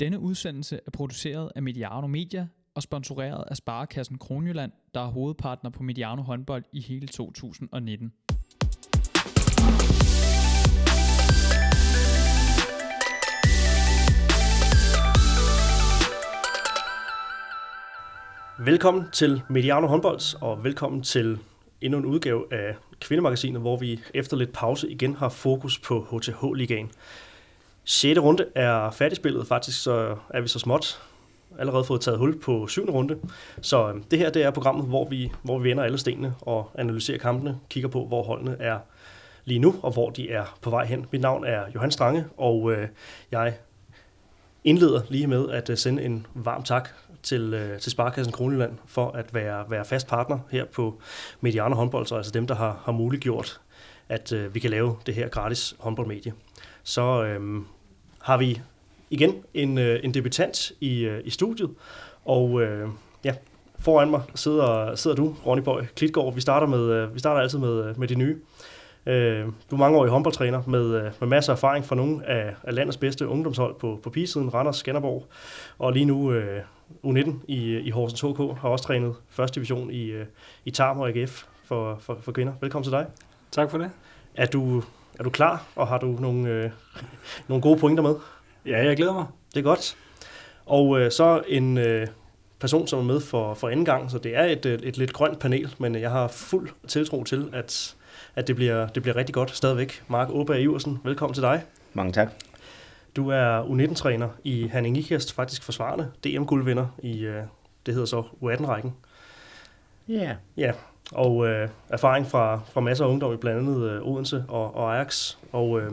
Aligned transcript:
Denne 0.00 0.18
udsendelse 0.18 0.80
er 0.86 0.90
produceret 0.90 1.50
af 1.56 1.62
Mediano 1.62 2.06
Media 2.06 2.46
og 2.74 2.82
sponsoreret 2.82 3.44
af 3.50 3.56
Sparekassen 3.56 4.18
Kronjylland, 4.18 4.72
der 4.94 5.00
er 5.00 5.06
hovedpartner 5.06 5.70
på 5.70 5.82
Mediano 5.82 6.22
håndbold 6.22 6.64
i 6.72 6.80
hele 6.80 7.06
2019. 7.06 8.12
Velkommen 18.58 19.04
til 19.12 19.42
Mediano 19.50 19.86
Håndbolds, 19.86 20.34
og 20.34 20.64
velkommen 20.64 21.02
til 21.02 21.38
endnu 21.80 21.98
en 21.98 22.06
udgave 22.06 22.52
af 22.52 22.76
Kvindemagasinet, 23.00 23.60
hvor 23.60 23.76
vi 23.76 24.00
efter 24.14 24.36
lidt 24.36 24.52
pause 24.52 24.90
igen 24.90 25.14
har 25.14 25.28
fokus 25.28 25.78
på 25.78 26.00
HTH-ligaen. 26.00 26.90
6. 27.84 28.20
runde 28.20 28.46
er 28.54 28.90
færdigspillet, 28.90 29.46
faktisk 29.46 29.82
så 29.82 30.16
er 30.30 30.40
vi 30.40 30.48
så 30.48 30.58
småt 30.58 31.00
allerede 31.58 31.84
fået 31.84 32.00
taget 32.00 32.18
hul 32.18 32.40
på 32.40 32.66
7. 32.66 32.86
runde. 32.90 33.18
Så 33.60 33.88
øhm, 33.88 34.02
det 34.02 34.18
her 34.18 34.30
det 34.30 34.42
er 34.42 34.50
programmet, 34.50 34.86
hvor 34.86 35.08
vi, 35.08 35.32
hvor 35.42 35.58
vi 35.58 35.68
vender 35.68 35.84
alle 35.84 35.98
stenene 35.98 36.34
og 36.40 36.70
analyserer 36.78 37.18
kampene, 37.18 37.58
kigger 37.68 37.88
på, 37.88 38.06
hvor 38.06 38.22
holdene 38.22 38.56
er 38.60 38.78
lige 39.44 39.58
nu, 39.58 39.74
og 39.82 39.92
hvor 39.92 40.10
de 40.10 40.30
er 40.30 40.58
på 40.62 40.70
vej 40.70 40.84
hen. 40.84 41.06
Mit 41.12 41.20
navn 41.20 41.44
er 41.44 41.64
Johan 41.74 41.90
Strange, 41.90 42.24
og 42.36 42.72
øh, 42.72 42.88
jeg 43.30 43.54
indleder 44.64 45.00
lige 45.08 45.26
med 45.26 45.50
at 45.50 45.70
øh, 45.70 45.76
sende 45.76 46.02
en 46.02 46.26
varm 46.34 46.62
tak 46.62 46.88
til, 47.22 47.54
øh, 47.54 47.80
til 47.80 47.92
Sparkassen 47.92 48.32
Kronjylland 48.32 48.72
for 48.86 49.10
at 49.10 49.34
være, 49.34 49.64
være 49.68 49.84
fast 49.84 50.06
partner 50.06 50.38
her 50.50 50.64
på 50.64 51.00
Mediano 51.40 51.74
Håndbold, 51.74 52.06
så 52.06 52.16
altså 52.16 52.32
dem, 52.32 52.46
der 52.46 52.54
har, 52.54 52.82
har 52.84 52.92
muliggjort, 52.92 53.60
at 54.08 54.32
øh, 54.32 54.54
vi 54.54 54.60
kan 54.60 54.70
lave 54.70 54.96
det 55.06 55.14
her 55.14 55.28
gratis 55.28 55.74
håndboldmedie. 55.78 56.32
Så 56.82 57.24
øh, 57.24 57.62
har 58.20 58.36
vi 58.36 58.60
igen 59.10 59.34
en, 59.54 59.78
øh, 59.78 60.00
en 60.02 60.14
debutant 60.14 60.72
i, 60.80 61.00
øh, 61.00 61.20
i 61.24 61.30
studiet, 61.30 61.70
og 62.24 62.62
øh, 62.62 62.88
ja, 63.24 63.34
foran 63.78 64.10
mig 64.10 64.22
sidder, 64.34 64.94
sidder 64.94 65.16
du, 65.16 65.34
Ronny 65.46 65.62
Bøj 65.62 65.86
Klitgaard. 65.96 66.34
Vi 66.34 66.40
starter, 66.40 66.66
med, 66.66 66.90
øh, 66.90 67.14
vi 67.14 67.18
starter 67.18 67.40
altid 67.40 67.58
med, 67.58 67.84
øh, 67.84 67.98
med 67.98 68.08
de 68.08 68.14
nye. 68.14 68.36
Øh, 69.06 69.46
du 69.70 69.74
er 69.74 69.78
mangeårig 69.78 70.10
håndboldtræner 70.10 70.62
med, 70.66 70.94
øh, 70.94 71.12
med 71.20 71.28
masser 71.28 71.52
af 71.52 71.56
erfaring 71.56 71.84
fra 71.84 71.96
nogle 71.96 72.26
af, 72.26 72.54
af 72.62 72.74
landets 72.74 72.96
bedste 72.96 73.28
ungdomshold 73.28 73.74
på, 73.78 74.00
på 74.02 74.10
pigesiden, 74.10 74.54
Randers, 74.54 74.76
Skanderborg, 74.76 75.26
og 75.78 75.92
lige 75.92 76.04
nu 76.04 76.32
øh, 76.32 76.62
U19 77.04 77.30
i, 77.48 77.78
i 77.78 77.90
Horsens 77.90 78.20
HK, 78.20 78.60
har 78.60 78.68
også 78.68 78.84
trænet 78.84 79.14
første 79.28 79.54
division 79.54 79.90
i, 79.90 80.04
øh, 80.04 80.26
i 80.64 80.70
Tarm 80.70 81.00
og 81.00 81.08
AGF 81.08 81.44
for, 81.64 81.96
for, 82.00 82.18
for 82.20 82.32
kvinder. 82.32 82.52
Velkommen 82.60 82.84
til 82.84 82.92
dig. 82.92 83.06
Tak 83.50 83.70
for 83.70 83.78
det. 83.78 83.90
Er 84.34 84.46
du, 84.46 84.82
er 85.20 85.24
du 85.24 85.30
klar, 85.30 85.64
og 85.76 85.88
har 85.88 85.98
du 85.98 86.06
nogle, 86.06 86.48
øh, 86.48 86.70
nogle 87.48 87.62
gode 87.62 87.78
pointer 87.78 88.02
med? 88.02 88.14
Ja, 88.66 88.84
jeg 88.84 88.96
glæder 88.96 89.12
mig. 89.12 89.26
Det 89.54 89.58
er 89.58 89.64
godt. 89.64 89.96
Og 90.66 91.00
øh, 91.00 91.10
så 91.10 91.42
en 91.48 91.78
øh, 91.78 92.06
person, 92.60 92.86
som 92.86 92.98
er 92.98 93.02
med 93.02 93.20
for, 93.20 93.54
for 93.54 93.68
anden 93.68 93.84
gang, 93.84 94.10
så 94.10 94.18
det 94.18 94.36
er 94.36 94.44
et, 94.44 94.66
et, 94.66 94.80
et 94.84 94.98
lidt 94.98 95.12
grønt 95.12 95.38
panel, 95.38 95.74
men 95.78 95.94
jeg 95.94 96.10
har 96.10 96.28
fuld 96.28 96.70
tiltro 96.88 97.24
til, 97.24 97.48
at, 97.52 97.96
at 98.34 98.46
det, 98.46 98.56
bliver, 98.56 98.86
det 98.86 99.02
bliver 99.02 99.16
rigtig 99.16 99.34
godt 99.34 99.56
stadigvæk. 99.56 100.02
Mark 100.08 100.28
Åberg 100.30 100.60
Iversen, 100.60 100.98
velkommen 101.04 101.34
til 101.34 101.42
dig. 101.42 101.62
Mange 101.92 102.12
tak. 102.12 102.28
Du 103.16 103.28
er 103.28 103.62
U19-træner 103.62 104.28
i 104.44 104.66
Hanning 104.66 104.98
Ikast, 104.98 105.32
faktisk 105.32 105.62
forsvarende 105.62 106.10
DM-guldvinder 106.24 106.86
i, 107.02 107.24
øh, 107.24 107.42
det 107.86 107.94
hedder 107.94 108.06
så 108.06 108.22
U18-rækken. 108.42 108.94
Ja. 110.08 110.14
Yeah. 110.14 110.36
Ja, 110.56 110.72
og 111.12 111.46
øh, 111.46 111.68
erfaring 111.88 112.26
fra, 112.26 112.60
fra 112.72 112.80
masser 112.80 113.04
af 113.04 113.08
ungdom 113.08 113.32
i 113.32 113.36
blandt 113.36 113.58
andet 113.58 113.90
øh, 113.90 114.08
Odense 114.08 114.44
og, 114.48 114.76
og 114.76 114.94
Ajax. 114.94 115.36
Og 115.52 115.80
øh, 115.80 115.90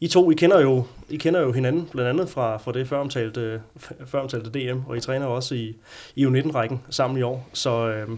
I 0.00 0.08
to, 0.08 0.30
I 0.30 0.34
kender 0.34 0.60
jo, 0.60 0.84
I 1.08 1.16
kender 1.16 1.40
jo 1.40 1.52
hinanden, 1.52 1.88
blandt 1.92 2.10
andet 2.10 2.28
fra, 2.28 2.56
fra 2.56 2.72
det 2.72 2.88
føromtalte, 2.88 3.62
føromtalte 4.06 4.50
DM, 4.50 4.80
og 4.86 4.96
I 4.96 5.00
træner 5.00 5.26
også 5.26 5.54
i, 5.54 5.76
i 6.16 6.26
U19-rækken 6.26 6.80
sammen 6.90 7.18
i 7.18 7.22
år. 7.22 7.48
Så 7.52 7.88
øh, 7.88 8.08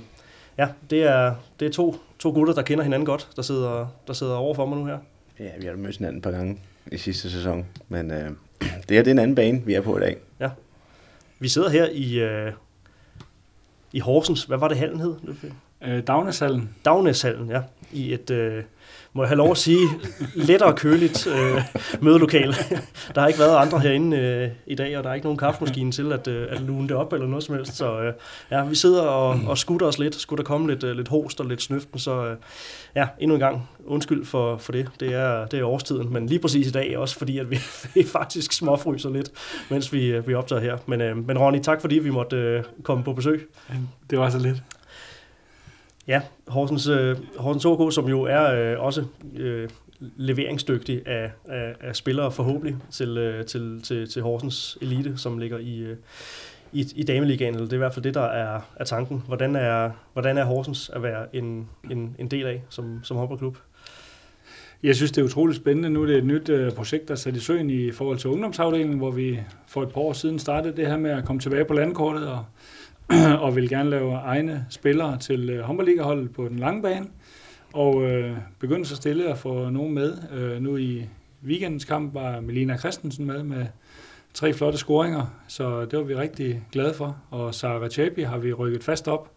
ja, 0.58 0.69
det 0.91 1.02
er, 1.02 1.34
det 1.61 1.69
er 1.69 1.72
to, 1.72 1.96
to 2.18 2.30
gutter, 2.30 2.55
der 2.55 2.62
kender 2.62 2.84
hinanden 2.84 3.07
godt, 3.07 3.28
der 3.36 3.42
sidder, 3.42 3.86
der 4.07 4.12
sidder 4.12 4.34
over 4.34 4.55
for 4.55 4.67
mig 4.67 4.78
nu 4.78 4.84
her. 4.84 4.98
Ja, 5.39 5.51
vi 5.61 5.67
har 5.67 5.77
mødt 5.77 5.96
hinanden 5.96 6.17
et 6.17 6.23
par 6.23 6.30
gange 6.30 6.58
i 6.92 6.96
sidste 6.96 7.30
sæson, 7.30 7.67
men 7.89 8.11
øh, 8.11 8.30
det 8.89 8.90
her 8.90 9.02
det 9.02 9.07
er 9.07 9.11
en 9.11 9.18
anden 9.18 9.34
bane, 9.34 9.62
vi 9.67 9.74
er 9.74 9.80
på 9.80 9.96
i 9.96 10.01
dag. 10.01 10.17
Ja. 10.40 10.51
Vi 11.39 11.48
sidder 11.48 11.68
her 11.68 11.89
i, 11.92 12.18
øh, 12.18 12.52
i 13.92 13.98
Horsens. 13.98 14.45
Hvad 14.45 14.58
var 14.58 14.68
det 14.68 14.77
hallen 14.77 15.01
hed? 15.01 15.14
Øh, 15.86 16.02
Dagneshallen. 16.06 16.70
Dagneshallen, 16.84 17.50
ja. 17.50 17.61
I 17.92 18.12
et, 18.12 18.30
øh, 18.30 18.62
må 19.12 19.22
jeg 19.22 19.28
have 19.28 19.36
lov 19.36 19.50
at 19.50 19.56
sige, 19.56 19.89
lettere 20.34 20.72
køligt 20.72 21.27
øh, 21.27 21.62
mødelokale. 22.00 22.55
Der 23.14 23.20
har 23.20 23.28
ikke 23.28 23.40
været 23.40 23.56
andre 23.56 23.78
herinde 23.78 24.17
øh, 24.17 24.50
i 24.67 24.74
dag, 24.74 24.98
og 24.98 25.05
der 25.05 25.11
er 25.11 25.14
ikke 25.14 25.27
nogen 25.27 25.39
kaffemaskine 25.39 25.92
til 25.92 26.12
at, 26.12 26.28
øh, 26.28 26.46
at 26.50 26.61
lune 26.61 26.89
det 26.89 26.96
op 26.96 27.12
eller 27.12 27.27
noget 27.27 27.45
som 27.45 27.55
helst. 27.55 27.77
Så 27.77 28.00
øh, 28.00 28.12
ja, 28.50 28.64
vi 28.64 28.74
sidder 28.74 29.02
og, 29.02 29.40
og 29.46 29.58
skutter 29.58 29.86
os 29.86 29.98
lidt. 29.98 30.14
Skulle 30.14 30.39
der 30.39 30.45
komme 30.45 30.70
lidt, 30.70 30.84
øh, 30.84 30.96
lidt 30.96 31.08
host 31.08 31.40
og 31.40 31.46
lidt 31.46 31.62
snøften, 31.62 31.98
så 31.98 32.27
øh, 32.27 32.36
ja, 32.95 33.08
endnu 33.20 33.34
en 33.34 33.40
gang 33.40 33.68
undskyld 33.86 34.24
for, 34.24 34.56
for 34.56 34.72
det. 34.72 34.89
Det 35.01 35.14
er, 35.14 35.46
det 35.46 35.58
er 35.58 35.64
årstiden, 35.64 36.12
men 36.12 36.27
lige 36.27 36.39
præcis 36.39 36.66
i 36.66 36.72
dag 36.72 36.98
også, 36.98 37.18
fordi 37.18 37.39
at 37.39 37.51
vi, 37.51 37.58
vi 37.95 38.05
faktisk 38.05 38.52
småfryser 38.52 39.11
lidt, 39.11 39.30
mens 39.70 39.92
vi, 39.92 40.06
øh, 40.06 40.28
vi 40.28 40.34
optager 40.34 40.62
her. 40.62 40.77
Men, 40.86 41.01
øh, 41.01 41.27
men 41.27 41.39
Ronny, 41.39 41.61
tak 41.61 41.80
fordi 41.80 41.98
vi 41.98 42.11
måtte 42.11 42.36
øh, 42.36 42.62
komme 42.83 43.05
på 43.05 43.12
besøg. 43.12 43.48
Det 44.11 44.18
var 44.18 44.30
så 44.30 44.39
lidt. 44.39 44.62
Ja, 46.08 46.20
Horsens, 46.48 46.88
øh, 46.88 47.16
Horsens 47.36 47.64
OK, 47.64 47.92
som 47.92 48.08
jo 48.08 48.22
er 48.22 48.72
øh, 48.72 48.84
også 48.84 49.04
øh, 49.36 49.68
leveringsdygtig 50.00 51.06
af, 51.06 51.30
af, 51.48 51.74
af 51.80 51.96
spillere 51.96 52.32
forhåbentlig 52.32 52.76
til, 52.90 53.18
øh, 53.18 53.44
til, 53.44 53.82
til, 53.82 54.10
til 54.10 54.22
Horsens 54.22 54.78
Elite, 54.80 55.16
som 55.16 55.38
ligger 55.38 55.58
i, 55.58 55.78
øh, 55.78 55.96
i, 56.72 56.86
i 56.96 57.02
dameligaen, 57.02 57.54
eller 57.54 57.66
det 57.66 57.72
er 57.72 57.76
i 57.76 57.78
hvert 57.78 57.94
fald 57.94 58.04
det, 58.04 58.14
der 58.14 58.24
er, 58.24 58.60
er 58.76 58.84
tanken. 58.84 59.22
Hvordan 59.26 59.56
er, 59.56 59.90
hvordan 60.12 60.38
er 60.38 60.44
Horsens 60.44 60.90
at 60.94 61.02
være 61.02 61.36
en, 61.36 61.68
en, 61.90 62.16
en 62.18 62.28
del 62.28 62.46
af 62.46 62.62
som, 62.68 63.00
som 63.02 63.16
håndboldklub? 63.16 63.56
Jeg 64.82 64.96
synes, 64.96 65.12
det 65.12 65.20
er 65.20 65.24
utroligt 65.24 65.56
spændende. 65.56 65.90
Nu 65.90 66.02
er 66.02 66.06
det 66.06 66.16
et 66.16 66.24
nyt 66.24 66.48
øh, 66.48 66.72
projekt, 66.72 67.08
der 67.08 67.14
er 67.14 67.18
sat 67.18 67.36
i 67.36 67.40
søen 67.40 67.70
i 67.70 67.92
forhold 67.92 68.18
til 68.18 68.30
ungdomsafdelingen, 68.30 68.98
hvor 68.98 69.10
vi 69.10 69.40
for 69.68 69.82
et 69.82 69.88
par 69.88 70.00
år 70.00 70.12
siden 70.12 70.38
startede 70.38 70.76
det 70.76 70.86
her 70.86 70.96
med 70.96 71.10
at 71.10 71.24
komme 71.24 71.40
tilbage 71.40 71.64
på 71.64 71.74
landkortet 71.74 72.28
og 72.28 72.44
og 73.44 73.56
vil 73.56 73.68
gerne 73.68 73.90
lave 73.90 74.12
egne 74.12 74.66
spillere 74.70 75.18
til 75.18 75.50
øh, 75.50 75.60
håndboldligaholdet 75.60 76.32
på 76.32 76.48
den 76.48 76.58
lange 76.58 76.82
bane. 76.82 77.06
Og 77.72 78.02
øh, 78.02 78.36
begynde 78.58 78.86
så 78.86 78.96
stille 78.96 79.30
at 79.30 79.38
få 79.38 79.68
nogen 79.70 79.94
med. 79.94 80.18
Øh, 80.32 80.62
nu 80.62 80.76
i 80.76 81.08
weekendens 81.44 81.84
kamp 81.84 82.14
var 82.14 82.40
Melina 82.40 82.76
Christensen 82.76 83.26
med 83.26 83.42
med 83.42 83.66
tre 84.34 84.52
flotte 84.52 84.78
scoringer, 84.78 85.26
så 85.48 85.84
det 85.84 85.98
var 85.98 86.04
vi 86.04 86.14
rigtig 86.14 86.62
glade 86.72 86.94
for. 86.94 87.16
Og 87.30 87.54
Sara 87.54 87.88
Chabi 87.88 88.22
har 88.22 88.38
vi 88.38 88.52
rykket 88.52 88.84
fast 88.84 89.08
op, 89.08 89.30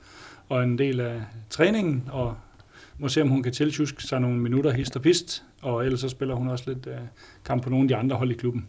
og 0.50 0.64
en 0.64 0.78
del 0.78 1.00
af 1.00 1.22
træningen, 1.50 2.10
og 2.12 2.36
må 3.00 3.08
se, 3.08 3.22
om 3.22 3.30
hun 3.30 3.44
kan 3.44 3.54
tiltjuske 3.54 4.04
sig 4.04 4.22
nogle 4.22 4.38
minutter 4.38 4.72
hist 4.72 4.96
og 4.96 5.02
pist, 5.02 5.44
og 5.62 5.86
ellers 5.86 6.00
så 6.00 6.10
spiller 6.10 6.36
hun 6.36 6.50
også 6.50 6.64
lidt 6.68 6.88
øh, 6.88 6.98
kamp 7.46 7.64
på 7.64 7.70
nogle 7.70 7.84
af 7.84 7.88
de 7.88 7.96
andre 7.96 8.16
hold 8.16 8.32
i 8.32 8.34
klubben. 8.34 8.68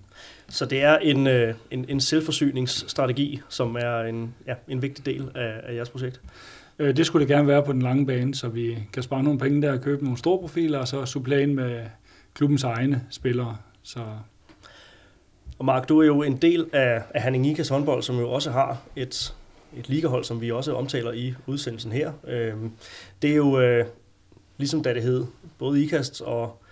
Så 0.49 0.66
det 0.66 0.83
er 0.83 0.99
en, 0.99 1.27
øh, 1.27 1.55
en, 1.71 1.84
en 1.89 2.00
selvforsyningsstrategi, 2.00 3.41
som 3.49 3.77
er 3.81 4.00
en, 4.00 4.34
ja, 4.47 4.55
en 4.69 4.83
vigtig 4.83 5.06
del 5.06 5.31
af, 5.34 5.61
af 5.62 5.75
jeres 5.75 5.91
projekt? 5.91 6.21
Øh, 6.78 6.97
det 6.97 7.06
skulle 7.06 7.27
det 7.27 7.34
gerne 7.34 7.49
være 7.49 7.65
på 7.65 7.72
den 7.72 7.83
lange 7.83 8.06
bane, 8.06 8.34
så 8.34 8.49
vi 8.49 8.78
kan 8.93 9.03
spare 9.03 9.22
nogle 9.22 9.39
penge 9.39 9.62
der 9.62 9.72
og 9.72 9.81
købe 9.81 10.05
nogle 10.05 10.19
store 10.19 10.39
profiler, 10.39 10.78
og 10.78 10.89
så 10.89 11.06
supplere 11.06 11.43
ind 11.43 11.53
med 11.53 11.84
klubbens 12.34 12.65
egne 12.65 13.03
spillere. 13.10 13.56
Så 13.83 14.00
og 15.59 15.65
Mark, 15.65 15.89
du 15.89 16.00
er 16.00 16.06
jo 16.06 16.22
en 16.22 16.37
del 16.37 16.66
af, 16.72 17.03
af 17.15 17.22
Hanning 17.22 17.47
Ikas 17.47 17.69
håndbold, 17.69 18.03
som 18.03 18.19
jo 18.19 18.31
også 18.31 18.50
har 18.50 18.83
et, 18.97 19.34
et 19.77 19.89
ligahold, 19.89 20.25
som 20.25 20.41
vi 20.41 20.50
også 20.50 20.75
omtaler 20.75 21.12
i 21.12 21.34
udsendelsen 21.47 21.93
her. 21.93 22.12
Øhm, 22.28 22.72
det 23.22 23.31
er 23.31 23.37
jo, 23.37 23.60
øh, 23.60 23.87
ligesom 24.59 24.83
da 24.83 24.95
det 24.95 25.03
hed, 25.03 25.27
både 25.59 25.85
IKAST 25.85 26.21
og 26.21 26.63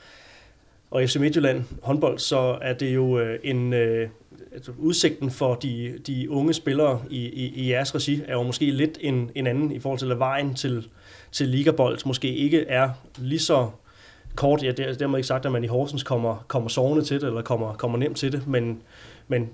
og 0.91 1.03
FC 1.03 1.17
Midtjylland 1.17 1.65
håndbold, 1.83 2.19
så 2.19 2.59
er 2.63 2.73
det 2.73 2.95
jo 2.95 3.19
øh, 3.19 3.39
en 3.43 3.73
øh, 3.73 4.09
altså 4.53 4.73
udsigten 4.79 5.31
for 5.31 5.55
de, 5.55 5.99
de 6.07 6.31
unge 6.31 6.53
spillere 6.55 7.03
i, 7.11 7.27
i, 7.27 7.47
i 7.55 7.71
jeres 7.71 7.95
regi 7.95 8.23
er 8.27 8.33
jo 8.33 8.43
måske 8.43 8.71
lidt 8.71 8.99
en, 9.01 9.31
en 9.35 9.47
anden 9.47 9.73
i 9.73 9.79
forhold 9.79 9.99
til 9.99 10.13
at 10.13 10.19
vejen 10.19 10.55
til, 10.55 10.89
til 11.33 11.49
ligabold 11.49 12.07
måske 12.07 12.35
ikke 12.35 12.67
er 12.69 12.91
lige 13.19 13.39
så 13.39 13.71
kort. 14.35 14.63
Ja, 14.63 14.71
det 14.71 14.89
er 14.89 14.95
dermed 14.95 15.19
ikke 15.19 15.27
sagt, 15.27 15.47
at 15.47 15.53
man 15.53 15.65
i 15.65 15.67
Horsens 15.67 16.03
kommer, 16.03 16.45
kommer 16.49 16.69
sovende 16.69 17.05
til 17.05 17.21
det, 17.21 17.27
eller 17.27 17.43
kommer, 17.43 17.75
kommer 17.75 17.99
nemt 17.99 18.17
til 18.17 18.33
det, 18.33 18.47
men, 18.47 18.83
men 19.29 19.51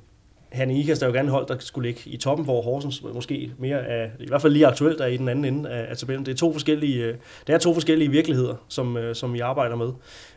Hanne 0.52 0.74
i 0.74 0.80
Ikast 0.80 1.02
er 1.02 1.06
jo 1.06 1.12
gerne 1.12 1.30
hold, 1.30 1.46
der 1.46 1.56
skulle 1.58 1.88
ligge 1.88 2.00
i 2.06 2.16
toppen, 2.16 2.44
hvor 2.44 2.62
Horsens 2.62 3.02
måske 3.14 3.52
mere 3.58 3.78
er, 3.78 4.08
i 4.20 4.26
hvert 4.28 4.42
fald 4.42 4.52
lige 4.52 4.66
aktuelt 4.66 5.00
er 5.00 5.06
i 5.06 5.16
den 5.16 5.28
anden 5.28 5.44
ende 5.44 5.70
af, 5.70 5.90
af 5.90 5.96
tabellen. 5.96 6.26
Det 6.26 6.32
er 6.32 6.36
to 6.36 6.52
forskellige, 6.52 7.04
øh, 7.04 7.14
det 7.46 7.54
er 7.54 7.58
to 7.58 7.74
forskellige 7.74 8.10
virkeligheder, 8.10 8.54
som, 8.68 8.96
øh, 8.96 9.14
som 9.14 9.34
I 9.34 9.40
arbejder 9.40 9.76
med. 9.76 9.92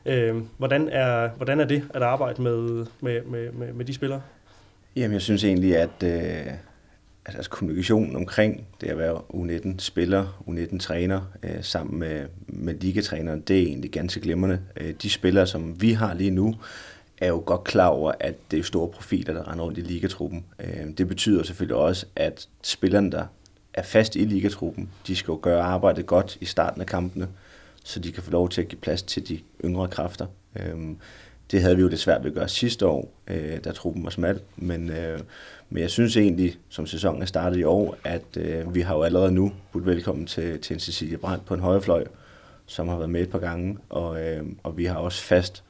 Øh, 0.05 0.35
hvordan, 0.57 0.89
er, 0.89 1.29
hvordan 1.37 1.59
er 1.59 1.65
det 1.65 1.83
at 1.93 2.01
arbejde 2.01 2.41
med, 2.41 2.85
med, 3.01 3.21
med, 3.21 3.51
med, 3.51 3.73
med 3.73 3.85
de 3.85 3.93
spillere? 3.93 4.21
Jamen, 4.95 5.13
jeg 5.13 5.21
synes 5.21 5.43
egentlig, 5.43 5.77
at 5.77 6.03
øh, 6.03 6.53
altså, 7.25 7.49
kommunikationen 7.49 8.15
omkring 8.15 8.67
det 8.81 8.87
at 8.87 8.97
være 8.97 9.15
U19-spiller, 9.33 10.43
U19-træner, 10.47 11.21
øh, 11.43 11.63
sammen 11.63 11.99
med, 11.99 12.25
med 12.47 12.73
ligatræneren, 12.73 13.41
det 13.41 13.57
er 13.59 13.61
egentlig 13.61 13.91
ganske 13.91 14.19
glimrende. 14.19 14.59
Øh, 14.77 14.93
de 15.01 15.09
spillere, 15.09 15.47
som 15.47 15.81
vi 15.81 15.91
har 15.91 16.13
lige 16.13 16.31
nu, 16.31 16.55
er 17.17 17.27
jo 17.27 17.43
godt 17.45 17.63
klar 17.63 17.87
over, 17.87 18.11
at 18.19 18.35
det 18.51 18.59
er 18.59 18.63
store 18.63 18.87
profiler, 18.87 19.33
der 19.33 19.51
render 19.51 19.65
rundt 19.65 19.77
i 19.77 19.81
ligatruppen. 19.81 20.45
Øhm, 20.59 20.95
det 20.95 21.07
betyder 21.07 21.43
selvfølgelig 21.43 21.77
også, 21.77 22.05
at 22.15 22.47
spillerne, 22.63 23.11
der 23.11 23.25
er 23.73 23.83
fast 23.83 24.15
i 24.15 24.19
ligatruppen, 24.19 24.89
de 25.07 25.15
skal 25.15 25.31
jo 25.31 25.39
gøre 25.41 25.61
arbejdet 25.61 26.05
godt 26.05 26.37
i 26.41 26.45
starten 26.45 26.81
af 26.81 26.87
kampene, 26.87 27.27
så 27.83 27.99
de 27.99 28.11
kan 28.11 28.23
få 28.23 28.31
lov 28.31 28.49
til 28.49 28.61
at 28.61 28.67
give 28.67 28.79
plads 28.79 29.03
til 29.03 29.27
de 29.27 29.39
yngre 29.65 29.87
kræfter. 29.87 30.25
Øhm, 30.55 30.97
det 31.51 31.61
havde 31.61 31.75
vi 31.75 31.81
jo 31.81 31.89
det 31.89 31.99
svært 31.99 32.23
ved 32.23 32.31
at 32.31 32.35
gøre 32.35 32.49
sidste 32.49 32.87
år, 32.87 33.13
øh, 33.27 33.57
da 33.63 33.71
truppen 33.71 34.03
var 34.03 34.09
smal, 34.09 34.39
men, 34.55 34.89
øh, 34.89 35.19
men 35.69 35.81
jeg 35.81 35.89
synes 35.89 36.17
egentlig, 36.17 36.57
som 36.69 36.87
sæsonen 36.87 37.21
er 37.21 37.25
startet 37.25 37.59
i 37.59 37.63
år, 37.63 37.97
at 38.03 38.37
øh, 38.37 38.75
vi 38.75 38.81
har 38.81 38.95
jo 38.95 39.03
allerede 39.03 39.31
nu 39.31 39.51
budt 39.71 39.85
velkommen 39.85 40.25
til, 40.25 40.59
til 40.59 40.73
en 40.73 40.79
Cecilie 40.79 41.17
Brandt 41.17 41.45
på 41.45 41.53
en 41.53 41.59
højrefløj, 41.59 42.05
som 42.65 42.87
har 42.87 42.97
været 42.97 43.09
med 43.09 43.21
et 43.21 43.29
par 43.29 43.39
gange, 43.39 43.77
og, 43.89 44.17
og 44.63 44.77
vi 44.77 44.85
har 44.85 44.95
også 44.95 45.21
fast 45.21 45.63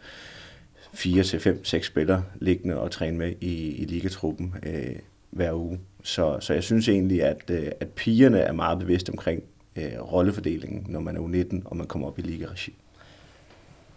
fire 0.95 1.23
til 1.23 1.39
fem, 1.39 1.65
seks 1.65 1.87
spillere 1.87 2.23
liggende 2.41 2.79
og 2.79 2.91
træne 2.91 3.17
med 3.17 3.33
i, 3.41 3.75
i 3.75 3.85
ligatruppen 3.85 4.55
øh, 4.65 4.95
hver 5.29 5.53
uge. 5.53 5.79
Så, 6.03 6.37
så 6.39 6.53
jeg 6.53 6.63
synes 6.63 6.89
egentlig, 6.89 7.23
at, 7.23 7.49
øh, 7.49 7.71
at 7.79 7.89
pigerne 7.89 8.39
er 8.39 8.53
meget 8.53 8.79
bevidste 8.79 9.09
omkring 9.09 9.43
øh, 9.75 10.13
rollefordelingen, 10.13 10.85
når 10.89 10.99
man 10.99 11.17
er 11.17 11.21
U19 11.21 11.61
og 11.65 11.77
man 11.77 11.87
kommer 11.87 12.07
op 12.07 12.19
i 12.19 12.21
ligaregi. 12.21 12.73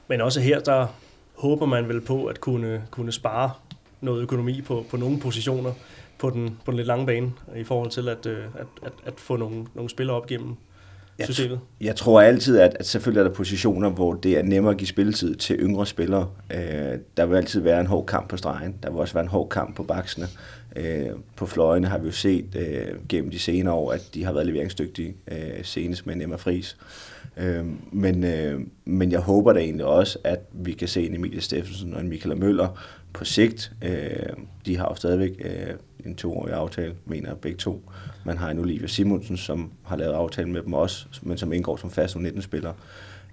Men 0.08 0.20
også 0.20 0.40
her, 0.40 0.60
der 0.60 0.86
håber 1.34 1.66
man 1.66 1.88
vel 1.88 2.00
på 2.00 2.26
at 2.26 2.40
kunne, 2.40 2.82
kunne 2.90 3.12
spare 3.12 3.50
noget 4.00 4.22
økonomi 4.22 4.62
på, 4.62 4.84
på 4.90 4.96
nogle 4.96 5.20
positioner 5.20 5.72
på 6.18 6.30
den, 6.30 6.58
på 6.64 6.70
den 6.70 6.76
lidt 6.76 6.86
lange 6.86 7.06
bane, 7.06 7.32
i 7.56 7.64
forhold 7.64 7.90
til 7.90 8.08
at, 8.08 8.26
øh, 8.26 8.44
at, 8.44 8.66
at, 8.82 8.92
at 9.06 9.14
få 9.16 9.36
nogle, 9.36 9.66
nogle 9.74 9.90
spillere 9.90 10.16
op 10.16 10.26
gennem 10.26 10.56
systemet? 11.26 11.60
Jeg, 11.80 11.86
jeg 11.86 11.96
tror 11.96 12.20
altid, 12.20 12.58
at, 12.58 12.76
at 12.80 12.86
selvfølgelig 12.86 13.20
er 13.20 13.24
der 13.24 13.34
positioner, 13.34 13.90
hvor 13.90 14.14
det 14.14 14.38
er 14.38 14.42
nemmere 14.42 14.72
at 14.72 14.78
give 14.78 14.88
spilletid 14.88 15.34
til 15.34 15.56
yngre 15.56 15.86
spillere. 15.86 16.28
Øh, 16.52 16.98
der 17.16 17.26
vil 17.26 17.36
altid 17.36 17.60
være 17.60 17.80
en 17.80 17.86
hård 17.86 18.06
kamp 18.06 18.28
på 18.28 18.36
stregen. 18.36 18.74
Der 18.82 18.90
vil 18.90 19.00
også 19.00 19.14
være 19.14 19.24
en 19.24 19.30
hård 19.30 19.48
kamp 19.48 19.76
på 19.76 19.82
baksene. 19.82 20.26
Øh, 20.76 21.06
på 21.36 21.46
fløjene 21.46 21.86
har 21.86 21.98
vi 21.98 22.06
jo 22.06 22.12
set 22.12 22.56
øh, 22.56 23.08
gennem 23.08 23.30
de 23.30 23.38
senere 23.38 23.74
år, 23.74 23.92
at 23.92 24.10
de 24.14 24.24
har 24.24 24.32
været 24.32 24.46
leveringsdygtige, 24.46 25.14
øh, 25.30 25.64
senest 25.64 26.06
med 26.06 26.22
Emma 26.22 26.36
Friis. 26.36 26.76
Øh, 27.36 27.64
men, 27.92 28.24
øh, 28.24 28.60
men 28.84 29.12
jeg 29.12 29.20
håber 29.20 29.52
da 29.52 29.60
egentlig 29.60 29.86
også, 29.86 30.18
at 30.24 30.40
vi 30.52 30.72
kan 30.72 30.88
se 30.88 31.06
en 31.06 31.14
Emilie 31.14 31.40
Steffensen 31.40 31.94
og 31.94 32.00
en 32.00 32.08
Michaela 32.08 32.34
Møller 32.34 32.68
på 33.12 33.24
sigt. 33.24 33.72
Øh, 33.82 34.32
de 34.66 34.76
har 34.76 34.88
jo 34.88 34.94
stadigvæk 34.94 35.32
øh, 35.44 35.74
en 36.06 36.16
toårig 36.16 36.54
aftale, 36.54 36.94
mener 37.06 37.28
jeg 37.28 37.38
begge 37.38 37.58
to. 37.58 37.90
Man 38.24 38.38
har 38.38 38.50
en 38.50 38.58
Olivia 38.58 38.86
Simonsen, 38.86 39.36
som 39.36 39.72
har 39.82 39.96
lavet 39.96 40.12
aftale 40.12 40.48
med 40.48 40.62
dem 40.62 40.72
også, 40.72 41.06
men 41.22 41.38
som 41.38 41.52
indgår 41.52 41.76
som 41.76 41.90
fast 41.90 42.16
U19-spiller. 42.16 42.72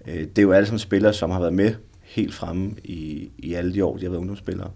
Øh, 0.08 0.20
det 0.20 0.38
er 0.38 0.42
jo 0.42 0.52
alle 0.52 0.66
sammen 0.66 0.80
spillere, 0.80 1.14
som 1.14 1.30
har 1.30 1.40
været 1.40 1.54
med 1.54 1.76
helt 2.02 2.34
fremme 2.34 2.76
i, 2.84 3.32
i 3.38 3.54
alle 3.54 3.74
de 3.74 3.86
år, 3.86 3.98
de 3.98 4.04
har 4.04 4.10
været 4.10 4.20
ungdomsspillere. 4.20 4.72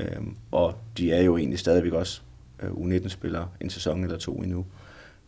Øh, 0.00 0.22
og 0.50 0.74
de 0.98 1.12
er 1.12 1.22
jo 1.22 1.36
egentlig 1.36 1.58
stadigvæk 1.58 1.92
også 1.92 2.20
øh, 2.62 2.70
U19-spillere 2.70 3.48
en 3.60 3.70
sæson 3.70 4.04
eller 4.04 4.18
to 4.18 4.34
endnu. 4.34 4.66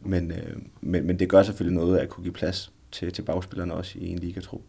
Men, 0.01 0.31
øh, 0.31 0.57
men, 0.81 1.07
men 1.07 1.19
det 1.19 1.29
gør 1.29 1.43
selvfølgelig 1.43 1.77
noget 1.77 1.99
at 1.99 2.09
kunne 2.09 2.25
give 2.25 2.33
plads 2.33 2.73
til, 2.93 3.13
til 3.13 3.23
bagspillerne 3.23 3.75
også 3.75 3.99
i 3.99 4.09
en 4.09 4.19
ligatrup. 4.19 4.61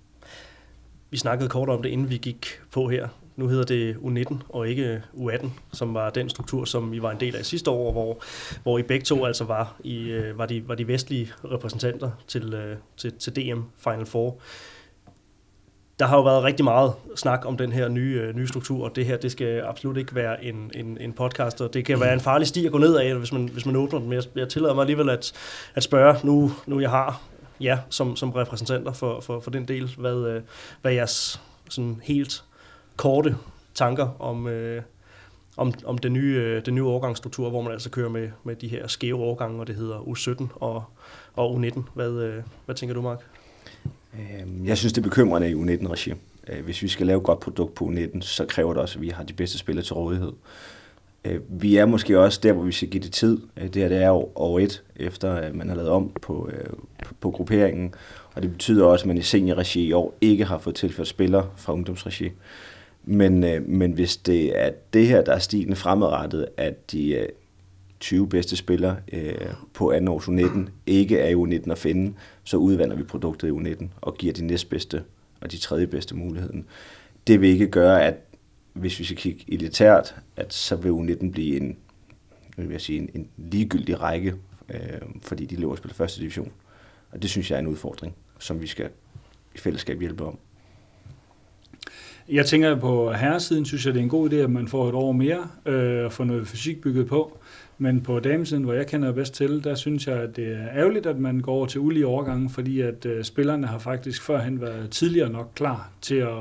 Vi 1.09 1.17
snakkede 1.17 1.49
kort 1.49 1.69
om 1.69 1.81
det, 1.81 1.89
inden 1.89 2.09
vi 2.09 2.17
gik 2.17 2.45
på 2.71 2.89
her. 2.89 3.07
Nu 3.35 3.47
hedder 3.47 3.63
det 3.63 3.95
U19 3.95 4.35
og 4.49 4.69
ikke 4.69 5.01
U18, 5.17 5.47
som 5.73 5.93
var 5.93 6.09
den 6.09 6.29
struktur, 6.29 6.65
som 6.65 6.91
vi 6.91 7.01
var 7.01 7.11
en 7.11 7.19
del 7.19 7.35
af 7.35 7.45
sidste 7.45 7.71
år, 7.71 7.91
hvor, 7.91 8.23
hvor 8.63 8.77
I 8.77 8.81
begge 8.81 9.05
to 9.05 9.25
altså 9.25 9.43
var, 9.43 9.75
i, 9.83 10.09
øh, 10.09 10.37
var, 10.37 10.45
de, 10.45 10.67
var 10.67 10.75
de 10.75 10.87
vestlige 10.87 11.31
repræsentanter 11.51 12.11
til, 12.27 12.53
øh, 12.53 12.77
til, 12.97 13.13
til 13.13 13.35
DM 13.35 13.59
Final 13.77 14.05
Four. 14.05 14.37
Der 15.99 16.07
har 16.07 16.17
jo 16.17 16.23
været 16.23 16.43
rigtig 16.43 16.63
meget 16.63 16.93
snak 17.15 17.45
om 17.45 17.57
den 17.57 17.71
her 17.71 17.87
nye, 17.87 18.19
øh, 18.21 18.35
nye 18.35 18.47
struktur, 18.47 18.83
og 18.83 18.95
det 18.95 19.05
her 19.05 19.17
det 19.17 19.31
skal 19.31 19.61
absolut 19.61 19.97
ikke 19.97 20.15
være 20.15 20.43
en, 20.43 20.71
en, 20.75 20.97
en 21.01 21.13
podcast, 21.13 21.61
og 21.61 21.73
det 21.73 21.85
kan 21.85 21.99
være 21.99 22.13
en 22.13 22.19
farlig 22.19 22.47
sti 22.47 22.65
at 22.65 22.71
gå 22.71 22.77
ned 22.77 22.95
af, 22.95 23.15
hvis 23.15 23.33
man, 23.33 23.49
hvis 23.49 23.65
man 23.65 23.75
åbner 23.75 23.99
den. 23.99 24.09
Men 24.09 24.15
jeg, 24.15 24.23
jeg 24.35 24.49
tillader 24.49 24.73
mig 24.73 24.81
alligevel 24.81 25.09
at, 25.09 25.33
at 25.75 25.83
spørge, 25.83 26.15
nu, 26.23 26.51
nu 26.65 26.79
jeg 26.79 26.89
har 26.89 27.21
ja, 27.59 27.79
som, 27.89 28.15
som 28.15 28.31
repræsentanter 28.31 28.93
for, 28.93 29.19
for, 29.19 29.39
for 29.39 29.51
den 29.51 29.67
del, 29.67 29.95
hvad, 29.97 30.41
hvad 30.81 30.93
jeres 30.93 31.41
sådan 31.69 32.01
helt 32.03 32.43
korte 32.97 33.35
tanker 33.73 34.07
om, 34.19 34.47
øh, 34.47 34.81
om, 35.57 35.73
om 35.85 35.97
den 35.97 36.13
nye, 36.13 36.35
øh, 36.35 36.65
den 36.65 36.75
nye 36.75 36.83
overgangsstruktur, 36.83 37.49
hvor 37.49 37.61
man 37.61 37.71
altså 37.71 37.89
kører 37.89 38.09
med, 38.09 38.29
med 38.43 38.55
de 38.55 38.67
her 38.67 38.87
skæve 38.87 39.19
overgange, 39.19 39.59
og 39.59 39.67
det 39.67 39.75
hedder 39.75 39.99
U17 39.99 40.47
og, 40.55 40.83
og 41.33 41.55
U19. 41.55 41.81
Hvad, 41.93 42.11
øh, 42.11 42.43
hvad 42.65 42.75
tænker 42.75 42.93
du, 42.93 43.01
Mark? 43.01 43.19
Øhm, 44.13 44.65
jeg 44.65 44.77
synes, 44.77 44.93
det 44.93 45.01
er 45.01 45.09
bekymrende 45.09 45.49
i 45.49 45.53
U19-regi. 45.53 46.13
Øh, 46.47 46.63
hvis 46.63 46.81
vi 46.81 46.87
skal 46.87 47.07
lave 47.07 47.17
et 47.17 47.23
godt 47.23 47.39
produkt 47.39 47.75
på 47.75 47.85
U19, 47.85 48.21
så 48.21 48.45
kræver 48.45 48.73
det 48.73 48.81
også, 48.81 48.99
at 48.99 49.01
vi 49.01 49.09
har 49.09 49.23
de 49.23 49.33
bedste 49.33 49.57
spillere 49.57 49.85
til 49.85 49.93
rådighed. 49.93 50.31
Øh, 51.25 51.39
vi 51.49 51.77
er 51.77 51.85
måske 51.85 52.19
også 52.19 52.39
der, 52.43 52.53
hvor 52.53 52.63
vi 52.63 52.71
skal 52.71 52.89
give 52.89 53.03
det 53.03 53.11
tid. 53.11 53.37
Øh, 53.57 53.63
det 53.63 53.75
her 53.75 53.89
det 53.89 54.03
er 54.03 54.39
over 54.39 54.59
et, 54.59 54.83
efter 54.95 55.53
man 55.53 55.69
har 55.69 55.75
lavet 55.75 55.89
om 55.89 56.11
på, 56.21 56.49
på, 57.03 57.13
på 57.19 57.31
grupperingen. 57.31 57.93
Og 58.33 58.41
det 58.41 58.51
betyder 58.51 58.85
også, 58.85 59.03
at 59.03 59.07
man 59.07 59.17
i 59.17 59.21
seniorregi 59.21 59.85
i 59.85 59.93
år 59.93 60.13
ikke 60.21 60.45
har 60.45 60.57
fået 60.57 60.75
tilført 60.75 61.07
spillere 61.07 61.49
fra 61.57 61.73
ungdomsregi. 61.73 62.31
Men, 63.03 63.43
øh, 63.43 63.67
men 63.67 63.91
hvis 63.91 64.17
det 64.17 64.59
er 64.59 64.71
det 64.93 65.07
her, 65.07 65.23
der 65.23 65.33
er 65.33 65.39
stilen 65.39 65.75
fremadrettet, 65.75 66.47
at 66.57 66.91
de 66.91 67.11
øh, 67.11 67.27
20 67.99 68.27
bedste 68.27 68.55
spillere 68.55 68.97
øh, 69.13 69.53
på 69.73 69.91
anden 69.91 70.07
års 70.07 70.27
U19 70.27 70.69
ikke 70.85 71.19
er 71.19 71.27
i 71.27 71.33
U19 71.33 71.71
at 71.71 71.77
finde, 71.77 72.13
så 72.43 72.57
udvander 72.57 72.95
vi 72.95 73.03
produktet 73.03 73.47
i 73.47 73.51
U19 73.51 73.85
og 74.01 74.17
giver 74.17 74.33
de 74.33 74.45
næstbedste 74.45 75.03
og 75.41 75.51
de 75.51 75.57
tredje 75.57 75.87
bedste 75.87 76.15
muligheden. 76.15 76.65
Det 77.27 77.41
vil 77.41 77.49
ikke 77.49 77.67
gøre, 77.67 78.03
at 78.03 78.15
hvis 78.73 78.99
vi 78.99 79.03
skal 79.03 79.17
kigge 79.17 79.45
elitært, 79.47 80.15
at 80.35 80.53
så 80.53 80.75
vil 80.75 80.89
U19 80.89 81.31
blive 81.31 81.57
en, 81.57 81.77
vil 82.57 82.69
jeg 82.69 82.81
sige, 82.81 82.99
en, 82.99 83.09
en 83.13 83.27
ligegyldig 83.37 84.01
række, 84.01 84.35
øh, 84.69 84.79
fordi 85.21 85.45
de 85.45 85.55
løber 85.55 85.75
spiller 85.75 85.95
første 85.95 86.21
division. 86.21 86.51
Og 87.11 87.21
det 87.21 87.29
synes 87.29 87.51
jeg 87.51 87.55
er 87.55 87.59
en 87.59 87.67
udfordring, 87.67 88.15
som 88.39 88.61
vi 88.61 88.67
skal 88.67 88.89
i 89.55 89.57
fællesskab 89.57 89.99
hjælpe 89.99 90.25
om. 90.25 90.37
Jeg 92.31 92.45
tænker 92.45 92.75
på 92.75 93.11
herresiden, 93.11 93.65
synes 93.65 93.85
jeg, 93.85 93.93
det 93.93 93.99
er 93.99 94.03
en 94.03 94.09
god 94.09 94.29
idé, 94.29 94.35
at 94.35 94.49
man 94.49 94.67
får 94.67 94.89
et 94.89 94.95
år 94.95 95.11
mere 95.11 95.47
øh, 95.65 96.05
og 96.05 96.11
får 96.11 96.23
noget 96.23 96.47
fysik 96.47 96.81
bygget 96.81 97.07
på. 97.07 97.37
Men 97.77 98.01
på 98.01 98.19
damesiden, 98.19 98.63
hvor 98.63 98.73
jeg 98.73 98.87
kender 98.87 99.11
bedst 99.11 99.33
til, 99.33 99.63
der 99.63 99.75
synes 99.75 100.07
jeg, 100.07 100.17
at 100.17 100.35
det 100.35 100.47
er 100.47 100.67
ærgerligt, 100.75 101.05
at 101.05 101.19
man 101.19 101.39
går 101.39 101.53
over 101.53 101.65
til 101.65 101.79
ulige 101.79 102.07
overgange, 102.07 102.49
fordi 102.49 102.81
at 102.81 103.05
øh, 103.05 103.23
spillerne 103.23 103.67
har 103.67 103.79
faktisk 103.79 104.21
førhen 104.23 104.61
været 104.61 104.89
tidligere 104.89 105.29
nok 105.29 105.51
klar 105.55 105.89
til 106.01 106.15
at, 106.15 106.37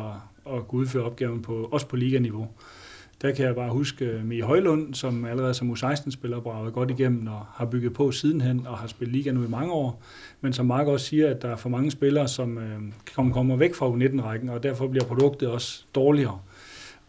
at 0.46 0.68
kunne 0.68 0.80
udføre 0.80 1.02
opgaven 1.02 1.42
på, 1.42 1.68
også 1.72 1.86
på 1.86 1.96
liganiveau. 1.96 2.48
Der 3.22 3.32
kan 3.32 3.46
jeg 3.46 3.54
bare 3.54 3.70
huske 3.70 4.04
øh, 4.04 4.24
Mie 4.24 4.42
Højlund, 4.42 4.94
som 4.94 5.24
allerede 5.24 5.54
som 5.54 5.70
U16-spiller 5.70 6.40
braget 6.40 6.72
godt 6.72 6.90
igennem 6.90 7.26
og 7.26 7.46
har 7.54 7.66
bygget 7.66 7.92
på 7.92 8.12
sidenhen 8.12 8.66
og 8.66 8.78
har 8.78 8.86
spillet 8.86 9.16
liga 9.16 9.32
nu 9.32 9.44
i 9.44 9.48
mange 9.48 9.72
år. 9.72 10.02
Men 10.40 10.52
som 10.52 10.66
Mark 10.66 10.86
også 10.86 11.06
siger, 11.06 11.30
at 11.30 11.42
der 11.42 11.48
er 11.48 11.56
for 11.56 11.68
mange 11.68 11.90
spillere, 11.90 12.28
som 12.28 12.58
øh, 12.58 13.32
kommer 13.32 13.56
væk 13.56 13.74
fra 13.74 13.90
U19-rækken, 13.90 14.48
og 14.48 14.62
derfor 14.62 14.88
bliver 14.88 15.04
produktet 15.04 15.48
også 15.48 15.84
dårligere. 15.94 16.38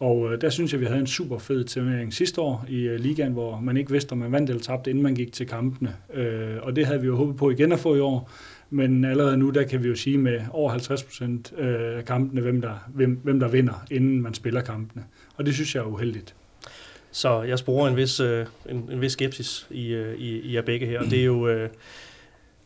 Og 0.02 0.32
øh, 0.32 0.40
der 0.40 0.50
synes 0.50 0.72
jeg, 0.72 0.80
vi 0.80 0.86
havde 0.86 1.00
en 1.00 1.06
super 1.06 1.38
fed 1.38 1.64
turnering 1.64 2.14
sidste 2.14 2.40
år 2.40 2.64
i 2.68 2.80
øh, 2.80 3.00
ligaen, 3.00 3.32
hvor 3.32 3.60
man 3.60 3.76
ikke 3.76 3.92
vidste, 3.92 4.12
om 4.12 4.18
man 4.18 4.32
vandt 4.32 4.50
eller 4.50 4.62
tabte, 4.62 4.90
inden 4.90 5.02
man 5.02 5.14
gik 5.14 5.32
til 5.32 5.46
kampene. 5.46 5.96
Øh, 6.14 6.56
og 6.62 6.76
det 6.76 6.86
havde 6.86 7.00
vi 7.00 7.06
jo 7.06 7.16
håbet 7.16 7.36
på 7.36 7.50
igen 7.50 7.72
at 7.72 7.78
få 7.78 7.94
i 7.94 8.00
år. 8.00 8.30
Men 8.74 9.04
allerede 9.04 9.36
nu, 9.36 9.50
der 9.50 9.64
kan 9.64 9.82
vi 9.82 9.88
jo 9.88 9.94
sige 9.94 10.18
med 10.18 10.40
over 10.50 10.70
50 10.70 11.02
procent 11.02 11.52
øh, 11.58 11.98
af 11.98 12.04
kampene, 12.04 12.40
hvem 12.40 12.60
der, 12.60 12.74
hvem, 12.94 13.20
hvem 13.22 13.40
der 13.40 13.48
vinder, 13.48 13.84
inden 13.90 14.22
man 14.22 14.34
spiller 14.34 14.60
kampene. 14.60 15.04
Og 15.36 15.46
det 15.46 15.54
synes 15.54 15.74
jeg 15.74 15.80
er 15.80 15.86
uheldigt. 15.86 16.34
Så 17.10 17.42
jeg 17.42 17.58
sporer 17.58 17.88
en 17.88 17.96
vis, 17.96 18.20
øh, 18.20 18.46
en, 18.68 18.88
en 18.92 19.00
vis 19.00 19.12
skepsis 19.12 19.66
i, 19.70 19.88
øh, 19.88 20.18
i, 20.18 20.40
i 20.40 20.54
jer 20.54 20.62
begge 20.62 20.86
her. 20.86 21.00
Og 21.00 21.04
det 21.04 21.20
er 21.20 21.24
jo, 21.24 21.48
øh, 21.48 21.70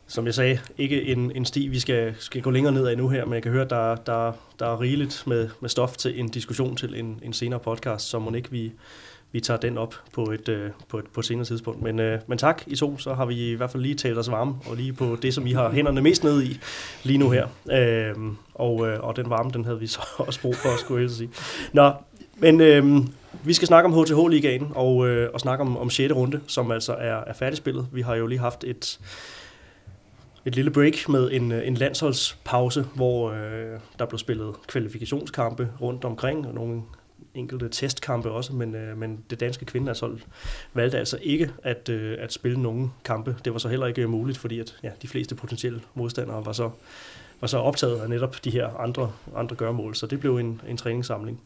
som 0.06 0.26
jeg 0.26 0.34
sagde, 0.34 0.58
ikke 0.78 1.02
en, 1.02 1.32
en 1.34 1.44
sti, 1.44 1.68
vi 1.68 1.78
skal, 1.78 2.14
skal 2.18 2.42
gå 2.42 2.50
længere 2.50 2.74
ned 2.74 2.86
af 2.86 2.96
nu 2.96 3.08
her, 3.08 3.24
men 3.24 3.34
jeg 3.34 3.42
kan 3.42 3.52
høre, 3.52 3.64
at 3.64 3.70
der, 3.70 3.96
der, 3.96 4.32
der 4.58 4.66
er 4.66 4.80
rigeligt 4.80 5.24
med, 5.26 5.48
med 5.60 5.68
stof 5.68 5.96
til 5.96 6.20
en 6.20 6.28
diskussion 6.28 6.76
til 6.76 7.00
en, 7.00 7.20
en 7.22 7.32
senere 7.32 7.60
podcast, 7.60 8.08
så 8.08 8.18
må 8.18 8.34
ikke 8.34 8.50
vi, 8.50 8.72
vi 9.32 9.40
tager 9.40 9.60
den 9.60 9.78
op 9.78 9.94
på 10.12 10.22
et, 10.22 10.48
øh, 10.48 10.70
på 10.88 10.98
et, 10.98 11.04
på 11.14 11.20
et 11.20 11.26
senere 11.26 11.44
tidspunkt. 11.44 11.82
Men, 11.82 12.00
øh, 12.00 12.20
men 12.26 12.38
tak 12.38 12.62
I 12.66 12.76
to, 12.76 12.98
så 12.98 13.14
har 13.14 13.26
vi 13.26 13.50
i 13.50 13.54
hvert 13.54 13.70
fald 13.70 13.82
lige 13.82 13.94
talt 13.94 14.18
os 14.18 14.30
varme, 14.30 14.54
og 14.66 14.76
lige 14.76 14.92
på 14.92 15.16
det, 15.22 15.34
som 15.34 15.46
I 15.46 15.52
har 15.52 15.70
hænderne 15.70 16.02
mest 16.02 16.24
ned 16.24 16.42
i 16.42 16.60
lige 17.02 17.18
nu 17.18 17.30
her. 17.30 17.46
Øh, 17.72 18.14
og, 18.54 18.88
øh, 18.88 19.00
og 19.00 19.16
den 19.16 19.30
varme, 19.30 19.50
den 19.50 19.64
havde 19.64 19.80
vi 19.80 19.86
så 19.86 20.00
også 20.26 20.40
brug 20.40 20.56
for, 20.56 20.68
skulle 20.78 21.02
jeg 21.02 21.10
sige. 21.10 21.30
Nå, 21.72 21.92
men 22.36 22.60
øh, 22.60 23.04
vi 23.44 23.52
skal 23.52 23.68
snakke 23.68 23.86
om 23.86 23.92
HTH-ligaen 23.92 24.72
og, 24.74 25.08
øh, 25.08 25.30
og 25.34 25.40
snakke 25.40 25.62
om, 25.62 25.76
om 25.76 25.90
6. 25.90 26.14
runde, 26.14 26.40
som 26.46 26.70
altså 26.70 26.92
er, 26.92 27.16
er 27.26 27.32
færdigspillet. 27.32 27.86
Vi 27.92 28.00
har 28.00 28.14
jo 28.14 28.26
lige 28.26 28.38
haft 28.38 28.64
et, 28.64 28.98
et 30.44 30.54
lille 30.54 30.70
break 30.70 31.08
med 31.08 31.30
en, 31.32 31.52
øh, 31.52 31.66
en 31.66 31.74
landsholdspause, 31.74 32.86
hvor 32.94 33.30
øh, 33.30 33.80
der 33.98 34.06
blev 34.06 34.18
spillet 34.18 34.54
kvalifikationskampe 34.66 35.68
rundt 35.80 36.04
omkring, 36.04 36.46
og 36.46 36.54
nogle 36.54 36.82
enkelte 37.36 37.68
testkampe 37.68 38.30
også, 38.30 38.54
men, 38.54 38.74
øh, 38.74 38.98
men 38.98 39.24
det 39.30 39.40
danske 39.40 39.64
kvindelandshold 39.64 40.18
valgte 40.74 40.98
altså 40.98 41.18
ikke 41.22 41.50
at, 41.62 41.88
øh, 41.88 42.16
at 42.20 42.32
spille 42.32 42.62
nogen 42.62 42.92
kampe. 43.04 43.36
Det 43.44 43.52
var 43.52 43.58
så 43.58 43.68
heller 43.68 43.86
ikke 43.86 44.06
muligt, 44.06 44.38
fordi 44.38 44.60
at, 44.60 44.76
ja, 44.82 44.90
de 45.02 45.08
fleste 45.08 45.34
potentielle 45.34 45.80
modstandere 45.94 46.46
var 46.46 46.52
så, 46.52 46.70
var 47.40 47.48
så 47.48 47.58
optaget 47.58 48.00
af 48.00 48.10
netop 48.10 48.44
de 48.44 48.50
her 48.50 48.68
andre, 48.68 49.12
andre 49.36 49.56
gørmål, 49.56 49.94
så 49.94 50.06
det 50.06 50.20
blev 50.20 50.36
en, 50.36 50.60
en 50.68 50.76
træningssamling. 50.76 51.40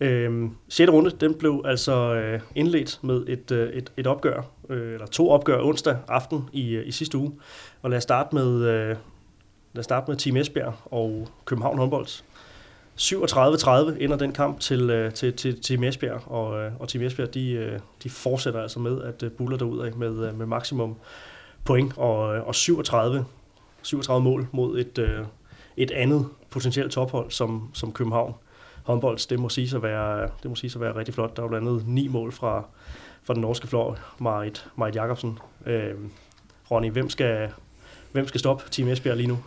Øh, 0.00 0.50
6. 0.68 0.92
runde, 0.92 1.10
den 1.10 1.34
blev 1.34 1.62
altså 1.64 2.14
øh, 2.14 2.40
indledt 2.54 2.98
med 3.02 3.24
et, 3.28 3.50
øh, 3.50 3.72
et, 3.72 3.92
et 3.96 4.06
opgør, 4.06 4.42
øh, 4.68 4.92
eller 4.92 5.06
to 5.06 5.30
opgør 5.30 5.62
onsdag 5.62 5.96
aften 6.08 6.48
i, 6.52 6.70
øh, 6.70 6.88
i 6.88 6.90
sidste 6.90 7.18
uge. 7.18 7.32
Og 7.82 7.90
lad 7.90 7.96
os 7.96 8.02
starte 8.02 8.34
med, 8.34 8.64
øh, 8.64 8.96
lad 9.72 9.78
os 9.78 9.84
starte 9.84 10.10
med 10.10 10.18
Team 10.18 10.36
Esbjerg 10.36 10.74
og 10.84 11.28
København 11.44 11.78
håndbold. 11.78 12.06
37-30 13.00 14.02
ender 14.02 14.16
den 14.16 14.32
kamp 14.32 14.60
til, 14.60 14.90
øh, 14.90 15.12
til, 15.12 15.32
til 15.32 15.62
Team 15.62 15.84
Esbjerg, 15.84 16.22
og, 16.26 16.60
øh, 16.60 16.72
og 16.80 16.88
Team 16.88 17.04
Esbjerg 17.04 17.34
de, 17.34 17.50
øh, 17.50 17.78
de 18.02 18.10
fortsætter 18.10 18.62
altså 18.62 18.80
med 18.80 19.02
at 19.02 19.22
øh, 19.22 19.30
buller 19.30 19.58
derud 19.58 19.80
af 19.80 19.92
med, 19.92 20.32
med 20.32 20.46
maksimum 20.46 20.96
point 21.64 21.92
og, 21.96 22.18
og 22.18 22.54
37, 22.54 23.24
37 23.82 24.24
mål 24.24 24.48
mod 24.52 24.78
et, 24.78 25.24
et 25.76 25.90
andet 25.90 26.28
potentielt 26.50 26.92
tophold 26.92 27.30
som, 27.30 27.70
som 27.74 27.92
København 27.92 28.34
håndbold, 28.86 29.28
det 29.28 29.38
må 29.38 29.48
sige 29.48 29.76
at 29.76 29.82
være, 29.82 30.22
det 30.42 30.50
må 30.50 30.54
sige 30.54 30.72
at 30.74 30.80
være 30.80 30.96
rigtig 30.96 31.14
flot. 31.14 31.36
Der 31.36 31.42
er 31.42 31.48
blandt 31.48 31.68
andet 31.68 31.88
ni 31.88 32.08
mål 32.08 32.32
fra, 32.32 32.64
fra 33.24 33.34
den 33.34 33.42
norske 33.42 33.66
flor, 33.66 33.98
Marit, 34.18 34.66
Marit 34.76 34.96
Jacobsen. 34.96 35.38
Øh, 35.66 35.94
Ronny, 36.70 36.90
hvem 36.90 37.10
skal, 37.10 37.50
hvem 38.12 38.28
skal 38.28 38.40
stoppe 38.40 38.64
Team 38.70 38.88
Esbjerg 38.88 39.16
lige 39.16 39.26
nu? 39.26 39.38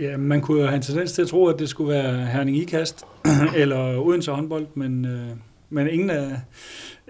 Ja, 0.00 0.16
man 0.16 0.40
kunne 0.40 0.60
jo 0.60 0.66
have 0.66 0.76
en 0.76 0.82
tendens 0.82 1.12
til 1.12 1.22
at 1.22 1.28
tro, 1.28 1.46
at 1.46 1.58
det 1.58 1.68
skulle 1.68 1.92
være 1.92 2.26
Herning 2.26 2.56
Ikast 2.56 3.04
eller 3.56 3.98
Odense 3.98 4.30
håndbold, 4.30 4.66
men, 4.74 5.04
øh, 5.04 5.28
men 5.70 5.88
ingen, 5.88 6.10
af, 6.10 6.40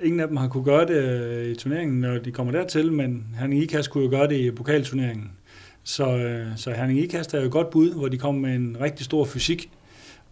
ingen 0.02 0.20
af 0.20 0.28
dem 0.28 0.36
har 0.36 0.48
kunne 0.48 0.64
gøre 0.64 0.86
det 0.86 0.96
øh, 0.96 1.46
i 1.50 1.54
turneringen, 1.54 2.00
når 2.00 2.18
de 2.18 2.32
kommer 2.32 2.52
dertil, 2.52 2.92
men 2.92 3.26
Herning 3.38 3.62
Ikast 3.62 3.90
kunne 3.90 4.04
jo 4.04 4.10
gøre 4.10 4.28
det 4.28 4.36
i 4.36 4.50
pokalturneringen. 4.50 5.30
Så, 5.84 6.16
øh, 6.16 6.46
så 6.56 6.72
Herning 6.72 6.98
Ikast 7.00 7.34
er 7.34 7.38
jo 7.38 7.46
et 7.46 7.50
godt 7.50 7.70
bud, 7.70 7.94
hvor 7.94 8.08
de 8.08 8.18
kom 8.18 8.34
med 8.34 8.54
en 8.54 8.76
rigtig 8.80 9.04
stor 9.04 9.24
fysik, 9.24 9.70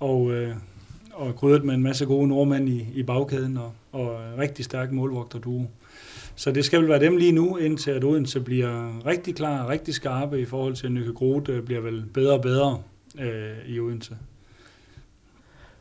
og, 0.01 0.33
øh, 0.33 0.55
og 1.13 1.37
krydret 1.37 1.65
med 1.65 1.75
en 1.75 1.83
masse 1.83 2.07
gode 2.07 2.29
nordmænd 2.29 2.69
i, 2.69 2.87
i 2.95 3.03
bagkæden, 3.03 3.57
og, 3.57 3.73
og 3.93 4.19
rigtig 4.39 4.65
stærk 4.65 4.93
målvogter 4.93 5.39
duo. 5.39 5.67
Så 6.37 6.53
det 6.53 6.65
skal 6.65 6.81
vel 6.81 6.89
være 6.89 7.01
dem 7.01 7.17
lige 7.17 7.33
nu, 7.33 7.57
indtil 7.57 7.91
at 7.91 8.05
Odense 8.05 8.41
bliver 8.41 9.07
rigtig 9.07 9.37
klar, 9.37 9.69
rigtig 9.69 9.95
skarpe 9.95 10.41
i 10.41 10.45
forhold 10.45 10.75
til, 10.75 10.87
at 10.87 10.93
Nykke 10.93 11.13
Grote 11.13 11.53
øh, 11.53 11.63
bliver 11.63 11.81
vel 11.81 12.05
bedre 12.15 12.33
og 12.33 12.43
bedre 12.43 12.83
øh, 13.21 13.57
i 13.67 13.81
Odense. 13.81 14.17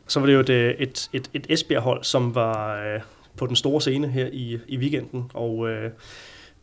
Så 0.06 0.20
var 0.20 0.26
det 0.26 0.34
jo 0.34 0.40
et, 0.40 0.50
øh, 0.50 0.74
et, 0.78 1.10
et, 1.12 1.30
et 1.34 1.46
Esbjerg-hold, 1.48 2.04
som 2.04 2.34
var 2.34 2.84
øh, 2.84 3.00
på 3.36 3.46
den 3.46 3.56
store 3.56 3.80
scene 3.80 4.08
her 4.08 4.28
i, 4.32 4.58
i 4.68 4.78
weekenden, 4.78 5.30
og 5.34 5.68
øh, 5.68 5.90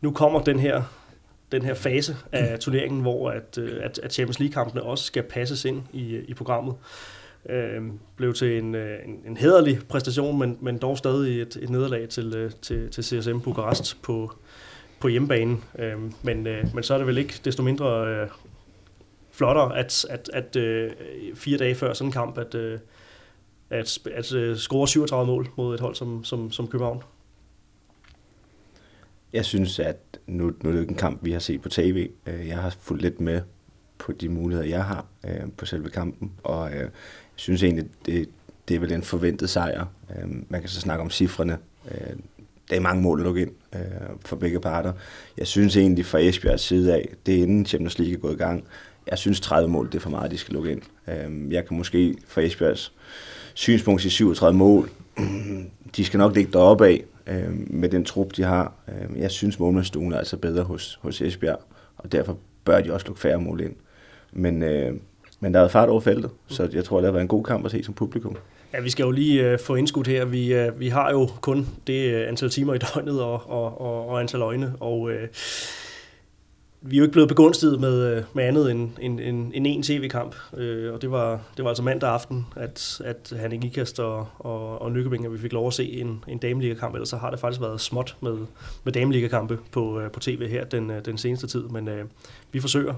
nu 0.00 0.10
kommer 0.10 0.40
den 0.40 0.58
her 0.58 0.82
den 1.52 1.62
her 1.62 1.74
fase 1.74 2.16
af 2.32 2.58
turneringen, 2.58 3.00
hvor 3.00 3.30
at, 3.30 3.58
øh, 3.58 3.84
at, 3.84 4.00
at 4.02 4.12
Champions 4.12 4.40
League-kampene 4.40 4.82
også 4.82 5.04
skal 5.04 5.22
passes 5.22 5.64
ind 5.64 5.82
i, 5.92 6.16
i 6.28 6.34
programmet 6.34 6.74
øh, 7.48 7.82
blev 8.16 8.34
til 8.34 8.58
en, 8.58 8.74
øh, 8.74 8.98
en, 9.04 9.22
en 9.26 9.36
hederlig 9.36 9.78
præstation, 9.88 10.38
men, 10.38 10.58
men 10.60 10.78
dog 10.78 10.98
stadig 10.98 11.42
et, 11.42 11.56
et 11.62 11.70
nederlag 11.70 12.08
til, 12.08 12.34
øh, 12.36 12.50
til, 12.62 12.90
til 12.90 13.04
CSM 13.04 13.40
Bukarest 13.40 14.02
på, 14.02 14.32
på 15.00 15.08
hjemmebanen. 15.08 15.64
Øh, 15.78 15.98
men, 16.22 16.46
øh, 16.46 16.74
men 16.74 16.84
så 16.84 16.94
er 16.94 16.98
det 16.98 17.06
vel 17.06 17.18
ikke 17.18 17.40
desto 17.44 17.62
mindre 17.62 18.08
øh, 18.08 18.28
flottere, 19.32 19.78
at, 19.78 20.06
at, 20.10 20.30
at 20.32 20.56
øh, 20.56 20.90
fire 21.34 21.58
dage 21.58 21.74
før 21.74 21.92
sådan 21.92 22.08
en 22.08 22.12
kamp, 22.12 22.38
at, 22.38 22.54
øh, 22.54 22.78
at, 23.70 23.98
at 24.14 24.32
øh, 24.32 24.56
score 24.56 24.88
37 24.88 25.26
mål 25.26 25.48
mod 25.56 25.74
et 25.74 25.80
hold 25.80 25.94
som, 25.94 26.24
som, 26.24 26.50
som 26.50 26.66
København. 26.66 27.02
Jeg 29.32 29.44
synes, 29.44 29.78
at 29.78 29.96
nu, 30.26 30.52
nu 30.62 30.70
er 30.70 30.74
det 30.74 30.80
ikke 30.80 30.90
en 30.90 30.96
kamp, 30.96 31.24
vi 31.24 31.32
har 31.32 31.38
set 31.38 31.62
på 31.62 31.68
tv. 31.68 32.10
Øh, 32.26 32.48
jeg 32.48 32.58
har 32.58 32.70
fulgt 32.80 33.02
lidt 33.02 33.20
med 33.20 33.40
på 33.98 34.12
de 34.12 34.28
muligheder, 34.28 34.68
jeg 34.68 34.84
har 34.84 35.06
øh, 35.24 35.52
på 35.56 35.66
selve 35.66 35.90
kampen, 35.90 36.32
og 36.44 36.72
øh, 36.72 36.90
synes 37.42 37.62
egentlig, 37.62 37.84
det, 38.06 38.28
det 38.68 38.76
er 38.76 38.80
vel 38.80 38.92
en 38.92 39.02
forventet 39.02 39.50
sejr. 39.50 39.86
Øh, 40.10 40.30
man 40.48 40.60
kan 40.60 40.68
så 40.68 40.80
snakke 40.80 41.02
om 41.02 41.10
cifrene. 41.10 41.58
Øh, 41.90 42.16
der 42.70 42.76
er 42.76 42.80
mange 42.80 43.02
mål 43.02 43.20
at 43.20 43.24
lukke 43.24 43.42
ind 43.42 43.50
øh, 43.74 43.80
for 44.24 44.36
begge 44.36 44.60
parter. 44.60 44.92
Jeg 45.38 45.46
synes 45.46 45.76
egentlig 45.76 46.06
fra 46.06 46.18
Esbjergs 46.18 46.62
side 46.62 46.94
af, 46.94 47.08
det 47.26 47.38
er 47.38 47.42
inden 47.42 47.66
Champions 47.66 47.98
League 47.98 48.14
er 48.14 48.18
gået 48.18 48.32
i 48.32 48.36
gang, 48.36 48.64
jeg 49.10 49.18
synes 49.18 49.40
30 49.40 49.70
mål, 49.70 49.86
det 49.86 49.94
er 49.94 50.00
for 50.00 50.10
meget, 50.10 50.30
de 50.30 50.38
skal 50.38 50.54
lukke 50.54 50.70
ind. 50.72 50.82
Øh, 51.08 51.52
jeg 51.52 51.66
kan 51.66 51.76
måske 51.76 52.16
fra 52.26 52.40
Esbjergs 52.40 52.92
synspunkt 53.54 54.02
sige 54.02 54.12
37 54.12 54.58
mål. 54.58 54.90
De 55.96 56.04
skal 56.04 56.18
nok 56.18 56.34
ligge 56.34 56.52
deroppe 56.52 56.86
af 56.86 57.04
øh, 57.26 57.70
med 57.70 57.88
den 57.88 58.04
trup, 58.04 58.36
de 58.36 58.42
har. 58.42 58.72
Øhm, 58.88 59.16
jeg 59.16 59.30
synes, 59.30 59.58
målmandsstuen 59.58 60.12
er 60.12 60.18
altså 60.18 60.36
bedre 60.36 60.62
hos, 60.62 60.98
hos 61.02 61.20
Esbjerg, 61.20 61.60
og 61.96 62.12
derfor 62.12 62.38
bør 62.64 62.80
de 62.80 62.92
også 62.92 63.06
lukke 63.06 63.20
færre 63.20 63.40
mål 63.40 63.60
ind. 63.60 63.74
Men 64.32 64.62
øh, 64.62 64.92
men 65.42 65.54
der 65.54 65.60
er 65.60 65.68
fart 65.68 65.88
over 65.88 66.00
feltet, 66.00 66.30
så 66.46 66.68
jeg 66.72 66.84
tror, 66.84 66.96
det 66.96 67.04
har 67.04 67.12
været 67.12 67.22
en 67.22 67.28
god 67.28 67.44
kamp 67.44 67.64
at 67.64 67.70
se 67.70 67.84
som 67.84 67.94
publikum. 67.94 68.36
Ja, 68.74 68.80
vi 68.80 68.90
skal 68.90 69.04
jo 69.04 69.10
lige 69.10 69.50
øh, 69.50 69.58
få 69.58 69.74
indskudt 69.74 70.06
her. 70.06 70.24
Vi, 70.24 70.54
øh, 70.54 70.80
vi 70.80 70.88
har 70.88 71.10
jo 71.10 71.28
kun 71.40 71.68
det 71.86 72.14
øh, 72.14 72.28
antal 72.28 72.50
timer 72.50 72.74
i 72.74 72.78
døgnet 72.94 73.22
og, 73.22 73.50
og, 73.50 73.80
og, 73.80 74.08
og 74.08 74.20
antal 74.20 74.42
øjne, 74.42 74.72
og 74.80 75.10
øh, 75.10 75.28
vi 76.80 76.96
er 76.96 76.98
jo 76.98 77.04
ikke 77.04 77.12
blevet 77.12 77.28
begunstiget 77.28 77.80
med, 77.80 78.16
øh, 78.16 78.22
med 78.34 78.44
andet 78.44 78.70
end, 78.70 78.90
end, 79.00 79.20
end, 79.20 79.52
end 79.54 79.66
en 79.66 79.82
tv-kamp, 79.82 80.36
øh, 80.56 80.94
og 80.94 81.02
det 81.02 81.10
var, 81.10 81.40
det 81.56 81.64
var 81.64 81.70
altså 81.70 81.82
mandag 81.82 82.10
aften, 82.10 82.46
at, 82.56 83.00
at 83.04 83.32
Hanne 83.40 83.56
Ikast 83.56 84.00
og, 84.00 84.26
og, 84.38 84.82
og 84.82 84.92
Nykøbing, 84.92 85.24
at 85.24 85.32
vi 85.32 85.38
fik 85.38 85.52
lov 85.52 85.66
at 85.66 85.72
se 85.72 85.92
en, 85.92 86.24
en 86.28 86.38
dameliga-kamp, 86.38 86.94
ellers 86.94 87.08
så 87.08 87.16
har 87.16 87.30
det 87.30 87.40
faktisk 87.40 87.60
været 87.60 87.80
småt 87.80 88.16
med, 88.20 88.38
med 88.84 88.92
dameliga-kampe 88.92 89.58
på, 89.72 90.00
øh, 90.00 90.10
på 90.10 90.20
tv 90.20 90.48
her 90.48 90.64
den, 90.64 90.90
øh, 90.90 91.04
den 91.04 91.18
seneste 91.18 91.46
tid, 91.46 91.62
men 91.62 91.88
øh, 91.88 92.04
vi 92.52 92.60
forsøger 92.60 92.94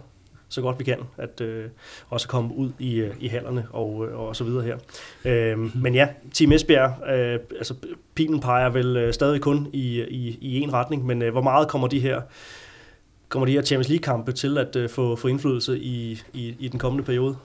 så 0.55 0.61
godt 0.61 0.79
vi 0.79 0.85
kan, 0.85 0.99
at 1.17 1.41
øh, 1.41 1.65
også 2.09 2.29
komme 2.29 2.55
ud 2.57 2.71
i, 2.79 2.95
øh, 2.95 3.15
i 3.21 3.29
hallerne 3.29 3.67
og, 3.71 4.07
øh, 4.07 4.19
og 4.21 4.37
så 4.37 4.45
videre 4.45 4.63
her. 4.63 4.77
Øh. 5.25 5.77
Men 5.83 5.95
ja, 5.95 6.09
Team 6.35 6.53
Esbjerg, 6.53 7.09
øh, 7.09 7.41
altså 7.59 7.75
pilen 8.15 8.41
peger 8.41 8.71
vel 8.71 8.97
øh, 8.97 9.13
stadig 9.13 9.41
kun 9.41 9.69
i, 9.73 10.03
i, 10.03 10.39
i 10.41 10.61
en 10.61 10.73
retning, 10.73 11.07
men 11.07 11.23
øh, 11.23 11.33
hvor 11.33 11.43
meget 11.43 11.69
kommer 11.69 11.89
de 11.89 12.01
her 12.01 12.21
kommer 13.29 13.47
de 13.47 13.53
her 13.53 13.63
Champions 13.63 13.89
League-kampe 13.89 14.33
til 14.33 14.59
at 14.59 14.77
øh, 14.77 14.89
få, 14.89 15.17
få 15.17 15.29
indflydelse 15.29 15.79
i, 15.79 16.23
i, 16.33 16.57
i 16.59 16.69
den 16.69 16.79
kommende 16.79 17.05
periode? 17.05 17.37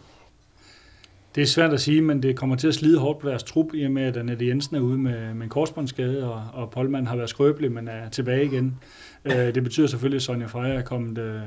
Det 1.35 1.41
er 1.41 1.45
svært 1.45 1.73
at 1.73 1.81
sige, 1.81 2.01
men 2.01 2.23
det 2.23 2.35
kommer 2.35 2.55
til 2.55 2.67
at 2.67 2.73
slide 2.73 2.99
hårdt 2.99 3.19
på 3.19 3.29
deres 3.29 3.43
trup, 3.43 3.73
i 3.73 3.83
og 3.83 3.91
med, 3.91 4.03
at 4.03 4.17
Annette 4.17 4.47
Jensen 4.47 4.75
er 4.75 4.79
ude 4.79 4.97
med, 4.97 5.33
med 5.33 5.43
en 5.43 5.49
korsbåndsskade, 5.49 6.33
og, 6.33 6.43
og 6.53 6.69
Polman 6.69 7.07
har 7.07 7.15
været 7.15 7.29
skrøbelig, 7.29 7.71
men 7.71 7.87
er 7.87 8.09
tilbage 8.09 8.45
igen. 8.45 8.79
Øh, 9.25 9.55
det 9.55 9.63
betyder 9.63 9.87
selvfølgelig, 9.87 10.15
at 10.15 10.21
Sonja 10.21 10.45
Freja 10.45 10.73
er 10.73 10.81
kommet 10.81 11.17
øh, 11.17 11.41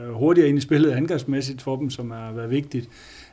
Øh, 0.00 0.12
hurtigere 0.12 0.48
ind 0.48 0.58
i 0.58 0.60
spillet 0.60 0.90
angrebsmæssigt 0.90 1.62
for 1.62 1.76
dem, 1.76 1.90
som 1.90 2.10
har 2.10 2.32
været 2.32 2.50
vigtigt. 2.50 2.88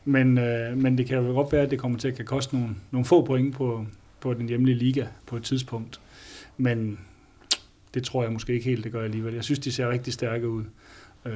Men, 0.06 0.38
øh, 0.38 0.78
men 0.78 0.98
det 0.98 1.06
kan 1.06 1.18
jo 1.18 1.34
godt 1.34 1.52
være, 1.52 1.62
at 1.62 1.72
det 1.72 1.80
kommer 1.80 1.98
til 2.00 2.08
at 2.08 2.16
kan 2.16 2.26
koste 2.26 2.56
nogle, 2.56 2.76
nogle 2.92 3.06
få 3.06 3.26
point 3.26 3.56
på, 3.56 3.86
på 4.20 4.34
den 4.34 4.48
hjemlige 4.48 4.78
liga 4.78 5.06
på 5.26 5.36
et 5.36 5.44
tidspunkt. 5.44 6.02
Men 6.58 7.00
det 7.94 8.04
tror 8.04 8.24
jeg 8.24 8.32
måske 8.32 8.54
ikke 8.54 8.66
helt, 8.66 8.84
det 8.84 8.92
gør 8.92 9.04
alligevel. 9.04 9.34
Jeg 9.34 9.44
synes, 9.44 9.60
de 9.60 9.72
ser 9.72 9.90
rigtig 9.90 10.14
stærke 10.14 10.50
ud. 10.50 10.64
Øh. 11.26 11.34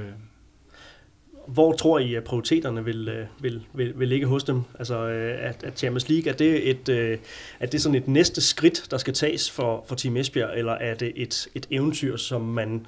Hvor 1.47 1.73
tror 1.73 1.99
I, 1.99 2.15
at 2.15 2.23
prioriteterne 2.23 2.85
vil, 2.85 3.09
øh, 3.09 3.25
vil, 3.41 3.63
vil, 3.73 3.99
vil 3.99 4.07
ligge 4.07 4.27
hos 4.27 4.43
dem? 4.43 4.61
Altså, 4.79 5.07
øh, 5.07 5.49
at, 5.49 5.63
at 5.63 5.79
Champions 5.79 6.09
League, 6.09 6.31
er 6.31 6.35
det, 6.35 6.69
et, 6.69 7.19
er 7.59 7.65
det 7.65 7.81
sådan 7.81 7.95
et 7.95 8.07
næste 8.07 8.41
skridt, 8.41 8.87
der 8.91 8.97
skal 8.97 9.13
tages 9.13 9.51
for, 9.51 9.85
for 9.87 9.95
Team 9.95 10.17
Esbjerg, 10.17 10.57
eller 10.57 10.71
er 10.71 10.95
det 10.95 11.13
et, 11.15 11.47
et 11.55 11.67
eventyr, 11.71 12.17
som 12.17 12.41
man 12.41 12.85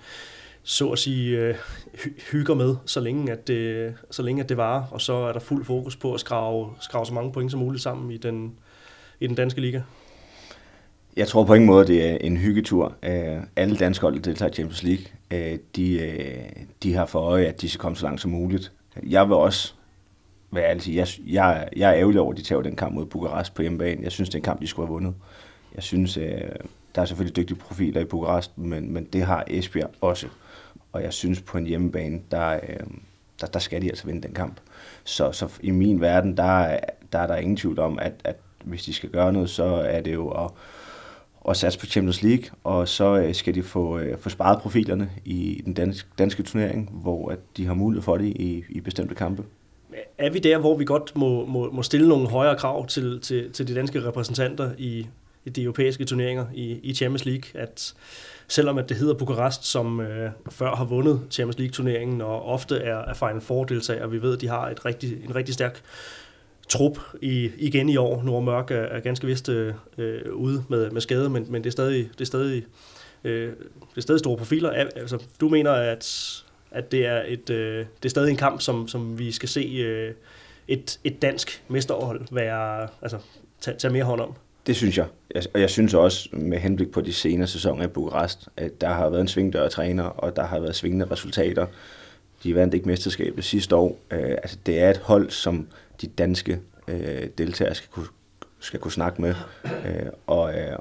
så 0.70 0.90
at 0.90 1.00
sige, 1.00 1.38
øh, 1.38 1.56
hygger 2.32 2.56
med, 2.56 2.76
så 2.86 3.00
længe, 3.00 3.32
at 3.32 3.48
det, 3.48 3.94
så 4.12 4.22
længe 4.22 4.44
at 4.44 4.50
det 4.50 4.58
varer, 4.58 4.84
og 4.92 5.02
så 5.02 5.14
er 5.14 5.34
der 5.34 5.40
fuld 5.40 5.66
fokus 5.66 5.96
på 5.96 6.14
at 6.14 6.20
skrave, 6.20 6.70
skrave 6.80 7.06
så 7.06 7.14
mange 7.14 7.32
point 7.32 7.52
som 7.52 7.60
muligt 7.60 7.84
sammen 7.84 8.12
i 8.12 8.18
den, 8.18 8.54
i 9.20 9.28
den 9.28 9.36
danske 9.36 9.62
liga. 9.62 9.82
Jeg 11.18 11.28
tror 11.28 11.44
på 11.44 11.54
ingen 11.54 11.68
måde, 11.68 11.88
det 11.88 12.12
er 12.12 12.18
en 12.22 12.38
hyggetur. 12.38 12.96
Øh, 13.04 13.38
alle 13.56 13.78
danske 13.78 14.02
hold, 14.02 14.16
der 14.16 14.22
deltager 14.22 14.52
i 14.52 14.54
Champions 14.54 14.84
League, 14.84 15.06
øh, 15.32 15.60
de, 15.76 16.00
øh, 16.00 16.66
de 16.84 16.94
har 16.94 17.06
for 17.06 17.20
øje, 17.20 17.46
at 17.46 17.62
de 17.62 17.70
skal 17.70 17.80
komme 17.80 17.96
så 17.96 18.06
langt 18.06 18.22
som 18.22 18.32
muligt. 18.32 18.72
Jeg 19.04 19.28
vil 19.28 19.36
også 19.36 19.74
være 20.52 20.70
ærlig 20.70 20.96
jeg, 20.96 21.08
jeg, 21.28 21.70
jeg 21.76 21.90
er 21.90 21.96
ærgerlig 21.96 22.22
over, 22.22 22.32
at 22.32 22.38
de 22.38 22.44
tager 22.44 22.62
den 22.62 22.76
kamp 22.76 22.96
mod 22.96 23.06
Bukarest 23.06 23.54
på 23.54 23.62
hjemmebane. 23.62 24.04
Jeg 24.04 24.12
synes, 24.12 24.30
det 24.30 24.36
er 24.36 24.40
en 24.40 24.44
kamp, 24.44 24.62
de 24.62 24.68
skulle 24.68 24.88
have 24.88 24.94
vundet. 24.94 25.14
Jeg 25.76 25.84
synes, 25.84 26.14
der 26.96 27.02
er 27.02 27.06
selvfølgelig 27.06 27.36
dygtige 27.36 27.58
profiler 27.58 28.02
i 28.02 28.06
Bukarest, 28.06 28.58
men, 28.58 28.94
men 28.94 29.08
det 29.14 29.24
har 29.24 29.44
Esbjerg 29.48 29.92
også 30.02 30.28
og 30.92 31.04
jeg 31.04 31.14
synes 31.14 31.42
på 31.42 31.58
en 31.58 31.66
hjemmebane, 31.66 32.20
der, 32.32 32.54
øh, 32.54 32.88
der, 33.42 33.48
der 33.48 33.60
skal 33.60 33.82
de 33.82 33.90
altså 33.90 34.06
vinde 34.06 34.22
den 34.22 34.34
kamp. 34.34 34.60
Så, 35.04 35.32
så 35.32 35.50
i 35.62 35.72
min 35.72 36.02
verden, 36.02 36.38
der, 36.38 36.80
der 37.12 37.20
er 37.20 37.28
der 37.28 37.36
ingen 37.36 37.58
tvivl 37.58 37.80
om, 37.80 38.00
at, 38.00 38.14
at 38.24 38.36
hvis 38.64 38.84
de 38.84 38.94
skal 38.94 39.10
gøre 39.10 39.34
noget, 39.34 39.50
så 39.50 39.64
er 39.64 40.02
det 40.02 40.14
jo 40.14 40.30
at, 40.30 40.52
at 41.50 41.58
satse 41.58 41.80
på 41.80 41.86
Champions 41.86 42.24
League, 42.24 42.46
og 42.64 42.88
så 42.88 43.18
øh, 43.18 43.36
skal 43.36 43.56
de 43.56 43.64
få, 43.64 44.00
øh, 44.00 44.18
få 44.18 44.30
sparet 44.30 44.62
profilerne 44.62 45.12
i 45.26 45.62
den 45.66 45.74
danske, 45.74 46.10
danske 46.18 46.44
turnering, 46.44 46.90
hvor 46.92 47.30
at 47.30 47.40
de 47.58 47.66
har 47.66 47.74
mulighed 47.74 48.04
for 48.04 48.18
det 48.18 48.26
i, 48.26 48.64
i 48.70 48.80
bestemte 48.80 49.16
kampe. 49.16 49.44
Er 50.18 50.30
vi 50.30 50.40
der, 50.40 50.58
hvor 50.58 50.78
vi 50.78 50.86
godt 50.86 51.16
må, 51.16 51.46
må, 51.46 51.72
må 51.72 51.84
stille 51.84 52.10
nogle 52.10 52.28
højere 52.30 52.58
krav 52.58 52.88
til, 52.88 53.22
til, 53.22 53.52
til 53.52 53.68
de 53.68 53.76
danske 53.76 54.08
repræsentanter 54.08 54.72
i, 54.78 55.08
i 55.46 55.50
de 55.50 55.64
europæiske 55.64 56.06
turneringer 56.06 56.46
i, 56.54 56.80
i 56.84 56.94
Champions 56.94 57.26
League, 57.26 57.62
at 57.62 57.94
selvom 58.48 58.78
at 58.78 58.90
det 58.90 58.98
hedder 58.98 59.14
Bukarest, 59.14 59.66
som 59.66 60.00
øh, 60.00 60.32
før 60.50 60.76
har 60.76 60.86
vundet 60.86 61.22
Champions 61.32 61.58
League-turneringen 61.58 62.22
og 62.22 62.46
ofte 62.46 62.78
er, 62.78 62.98
er 62.98 63.14
Final 63.14 63.42
Four-deltager, 63.42 64.08
vi 64.08 64.22
ved, 64.22 64.34
at 64.34 64.42
de 64.42 64.48
har 64.48 64.70
et 64.70 64.86
rigtig, 64.86 65.24
en 65.24 65.36
rigtig 65.36 65.54
stærk 65.54 65.82
trup 66.70 67.00
i, 67.22 67.52
igen 67.58 67.90
i 67.90 67.98
år. 67.98 68.24
Nord 68.24 68.44
Mørk 68.44 68.72
er, 68.72 68.76
er 68.76 69.00
ganske 69.00 69.28
vist 69.28 69.50
øh, 69.50 69.74
øh, 69.98 70.34
ude 70.34 70.64
med, 70.70 70.92
med 70.92 71.02
skade, 71.02 71.30
men, 71.30 71.46
men 71.50 71.64
det 71.64 71.70
er 71.70 71.72
stadig, 71.72 72.10
det 72.14 72.22
er 72.22 72.26
stadig, 72.26 72.66
øh, 73.24 73.50
det 73.90 73.98
er 73.98 74.02
stadig 74.02 74.20
store 74.20 74.38
profiler. 74.38 74.70
Altså, 74.70 75.24
du 75.42 75.50
mener, 75.50 75.72
at, 75.72 76.36
at 76.72 76.92
det, 76.92 77.06
er 77.06 77.24
et, 77.28 77.50
øh, 77.50 77.86
det 78.04 78.06
er 78.06 78.10
stadig 78.10 78.32
en 78.32 78.38
kamp, 78.38 78.62
som, 78.62 78.88
som 78.88 79.20
vi 79.20 79.32
skal 79.32 79.50
se 79.50 79.62
øh, 79.62 80.14
et, 80.68 81.00
et 81.04 81.22
dansk 81.22 81.64
mesterhold 81.68 82.22
være, 82.32 82.88
altså, 83.02 83.18
tage, 83.62 83.78
tage 83.78 83.94
mere 83.94 84.04
hånd 84.04 84.22
om? 84.22 84.36
Det 84.68 84.76
synes 84.76 84.98
jeg. 84.98 85.08
Og 85.54 85.62
jeg 85.62 85.70
synes 85.70 85.94
også, 85.94 86.30
med 86.32 86.58
henblik 86.58 86.92
på 86.92 87.02
de 87.02 87.14
senere 87.14 87.48
sæsoner 87.48 87.84
i 87.84 87.88
Bukarest, 87.88 88.50
at 88.58 88.82
der 88.82 88.90
har 88.90 89.10
været 89.10 89.22
en 89.22 89.28
svingdør 89.28 89.68
træner, 89.68 90.04
og 90.04 90.36
der 90.36 90.44
har 90.44 90.60
været 90.60 90.76
svingende 90.76 91.06
resultater. 91.12 91.66
De 92.44 92.56
vandt 92.56 92.74
ikke 92.74 92.88
mesterskabet 92.88 93.44
sidste 93.44 93.76
år. 93.76 94.00
Øh, 94.12 94.30
altså, 94.30 94.58
det 94.66 94.80
er 94.80 94.90
et 94.90 94.98
hold, 94.98 95.30
som 95.30 95.68
de 96.02 96.08
danske 96.08 96.60
øh, 96.88 97.28
deltagere 97.38 97.76
skal 97.76 97.90
kunne, 97.90 98.08
skal 98.60 98.80
kunne 98.80 98.92
snakke 98.92 99.22
med. 99.22 99.36
Øh, 99.66 100.10
og, 100.28 100.60
øh, 100.60 100.78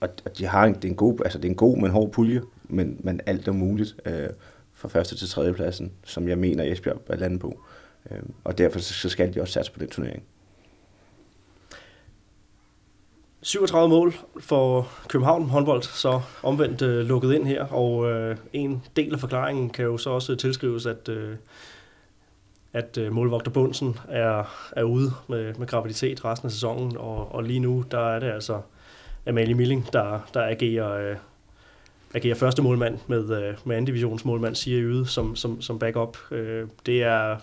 og 0.00 0.08
de 0.38 0.46
har 0.46 0.64
en, 0.64 0.74
det 0.74 0.84
er 0.84 0.88
en 0.88 0.96
god, 0.96 1.20
altså 1.24 1.38
det 1.38 1.44
er 1.44 1.50
en 1.50 1.56
god, 1.56 1.78
men 1.78 1.90
hård 1.90 2.12
pulje, 2.12 2.42
men, 2.64 3.00
men 3.00 3.20
alt 3.26 3.48
er 3.48 3.52
muligt 3.52 3.96
øh, 4.06 4.28
fra 4.74 4.88
første 4.88 5.16
til 5.16 5.28
tredje 5.28 5.54
pladsen, 5.54 5.92
som 6.04 6.28
jeg 6.28 6.38
mener 6.38 6.64
Esbjerg 6.64 7.02
er 7.08 7.16
landet 7.16 7.40
på. 7.40 7.60
Øh, 8.10 8.18
og 8.44 8.58
derfor 8.58 8.78
så 8.78 9.08
skal 9.08 9.34
de 9.34 9.40
også 9.40 9.52
satse 9.52 9.72
på 9.72 9.78
den 9.78 9.88
turnering. 9.88 10.22
37 13.42 13.88
mål 13.88 14.14
for 14.40 14.88
København 15.08 15.48
håndbold, 15.48 15.82
så 15.82 16.20
omvendt 16.42 16.82
øh, 16.82 17.06
lukket 17.06 17.34
ind 17.34 17.46
her, 17.46 17.64
og 17.64 18.10
øh, 18.10 18.36
en 18.52 18.82
del 18.96 19.14
af 19.14 19.20
forklaringen 19.20 19.70
kan 19.70 19.84
jo 19.84 19.96
så 19.96 20.10
også 20.10 20.34
tilskrives, 20.34 20.86
at, 20.86 21.08
øh, 21.08 21.36
at 22.72 22.98
øh, 22.98 23.12
målvogter 23.12 23.50
Bunsen 23.50 23.98
er, 24.08 24.70
er 24.76 24.82
ude 24.82 25.12
med, 25.28 25.54
med 25.54 25.66
graviditet 25.66 26.24
resten 26.24 26.46
af 26.46 26.52
sæsonen, 26.52 26.96
og, 26.96 27.34
og 27.34 27.42
lige 27.42 27.60
nu 27.60 27.84
der 27.90 28.08
er 28.08 28.18
det 28.18 28.30
altså 28.30 28.60
Amalie 29.26 29.54
Milling, 29.54 29.92
der, 29.92 30.20
der 30.34 30.42
agerer, 30.42 31.10
øh, 31.10 31.16
agerer 32.14 32.34
første 32.34 32.62
målmand 32.62 32.98
med, 33.06 33.30
øh, 33.30 33.54
med 33.64 33.76
anden 33.76 33.86
divisionsmålmand 33.86 34.54
siger 34.54 34.82
Yde 34.82 35.06
som, 35.06 35.36
som, 35.36 35.60
som 35.60 35.78
backup. 35.78 36.16
Øh, 36.30 36.68
det 36.86 37.02
er 37.02 37.36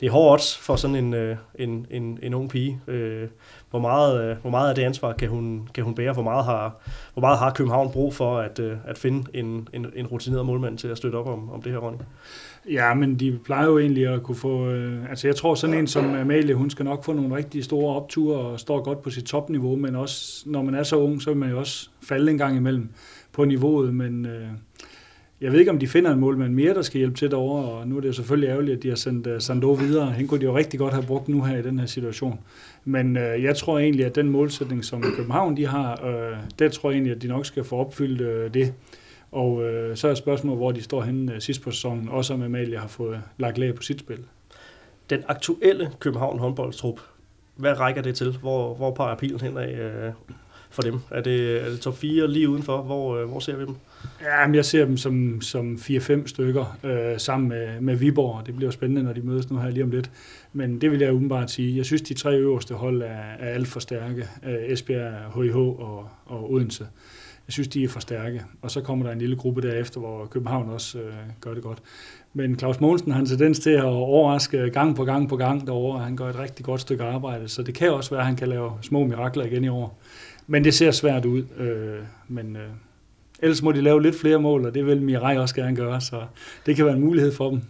det 0.00 0.06
er 0.06 0.10
hårdt 0.10 0.58
for 0.60 0.76
sådan 0.76 0.96
en, 0.96 1.14
øh, 1.14 1.36
en, 1.54 1.86
en, 1.90 2.18
en 2.22 2.34
ung 2.34 2.50
pige. 2.50 2.80
Øh, 2.88 3.28
hvor, 3.70 3.78
meget, 3.78 4.24
øh, 4.24 4.36
hvor 4.40 4.50
meget 4.50 4.68
af 4.68 4.74
det 4.74 4.82
ansvar 4.82 5.12
kan 5.12 5.28
hun, 5.28 5.68
kan 5.74 5.84
hun 5.84 5.94
bære? 5.94 6.12
Hvor 6.12 6.22
meget, 6.22 6.44
har, 6.44 6.80
hvor 7.12 7.20
meget 7.20 7.38
har 7.38 7.50
København 7.50 7.90
brug 7.92 8.14
for 8.14 8.38
at, 8.38 8.60
at 8.60 8.98
finde 8.98 9.24
en, 9.34 9.68
en, 9.72 9.86
en 9.96 10.06
rutineret 10.06 10.46
målmand 10.46 10.78
til 10.78 10.88
at 10.88 10.96
støtte 10.96 11.16
op 11.16 11.26
om, 11.26 11.52
om 11.52 11.62
det 11.62 11.72
her, 11.72 11.78
Ronny? 11.78 11.98
Ja, 12.70 12.94
men 12.94 13.20
de 13.20 13.38
plejer 13.44 13.66
jo 13.66 13.78
egentlig 13.78 14.08
at 14.08 14.22
kunne 14.22 14.36
få... 14.36 14.68
Øh, 14.70 15.10
altså 15.10 15.28
jeg 15.28 15.36
tror 15.36 15.54
sådan 15.54 15.78
en 15.78 15.86
som 15.86 16.14
Amalie, 16.14 16.54
hun 16.54 16.70
skal 16.70 16.84
nok 16.84 17.04
få 17.04 17.12
nogle 17.12 17.36
rigtig 17.36 17.64
store 17.64 17.96
opture 17.96 18.38
og 18.38 18.60
står 18.60 18.82
godt 18.82 19.02
på 19.02 19.10
sit 19.10 19.24
topniveau, 19.24 19.76
men 19.76 19.96
også 19.96 20.42
når 20.46 20.62
man 20.62 20.74
er 20.74 20.82
så 20.82 20.96
ung, 20.96 21.22
så 21.22 21.30
vil 21.30 21.36
man 21.36 21.50
jo 21.50 21.58
også 21.58 21.88
falde 22.02 22.30
en 22.30 22.38
gang 22.38 22.56
imellem 22.56 22.88
på 23.32 23.44
niveauet, 23.44 23.94
men... 23.94 24.26
Øh, 24.26 24.48
jeg 25.42 25.52
ved 25.52 25.58
ikke, 25.58 25.70
om 25.70 25.78
de 25.78 25.88
finder 25.88 26.12
en 26.12 26.20
målmand 26.20 26.52
mere, 26.52 26.74
der 26.74 26.82
skal 26.82 26.98
hjælpe 26.98 27.16
til 27.16 27.30
derovre, 27.30 27.64
og 27.64 27.88
nu 27.88 27.96
er 27.96 28.00
det 28.00 28.08
jo 28.08 28.12
selvfølgelig 28.12 28.48
ærgerligt, 28.48 28.76
at 28.76 28.82
de 28.82 28.88
har 28.88 28.96
sendt 28.96 29.26
øh, 29.26 29.34
uh, 29.34 29.40
Sando 29.40 29.72
videre. 29.72 30.06
Han 30.06 30.26
kunne 30.26 30.40
de 30.40 30.44
jo 30.44 30.56
rigtig 30.56 30.80
godt 30.80 30.94
have 30.94 31.06
brugt 31.06 31.28
nu 31.28 31.42
her 31.42 31.58
i 31.58 31.62
den 31.62 31.78
her 31.78 31.86
situation. 31.86 32.40
Men 32.84 33.16
uh, 33.16 33.22
jeg 33.22 33.56
tror 33.56 33.78
egentlig, 33.78 34.06
at 34.06 34.14
den 34.14 34.28
målsætning, 34.28 34.84
som 34.84 35.02
København 35.16 35.56
de 35.56 35.66
har, 35.66 36.06
øh, 36.06 36.14
uh, 36.14 36.38
det 36.58 36.72
tror 36.72 36.90
jeg 36.90 36.96
egentlig, 36.96 37.16
at 37.16 37.22
de 37.22 37.28
nok 37.28 37.46
skal 37.46 37.64
få 37.64 37.76
opfyldt 37.76 38.20
uh, 38.20 38.54
det. 38.54 38.74
Og 39.32 39.52
uh, 39.54 39.64
så 39.94 40.08
er 40.08 40.14
spørgsmålet, 40.14 40.58
hvor 40.58 40.72
de 40.72 40.82
står 40.82 41.02
henne 41.02 41.32
uh, 41.32 41.38
sidst 41.38 41.62
på 41.62 41.70
sæsonen, 41.70 42.08
også 42.08 42.34
om 42.34 42.42
Amalie 42.42 42.78
har 42.78 42.88
fået 42.88 43.22
lagt 43.38 43.58
lag 43.58 43.74
på 43.74 43.82
sit 43.82 44.00
spil. 44.00 44.18
Den 45.10 45.22
aktuelle 45.28 45.90
København 45.98 46.38
håndboldtrup, 46.38 47.00
hvad 47.56 47.80
rækker 47.80 48.02
det 48.02 48.14
til? 48.14 48.36
Hvor, 48.40 48.74
hvor 48.74 48.90
peger 48.90 49.16
pilen 49.16 49.40
hen 49.40 49.56
af 49.56 50.08
uh, 50.08 50.14
for 50.72 50.82
dem? 50.82 50.98
Er 51.10 51.20
det, 51.20 51.64
er 51.64 51.68
det 51.68 51.80
top 51.80 51.98
4 51.98 52.30
lige 52.30 52.48
udenfor? 52.48 52.82
Hvor, 52.82 53.16
øh, 53.16 53.28
hvor 53.28 53.40
ser 53.40 53.56
vi 53.56 53.64
dem? 53.64 53.74
Ja, 54.22 54.46
men 54.46 54.54
jeg 54.54 54.64
ser 54.64 54.84
dem 54.84 54.96
som, 54.96 55.40
som 55.40 55.74
4-5 55.74 56.26
stykker 56.26 56.78
øh, 56.84 57.18
sammen 57.18 57.48
med, 57.48 57.80
med 57.80 57.96
Viborg. 57.96 58.46
Det 58.46 58.56
bliver 58.56 58.70
spændende, 58.70 59.02
når 59.02 59.12
de 59.12 59.20
mødes 59.20 59.50
nu 59.50 59.58
her 59.58 59.70
lige 59.70 59.84
om 59.84 59.90
lidt. 59.90 60.10
Men 60.52 60.80
det 60.80 60.90
vil 60.90 61.00
jeg 61.00 61.10
umiddelbart 61.10 61.50
sige. 61.50 61.76
Jeg 61.76 61.84
synes, 61.84 62.02
de 62.02 62.14
tre 62.14 62.36
øverste 62.36 62.74
hold 62.74 63.02
er, 63.02 63.06
er 63.38 63.54
alt 63.54 63.68
for 63.68 63.80
stærke. 63.80 64.28
Øh, 64.46 64.72
Esbjerg, 64.72 65.42
HIH 65.42 65.56
og, 65.56 66.08
og 66.26 66.52
Odense. 66.52 66.86
Jeg 67.46 67.52
synes, 67.52 67.68
de 67.68 67.84
er 67.84 67.88
for 67.88 68.00
stærke. 68.00 68.42
Og 68.62 68.70
så 68.70 68.80
kommer 68.80 69.06
der 69.06 69.12
en 69.12 69.18
lille 69.18 69.36
gruppe 69.36 69.62
derefter, 69.62 70.00
hvor 70.00 70.26
København 70.26 70.70
også 70.70 70.98
øh, 70.98 71.14
gør 71.40 71.54
det 71.54 71.62
godt. 71.62 71.78
Men 72.34 72.58
Claus 72.58 72.80
Mogensen 72.80 73.12
har 73.12 73.20
en 73.20 73.26
tendens 73.26 73.58
til 73.58 73.70
at 73.70 73.84
overraske 73.84 74.70
gang 74.70 74.96
på 74.96 75.04
gang 75.04 75.28
på 75.28 75.36
gang 75.36 75.66
derovre. 75.66 76.04
Han 76.04 76.16
gør 76.16 76.28
et 76.28 76.38
rigtig 76.38 76.64
godt 76.64 76.80
stykke 76.80 77.04
arbejde, 77.04 77.48
så 77.48 77.62
det 77.62 77.74
kan 77.74 77.90
også 77.90 78.10
være, 78.10 78.20
at 78.20 78.26
han 78.26 78.36
kan 78.36 78.48
lave 78.48 78.72
små 78.82 79.06
mirakler 79.06 79.44
igen 79.44 79.64
i 79.64 79.68
år. 79.68 80.01
Men 80.46 80.64
det 80.64 80.74
ser 80.74 80.90
svært 80.90 81.24
ud. 81.24 81.44
Øh, 81.58 81.98
men 82.28 82.56
øh, 82.56 82.68
Ellers 83.42 83.62
må 83.62 83.72
de 83.72 83.80
lave 83.80 84.02
lidt 84.02 84.20
flere 84.20 84.38
mål, 84.38 84.66
og 84.66 84.74
det 84.74 84.86
vil 84.86 85.02
Mirai 85.02 85.36
også 85.36 85.54
gerne 85.54 85.76
gøre, 85.76 86.00
så 86.00 86.22
det 86.66 86.76
kan 86.76 86.84
være 86.84 86.94
en 86.94 87.00
mulighed 87.00 87.32
for 87.32 87.50
dem. 87.50 87.62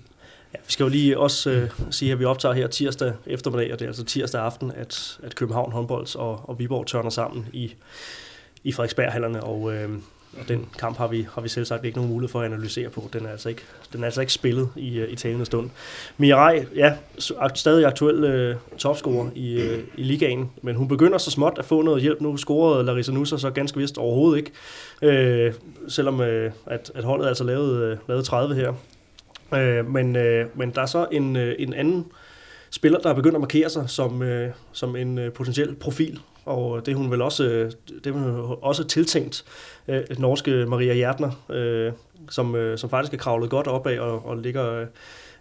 Ja, 0.55 0.59
vi 0.67 0.73
skal 0.73 0.85
jo 0.85 0.89
lige 0.89 1.19
også 1.19 1.51
øh, 1.51 1.71
sige, 1.91 2.13
at 2.13 2.19
vi 2.19 2.25
optager 2.25 2.55
her 2.55 2.67
tirsdag 2.67 3.13
eftermiddag, 3.27 3.73
og 3.73 3.79
det 3.79 3.85
er 3.85 3.89
altså 3.89 4.05
tirsdag 4.05 4.41
aften, 4.41 4.73
at, 4.77 5.19
at 5.23 5.35
København 5.35 5.73
håndbolds 5.73 6.15
og, 6.15 6.49
og 6.49 6.59
Viborg 6.59 6.87
tørner 6.87 7.11
sammen 7.11 7.47
i, 7.53 7.75
i 8.65 8.73
Frederiksberghallerne, 8.73 9.43
og, 9.43 9.75
øh, 9.75 9.91
og 10.41 10.49
den 10.49 10.69
kamp 10.79 10.99
har 10.99 11.07
vi, 11.07 11.27
har 11.35 11.41
vi 11.41 11.49
selv 11.49 11.65
sagt 11.65 11.85
ikke 11.85 11.99
nogen 11.99 12.13
mulighed 12.13 12.31
for 12.31 12.41
at 12.41 12.47
analysere 12.47 12.91
på. 12.91 13.09
Den 13.13 13.27
er 13.27 13.31
altså 13.31 13.49
ikke, 13.49 13.63
den 13.93 14.01
er 14.01 14.05
altså 14.05 14.21
ikke 14.21 14.33
spillet 14.33 14.69
i, 14.77 14.99
øh, 14.99 15.13
i 15.13 15.17
talende 15.17 15.45
stund. 15.45 15.71
Mirai, 16.17 16.65
ja, 16.77 16.95
stadig 17.55 17.87
aktuel 17.87 18.25
øh, 18.25 18.57
topscorer 18.79 19.31
i, 19.35 19.61
øh, 19.61 19.85
i 19.97 20.03
ligaen, 20.03 20.51
men 20.63 20.77
hun 20.77 20.89
begynder 20.89 21.19
så 21.19 21.31
småt 21.31 21.57
at 21.59 21.65
få 21.65 21.83
noget 21.83 22.03
hjælp. 22.03 22.21
Nu 22.21 22.37
scorede 22.37 22.85
Larissa 22.85 23.13
Nusser 23.13 23.37
så 23.37 23.51
ganske 23.51 23.79
vist 23.79 23.99
overhovedet 23.99 24.39
ikke, 24.39 24.53
øh, 25.03 25.55
selvom 25.89 26.21
øh, 26.21 26.53
at, 26.67 26.93
at 26.95 27.05
holdet 27.05 27.27
altså 27.27 27.45
lavede, 27.45 27.87
øh, 27.87 27.99
lavede 28.09 28.25
30 28.25 28.55
her. 28.55 28.73
Øh, 29.55 29.91
men, 29.91 30.17
øh, 30.17 30.47
men 30.55 30.71
der 30.71 30.83
er 30.83 30.87
så 30.87 31.07
en, 31.13 31.37
øh, 31.37 31.55
en 31.59 31.75
anden 31.75 32.07
spiller, 32.71 32.99
der 32.99 33.11
er 33.11 33.15
begyndt 33.15 33.35
at 33.35 33.41
markere 33.41 33.71
sig 33.71 33.91
som, 33.91 34.23
øh, 34.23 34.51
som 34.73 34.97
en 34.97 35.19
øh, 35.19 35.33
potentiel 35.33 35.75
profil 35.75 36.21
og 36.45 36.87
det 36.87 36.93
er 36.93 36.97
hun 36.97 37.11
vel 37.11 37.23
også, 37.23 37.73
det 37.89 38.07
er 38.07 38.13
hun 38.13 38.57
også 38.63 38.85
tiltænkt 38.85 39.45
øh, 39.89 40.03
norske 40.19 40.67
Maria 40.67 40.95
Hjertner, 40.95 41.31
øh, 41.51 41.93
som, 42.31 42.55
øh, 42.55 42.79
som 42.79 42.91
faktisk 42.91 43.15
er 43.15 43.19
kravlet 43.19 43.51
godt 43.51 43.67
opad 43.67 43.99
og, 43.99 44.27
og 44.27 44.37
ligger 44.37 44.81
øh, 44.81 44.87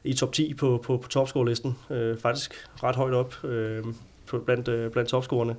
i 0.04 0.14
top 0.14 0.34
10 0.34 0.54
på, 0.54 0.84
på, 0.84 0.98
på 0.98 1.08
topscore-listen. 1.08 1.78
Øh, 1.90 2.18
faktisk 2.18 2.54
ret 2.84 2.96
højt 2.96 3.14
op 3.14 3.44
øh, 3.44 3.84
blandt, 4.46 4.68
øh, 4.68 4.92
blandt 4.92 5.10
topscorerne. 5.10 5.56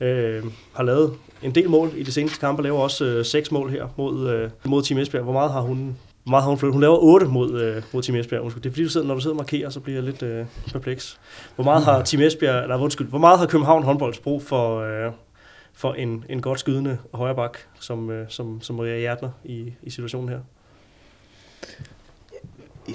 Øh, 0.00 0.44
har 0.72 0.82
lavet 0.82 1.12
en 1.42 1.54
del 1.54 1.70
mål 1.70 1.90
i 1.96 2.02
de 2.02 2.12
seneste 2.12 2.38
kampe, 2.40 2.62
laver 2.62 2.78
også 2.78 3.04
øh, 3.04 3.24
seks 3.24 3.50
mål 3.50 3.70
her 3.70 3.88
mod, 3.96 4.30
øh, 4.30 4.50
mod 4.64 4.82
Team 4.82 4.98
Esbjerg. 5.00 5.24
Hvor 5.24 5.32
meget 5.32 5.52
har 5.52 5.60
hun 5.60 5.96
meget 6.26 6.42
har 6.42 6.48
hun 6.48 6.58
flyttet? 6.58 6.74
Hun 6.74 6.80
laver 6.80 6.96
8 6.98 7.26
mod, 7.26 7.60
øh, 7.60 7.82
mod 7.92 8.02
Team 8.02 8.16
Esbjerg. 8.16 8.40
Undskyld. 8.42 8.62
Det 8.62 8.68
er 8.68 8.72
fordi, 8.72 8.84
du 8.84 8.90
sidder, 8.90 9.06
når 9.06 9.14
du 9.14 9.20
sidder 9.20 9.34
og 9.34 9.38
markerer, 9.38 9.70
så 9.70 9.80
bliver 9.80 9.96
jeg 9.96 10.04
lidt 10.04 10.22
øh, 10.22 10.46
perpleks. 10.72 11.20
Hvor 11.54 11.64
meget 11.64 11.84
har 11.84 12.02
Team 12.02 12.22
Esbjerg, 12.22 12.62
eller 12.62 12.76
undskyld, 12.76 13.08
hvor 13.08 13.18
meget 13.18 13.38
har 13.38 13.46
København 13.46 13.82
håndbolds 13.82 14.18
brug 14.18 14.42
for, 14.42 14.80
øh, 14.80 15.12
for 15.72 15.92
en, 15.92 16.24
en 16.28 16.42
godt 16.42 16.60
skydende 16.60 16.98
højreback, 17.14 17.66
som, 17.80 18.10
øh, 18.10 18.26
som, 18.28 18.60
som 18.60 18.76
Maria 18.76 18.98
Hjertner 18.98 19.30
i, 19.44 19.72
i 19.82 19.90
situationen 19.90 20.28
her? 20.28 20.38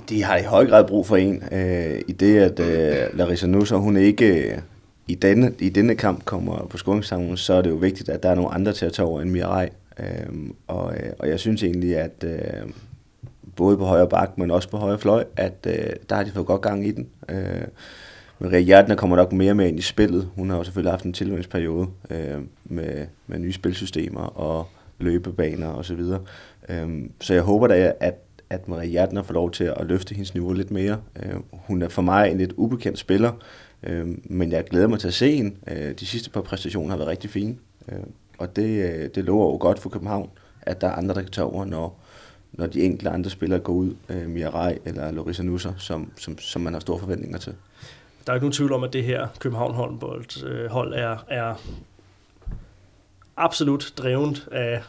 De 0.10 0.24
har 0.24 0.38
i 0.38 0.44
høj 0.44 0.68
grad 0.68 0.88
brug 0.88 1.08
for 1.08 1.18
en. 1.18 1.44
Øh, 1.52 2.02
I 2.08 2.12
det, 2.12 2.38
at 2.38 2.60
øh, 2.60 3.18
Larissa 3.18 3.48
Nusser, 3.48 3.78
hun 3.78 3.98
ikke 3.98 4.52
øh, 4.52 4.58
i, 5.08 5.16
denne, 5.16 5.54
i 5.60 5.70
denne 5.70 5.96
kamp 5.96 6.26
kommer 6.26 6.68
på 6.70 6.78
scoringstavlen, 6.78 7.38
så 7.38 7.54
er 7.54 7.62
det 7.62 7.70
jo 7.70 7.76
vigtigt, 7.76 8.10
at 8.10 8.24
der 8.24 8.30
er 8.30 8.36
nogle 8.36 8.54
andre 8.54 8.74
til 8.74 8.86
at 8.86 8.94
tage 8.94 9.06
over 9.06 9.22
end 9.22 9.30
Mirai. 9.30 9.68
Øh, 10.00 10.06
og, 10.68 10.96
øh, 10.96 11.13
og 11.20 11.30
jeg 11.30 11.40
synes 11.40 11.63
egentlig, 11.63 11.98
at 11.98 12.24
øh, 12.24 12.70
både 13.58 13.78
på 13.78 13.86
højre 13.86 14.10
bak, 14.10 14.38
men 14.38 14.52
også 14.52 14.70
på 14.70 14.78
højre 14.78 15.00
fløj, 15.00 15.24
at 15.36 15.67
øh, 15.67 15.89
der 16.10 16.15
har 16.15 16.24
de 16.24 16.32
fået 16.32 16.46
godt 16.46 16.62
gang 16.62 16.88
i 16.88 16.91
den. 16.91 17.08
Øh, 17.30 17.62
Maria 18.39 18.60
Hjertner 18.60 18.96
kommer 18.96 19.15
nok 19.15 19.34
mere 19.34 19.54
med 19.54 19.67
ind 19.67 19.80
i 19.80 19.82
spillet. 19.82 20.30
Hun 20.36 20.50
har 20.50 20.58
jo 20.58 20.63
selvfølgelig 20.63 20.91
haft 20.91 21.06
en 21.06 21.13
tilvændingsperiode 21.13 21.88
øh, 22.10 22.41
med, 22.65 23.06
med 23.28 23.39
nye 23.39 23.54
spilsystemer 23.54 24.22
og 24.22 24.67
løbebaner 25.00 25.74
osv. 25.74 25.84
Så, 25.84 25.96
videre. 25.96 26.20
øh, 26.70 27.10
så 27.22 27.34
jeg 27.34 27.43
håber 27.43 27.67
da, 27.67 27.93
at, 28.00 28.15
at 28.50 28.67
Maria 28.67 28.86
Hjertner 28.86 29.24
får 29.24 29.34
lov 29.34 29.52
til 29.52 29.63
at 29.63 29.86
løfte 29.86 30.15
hendes 30.15 30.34
niveau 30.34 30.54
lidt 30.54 30.72
mere. 30.72 30.98
Øh, 31.24 31.36
hun 31.52 31.82
er 31.82 31.89
for 31.89 32.02
mig 32.02 32.32
en 32.32 32.38
lidt 32.38 32.54
ubekendt 32.58 33.00
spiller, 33.00 33.32
øh, 33.84 34.08
men 34.24 34.52
jeg 34.52 34.63
glæder 34.63 34.88
mig 34.88 35.00
til 35.00 35.08
at 35.08 35.13
se 35.13 35.36
hende. 35.36 35.56
Øh, 35.67 35.93
de 36.00 36.06
sidste 36.06 36.30
par 36.30 36.41
præstationer 36.41 36.89
har 36.89 36.98
været 36.98 37.10
rigtig 37.10 37.30
fine, 37.30 37.56
øh, 37.91 38.00
og 38.38 38.56
det, 38.56 38.93
øh, 38.93 39.10
det 39.15 39.24
lover 39.24 39.52
jo 39.52 39.58
godt 39.58 39.80
for 39.80 39.89
København, 39.89 40.30
at 40.62 40.82
der 40.82 40.88
er 40.88 40.91
andre, 40.91 41.15
der 41.15 41.22
kan 41.22 41.32
tage 41.32 41.46
over, 41.46 41.65
når, 41.65 42.00
når 42.52 42.68
de 42.68 42.82
enkelte 42.82 43.10
andre 43.10 43.30
spillere 43.30 43.60
går 43.60 43.74
ud, 43.74 43.96
øh, 44.10 44.30
Mirai 44.30 44.78
eller 44.86 45.12
Larissa 45.12 45.44
Nusser, 45.44 45.74
som, 45.78 46.12
som, 46.16 46.38
som 46.38 46.62
man 46.62 46.74
har 46.74 46.80
store 46.80 47.00
forventninger 47.00 47.38
til. 47.38 47.54
Der 48.26 48.34
er 48.34 48.36
ikke 48.36 48.46
nogen 48.46 48.54
tvivl 48.54 48.74
om, 48.74 48.84
at 48.84 48.94
det 48.94 49.04
her 49.04 49.28
København 49.40 49.74
håndbold 49.74 50.44
øh, 50.46 50.70
hold 50.70 50.94
er, 50.94 51.18
er 51.28 51.56
absolut 53.38 53.94
drevet 53.98 54.48
af, 54.52 54.84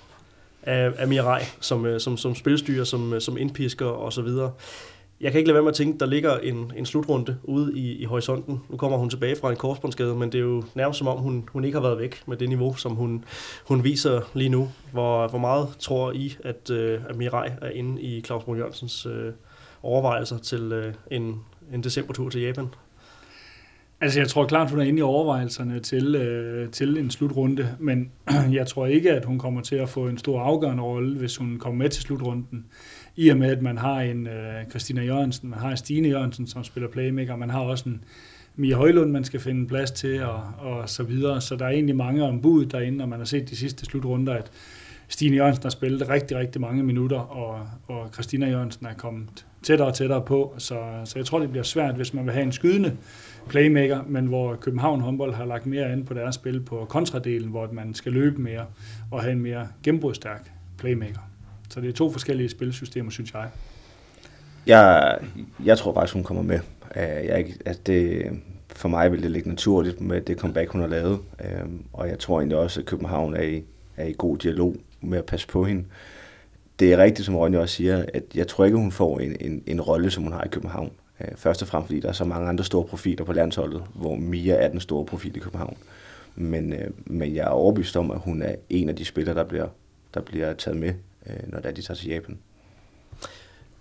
af, 0.63 0.93
af 0.99 1.09
Mirai 1.09 1.43
som, 1.61 1.87
øh, 1.87 2.01
som, 2.01 2.17
som 2.17 2.35
spilstyrer, 2.35 2.85
som, 2.85 3.13
øh, 3.13 3.21
som 3.21 3.39
indpisker 3.39 3.87
og 3.87 4.13
så 4.13 4.23
videre 4.23 4.53
jeg 5.21 5.33
kan 5.33 5.39
ikke 5.39 5.49
lade 5.49 5.55
være 5.55 5.63
med 5.63 5.71
at 5.71 5.77
tænke, 5.77 5.99
der 5.99 6.07
ligger 6.07 6.39
en, 6.39 6.73
en 6.77 6.87
slutrunde 6.87 7.37
ude 7.45 7.79
i, 7.79 7.93
i 7.93 8.05
horisonten. 8.05 8.61
Nu 8.69 8.77
kommer 8.77 8.99
hun 8.99 9.11
tilbage 9.11 9.37
fra 9.37 9.51
en 9.51 9.57
korsbåndsskade, 9.57 10.15
men 10.15 10.33
det 10.33 10.39
er 10.39 10.43
jo 10.43 10.63
nærmest 10.75 10.99
som 10.99 11.09
om, 11.09 11.19
hun, 11.19 11.49
hun 11.53 11.65
ikke 11.65 11.77
har 11.77 11.83
været 11.83 11.99
væk 11.99 12.23
med 12.27 12.37
det 12.37 12.49
niveau, 12.49 12.75
som 12.75 12.95
hun, 12.95 13.25
hun 13.65 13.85
viser 13.85 14.21
lige 14.35 14.49
nu. 14.49 14.69
Hvor, 14.93 15.29
hvor 15.29 15.39
meget 15.39 15.69
tror 15.79 16.13
I, 16.13 16.37
at, 16.45 16.71
øh, 16.71 17.01
at 17.09 17.17
Mirai 17.17 17.49
er 17.63 17.71
inde 17.71 18.03
i 18.03 18.23
Claus 18.23 18.45
Brun 18.45 18.57
Jørgensens 18.57 19.07
øh, 19.07 19.33
overvejelser 19.83 20.39
til 20.39 20.73
øh, 20.73 20.95
en, 21.11 21.41
en 21.73 21.85
decembertur 21.85 22.29
til 22.29 22.41
Japan? 22.41 22.69
Altså, 24.01 24.21
jeg 24.21 24.29
tror 24.29 24.47
klart, 24.47 24.71
hun 24.71 24.81
er 24.81 24.85
inde 24.85 24.99
i 24.99 25.03
overvejelserne 25.03 25.81
til, 25.81 26.15
øh, 26.15 26.71
til 26.71 26.99
en 26.99 27.11
slutrunde, 27.11 27.77
men 27.79 28.13
jeg 28.59 28.67
tror 28.67 28.87
ikke, 28.87 29.13
at 29.13 29.25
hun 29.25 29.39
kommer 29.39 29.61
til 29.61 29.77
at 29.77 29.89
få 29.89 30.09
en 30.09 30.19
stor 30.19 30.41
afgørende 30.41 30.83
rolle, 30.83 31.19
hvis 31.19 31.37
hun 31.37 31.59
kommer 31.59 31.79
med 31.79 31.91
til 31.91 32.03
slutrunden. 32.03 32.65
I 33.19 33.29
og 33.29 33.37
med, 33.37 33.51
at 33.51 33.63
man 33.63 33.79
har 33.79 34.01
en 34.01 34.27
øh, 34.27 34.67
Christina 34.71 35.03
Jørgensen, 35.03 35.51
man 35.51 35.59
har 35.59 35.71
en 35.71 35.77
Stine 35.77 36.09
Jørgensen, 36.09 36.47
som 36.47 36.65
spiller 36.65 36.89
playmaker, 36.89 37.37
man 37.37 37.51
har 37.51 37.61
også 37.61 37.89
en 37.89 38.05
Mia 38.57 38.77
Højlund, 38.77 39.11
man 39.11 39.25
skal 39.25 39.41
finde 39.41 39.67
plads 39.67 39.91
til, 39.91 40.23
og, 40.23 40.43
og 40.59 40.89
så 40.89 41.03
videre. 41.03 41.41
Så 41.41 41.57
der 41.57 41.65
er 41.65 41.71
egentlig 41.71 41.97
mange 41.97 42.25
ombud 42.25 42.67
derinde, 42.67 43.05
og 43.05 43.09
man 43.09 43.19
har 43.19 43.27
set 43.27 43.51
de 43.51 43.57
sidste 43.57 43.87
slutrunder, 43.87 44.35
at 44.35 44.51
Stine 45.09 45.37
Jørgensen 45.37 45.63
har 45.63 45.71
spillet 45.71 46.09
rigtig, 46.09 46.37
rigtig 46.37 46.61
mange 46.61 46.83
minutter, 46.83 47.19
og, 47.19 47.69
og 47.87 48.09
Christina 48.13 48.51
Jørgensen 48.51 48.87
er 48.87 48.95
kommet 48.95 49.47
tættere 49.63 49.89
og 49.89 49.95
tættere 49.95 50.23
på, 50.23 50.55
så, 50.59 50.81
så 51.05 51.19
jeg 51.19 51.27
tror, 51.27 51.39
det 51.39 51.51
bliver 51.51 51.65
svært, 51.65 51.95
hvis 51.95 52.15
man 52.15 52.25
vil 52.25 52.33
have 52.33 52.45
en 52.45 52.53
skydende 52.53 52.97
playmaker, 53.49 54.03
men 54.07 54.27
hvor 54.27 54.55
København 54.55 55.01
håndbold 55.01 55.35
har 55.35 55.45
lagt 55.45 55.67
mere 55.67 55.85
an 55.87 56.05
på 56.05 56.15
deres 56.15 56.35
spil 56.35 56.61
på 56.61 56.87
kontradelen, 56.89 57.49
hvor 57.49 57.69
man 57.73 57.95
skal 57.95 58.13
løbe 58.13 58.41
mere 58.41 58.67
og 59.11 59.23
have 59.23 59.33
en 59.33 59.41
mere 59.41 59.69
gennembrudsstærk 59.83 60.53
playmaker. 60.79 61.21
Så 61.71 61.81
det 61.81 61.89
er 61.89 61.93
to 61.93 62.11
forskellige 62.11 62.49
spilsystemer, 62.49 63.11
synes 63.11 63.35
jeg. 63.35 63.49
Jeg, 64.67 65.19
jeg 65.65 65.79
tror 65.79 65.95
faktisk, 65.95 66.15
hun 66.15 66.25
kommer 66.25 66.43
med. 66.43 66.61
Øh, 66.97 67.27
jeg, 67.27 67.47
at 67.65 67.87
det, 67.87 68.27
for 68.69 68.89
mig 68.89 69.13
vil 69.13 69.23
det 69.23 69.31
ligge 69.31 69.49
naturligt 69.49 70.01
med 70.01 70.21
det 70.21 70.39
comeback, 70.39 70.71
hun 70.71 70.81
har 70.81 70.89
lavet. 70.89 71.19
Øhm, 71.45 71.85
og 71.93 72.09
jeg 72.09 72.19
tror 72.19 72.39
egentlig 72.39 72.59
også, 72.59 72.81
at 72.81 72.87
København 72.87 73.35
er 73.35 73.43
i, 73.43 73.63
er 73.97 74.05
i 74.05 74.15
god 74.19 74.39
dialog 74.39 74.77
med 75.01 75.19
at 75.19 75.25
passe 75.25 75.49
på 75.49 75.65
hende. 75.65 75.85
Det 76.79 76.93
er 76.93 76.99
rigtigt, 76.99 77.27
som 77.27 77.37
Ronny 77.37 77.57
også 77.57 77.75
siger, 77.75 78.05
at 78.15 78.23
jeg 78.35 78.49
tror 78.49 78.65
ikke, 78.65 78.77
hun 78.77 78.93
får 78.93 79.19
en, 79.19 79.37
en, 79.41 79.63
en 79.67 79.81
rolle, 79.81 80.11
som 80.11 80.23
hun 80.23 80.33
har 80.33 80.45
i 80.45 80.49
København. 80.49 80.93
Øh, 81.21 81.29
først 81.37 81.63
og 81.63 81.69
fremmest 81.69 81.89
fordi 81.89 82.01
der 82.01 82.09
er 82.09 82.13
så 82.13 82.25
mange 82.25 82.49
andre 82.49 82.65
store 82.65 82.85
profiler 82.85 83.25
på 83.25 83.33
landsholdet, 83.33 83.83
hvor 83.95 84.17
Mia 84.17 84.55
er 84.55 84.69
den 84.69 84.81
store 84.81 85.05
profil 85.05 85.37
i 85.37 85.41
København. 85.41 85.77
Men, 86.37 86.73
øh, 86.73 86.91
men 87.07 87.35
jeg 87.35 87.43
er 87.45 87.49
overbevist 87.49 87.97
om, 87.97 88.11
at 88.11 88.19
hun 88.19 88.43
er 88.43 88.55
en 88.71 88.89
af 88.89 88.97
de 88.97 89.05
spillere, 89.05 89.35
der 89.35 89.45
bliver, 89.45 89.69
der 90.15 90.21
bliver 90.21 90.53
taget 90.53 90.79
med, 90.79 90.95
øh, 91.27 91.53
når 91.53 91.61
de 91.61 91.83
tager 91.83 91.95
til 91.95 92.09
Japan. 92.09 92.39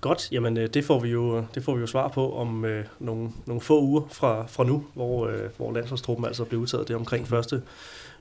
Godt, 0.02 0.32
jamen 0.32 0.58
øh, 0.58 0.67
det 0.67 0.86
får 0.86 1.00
vi 1.00 1.10
jo, 1.10 1.38
øh, 1.38 1.43
det 1.56 1.63
får 1.63 1.76
vi 1.76 1.82
jo 1.82 1.88
svar 1.88 2.08
på 2.08 2.36
om 2.36 2.65
øh, 2.65 2.86
nogle, 3.00 3.32
nogle 3.45 3.62
få 3.62 3.82
uger 3.82 4.08
fra, 4.12 4.45
fra 4.45 4.63
nu, 4.63 4.86
hvor, 4.93 5.28
øh, 5.28 5.50
hvor 5.58 5.71
landsholdstruppen 5.71 6.26
altså 6.26 6.45
bliver 6.45 6.62
udtaget. 6.62 6.88
Det 6.88 6.93
er 6.93 6.97
omkring 6.97 7.34
1. 7.34 7.63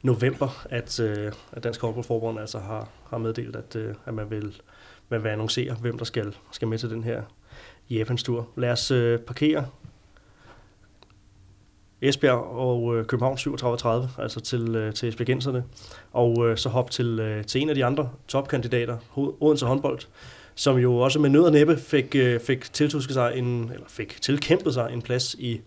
november, 0.03 0.67
at, 0.71 1.01
øh, 1.01 1.33
at 1.53 1.65
Dansk 1.65 1.81
Håndboldforbund 1.81 2.41
altså 2.41 2.59
har, 2.59 2.89
har 3.11 3.19
meddelt, 3.19 3.57
at, 3.57 3.77
øh, 3.77 3.95
at 4.07 4.15
man, 4.15 4.31
vil, 4.31 4.61
man 5.09 5.23
vil 5.23 5.29
annoncere, 5.29 5.75
hvem 5.75 5.99
der 5.99 6.05
skal, 6.05 6.37
skal 6.53 6.69
med 6.69 6.79
til 6.79 6.91
den 6.91 7.05
her 7.05 7.23
Japans 7.91 8.23
tur. 8.23 8.49
Lad 8.57 8.71
os 8.71 8.91
øh, 8.91 9.19
parkere 9.21 9.67
Esbjerg 12.03 12.39
og 12.39 12.97
øh, 12.97 13.07
København 13.07 13.37
37-30, 13.37 14.23
altså 14.23 14.41
til, 14.41 14.75
øh, 14.75 14.95
til 14.95 15.09
Esbjergenserne, 15.09 15.65
og 16.13 16.49
øh, 16.49 16.57
så 16.57 16.69
hop 16.69 16.91
til, 16.91 17.21
øh, 17.21 17.45
til 17.45 17.61
en 17.61 17.69
af 17.69 17.75
de 17.75 17.85
andre 17.85 18.11
topkandidater, 18.29 18.97
Odense 19.41 19.67
håndbold, 19.67 20.01
som 20.55 20.77
jo 20.77 20.97
også 20.97 21.19
med 21.19 21.31
nød 21.31 21.43
og 21.43 21.53
næppe 21.53 21.77
fik, 21.77 22.15
øh, 22.15 22.41
fik 22.41 22.73
tiltusket 22.73 23.15
sig 23.15 23.33
en, 23.35 23.71
eller 23.75 23.87
fik 23.89 24.23
tilkæmpet 24.23 24.75
sig 24.75 24.91
en 24.93 25.03
plads 25.03 25.35
i, 25.35 25.61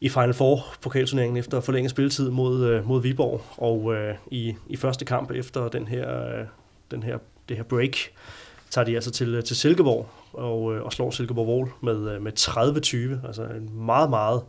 i 0.00 0.08
Final 0.08 0.34
Four 0.34 0.66
pokalturneringen 0.82 1.36
efter 1.36 1.60
forlænget 1.60 1.90
spilletid 1.90 2.30
mod, 2.30 2.64
øh, 2.64 2.86
mod 2.86 3.02
Viborg, 3.02 3.42
og 3.56 3.94
øh, 3.94 4.14
i, 4.30 4.54
i 4.68 4.76
første 4.76 5.04
kamp 5.04 5.30
efter 5.30 5.68
den 5.68 5.88
her, 5.88 6.24
øh, 6.24 6.46
den 6.90 7.02
her, 7.02 7.18
det 7.48 7.56
her 7.56 7.64
break, 7.64 7.96
tager 8.70 8.84
de 8.84 8.94
altså 8.94 9.10
til, 9.10 9.34
øh, 9.34 9.44
til 9.44 9.56
Silkeborg 9.56 10.08
og, 10.32 10.74
øh, 10.74 10.82
og 10.82 10.92
slår 10.92 11.10
Silkeborg 11.10 11.46
Vol 11.46 11.68
med, 11.82 12.10
øh, 12.10 12.22
med 12.22 12.32
30-20. 12.38 13.26
Altså 13.26 13.42
en 13.42 13.86
meget, 13.86 14.10
meget 14.10 14.42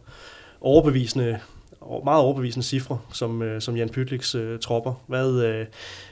overbevisende 0.62 1.40
meget 2.04 2.22
overbevisende 2.22 2.66
cifre, 2.66 3.00
som, 3.14 3.42
øh, 3.42 3.62
som 3.62 3.78
Jan 3.78 3.90
Pytliks 3.90 4.36
øh, 4.36 4.60
tropper. 4.60 5.04
Hvad, 5.08 5.44
øh, 5.44 5.66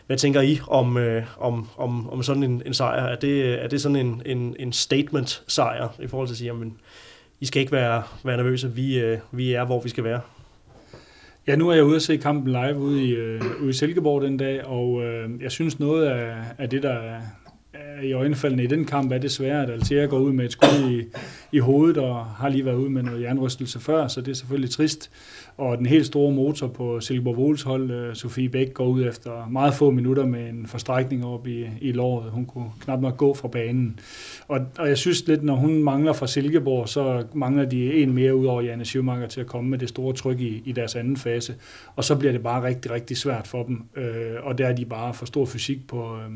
hvad 0.08 0.18
tænker 0.18 0.42
I 0.42 0.60
om, 0.68 0.98
øh, 0.98 1.24
om, 1.40 1.68
om, 1.78 2.10
om 2.10 2.24
sådan 2.24 2.44
en, 2.44 2.62
en 2.66 2.74
sejr? 2.74 3.04
Er 3.04 3.16
det, 3.16 3.44
øh, 3.44 3.58
er 3.58 3.68
det 3.68 3.82
sådan 3.82 3.96
en, 3.96 4.22
en, 4.26 4.56
en 4.60 4.74
statement-sejr 4.74 5.96
i 6.00 6.08
forhold 6.08 6.28
til 6.28 6.34
at 6.34 6.38
sige, 6.38 6.48
jamen, 6.48 6.78
I 7.40 7.46
skal 7.46 7.60
ikke 7.60 7.72
være, 7.72 8.04
være 8.24 8.38
nervøse, 8.38 8.74
vi, 8.74 9.00
øh, 9.00 9.18
vi 9.32 9.54
er, 9.54 9.66
hvor 9.66 9.82
vi 9.82 9.90
skal 9.90 10.04
være? 10.04 10.22
Ja, 11.48 11.56
nu 11.56 11.70
er 11.70 11.74
jeg 11.74 11.84
ude 11.84 11.96
at 11.96 12.02
se 12.02 12.18
kampen 12.18 12.52
live 12.52 12.78
ude 12.78 13.04
i, 13.04 13.12
øh, 13.12 13.42
ude 13.62 13.70
i 13.70 13.74
Silkeborg 13.74 14.22
den 14.22 14.38
dag, 14.38 14.66
og 14.66 15.04
øh, 15.04 15.42
jeg 15.42 15.52
synes 15.52 15.80
noget 15.80 16.06
af, 16.06 16.36
af 16.58 16.70
det, 16.70 16.84
der 16.84 17.22
Øh, 17.78 18.04
i 18.04 18.14
øjenfaldene 18.14 18.64
i 18.64 18.68
den 18.68 18.86
kamp 18.86 19.12
er 19.12 19.18
desværre, 19.18 19.64
at 19.64 19.70
Altea 19.70 20.06
går 20.06 20.20
ud 20.20 20.34
med 20.34 20.46
et 20.46 20.52
skud 20.52 20.92
i, 20.92 21.04
i 21.52 21.60
hovedet 21.60 21.98
og 21.98 22.26
har 22.26 22.50
lige 22.50 22.66
været 22.66 22.76
ude 22.76 22.90
med 22.90 23.04
noget 23.04 23.22
jernrystelse 23.22 23.80
før, 23.80 24.08
så 24.08 24.22
det 24.22 24.32
er 24.32 24.36
selvfølgelig 24.36 24.70
trist. 24.70 25.12
Og 25.58 25.78
den 25.78 25.86
helt 25.86 26.06
store 26.06 26.32
motor 26.32 26.68
på 26.68 27.00
Silkeborg 27.00 27.38
Vols 27.38 27.62
hold, 27.62 27.92
øh, 27.92 28.16
Sofie 28.16 28.50
Bæk, 28.50 28.74
går 28.74 28.86
ud 28.86 29.06
efter 29.06 29.48
meget 29.50 29.74
få 29.74 29.92
minutter 29.92 30.26
med 30.26 30.50
en 30.50 30.68
forstrækning 30.68 31.26
op 31.26 31.48
i, 31.48 31.66
i 31.82 31.92
låret. 31.92 32.32
Hun 32.32 32.46
kunne 32.46 32.70
knap 32.80 33.02
nok 33.02 33.18
gå 33.18 33.34
fra 33.34 33.48
banen. 33.48 34.00
Og, 34.48 34.60
og 34.78 34.88
jeg 34.90 34.98
synes 34.98 35.28
lidt, 35.28 35.44
når 35.44 35.56
hun 35.56 35.84
mangler 35.84 36.14
fra 36.14 36.28
Silkeborg, 36.28 36.90
så 36.90 37.24
mangler 37.34 37.66
de 37.66 37.94
en 37.94 38.14
mere 38.14 38.36
ud 38.36 38.46
over 38.46 38.62
Janne 38.62 38.86
Schumacher 38.86 39.28
til 39.28 39.42
at 39.42 39.48
komme 39.48 39.70
med 39.70 39.78
det 39.78 39.90
store 39.90 40.14
tryk 40.14 40.40
i, 40.40 40.62
i 40.66 40.72
deres 40.72 40.96
anden 40.96 41.18
fase. 41.18 41.56
Og 41.96 42.04
så 42.04 42.16
bliver 42.16 42.32
det 42.32 42.44
bare 42.44 42.64
rigtig, 42.64 42.92
rigtig 42.92 43.18
svært 43.18 43.48
for 43.48 43.64
dem. 43.64 43.84
Øh, 43.96 44.36
og 44.44 44.58
der 44.58 44.68
er 44.68 44.76
de 44.76 44.86
bare 44.86 45.14
for 45.14 45.26
stor 45.26 45.46
fysik 45.46 45.88
på, 45.88 46.16
øh, 46.16 46.32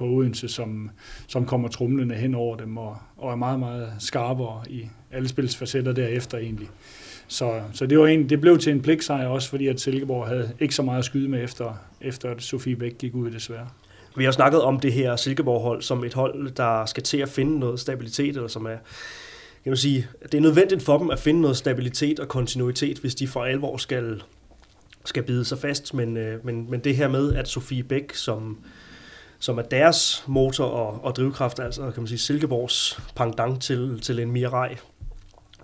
på 0.00 0.06
Odense, 0.06 0.48
som, 0.48 0.90
som 1.26 1.46
kommer 1.46 1.68
trumlende 1.68 2.14
hen 2.14 2.34
over 2.34 2.56
dem 2.56 2.76
og, 2.76 2.96
og 3.16 3.32
er 3.32 3.36
meget, 3.36 3.58
meget 3.58 3.92
skarpere 3.98 4.62
i 4.70 4.88
alle 5.12 5.28
spilsfacetter 5.28 5.92
derefter 5.92 6.38
egentlig. 6.38 6.68
Så, 7.28 7.60
så 7.72 7.86
det, 7.86 7.98
var 7.98 8.06
en, 8.06 8.28
det 8.28 8.40
blev 8.40 8.58
til 8.58 8.72
en 8.72 8.82
pligtsejr 8.82 9.26
også, 9.26 9.48
fordi 9.48 9.66
at 9.66 9.80
Silkeborg 9.80 10.26
havde 10.26 10.52
ikke 10.60 10.74
så 10.74 10.82
meget 10.82 10.98
at 10.98 11.04
skyde 11.04 11.28
med 11.28 11.44
efter, 11.44 11.74
efter 12.00 12.30
at 12.30 12.42
Sofie 12.42 12.76
Bæk 12.76 12.98
gik 12.98 13.14
ud 13.14 13.30
desværre. 13.30 13.68
Vi 14.16 14.24
har 14.24 14.30
snakket 14.30 14.62
om 14.62 14.80
det 14.80 14.92
her 14.92 15.16
Silkeborg-hold 15.16 15.82
som 15.82 16.04
et 16.04 16.14
hold, 16.14 16.50
der 16.50 16.86
skal 16.86 17.02
til 17.02 17.18
at 17.18 17.28
finde 17.28 17.58
noget 17.58 17.80
stabilitet, 17.80 18.36
eller 18.36 18.48
som 18.48 18.66
er, 18.66 18.76
kan 19.64 19.70
man 19.70 19.76
sige, 19.76 20.06
det 20.22 20.34
er 20.34 20.40
nødvendigt 20.40 20.82
for 20.82 20.98
dem 20.98 21.10
at 21.10 21.18
finde 21.18 21.40
noget 21.40 21.56
stabilitet 21.56 22.20
og 22.20 22.28
kontinuitet, 22.28 22.98
hvis 22.98 23.14
de 23.14 23.28
for 23.28 23.44
alvor 23.44 23.76
skal, 23.76 24.22
skal 25.04 25.22
bide 25.22 25.44
sig 25.44 25.58
fast. 25.58 25.94
Men, 25.94 26.16
øh, 26.16 26.46
men, 26.46 26.70
men 26.70 26.80
det 26.80 26.96
her 26.96 27.08
med, 27.08 27.34
at 27.34 27.48
Sofie 27.48 27.82
Bæk, 27.82 28.14
som 28.14 28.58
som 29.40 29.58
er 29.58 29.62
deres 29.62 30.24
motor 30.26 30.64
og, 30.64 31.04
og 31.04 31.16
drivkraft, 31.16 31.60
altså 31.60 31.80
kan 31.80 32.02
man 32.02 32.08
sige 32.08 32.18
Silkeborgs 32.18 33.00
pendant 33.16 33.62
til, 33.62 34.00
til 34.00 34.18
en 34.18 34.30
Mirai. 34.30 34.76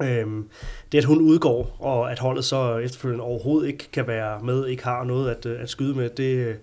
Øhm, 0.03 0.49
det 0.93 0.99
at 0.99 1.05
hun 1.05 1.21
udgår, 1.21 1.77
og 1.79 2.13
at 2.13 2.19
holdet 2.19 2.45
så 2.45 2.77
efterfølgende 2.77 3.25
overhovedet 3.25 3.69
ikke 3.69 3.89
kan 3.93 4.07
være 4.07 4.41
med, 4.41 4.67
ikke 4.67 4.85
har 4.85 5.05
noget 5.05 5.31
at, 5.31 5.47
øh, 5.47 5.63
at 5.63 5.71
skyde 5.71 5.95
med, 5.95 6.11
det, 6.11 6.59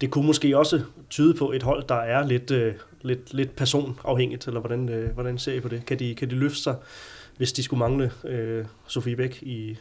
det 0.00 0.10
kunne 0.10 0.26
måske 0.26 0.58
også 0.58 0.80
tyde 1.10 1.34
på 1.34 1.52
et 1.52 1.62
hold, 1.62 1.84
der 1.88 1.94
er 1.94 2.26
lidt, 2.26 2.50
øh, 2.50 2.74
lidt, 3.02 3.34
lidt 3.34 3.56
personafhængigt, 3.56 4.46
eller 4.46 4.60
hvordan, 4.60 4.88
øh, 4.88 5.14
hvordan 5.14 5.38
ser 5.38 5.52
I 5.52 5.60
på 5.60 5.68
det? 5.68 5.86
Kan 5.86 5.98
de, 5.98 6.14
kan 6.14 6.30
de 6.30 6.34
løfte 6.34 6.62
sig, 6.62 6.76
hvis 7.36 7.52
de 7.52 7.62
skulle 7.62 7.78
mangle 7.78 8.12
øh, 8.24 8.64
Sofie 8.86 9.16
Bæk 9.16 9.42
i, 9.42 9.78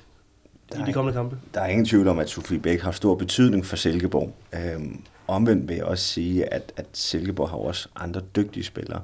der 0.72 0.84
i 0.84 0.88
de 0.88 0.94
kommende 0.94 1.18
kampe? 1.18 1.38
Der 1.54 1.62
er 1.62 1.68
ingen 1.68 1.86
tvivl 1.86 2.08
om, 2.08 2.20
at 2.20 2.30
Sofie 2.30 2.60
Bæk 2.60 2.82
har 2.82 2.92
stor 2.92 3.16
betydning 3.16 3.66
for 3.66 3.76
Silkeborg. 3.76 4.36
Øhm, 4.54 5.02
Omvendt 5.28 5.70
vil 5.70 5.76
jeg 5.76 5.86
også 5.86 6.04
sige, 6.04 6.54
at, 6.54 6.74
at 6.78 6.86
Silkeborg 6.94 7.50
har 7.50 7.58
også 7.58 7.90
andre 7.96 8.22
dygtige 8.36 8.64
spillere. 8.64 9.02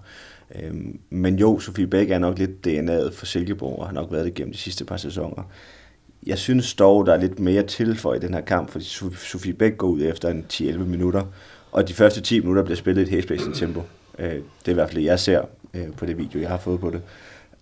Øhm, 0.55 0.99
men 1.09 1.39
jo, 1.39 1.59
Sofie 1.59 1.87
Bæk 1.87 2.09
er 2.09 2.19
nok 2.19 2.37
lidt 2.39 2.67
DNA'et 2.67 3.13
for 3.13 3.25
Silkeborg, 3.25 3.79
og 3.79 3.85
har 3.85 3.93
nok 3.93 4.11
været 4.11 4.25
det 4.25 4.33
gennem 4.33 4.53
de 4.53 4.57
sidste 4.57 4.85
par 4.85 4.97
sæsoner. 4.97 5.43
Jeg 6.25 6.37
synes 6.37 6.73
dog, 6.73 7.05
der 7.05 7.13
er 7.13 7.17
lidt 7.17 7.39
mere 7.39 7.63
til 7.63 7.97
for 7.97 8.13
i 8.13 8.19
den 8.19 8.33
her 8.33 8.41
kamp, 8.41 8.69
fordi 8.69 8.85
Sofie 8.85 9.53
Bæk 9.53 9.77
går 9.77 9.87
ud 9.87 10.01
efter 10.01 10.29
en 10.29 10.45
10-11 10.53 10.77
minutter, 10.77 11.23
og 11.71 11.87
de 11.87 11.93
første 11.93 12.21
10 12.21 12.39
minutter 12.39 12.63
bliver 12.63 12.77
spillet 12.77 13.01
i 13.01 13.03
et 13.03 13.09
hæsblæsende 13.09 13.57
tempo. 13.57 13.83
Øh, 14.19 14.33
det 14.33 14.41
er 14.65 14.71
i 14.71 14.73
hvert 14.73 14.89
fald 14.89 15.01
det, 15.01 15.05
jeg 15.05 15.19
ser 15.19 15.41
øh, 15.73 15.93
på 15.97 16.05
det 16.05 16.17
video, 16.17 16.39
jeg 16.39 16.49
har 16.49 16.57
fået 16.57 16.79
på 16.79 16.91
det. 16.91 17.01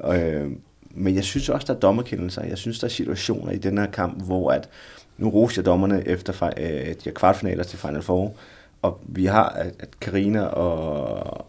Øh, 0.06 0.52
men 0.98 1.16
jeg 1.16 1.24
synes 1.24 1.50
også, 1.50 1.68
der 1.68 1.74
er 1.74 1.80
dommerkendelser. 1.80 2.44
Jeg 2.44 2.58
synes, 2.58 2.80
der 2.80 2.88
er 2.88 2.90
situationer 2.90 3.52
i 3.52 3.58
den 3.58 3.78
her 3.78 3.86
kamp, 3.86 4.26
hvor 4.26 4.52
at 4.52 4.70
nu 5.18 5.30
roser 5.30 5.62
jeg 5.62 5.66
dommerne 5.66 6.08
efter 6.08 6.50
øh, 6.58 6.96
de 7.04 7.12
kvartfinaler 7.12 7.64
til 7.64 7.80
Final 7.80 8.02
Four, 8.02 8.34
og 8.82 9.00
vi 9.04 9.26
har 9.26 9.50
at 9.50 10.00
Karina 10.00 10.42
og 10.42 11.46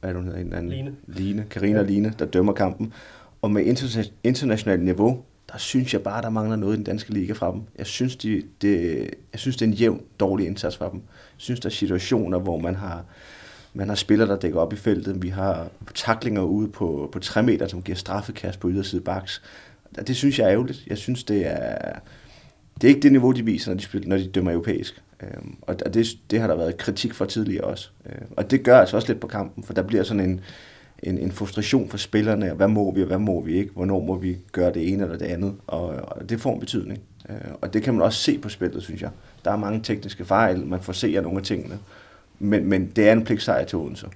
hvad 0.00 0.10
er 0.10 0.14
det, 0.14 0.22
hun 0.22 0.26
hedder, 0.26 0.40
en 0.46 0.52
anden? 0.52 0.72
Line. 0.72 0.94
Line. 1.06 1.44
Karina 1.50 1.74
ja. 1.74 1.80
og 1.80 1.86
Line, 1.86 2.14
der 2.18 2.26
dømmer 2.26 2.52
kampen. 2.52 2.92
Og 3.42 3.50
med 3.50 3.64
internationalt 4.24 4.82
niveau, 4.82 5.22
der 5.52 5.58
synes 5.58 5.92
jeg 5.94 6.02
bare, 6.02 6.22
der 6.22 6.30
mangler 6.30 6.56
noget 6.56 6.74
i 6.74 6.76
den 6.76 6.84
danske 6.84 7.12
liga 7.12 7.32
fra 7.32 7.52
dem. 7.52 7.62
Jeg 7.78 7.86
synes, 7.86 8.16
de, 8.16 8.42
det, 8.62 9.00
jeg 9.32 9.40
synes 9.40 9.56
det 9.56 9.66
er 9.66 9.70
en 9.70 9.74
jævn, 9.74 10.02
dårlig 10.20 10.46
indsats 10.46 10.76
fra 10.76 10.90
dem. 10.90 11.00
Jeg 11.04 11.36
synes, 11.36 11.60
der 11.60 11.68
er 11.68 11.72
situationer, 11.72 12.38
hvor 12.38 12.58
man 12.58 12.74
har 12.74 13.04
man 13.76 13.88
har 13.88 13.94
spillere, 13.94 14.28
der 14.28 14.36
dækker 14.36 14.60
op 14.60 14.72
i 14.72 14.76
feltet. 14.76 15.22
Vi 15.22 15.28
har 15.28 15.68
taklinger 15.94 16.42
ude 16.42 16.68
på, 16.68 17.08
på 17.12 17.18
3 17.18 17.42
meter, 17.42 17.66
som 17.68 17.82
giver 17.82 17.96
straffekast 17.96 18.60
på 18.60 18.70
yderside 18.70 19.00
baks. 19.00 19.42
Det 20.06 20.16
synes 20.16 20.38
jeg 20.38 20.44
er 20.44 20.52
ærgerligt. 20.52 20.86
Jeg 20.86 20.98
synes, 20.98 21.24
det 21.24 21.46
er, 21.46 21.92
det 22.74 22.84
er 22.84 22.88
ikke 22.88 23.00
det 23.00 23.12
niveau, 23.12 23.32
de 23.32 23.44
viser, 23.44 23.70
når 23.70 23.76
de, 23.76 23.82
spiller, 23.82 24.08
når 24.08 24.16
de 24.16 24.28
dømmer 24.28 24.52
europæisk. 24.52 25.02
Øhm, 25.22 25.56
og 25.62 25.94
det, 25.94 26.06
det 26.30 26.40
har 26.40 26.46
der 26.46 26.56
været 26.56 26.76
kritik 26.76 27.14
for 27.14 27.24
tidligere 27.24 27.64
også. 27.64 27.90
Øhm, 28.06 28.26
og 28.36 28.50
det 28.50 28.62
gør 28.62 28.78
altså 28.78 28.96
også 28.96 29.08
lidt 29.08 29.20
på 29.20 29.26
kampen, 29.26 29.64
for 29.64 29.74
der 29.74 29.82
bliver 29.82 30.02
sådan 30.02 30.30
en, 30.30 30.40
en, 31.02 31.18
en 31.18 31.32
frustration 31.32 31.88
for 31.88 31.96
spillerne. 31.96 32.52
Hvad 32.52 32.68
må 32.68 32.94
vi, 32.94 33.00
og 33.00 33.06
hvad 33.06 33.18
må 33.18 33.42
vi 33.42 33.56
ikke? 33.58 33.72
Hvornår 33.72 34.00
må 34.00 34.16
vi 34.18 34.38
gøre 34.52 34.72
det 34.72 34.92
ene 34.92 35.02
eller 35.02 35.18
det 35.18 35.26
andet? 35.26 35.54
Og, 35.66 35.88
og 35.88 36.28
det 36.28 36.40
får 36.40 36.54
en 36.54 36.60
betydning. 36.60 37.00
Øh, 37.28 37.36
og 37.60 37.72
det 37.74 37.82
kan 37.82 37.94
man 37.94 38.02
også 38.02 38.18
se 38.18 38.38
på 38.38 38.48
spillet, 38.48 38.82
synes 38.82 39.02
jeg. 39.02 39.10
Der 39.44 39.50
er 39.50 39.56
mange 39.56 39.80
tekniske 39.82 40.24
fejl, 40.24 40.66
man 40.66 40.80
får 40.80 40.92
se 40.92 41.14
af 41.16 41.22
nogle 41.22 41.38
af 41.38 41.44
tingene. 41.44 41.78
Men, 42.38 42.66
men 42.66 42.92
det 42.96 43.08
er 43.08 43.12
en 43.12 43.24
pligtsejr 43.24 43.64
til 43.64 43.78
Odense. 43.78 44.06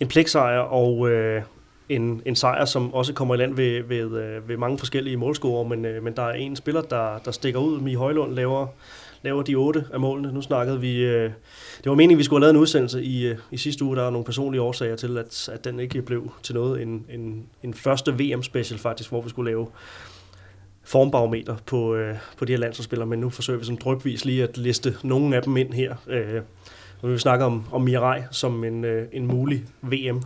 En 0.00 0.08
pligtsejr, 0.08 0.58
og 0.58 1.10
øh, 1.10 1.42
en, 1.88 2.22
en 2.24 2.36
sejr, 2.36 2.64
som 2.64 2.94
også 2.94 3.12
kommer 3.12 3.34
i 3.34 3.38
land 3.38 3.54
ved, 3.54 3.82
ved, 3.82 4.22
øh, 4.22 4.48
ved 4.48 4.56
mange 4.56 4.78
forskellige 4.78 5.16
målscorer, 5.16 5.68
men, 5.68 5.84
øh, 5.84 6.02
men 6.04 6.16
der 6.16 6.22
er 6.22 6.32
en 6.32 6.56
spiller, 6.56 6.82
der, 6.82 7.18
der 7.24 7.30
stikker 7.30 7.60
ud. 7.60 7.80
Mie 7.80 7.96
Højlund 7.96 8.34
laver, 8.34 8.66
laver 9.22 9.42
de 9.42 9.54
otte 9.54 9.84
af 9.92 10.00
målene. 10.00 10.32
Nu 10.32 10.42
snakkede 10.42 10.80
vi... 10.80 11.04
Øh, 11.04 11.30
det 11.78 11.90
var 11.90 11.94
meningen, 11.94 12.16
at 12.16 12.18
vi 12.18 12.24
skulle 12.24 12.40
have 12.40 12.42
lavet 12.42 12.54
en 12.54 12.60
udsendelse 12.60 13.02
i, 13.02 13.26
øh, 13.26 13.38
i 13.50 13.56
sidste 13.56 13.84
uge. 13.84 13.96
Der 13.96 14.06
er 14.06 14.10
nogle 14.10 14.24
personlige 14.24 14.62
årsager 14.62 14.96
til, 14.96 15.18
at, 15.18 15.48
at 15.52 15.64
den 15.64 15.80
ikke 15.80 16.02
blev 16.02 16.32
til 16.42 16.54
noget. 16.54 16.82
En, 16.82 17.06
en, 17.10 17.46
en 17.62 17.74
første 17.74 18.12
VM-special 18.12 18.80
faktisk, 18.80 19.10
hvor 19.10 19.20
vi 19.20 19.28
skulle 19.28 19.50
lave 19.50 19.66
formbarometer 20.84 21.56
på, 21.66 21.94
øh, 21.94 22.16
på 22.38 22.44
de 22.44 22.52
her 22.52 22.58
landsholdsspillere, 22.58 23.06
men 23.06 23.20
nu 23.20 23.30
forsøger 23.30 23.58
vi 23.58 23.64
sådan 23.64 23.78
drøbvis 23.84 24.24
lige 24.24 24.42
at 24.42 24.56
liste 24.56 24.96
nogle 25.02 25.36
af 25.36 25.42
dem 25.42 25.56
ind 25.56 25.72
her. 25.72 25.94
Øh, 26.08 26.40
vi 27.12 27.18
snakker 27.18 27.46
om, 27.46 27.64
om 27.72 27.82
Mirai 27.82 28.22
som 28.30 28.64
en, 28.64 28.84
øh, 28.84 29.08
en 29.12 29.26
mulig 29.26 29.64
VM 29.82 30.22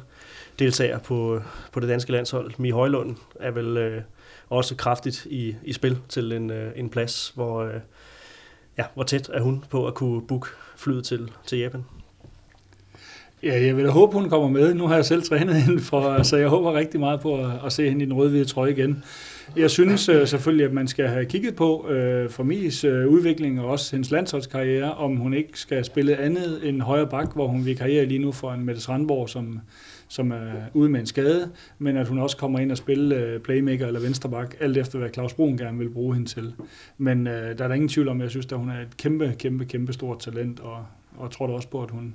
deltager 0.58 0.98
på, 0.98 1.40
på 1.72 1.80
det 1.80 1.88
danske 1.88 2.12
landshold. 2.12 2.52
Mi 2.58 2.70
Højlund 2.70 3.16
er 3.40 3.50
vel 3.50 3.76
øh, 3.76 4.02
også 4.48 4.76
kraftigt 4.76 5.26
i, 5.30 5.56
i 5.62 5.72
spil 5.72 5.98
til 6.08 6.32
en, 6.32 6.50
øh, 6.50 6.72
en 6.76 6.90
plads, 6.90 7.32
hvor, 7.34 7.62
øh, 7.62 7.80
ja, 8.78 8.84
hvor 8.94 9.02
tæt 9.02 9.30
er 9.34 9.40
hun 9.40 9.64
på 9.70 9.86
at 9.86 9.94
kunne 9.94 10.26
booke 10.26 10.48
flyet 10.76 11.04
til, 11.04 11.30
til 11.46 11.58
Japan. 11.58 11.84
Ja, 13.42 13.64
jeg 13.64 13.76
vil 13.76 13.84
da 13.84 13.90
håbe, 13.90 14.12
hun 14.12 14.28
kommer 14.28 14.48
med. 14.48 14.74
Nu 14.74 14.86
har 14.86 14.94
jeg 14.94 15.04
selv 15.04 15.22
trænet 15.22 15.54
hende, 15.62 15.82
for, 15.82 16.22
så 16.22 16.36
jeg 16.36 16.48
håber 16.48 16.72
rigtig 16.72 17.00
meget 17.00 17.20
på 17.20 17.44
at, 17.44 17.50
at 17.64 17.72
se 17.72 17.88
hende 17.88 18.02
i 18.02 18.06
den 18.06 18.14
røde-hvide 18.14 18.44
trøje 18.44 18.70
igen. 18.70 19.04
Jeg 19.56 19.70
synes 19.70 20.08
øh, 20.08 20.26
selvfølgelig, 20.26 20.66
at 20.66 20.72
man 20.72 20.88
skal 20.88 21.08
have 21.08 21.24
kigget 21.24 21.56
på 21.56 21.88
øh, 21.88 22.30
for 22.30 22.42
Mies 22.42 22.84
øh, 22.84 23.08
udvikling 23.08 23.60
og 23.60 23.66
også 23.66 23.96
hendes 23.96 24.10
landsholdskarriere, 24.10 24.94
om 24.94 25.16
hun 25.16 25.34
ikke 25.34 25.58
skal 25.58 25.84
spille 25.84 26.16
andet 26.16 26.68
end 26.68 26.82
højre 26.82 27.06
bak, 27.06 27.34
hvor 27.34 27.46
hun 27.46 27.64
vil 27.64 27.76
karriere 27.76 28.04
lige 28.04 28.18
nu 28.18 28.32
for 28.32 28.52
en 28.52 28.64
Mette 28.64 28.80
Strandborg, 28.80 29.28
som, 29.28 29.60
som 30.08 30.30
er 30.30 30.52
ude 30.74 30.88
med 30.88 31.00
en 31.00 31.06
skade, 31.06 31.50
men 31.78 31.96
at 31.96 32.08
hun 32.08 32.18
også 32.18 32.36
kommer 32.36 32.58
ind 32.58 32.70
og 32.70 32.76
spille 32.76 33.16
øh, 33.16 33.40
playmaker 33.40 33.86
eller 33.86 34.00
venstreback, 34.00 34.56
alt 34.60 34.76
efter 34.76 34.98
hvad 34.98 35.08
Claus 35.14 35.34
Brun 35.34 35.56
gerne 35.56 35.78
vil 35.78 35.90
bruge 35.90 36.14
hende 36.14 36.28
til. 36.28 36.54
Men 36.98 37.26
øh, 37.26 37.58
der 37.58 37.64
er 37.64 37.68
der 37.68 37.74
ingen 37.74 37.88
tvivl 37.88 38.08
om, 38.08 38.20
at 38.20 38.22
jeg 38.22 38.30
synes, 38.30 38.46
at 38.46 38.58
hun 38.58 38.68
er 38.68 38.80
et 38.80 38.96
kæmpe, 38.96 39.34
kæmpe, 39.38 39.64
kæmpe 39.64 39.92
stort 39.92 40.18
talent, 40.18 40.60
og, 40.60 40.86
og 41.16 41.30
tror 41.30 41.46
da 41.46 41.52
også 41.52 41.68
på, 41.68 41.82
at 41.82 41.90
hun 41.90 42.14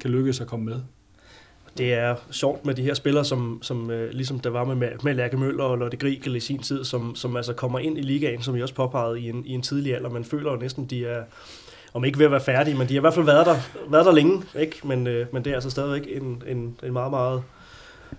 kan 0.00 0.10
lykkes 0.10 0.40
at 0.40 0.46
komme 0.46 0.64
med. 0.64 0.80
Det 1.78 1.94
er 1.94 2.16
sjovt 2.30 2.66
med 2.66 2.74
de 2.74 2.82
her 2.82 2.94
spillere, 2.94 3.24
som, 3.24 3.58
som 3.62 3.90
uh, 3.90 4.08
ligesom 4.10 4.40
der 4.40 4.50
var 4.50 4.64
med, 4.64 4.90
med 5.02 5.14
Lærke 5.14 5.36
Møller 5.36 5.64
og 5.64 5.78
Lotte 5.78 5.96
Grigel 5.96 6.36
i 6.36 6.40
sin 6.40 6.62
tid, 6.62 6.84
som, 6.84 7.14
som 7.14 7.36
altså 7.36 7.52
kommer 7.52 7.78
ind 7.78 7.98
i 7.98 8.02
ligaen, 8.02 8.42
som 8.42 8.56
I 8.56 8.62
også 8.62 8.74
påpegede 8.74 9.20
i 9.20 9.28
en, 9.28 9.46
i 9.46 9.52
en 9.52 9.62
tidlig 9.62 9.94
alder. 9.94 10.10
Man 10.10 10.24
føler 10.24 10.52
jo 10.52 10.56
næsten, 10.56 10.86
de 10.86 11.06
er, 11.06 11.22
om 11.94 12.04
ikke 12.04 12.18
ved 12.18 12.26
at 12.26 12.32
være 12.32 12.40
færdige, 12.40 12.76
men 12.78 12.88
de 12.88 12.94
har 12.94 13.00
i 13.00 13.00
hvert 13.00 13.14
fald 13.14 13.26
været 13.26 13.46
der, 13.46 13.56
været 13.90 14.06
der 14.06 14.12
længe, 14.12 14.42
ikke? 14.58 14.80
Men, 14.84 15.06
uh, 15.06 15.12
men 15.32 15.44
det 15.44 15.50
er 15.50 15.54
altså 15.54 15.70
stadigvæk 15.70 16.22
en, 16.22 16.42
en, 16.46 16.76
en 16.82 16.92
meget, 16.92 17.10
meget, 17.10 17.42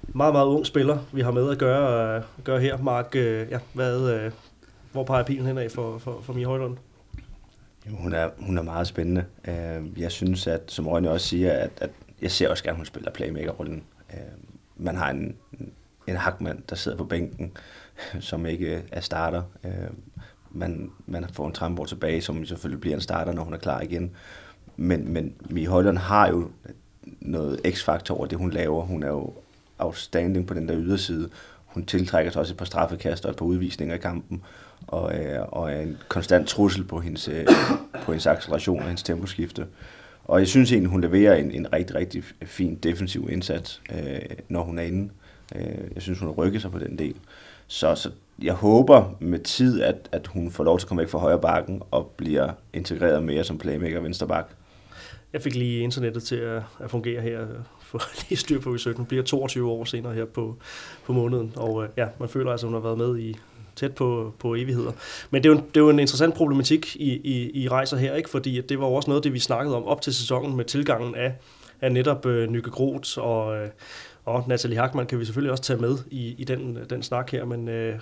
meget, 0.08 0.34
meget 0.34 0.48
ung 0.48 0.65
spiller, 0.65 0.98
vi 1.12 1.22
har 1.22 1.32
med 1.32 1.52
at 1.52 1.58
gøre, 1.58 2.18
uh, 2.18 2.44
gøre 2.44 2.60
her. 2.60 2.78
Mark, 2.78 3.12
uh, 3.15 3.22
ja, 3.22 3.60
hvad, 3.74 4.26
uh, 4.26 4.32
hvor 4.91 5.04
peger 5.04 5.24
pilen 5.24 5.46
henad 5.46 5.70
for, 5.70 5.98
for, 5.98 6.20
for 6.24 6.34
Mia 6.34 6.48
Højlund? 6.48 6.78
Hun 7.89 8.13
er, 8.13 8.30
hun 8.39 8.58
er 8.58 8.62
meget 8.62 8.88
spændende. 8.88 9.26
Jeg 9.98 10.12
synes, 10.12 10.48
at 10.48 10.62
som 10.68 10.88
Rønne 10.88 11.12
også 11.12 11.28
siger, 11.28 11.52
at, 11.52 11.70
at 11.78 11.89
jeg 12.21 12.32
ser 12.32 12.49
også 12.49 12.63
gerne, 12.63 12.73
at 12.73 12.78
hun 12.78 12.86
spiller 12.86 13.12
playmaker-rollen. 13.12 13.84
Øh, 14.13 14.19
man 14.78 14.95
har 14.95 15.10
en, 15.10 15.36
en 16.08 16.15
hakmand, 16.15 16.63
der 16.69 16.75
sidder 16.75 16.97
på 16.97 17.04
bænken, 17.04 17.51
som 18.19 18.45
ikke 18.45 18.84
er 18.91 19.01
starter. 19.01 19.43
Øh, 19.63 19.71
man, 20.51 20.91
man 21.06 21.25
får 21.34 21.47
en 21.47 21.54
Tramborg 21.54 21.88
tilbage, 21.88 22.21
som 22.21 22.45
selvfølgelig 22.45 22.82
bliver 22.82 22.95
en 22.95 23.01
starter, 23.01 23.34
når 23.34 23.43
hun 23.43 23.54
er 23.54 23.58
klar 23.58 23.82
igen. 23.82 24.12
Men, 24.78 25.13
men 25.13 25.36
Mie 25.49 25.67
Højlund 25.67 25.97
har 25.97 26.28
jo 26.28 26.49
noget 27.04 27.60
x-faktor 27.69 28.15
over 28.15 28.25
det, 28.25 28.38
hun 28.38 28.51
laver. 28.51 28.84
Hun 28.84 29.04
er 29.04 29.08
jo 29.08 29.34
outstanding 29.78 30.47
på 30.47 30.54
den 30.54 30.69
der 30.69 30.75
yderside. 30.78 31.30
Hun 31.65 31.86
tiltrækker 31.86 32.32
sig 32.32 32.39
også 32.39 32.54
et 32.54 32.58
par 32.58 32.65
straffekast 32.65 33.25
og 33.25 33.32
et 33.32 33.38
par 33.38 33.45
udvisninger 33.45 33.95
i 33.95 33.97
kampen 33.97 34.43
og, 34.88 35.15
øh, 35.15 35.45
og 35.47 35.71
er 35.71 35.82
en 35.82 35.97
konstant 36.08 36.47
trussel 36.47 36.84
på 36.84 36.99
hendes, 36.99 37.28
øh, 37.28 37.45
på 38.04 38.12
hendes 38.12 38.28
acceleration 38.28 38.80
og 38.80 38.86
hendes 38.86 39.04
temposkifte. 39.04 39.67
Og 40.26 40.40
jeg 40.40 40.48
synes 40.48 40.72
egentlig, 40.72 40.92
hun 40.92 41.02
leverer 41.02 41.36
en, 41.36 41.52
en 41.52 41.74
rigtig, 41.74 41.96
rigtig 41.96 42.24
fin 42.44 42.76
defensiv 42.76 43.30
indsats, 43.32 43.82
øh, 43.92 44.20
når 44.50 44.64
hun 44.64 44.80
er 44.80 44.84
inde. 44.84 45.10
Øh, 45.56 45.62
jeg 45.96 46.02
synes, 46.02 46.20
hun 46.20 46.30
rykker 46.30 46.60
sig 46.60 46.72
på 46.72 46.80
den 46.80 47.00
del. 47.00 47.16
Så, 47.68 47.96
så 47.96 48.10
jeg 48.42 48.54
håber 48.54 49.16
med 49.20 49.40
tid, 49.40 49.82
at, 49.82 50.10
at 50.12 50.28
hun 50.28 50.52
får 50.52 50.64
lov 50.64 50.80
til 50.80 50.86
at 50.86 50.88
komme 50.88 51.02
væk 51.02 51.10
fra 51.10 51.20
højre 51.20 51.42
bakken 51.42 51.82
og 51.92 52.14
bliver 52.18 52.52
integreret 52.74 53.24
mere 53.24 53.44
som 53.44 53.58
playmaker 53.58 54.00
venstre 54.00 54.28
bak. 54.28 54.50
Jeg 55.34 55.42
fik 55.42 55.56
lige 55.56 55.80
internettet 55.80 56.24
til 56.24 56.36
at, 56.36 56.62
at 56.80 56.92
fungere 56.92 57.22
her, 57.22 57.48
for 57.82 58.02
lige 58.30 58.38
styr 58.38 58.60
på, 58.60 58.74
at 58.74 58.96
hun 58.96 59.06
bliver 59.06 59.24
22 59.24 59.70
år 59.72 59.86
senere 59.86 60.14
her 60.14 60.26
på, 60.26 60.56
på 61.06 61.14
måneden. 61.14 61.54
Og 61.56 61.84
øh, 61.84 61.90
ja, 61.98 62.08
man 62.20 62.30
føler 62.30 62.52
altså, 62.52 62.68
at 62.68 62.74
hun 62.74 62.82
har 62.82 62.90
været 62.90 62.98
med 62.98 63.20
i 63.20 63.38
tæt 63.76 63.96
på, 63.96 64.34
på 64.40 64.56
evigheder. 64.56 64.92
Men 65.30 65.44
det 65.44 65.50
er, 65.50 65.54
jo, 65.54 65.60
det 65.60 65.78
er 65.78 65.82
jo 65.82 65.90
en 65.90 66.00
interessant 66.00 66.36
problematik 66.36 66.96
i, 66.96 67.12
i, 67.14 67.64
i 67.64 67.68
rejser 67.68 67.98
her, 67.98 68.16
ikke? 68.16 68.30
fordi 68.30 68.62
det 68.62 68.80
var 68.80 68.88
jo 68.88 68.94
også 68.94 69.10
noget 69.10 69.24
det, 69.24 69.34
vi 69.34 69.40
snakkede 69.40 69.76
om 69.76 69.86
op 69.86 70.02
til 70.02 70.14
sæsonen 70.14 70.58
med 70.58 70.66
tilgangen 70.66 71.16
af, 71.16 71.34
af 71.82 71.92
netop 71.92 72.26
øh, 72.26 72.50
Nykke 72.50 72.70
Groth 72.70 73.18
og, 73.18 73.58
øh, 73.58 73.70
og 74.26 74.44
Natalie 74.48 74.80
Hackmann 74.80 75.08
kan 75.08 75.20
vi 75.20 75.26
selvfølgelig 75.26 75.52
også 75.52 75.64
tage 75.64 75.80
med 75.80 75.98
i, 76.12 76.36
i 76.38 76.44
den, 76.44 76.78
den 76.90 77.04
snak 77.04 77.32
her, 77.32 77.46
men 77.46 77.70
øh, 77.70 78.00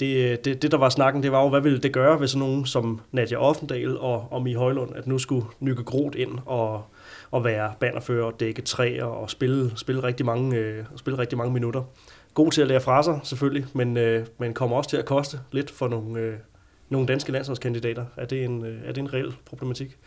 det, 0.00 0.16
øh, 0.16 0.38
det, 0.44 0.62
det, 0.62 0.72
der 0.72 0.78
var 0.78 0.88
snakken, 0.88 1.22
det 1.22 1.32
var 1.32 1.42
jo, 1.42 1.48
hvad 1.48 1.60
ville 1.60 1.78
det 1.78 1.92
gøre 1.92 2.20
ved 2.20 2.28
sådan 2.28 2.48
nogen 2.48 2.66
som 2.66 3.00
Nadia 3.12 3.36
Offendal 3.36 3.98
og, 3.98 4.28
og 4.30 4.42
Mie 4.42 4.56
Højlund, 4.56 4.96
at 4.96 5.06
nu 5.06 5.18
skulle 5.18 5.46
Nykke 5.60 5.84
Groth 5.84 6.20
ind 6.20 6.38
og, 6.46 6.84
og 7.30 7.44
være 7.44 7.72
bannerfører 7.80 8.24
og 8.24 8.40
dække 8.40 8.62
træer 8.62 9.04
og 9.04 9.30
spille, 9.30 9.72
spille, 9.76 10.02
rigtig 10.02 10.26
mange, 10.26 10.56
øh, 10.56 10.84
spille 10.96 11.18
rigtig 11.18 11.38
mange 11.38 11.52
minutter 11.52 11.82
god 12.34 12.50
til 12.52 12.62
at 12.62 12.68
lære 12.68 12.80
fra 12.80 13.02
sig, 13.02 13.20
selvfølgelig, 13.22 13.66
men, 13.74 13.96
øh, 13.96 14.26
men 14.38 14.54
kommer 14.54 14.76
også 14.76 14.90
til 14.90 14.96
at 14.96 15.04
koste 15.04 15.40
lidt 15.52 15.70
for 15.70 15.88
nogle, 15.88 16.20
øh, 16.20 16.34
nogle 16.88 17.06
danske 17.06 17.32
landsholdskandidater. 17.32 18.04
Er 18.16 18.26
det, 18.26 18.44
en, 18.44 18.64
øh, 18.64 18.78
er 18.84 18.92
det 18.92 18.98
en 18.98 19.14
reel 19.14 19.34
problematik? 19.46 19.98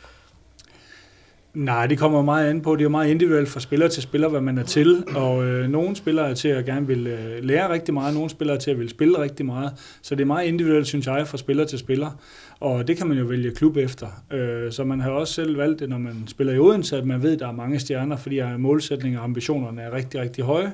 Nej, 1.54 1.88
det 1.88 1.98
kommer 1.98 2.22
meget 2.22 2.50
an 2.50 2.62
på. 2.62 2.76
Det 2.76 2.82
er 2.82 2.84
jo 2.84 2.90
meget 2.90 3.10
individuelt 3.10 3.50
fra 3.50 3.60
spiller 3.60 3.88
til 3.88 4.04
spiller, 4.04 4.28
hvad 4.28 4.42
man 4.42 4.58
er 4.58 4.64
til. 4.64 5.04
Og 5.16 5.46
øh, 5.46 5.70
nogle 5.70 5.96
spillere 5.96 6.30
er 6.30 6.34
til 6.34 6.48
at 6.48 6.66
gerne 6.66 6.88
vil 6.88 7.08
øh, 7.08 7.44
lære 7.44 7.74
rigtig 7.74 7.94
meget, 7.94 8.14
nogle 8.14 8.30
spillere 8.30 8.56
er 8.56 8.60
til 8.60 8.72
at 8.72 8.80
vil 8.80 8.90
spille 8.90 9.20
rigtig 9.22 9.46
meget. 9.46 9.72
Så 10.02 10.16
det 10.16 10.22
er 10.22 10.26
meget 10.26 10.48
individuelt, 10.48 10.88
synes 10.88 11.08
jeg, 11.08 11.28
fra 11.28 11.38
spiller 11.38 11.66
til 11.66 11.80
spiller. 11.80 12.12
Og 12.60 12.88
det 12.88 12.98
kan 12.98 13.08
man 13.08 13.18
jo 13.18 13.26
vælge 13.26 13.52
klub 13.52 13.78
efter. 13.78 14.08
Øh, 14.32 14.72
så 14.72 14.84
man 14.84 15.00
har 15.00 15.10
også 15.10 15.34
selv 15.34 15.58
valgt 15.58 15.80
det, 15.80 15.90
når 15.90 15.98
man 15.98 16.24
spiller 16.28 16.54
i 16.54 16.60
Odense, 16.60 16.98
at 16.98 17.06
man 17.06 17.24
ved, 17.24 17.34
at 17.34 17.40
der 17.40 17.48
er 17.48 17.52
mange 17.52 17.80
stjerner, 17.80 18.18
fordi 18.18 18.42
målsætninger 18.58 19.20
og 19.20 19.26
ambitionerne 19.26 19.82
er 19.82 19.94
rigtig, 19.94 20.22
rigtig 20.22 20.44
høje. 20.44 20.72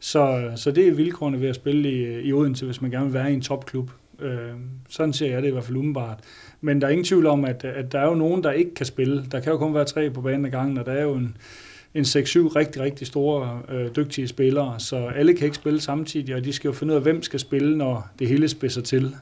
Så, 0.00 0.50
så 0.56 0.70
det 0.70 0.88
er 0.88 0.92
vilkårene 0.92 1.40
ved 1.40 1.48
at 1.48 1.54
spille 1.54 1.92
i, 1.92 2.28
i 2.28 2.32
Odense, 2.32 2.64
hvis 2.64 2.82
man 2.82 2.90
gerne 2.90 3.04
vil 3.04 3.14
være 3.14 3.30
i 3.30 3.34
en 3.34 3.40
topklub. 3.40 3.90
Øh, 4.20 4.38
sådan 4.88 5.12
ser 5.12 5.30
jeg 5.30 5.42
det 5.42 5.48
i 5.48 5.52
hvert 5.52 5.64
fald 5.64 5.76
umiddelbart. 5.76 6.18
Men 6.60 6.80
der 6.80 6.86
er 6.86 6.90
ingen 6.90 7.04
tvivl 7.04 7.26
om, 7.26 7.44
at, 7.44 7.64
at 7.64 7.92
der 7.92 7.98
er 8.00 8.06
jo 8.06 8.14
nogen, 8.14 8.44
der 8.44 8.50
ikke 8.52 8.74
kan 8.74 8.86
spille. 8.86 9.24
Der 9.32 9.40
kan 9.40 9.52
jo 9.52 9.58
kun 9.58 9.74
være 9.74 9.84
tre 9.84 10.10
på 10.10 10.20
banen 10.20 10.44
ad 10.46 10.50
gangen, 10.50 10.78
og 10.78 10.86
der 10.86 10.92
er 10.92 11.02
jo 11.02 11.14
en, 11.14 11.36
en 11.94 12.02
6-7 12.04 12.06
rigtig, 12.56 12.82
rigtig 12.82 13.06
store 13.06 13.60
øh, 13.68 13.96
dygtige 13.96 14.28
spillere, 14.28 14.80
så 14.80 14.96
alle 14.96 15.34
kan 15.34 15.44
ikke 15.44 15.56
spille 15.56 15.80
samtidig, 15.80 16.34
og 16.34 16.44
de 16.44 16.52
skal 16.52 16.68
jo 16.68 16.72
finde 16.72 16.92
ud 16.92 16.96
af, 16.96 17.02
hvem 17.02 17.22
skal 17.22 17.40
spille, 17.40 17.78
når 17.78 18.08
det 18.18 18.28
hele 18.28 18.48
spidser 18.48 18.82
til. 18.82 19.14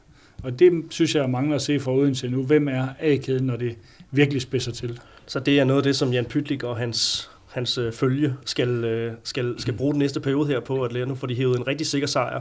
Og 0.42 0.58
det 0.58 0.72
synes 0.90 1.14
jeg 1.14 1.30
mangler 1.30 1.56
at 1.56 1.62
se 1.62 1.80
for 1.80 1.92
Odense 1.92 2.28
nu. 2.28 2.42
Hvem 2.42 2.68
er 2.68 2.86
A-kæden, 3.00 3.46
når 3.46 3.56
det 3.56 3.76
virkelig 4.10 4.42
spidser 4.42 4.72
til? 4.72 5.00
Så 5.26 5.40
det 5.40 5.58
er 5.58 5.64
noget 5.64 5.80
af 5.80 5.82
det, 5.82 5.96
som 5.96 6.12
Jan 6.12 6.24
Pytlik 6.24 6.62
og 6.62 6.76
hans 6.76 7.30
hans 7.54 7.78
øh, 7.78 7.92
følge 7.92 8.34
skal, 8.44 8.84
øh, 8.84 9.12
skal, 9.24 9.54
skal 9.58 9.74
bruge 9.74 9.92
den 9.92 9.98
næste 9.98 10.20
periode 10.20 10.46
her 10.46 10.60
på 10.60 10.82
at 10.82 10.92
lære. 10.92 11.06
Nu 11.06 11.14
får 11.14 11.26
de 11.26 11.34
hævet 11.34 11.58
en 11.58 11.66
rigtig 11.66 11.86
sikker 11.86 12.08
sejr 12.08 12.40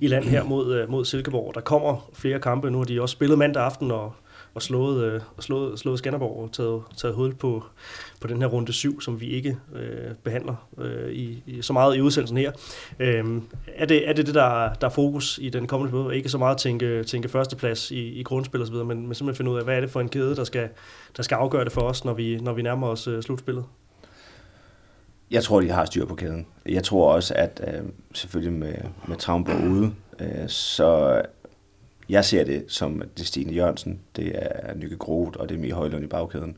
i 0.00 0.06
land 0.06 0.24
her 0.24 0.44
mod, 0.44 0.74
øh, 0.74 0.90
mod 0.90 1.04
Silkeborg. 1.04 1.54
Der 1.54 1.60
kommer 1.60 2.10
flere 2.12 2.40
kampe. 2.40 2.70
Nu 2.70 2.78
har 2.78 2.84
de 2.84 3.02
også 3.02 3.12
spillet 3.12 3.38
mandag 3.38 3.62
aften 3.62 3.90
og, 3.90 4.12
og 4.54 4.62
slået, 4.62 5.04
øh, 5.04 5.20
slået, 5.40 5.78
slået 5.78 5.98
Skanderborg 5.98 6.42
og 6.42 6.52
taget, 6.52 6.82
taget 6.96 7.14
hul 7.14 7.34
på, 7.34 7.64
på 8.20 8.28
den 8.28 8.42
her 8.42 8.48
runde 8.48 8.72
7, 8.72 9.00
som 9.00 9.20
vi 9.20 9.26
ikke 9.26 9.56
øh, 9.74 10.14
behandler 10.24 10.68
øh, 10.78 11.12
i, 11.12 11.42
i, 11.46 11.62
så 11.62 11.72
meget 11.72 11.96
i 11.96 12.00
udsendelsen 12.00 12.38
her. 12.38 12.52
Øh, 12.98 13.24
er, 13.66 13.86
det, 13.86 14.08
er 14.08 14.12
det 14.12 14.26
det, 14.26 14.34
der, 14.34 14.74
der 14.74 14.86
er 14.86 14.92
fokus 14.92 15.38
i 15.42 15.50
den 15.50 15.66
kommende 15.66 15.90
periode? 15.90 16.16
Ikke 16.16 16.28
så 16.28 16.38
meget 16.38 16.54
at 16.54 16.60
tænke, 16.60 17.04
tænke 17.04 17.28
førsteplads 17.28 17.90
i, 17.90 18.08
i 18.08 18.22
grundspil 18.22 18.62
osv., 18.62 18.74
men, 18.74 18.86
men 18.86 19.14
simpelthen 19.14 19.34
finde 19.34 19.50
ud 19.50 19.58
af, 19.58 19.64
hvad 19.64 19.76
er 19.76 19.80
det 19.80 19.90
for 19.90 20.00
en 20.00 20.08
kæde, 20.08 20.36
der 20.36 20.44
skal, 20.44 20.68
der 21.16 21.22
skal 21.22 21.34
afgøre 21.34 21.64
det 21.64 21.72
for 21.72 21.80
os, 21.80 22.04
når 22.04 22.14
vi, 22.14 22.38
når 22.40 22.52
vi 22.52 22.62
nærmer 22.62 22.86
os 22.86 23.06
øh, 23.06 23.22
slutspillet? 23.22 23.64
Jeg 25.30 25.44
tror, 25.44 25.60
de 25.60 25.70
har 25.70 25.84
styr 25.84 26.06
på 26.06 26.14
kæden. 26.14 26.46
Jeg 26.66 26.84
tror 26.84 27.12
også, 27.12 27.34
at 27.34 27.60
øh, 27.66 27.84
selvfølgelig 28.14 28.52
med, 28.52 28.74
med 29.08 29.16
Traumborg 29.16 29.70
ude, 29.70 29.92
øh, 30.20 30.48
så 30.48 31.22
jeg 32.08 32.24
ser 32.24 32.44
det 32.44 32.64
som, 32.68 33.02
at 33.02 33.08
det 33.14 33.22
er 33.22 33.26
Stine 33.26 33.52
Jørgensen, 33.52 34.00
det 34.16 34.32
er 34.34 34.74
Nykke 34.74 34.96
Groth, 34.96 35.40
og 35.40 35.48
det 35.48 35.54
er 35.54 35.58
Mie 35.58 35.72
Højlund 35.72 36.04
i 36.04 36.06
bagkæden. 36.06 36.56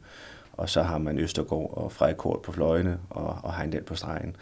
Og 0.53 0.69
så 0.69 0.83
har 0.83 0.99
man 0.99 1.19
Østergaard 1.19 1.71
og 1.77 1.93
Frejkort 1.93 2.43
på 2.43 2.53
fløjene, 2.53 2.99
og, 3.11 3.39
og 3.43 3.57
Heindel 3.57 3.83
på 3.83 3.95
stregen. 3.95 4.37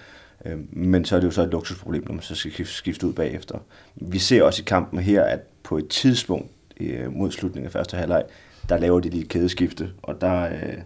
Øh, 0.44 0.58
men 0.70 1.04
så 1.04 1.16
er 1.16 1.20
det 1.20 1.26
jo 1.26 1.30
så 1.32 1.42
et 1.42 1.50
luksusproblem, 1.50 2.04
når 2.06 2.12
man 2.12 2.22
så 2.22 2.34
skal 2.34 2.66
skifte 2.66 3.06
ud 3.06 3.12
bagefter. 3.12 3.58
Vi 3.94 4.18
ser 4.18 4.42
også 4.42 4.62
i 4.62 4.64
kampen 4.64 4.98
her, 4.98 5.22
at 5.22 5.40
på 5.62 5.78
et 5.78 5.88
tidspunkt 5.88 6.50
øh, 6.80 7.12
mod 7.12 7.30
slutningen 7.30 7.66
af 7.66 7.72
første 7.72 7.96
halvleg, 7.96 8.24
der 8.68 8.78
laver 8.78 9.00
de 9.00 9.08
lige 9.08 9.22
et 9.22 9.28
kædeskifte, 9.28 9.90
og 10.02 10.20
der, 10.20 10.42
øh, 10.42 10.78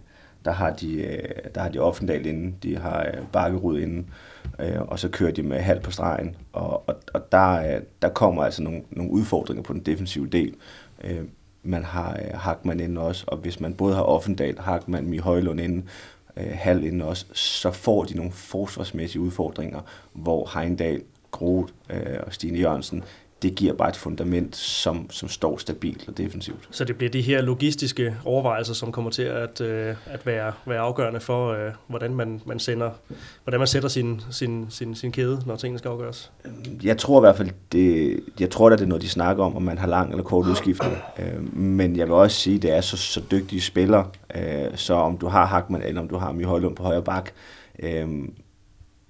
der 0.45 0.53
har 0.53 0.71
de, 0.71 0.95
øh, 0.95 1.29
der 1.55 1.61
har 1.61 1.69
de 1.69 1.79
Offendal 1.79 2.27
inde, 2.27 2.55
de 2.63 2.77
har 2.77 3.01
øh, 3.01 3.27
Bakkerud 3.33 3.81
inde, 3.81 4.05
øh, 4.59 4.83
og 4.83 4.99
så 4.99 5.09
kører 5.09 5.33
de 5.33 5.43
med 5.43 5.59
halv 5.59 5.81
på 5.81 5.91
stregen, 5.91 6.37
og, 6.53 6.89
og, 6.89 6.95
og 7.15 7.33
der, 7.33 7.75
øh, 7.75 7.83
der 8.03 8.09
kommer 8.09 8.45
altså 8.45 8.63
nogle, 8.63 8.83
nogle 8.91 9.13
udfordringer 9.13 9.63
på 9.63 9.73
den 9.73 9.81
defensive 9.81 10.27
del. 10.27 10.55
Øh, 11.05 11.25
man 11.63 11.85
har 11.85 12.13
øh, 12.13 12.39
Hakman 12.39 12.81
inde 12.81 13.01
også, 13.01 13.25
og 13.27 13.37
hvis 13.37 13.61
man 13.61 13.75
både 13.75 13.95
har 13.95 14.03
Offendal, 14.03 14.59
Hakman, 14.59 15.09
Mi 15.09 15.19
Højlund 15.19 15.61
inde, 15.61 15.83
øh, 16.37 16.51
halv 16.55 16.85
inde 16.85 17.05
også, 17.05 17.27
så 17.33 17.71
får 17.71 18.05
de 18.05 18.17
nogle 18.17 18.33
forsvarsmæssige 18.33 19.23
udfordringer, 19.23 19.81
hvor 20.13 20.59
Heindal, 20.59 21.03
Groth 21.31 21.73
øh, 21.91 22.17
og 22.27 22.33
Stine 22.33 22.59
Jørgensen, 22.59 23.05
det 23.43 23.55
giver 23.55 23.75
bare 23.75 23.89
et 23.89 23.97
fundament, 23.97 24.57
som, 24.57 25.11
som 25.11 25.29
står 25.29 25.57
stabilt 25.57 26.09
og 26.09 26.19
defensivt. 26.19 26.69
Så 26.71 26.85
det 26.85 26.97
bliver 26.97 27.11
de 27.11 27.23
her 27.23 27.41
logistiske 27.41 28.17
overvejelser, 28.25 28.75
som 28.75 28.93
kommer 28.93 29.11
til 29.11 29.23
at, 29.23 29.61
øh, 29.61 29.97
at 30.07 30.27
være, 30.27 30.53
være 30.67 30.79
afgørende 30.79 31.21
for, 31.21 31.53
øh, 31.53 31.73
hvordan, 31.87 32.15
man, 32.15 32.41
man 32.47 32.59
sender, 32.59 32.91
hvordan 33.45 33.61
man 33.61 33.67
sætter 33.67 33.89
sin, 33.89 34.21
sin, 34.31 34.67
sin, 34.71 34.95
sin 34.95 35.13
kæde, 35.13 35.43
når 35.47 35.57
tingene 35.57 35.79
skal 35.79 35.89
afgøres? 35.89 36.33
Jeg 36.83 36.99
tror 36.99 37.21
i 37.21 37.23
hvert 37.23 37.37
fald, 37.37 37.51
det, 37.73 38.21
jeg 38.41 38.51
tror 38.51 38.71
at 38.71 38.79
det 38.79 38.85
er 38.85 38.89
noget, 38.89 39.03
de 39.03 39.09
snakker 39.09 39.45
om, 39.45 39.57
om 39.57 39.63
man 39.63 39.79
har 39.79 39.87
lang 39.87 40.11
eller 40.11 40.25
kort 40.25 40.47
udskiftning. 40.47 40.97
Øh, 41.19 41.57
men 41.57 41.97
jeg 41.97 42.07
vil 42.07 42.15
også 42.15 42.37
sige, 42.37 42.57
at 42.57 42.63
det 42.63 42.73
er 42.73 42.81
så, 42.81 42.97
så 42.97 43.23
dygtige 43.31 43.61
spillere, 43.61 44.07
øh, 44.35 44.77
så 44.77 44.95
om 44.95 45.19
du 45.19 45.27
har 45.27 45.47
Hakman 45.47 45.83
eller 45.83 46.01
om 46.01 46.09
du 46.09 46.17
har 46.17 46.33
Mie 46.33 46.47
Højlund 46.47 46.77
på 46.77 46.83
højre 46.83 47.03
bak, 47.03 47.31
øh, 47.79 48.09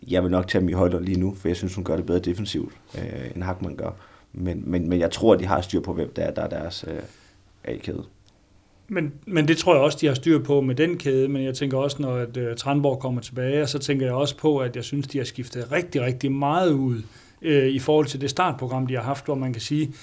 jeg 0.08 0.22
vil 0.22 0.30
nok 0.30 0.48
tage 0.48 0.64
Mie 0.64 0.74
Højlund 0.74 1.04
lige 1.04 1.20
nu, 1.20 1.34
for 1.34 1.48
jeg 1.48 1.56
synes, 1.56 1.74
hun 1.74 1.84
gør 1.84 1.96
det 1.96 2.06
bedre 2.06 2.18
defensivt, 2.18 2.72
øh, 2.94 3.30
end 3.34 3.42
Hakman 3.42 3.76
gør. 3.76 3.90
Men, 4.32 4.62
men, 4.66 4.88
men 4.88 5.00
jeg 5.00 5.10
tror, 5.10 5.34
at 5.34 5.40
de 5.40 5.46
har 5.46 5.60
styr 5.60 5.80
på, 5.80 5.92
hvem 5.92 6.12
der 6.16 6.22
er, 6.22 6.30
der 6.30 6.42
er 6.42 6.48
deres 6.48 6.84
øh, 6.88 7.02
A-kæde. 7.64 8.04
Men, 8.88 9.12
men 9.26 9.48
det 9.48 9.56
tror 9.56 9.74
jeg 9.74 9.82
også, 9.82 9.98
de 10.00 10.06
har 10.06 10.14
styr 10.14 10.38
på 10.38 10.60
med 10.60 10.74
den 10.74 10.98
kæde, 10.98 11.28
men 11.28 11.44
jeg 11.44 11.54
tænker 11.54 11.78
også, 11.78 12.02
når 12.02 12.16
at, 12.16 12.36
uh, 12.36 12.42
Tranborg 12.56 12.98
kommer 12.98 13.20
tilbage, 13.20 13.66
så 13.66 13.78
tænker 13.78 14.06
jeg 14.06 14.14
også 14.14 14.36
på, 14.36 14.58
at 14.58 14.76
jeg 14.76 14.84
synes, 14.84 15.06
de 15.06 15.18
har 15.18 15.24
skiftet 15.24 15.72
rigtig, 15.72 16.02
rigtig 16.02 16.32
meget 16.32 16.70
ud 16.70 17.02
øh, 17.42 17.66
i 17.66 17.78
forhold 17.78 18.06
til 18.06 18.20
det 18.20 18.30
startprogram, 18.30 18.86
de 18.86 18.94
har 18.94 19.02
haft, 19.02 19.24
hvor 19.24 19.34
man 19.34 19.52
kan 19.52 19.62
sige, 19.62 19.94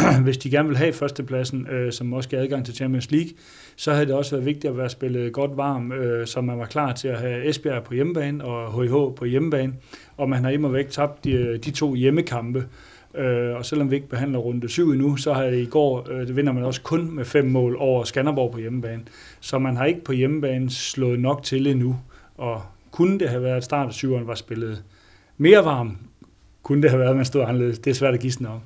hvis 0.24 0.38
de 0.38 0.50
gerne 0.50 0.68
vil 0.68 0.76
have 0.76 0.92
førstepladsen, 0.92 1.66
øh, 1.66 1.92
som 1.92 2.12
også 2.12 2.28
giver 2.28 2.42
adgang 2.42 2.64
til 2.64 2.74
Champions 2.74 3.10
League, 3.10 3.30
så 3.76 3.92
havde 3.92 4.06
det 4.06 4.14
også 4.14 4.30
været 4.30 4.46
vigtigt 4.46 4.70
at 4.70 4.78
være 4.78 4.90
spillet 4.90 5.32
godt 5.32 5.56
varm, 5.56 5.92
øh, 5.92 6.26
så 6.26 6.40
man 6.40 6.58
var 6.58 6.66
klar 6.66 6.92
til 6.92 7.08
at 7.08 7.18
have 7.18 7.48
Esbjerg 7.48 7.84
på 7.84 7.94
hjemmebane 7.94 8.44
og 8.44 8.82
HIH 8.82 8.92
på 9.16 9.24
hjemmebane, 9.24 9.72
og 10.16 10.28
man 10.28 10.44
har 10.44 10.50
imod 10.50 10.72
væk 10.72 10.90
tabt 10.90 11.24
de, 11.24 11.58
de 11.64 11.70
to 11.70 11.94
hjemmekampe. 11.94 12.64
Øh, 13.18 13.56
og 13.56 13.66
selvom 13.66 13.90
vi 13.90 13.96
ikke 13.96 14.08
behandler 14.08 14.38
runde 14.38 14.68
7 14.68 14.90
endnu, 14.90 15.16
så 15.16 15.32
har 15.32 15.44
i 15.44 15.64
går, 15.64 16.08
øh, 16.10 16.26
det 16.26 16.36
vinder 16.36 16.52
man 16.52 16.64
også 16.64 16.82
kun 16.82 17.10
med 17.14 17.24
fem 17.24 17.44
mål 17.44 17.76
over 17.78 18.04
Skanderborg 18.04 18.52
på 18.52 18.58
hjemmebane. 18.58 19.02
Så 19.40 19.58
man 19.58 19.76
har 19.76 19.84
ikke 19.84 20.04
på 20.04 20.12
hjemmebane 20.12 20.70
slået 20.70 21.20
nok 21.20 21.42
til 21.42 21.66
endnu. 21.66 21.96
Og 22.36 22.62
kunne 22.90 23.18
det 23.18 23.28
have 23.28 23.42
været, 23.42 23.56
at 23.56 23.64
start 23.64 23.86
af 23.86 23.94
syveren 23.94 24.26
var 24.26 24.34
spillet 24.34 24.82
mere 25.38 25.64
varm, 25.64 25.96
kunne 26.62 26.82
det 26.82 26.90
have 26.90 27.00
været, 27.00 27.10
at 27.10 27.16
man 27.16 27.24
stod 27.24 27.42
anderledes. 27.42 27.78
Det 27.78 27.90
er 27.90 27.94
svært 27.94 28.14
at 28.14 28.20
gisne 28.20 28.48
om. 28.48 28.60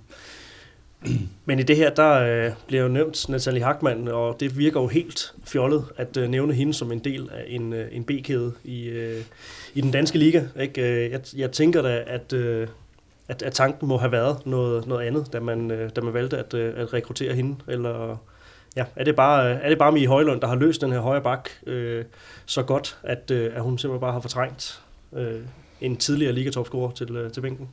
Men 1.47 1.59
i 1.59 1.63
det 1.63 1.77
her, 1.77 1.91
der 1.91 2.13
øh, 2.13 2.53
bliver 2.67 2.83
jo 2.83 2.89
nævnt 2.89 3.29
Natalie 3.29 3.65
Hackmann, 3.65 4.09
og 4.09 4.41
det 4.41 4.59
virker 4.59 4.81
jo 4.81 4.87
helt 4.87 5.35
fjollet 5.47 5.85
at 5.97 6.17
øh, 6.17 6.29
nævne 6.29 6.55
hende 6.55 6.75
som 6.75 6.93
en 6.93 6.99
del 6.99 7.29
af 7.33 7.45
en, 7.49 7.73
øh, 7.73 7.89
en 7.93 8.05
B-kæde 8.05 8.53
i, 8.65 8.85
øh, 8.85 9.21
i 9.75 9.81
den 9.81 9.91
danske 9.91 10.19
liga. 10.19 10.43
Ikke? 10.61 11.05
Øh, 11.05 11.11
jeg, 11.11 11.21
jeg 11.37 11.53
tænker 11.53 11.83
da, 11.83 12.03
at, 12.07 12.33
øh, 12.33 12.69
at, 13.33 13.43
at 13.43 13.53
tanken 13.53 13.89
må 13.89 13.97
have 13.97 14.13
været 14.13 14.47
noget, 14.47 14.87
noget 14.87 15.07
andet, 15.07 15.33
da 15.33 15.41
man, 15.41 15.71
øh, 15.71 15.91
da 15.97 16.01
man 16.01 16.15
valgte 16.15 16.39
at, 16.39 16.55
øh, 16.55 16.73
at 16.77 16.93
rekruttere 16.93 17.35
hende? 17.35 17.57
Eller 17.69 18.17
ja, 18.77 18.85
er 18.97 19.05
det 19.05 19.17
bare, 19.17 19.51
er 19.51 19.69
det 19.69 19.79
bare 19.79 19.93
Mie 19.93 20.07
Højlund, 20.07 20.41
der 20.41 20.47
har 20.47 20.55
løst 20.57 20.81
den 20.81 20.93
her 20.93 21.01
højre 21.01 21.23
bak 21.23 21.49
øh, 21.67 22.05
så 22.47 22.63
godt, 22.63 22.99
at, 23.03 23.31
øh, 23.31 23.51
at 23.55 23.63
hun 23.63 23.79
simpelthen 23.79 24.01
bare 24.01 24.13
har 24.13 24.21
fortrængt 24.21 24.83
øh, 25.17 25.41
en 25.81 25.97
tidligere 25.97 26.33
ligatopscorer 26.33 26.91
til, 26.91 27.17
øh, 27.17 27.33
til 27.33 27.41
bænken? 27.41 27.69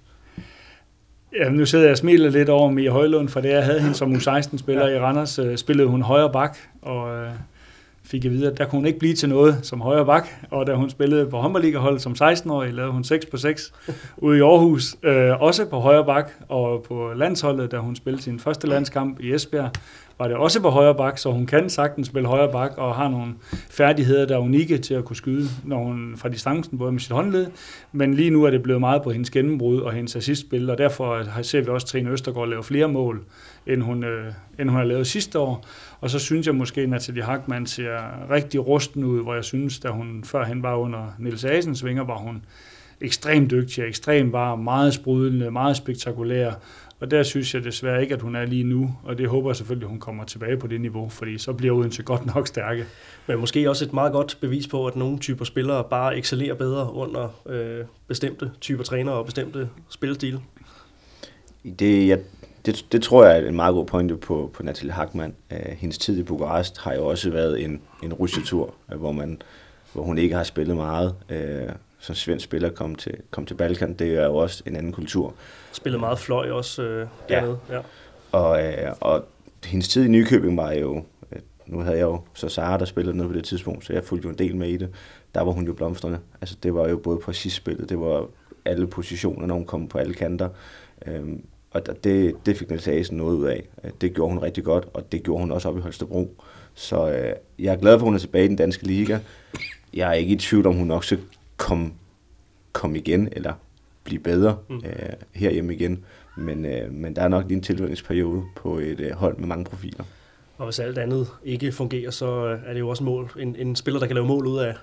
Ja, 1.35 1.49
nu 1.49 1.65
sidder 1.65 1.85
jeg 1.85 1.91
og 1.91 1.97
smiler 1.97 2.29
lidt 2.29 2.49
over 2.49 2.71
Mie 2.71 2.89
Højlund, 2.89 3.29
for 3.29 3.41
det 3.41 3.49
jeg 3.49 3.65
havde 3.65 3.79
hende 3.79 3.95
som 3.95 4.13
U16-spiller 4.13 4.87
ja. 4.87 4.95
i 4.95 4.99
Randers, 4.99 5.39
øh, 5.39 5.57
spillede 5.57 5.87
hun 5.87 6.01
højre 6.01 6.31
bak, 6.31 6.57
og 6.81 7.15
øh, 7.15 7.31
fik 8.09 8.23
jeg 8.23 8.31
videre, 8.31 8.51
at 8.51 8.57
der 8.57 8.65
kunne 8.65 8.79
hun 8.79 8.85
ikke 8.85 8.99
blive 8.99 9.13
til 9.13 9.29
noget 9.29 9.59
som 9.61 9.81
højre 9.81 10.05
bak, 10.05 10.27
og 10.51 10.67
da 10.67 10.75
hun 10.75 10.89
spillede 10.89 11.25
på 11.25 11.37
håndboldligaholdet 11.37 12.01
som 12.01 12.15
16-årig, 12.21 12.73
lavede 12.73 12.91
hun 12.91 13.03
6 13.03 13.25
på 13.25 13.37
6 13.37 13.73
ude 14.17 14.37
i 14.37 14.41
Aarhus, 14.41 14.95
øh, 15.03 15.41
også 15.41 15.65
på 15.65 15.79
højre 15.79 16.05
bak, 16.05 16.31
og 16.47 16.83
på 16.83 17.13
landsholdet, 17.15 17.71
da 17.71 17.77
hun 17.77 17.95
spillede 17.95 18.23
sin 18.23 18.39
første 18.39 18.67
landskamp 18.67 19.19
i 19.19 19.33
Esbjerg, 19.33 19.71
var 20.19 20.27
det 20.27 20.37
også 20.37 20.61
på 20.61 20.69
højre 20.69 20.95
bak, 20.95 21.17
så 21.17 21.31
hun 21.31 21.45
kan 21.45 21.69
sagtens 21.69 22.07
spille 22.07 22.27
højre 22.27 22.51
bak 22.51 22.73
og 22.77 22.95
har 22.95 23.09
nogle 23.09 23.33
færdigheder, 23.69 24.25
der 24.25 24.35
er 24.35 24.39
unikke 24.39 24.77
til 24.77 24.93
at 24.93 25.05
kunne 25.05 25.15
skyde 25.15 25.47
når 25.65 25.83
hun 25.83 26.13
fra 26.17 26.29
distancen, 26.29 26.77
både 26.77 26.91
med 26.91 26.99
sit 26.99 27.11
håndled, 27.11 27.47
men 27.91 28.13
lige 28.13 28.29
nu 28.29 28.43
er 28.43 28.49
det 28.49 28.63
blevet 28.63 28.79
meget 28.79 29.01
på 29.03 29.11
hendes 29.11 29.29
gennembrud 29.29 29.79
og 29.79 29.93
hendes 29.93 30.15
assistspil, 30.15 30.69
og 30.69 30.77
derfor 30.77 31.41
ser 31.41 31.61
vi 31.61 31.67
også 31.67 31.87
Trine 31.87 32.09
Østergaard 32.09 32.49
lave 32.49 32.63
flere 32.63 32.87
mål, 32.87 33.23
end 33.69 33.81
hun, 33.81 34.03
øh, 34.03 34.33
end 34.59 34.69
hun 34.69 34.77
har 34.77 34.85
lavet 34.85 35.07
sidste 35.07 35.39
år. 35.39 35.65
Og 36.01 36.09
så 36.09 36.19
synes 36.19 36.47
jeg 36.47 36.55
måske, 36.55 36.81
at 36.81 36.89
Natalie 36.89 37.23
Hackmann 37.23 37.65
ser 37.65 38.29
rigtig 38.29 38.67
rusten 38.67 39.03
ud, 39.03 39.21
hvor 39.21 39.33
jeg 39.33 39.43
synes, 39.43 39.79
da 39.79 39.89
hun 39.89 40.23
førhen 40.23 40.63
var 40.63 40.75
under 40.75 41.15
Nils 41.19 41.45
Asens 41.45 41.85
vinger, 41.85 42.03
var 42.03 42.17
hun 42.17 42.45
ekstremt 43.01 43.51
dygtig, 43.51 43.83
ekstremt 43.83 44.31
varm, 44.31 44.59
meget 44.59 44.93
sprudlende, 44.93 45.51
meget 45.51 45.77
spektakulær, 45.77 46.51
og 46.99 47.11
der 47.11 47.23
synes 47.23 47.53
jeg 47.53 47.63
desværre 47.63 48.01
ikke, 48.01 48.13
at 48.13 48.21
hun 48.21 48.35
er 48.35 48.45
lige 48.45 48.63
nu, 48.63 48.95
og 49.03 49.17
det 49.17 49.29
håber 49.29 49.49
jeg 49.49 49.55
selvfølgelig, 49.55 49.85
at 49.85 49.89
hun 49.89 49.99
kommer 49.99 50.23
tilbage 50.23 50.57
på 50.57 50.67
det 50.67 50.81
niveau, 50.81 51.09
fordi 51.09 51.37
så 51.37 51.53
bliver 51.53 51.75
Odense 51.75 52.03
godt 52.03 52.35
nok 52.35 52.47
stærke. 52.47 52.85
Men 53.27 53.39
måske 53.39 53.69
også 53.69 53.85
et 53.85 53.93
meget 53.93 54.11
godt 54.11 54.37
bevis 54.41 54.67
på, 54.67 54.87
at 54.87 54.95
nogle 54.95 55.19
typer 55.19 55.45
spillere 55.45 55.83
bare 55.89 56.17
excellerer 56.17 56.55
bedre 56.55 56.93
under 56.93 57.41
øh, 57.45 57.85
bestemte 58.07 58.51
typer 58.61 58.83
trænere 58.83 59.15
og 59.15 59.25
bestemte 59.25 59.69
spillestile. 59.89 60.39
Det, 61.79 62.07
jeg, 62.07 62.19
det, 62.65 62.85
det 62.91 63.03
tror 63.03 63.25
jeg 63.25 63.39
er 63.39 63.47
en 63.47 63.55
meget 63.55 63.73
god 63.73 63.85
pointe 63.85 64.17
på, 64.17 64.51
på 64.53 64.63
Natalie 64.63 64.91
Hackmann. 64.91 65.35
Uh, 65.51 65.71
hendes 65.77 65.97
tid 65.97 66.19
i 66.19 66.23
Bukarest 66.23 66.77
har 66.77 66.93
jo 66.93 67.05
også 67.05 67.29
været 67.29 67.63
en, 67.63 67.81
en 68.03 68.13
rusjetur, 68.13 68.73
uh, 68.91 68.97
hvor, 68.97 69.11
man, 69.11 69.41
hvor 69.93 70.03
hun 70.03 70.17
ikke 70.17 70.35
har 70.35 70.43
spillet 70.43 70.75
meget. 70.75 71.15
Uh, 71.29 71.75
som 71.99 72.15
svensk 72.15 72.43
spiller 72.43 72.69
kom 72.69 72.95
til, 72.95 73.17
kom 73.31 73.45
til 73.45 73.55
Balkan, 73.55 73.93
det 73.93 74.15
er 74.15 74.25
jo 74.25 74.35
også 74.35 74.63
en 74.65 74.75
anden 74.75 74.91
kultur. 74.91 75.33
Spillede 75.71 75.99
meget 75.99 76.19
fløj 76.19 76.51
også 76.51 76.83
øh, 76.83 77.07
dernede. 77.29 77.59
Ja. 77.69 77.75
ja. 77.75 77.81
Og, 78.31 78.63
øh, 78.63 78.93
og 79.01 79.25
hendes 79.65 79.87
tid 79.87 80.05
i 80.05 80.07
Nykøbing 80.07 80.57
var 80.57 80.71
jo, 80.71 81.03
øh, 81.31 81.39
nu 81.65 81.79
havde 81.79 81.97
jeg 81.97 82.03
jo 82.03 82.21
så 82.33 82.49
Sara, 82.49 82.77
der 82.77 82.85
spillede 82.85 83.17
noget 83.17 83.31
på 83.31 83.37
det 83.37 83.45
tidspunkt, 83.45 83.85
så 83.85 83.93
jeg 83.93 84.03
fulgte 84.03 84.25
jo 84.25 84.31
en 84.31 84.37
del 84.37 84.55
med 84.55 84.69
i 84.69 84.77
det. 84.77 84.89
Der 85.35 85.41
var 85.41 85.51
hun 85.51 85.65
jo 85.65 85.73
blomstrende. 85.73 86.19
Altså 86.41 86.55
det 86.63 86.73
var 86.73 86.87
jo 86.87 86.97
både 86.97 87.19
på 87.19 87.33
spillet, 87.33 87.89
det 87.89 87.99
var 87.99 88.27
alle 88.65 88.87
positioner, 88.87 89.47
når 89.47 89.55
hun 89.55 89.65
kom 89.65 89.87
på 89.87 89.97
alle 89.97 90.13
kanter. 90.13 90.49
Øhm, 91.07 91.43
og 91.71 92.03
det, 92.03 92.35
det 92.45 92.57
fik 92.57 92.69
Niels 92.69 92.87
Asen 92.87 93.17
noget 93.17 93.35
ud 93.35 93.45
af. 93.45 93.67
Det 94.01 94.13
gjorde 94.13 94.33
hun 94.33 94.43
rigtig 94.43 94.63
godt, 94.63 94.87
og 94.93 95.11
det 95.11 95.23
gjorde 95.23 95.41
hun 95.41 95.51
også 95.51 95.69
op 95.69 95.77
i 95.77 95.81
Holstebro. 95.81 96.35
Så 96.73 97.11
øh, 97.11 97.33
jeg 97.59 97.73
er 97.73 97.77
glad 97.77 97.99
for, 97.99 98.05
at 98.05 98.07
hun 98.07 98.15
er 98.15 98.19
tilbage 98.19 98.45
i 98.45 98.47
den 98.47 98.55
danske 98.55 98.87
liga. 98.87 99.19
Jeg 99.93 100.09
er 100.09 100.13
ikke 100.13 100.33
i 100.33 100.37
tvivl 100.37 100.67
om, 100.67 100.75
hun 100.75 100.87
nok 100.87 101.03
skal 101.03 101.19
komme 101.57 101.91
kom 102.73 102.95
igen, 102.95 103.29
eller 103.31 103.53
blive 104.03 104.19
bedre 104.19 104.57
mm. 104.69 104.75
øh, 104.75 105.09
herhjemme 105.33 105.73
igen. 105.73 106.03
Men, 106.37 106.65
øh, 106.65 106.91
men 106.91 107.15
der 107.15 107.21
er 107.21 107.27
nok 107.27 107.43
lige 107.47 107.55
en 107.55 107.63
tilvændingsperiode 107.63 108.43
på 108.55 108.77
et 108.79 108.99
øh, 108.99 109.11
hold 109.11 109.37
med 109.37 109.47
mange 109.47 109.65
profiler. 109.65 110.03
Og 110.57 110.65
hvis 110.65 110.79
alt 110.79 110.97
andet 110.97 111.27
ikke 111.43 111.71
fungerer, 111.71 112.11
så 112.11 112.45
øh, 112.45 112.59
er 112.65 112.73
det 112.73 112.79
jo 112.79 112.89
også 112.89 113.03
mål. 113.03 113.31
En, 113.39 113.55
en 113.55 113.75
spiller, 113.75 113.99
der 113.99 114.07
kan 114.07 114.15
lave 114.15 114.27
mål 114.27 114.47
ud 114.47 114.59
af, 114.59 114.75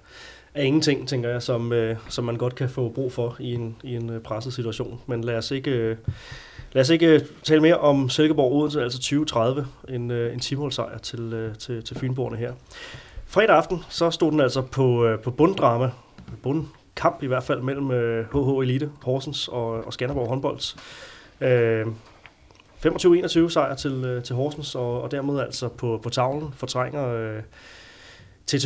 af 0.55 0.65
ingenting, 0.65 1.09
tænker 1.09 1.29
jeg, 1.29 1.43
som, 1.43 1.73
øh, 1.73 1.97
som 2.09 2.25
man 2.25 2.37
godt 2.37 2.55
kan 2.55 2.69
få 2.69 2.89
brug 2.89 3.13
for 3.13 3.37
i 3.41 3.55
en, 3.55 3.77
i 3.85 3.95
en 3.95 4.11
øh, 4.11 4.21
presset 4.21 4.53
situation. 4.53 5.01
Men 5.07 5.25
lad 5.25 5.37
os 5.37 5.51
ikke, 5.51 5.71
øh, 5.71 5.97
lad 6.77 6.81
os 6.81 6.91
ikke 6.91 7.07
øh, 7.07 7.21
tale 7.43 7.61
mere 7.61 7.79
om 7.79 8.09
Silkeborg 8.09 8.53
Odense, 8.53 8.83
altså 8.83 8.99
2030, 8.99 9.67
en, 9.89 10.11
øh, 10.11 10.33
en 10.33 10.41
10 10.41 10.57
sejr 10.71 10.95
øh, 10.95 11.01
til, 11.01 11.55
til, 11.59 11.85
til 11.85 11.97
Fynborgerne 11.97 12.37
her. 12.37 12.53
Fredag 13.27 13.57
aften, 13.57 13.85
så 13.89 14.11
stod 14.11 14.33
den 14.33 14.41
altså 14.41 14.63
på, 14.63 15.17
på 15.25 15.31
bunddrama, 15.31 15.91
bundkamp 16.43 17.23
i 17.23 17.27
hvert 17.27 17.43
fald 17.43 17.61
mellem 17.61 17.89
HH 18.33 18.63
Elite, 18.63 18.91
Horsens 19.03 19.49
og, 19.49 19.87
og 19.87 19.93
Skanderborg 19.93 20.29
håndbolds. 20.29 20.77
Øh, 21.41 21.87
25-21 22.87 23.49
sejr 23.49 23.75
til, 23.75 24.23
til 24.25 24.37
Horsens, 24.37 24.75
og, 24.75 25.03
og 25.03 25.11
dermed 25.11 25.41
altså 25.41 25.69
på, 25.69 26.01
på 26.03 26.11
tavlen 26.11 26.55
fortrænger 26.57 27.09
øh, 27.09 27.43
TTH 28.47 28.57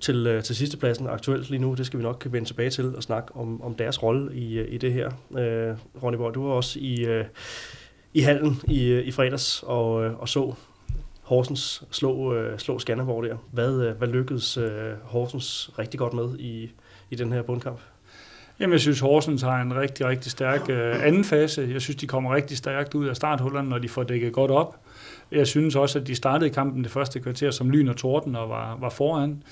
til, 0.00 0.24
til 0.24 0.42
til 0.42 0.56
sidstepladsen 0.56 1.06
aktuelt 1.06 1.50
lige 1.50 1.60
nu, 1.60 1.74
det 1.74 1.86
skal 1.86 1.98
vi 1.98 2.02
nok 2.02 2.26
vende 2.30 2.48
tilbage 2.48 2.70
til 2.70 2.96
og 2.96 3.02
snakke 3.02 3.36
om, 3.36 3.62
om 3.62 3.74
deres 3.74 4.02
rolle 4.02 4.36
i, 4.36 4.58
øh, 4.58 4.74
i 4.74 4.78
det 4.78 4.92
her. 4.92 5.06
Øh, 5.38 5.76
Ronny 6.02 6.16
Borg, 6.16 6.34
du 6.34 6.46
var 6.46 6.52
også 6.52 6.78
i, 6.78 7.04
øh, 7.04 7.24
i 8.14 8.20
hallen 8.20 8.60
i, 8.68 8.84
øh, 8.84 9.06
i 9.06 9.10
fredags 9.10 9.62
og, 9.66 9.92
og 9.94 10.28
så 10.28 10.54
Horsens 11.22 11.84
slå, 11.90 12.34
øh, 12.34 12.58
slå 12.58 12.78
Skanderborg 12.78 13.24
der. 13.24 13.36
Hvad, 13.52 13.72
øh, 13.72 13.96
hvad 13.96 14.08
lykkedes 14.08 14.56
øh, 14.56 14.92
Horsens 15.02 15.70
rigtig 15.78 15.98
godt 15.98 16.12
med 16.12 16.38
i, 16.38 16.70
i 17.10 17.14
den 17.14 17.32
her 17.32 17.42
bundkamp? 17.42 17.80
Jamen, 18.60 18.72
jeg 18.72 18.80
synes, 18.80 19.00
Horsens 19.00 19.42
har 19.42 19.62
en 19.62 19.76
rigtig, 19.76 20.06
rigtig 20.06 20.32
stærk 20.32 20.70
øh, 20.70 21.06
anden 21.06 21.24
fase. 21.24 21.68
Jeg 21.72 21.80
synes, 21.80 21.96
de 21.96 22.06
kommer 22.06 22.34
rigtig 22.34 22.56
stærkt 22.56 22.94
ud 22.94 23.06
af 23.06 23.16
starthullerne, 23.16 23.68
når 23.68 23.78
de 23.78 23.88
får 23.88 24.02
dækket 24.02 24.32
godt 24.32 24.50
op. 24.50 24.76
Jeg 25.30 25.46
synes 25.46 25.76
også, 25.76 25.98
at 25.98 26.06
de 26.06 26.14
startede 26.14 26.50
kampen 26.50 26.84
det 26.84 26.92
første 26.92 27.20
kvarter 27.20 27.50
som 27.50 27.70
lyn 27.70 27.88
og 27.88 27.96
torden 27.96 28.36
og 28.36 28.48
var, 28.48 28.76
var 28.80 28.88
foran. 28.88 29.42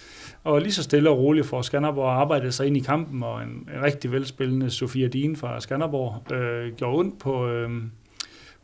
Og 0.44 0.60
lige 0.60 0.72
så 0.72 0.82
stille 0.82 1.10
og 1.10 1.18
roligt 1.18 1.46
for 1.46 1.62
Skanderborg 1.62 2.12
arbejdede 2.12 2.52
sig 2.52 2.66
ind 2.66 2.76
i 2.76 2.80
kampen, 2.80 3.22
og 3.22 3.42
en, 3.42 3.48
en 3.48 3.82
rigtig 3.82 4.12
velspillende 4.12 4.70
Sofia 4.70 5.08
Dien 5.08 5.36
fra 5.36 5.60
Skanderborg 5.60 6.32
øh, 6.32 6.72
gjorde 6.76 6.98
ondt 6.98 7.18
på, 7.18 7.48
øh, 7.48 7.70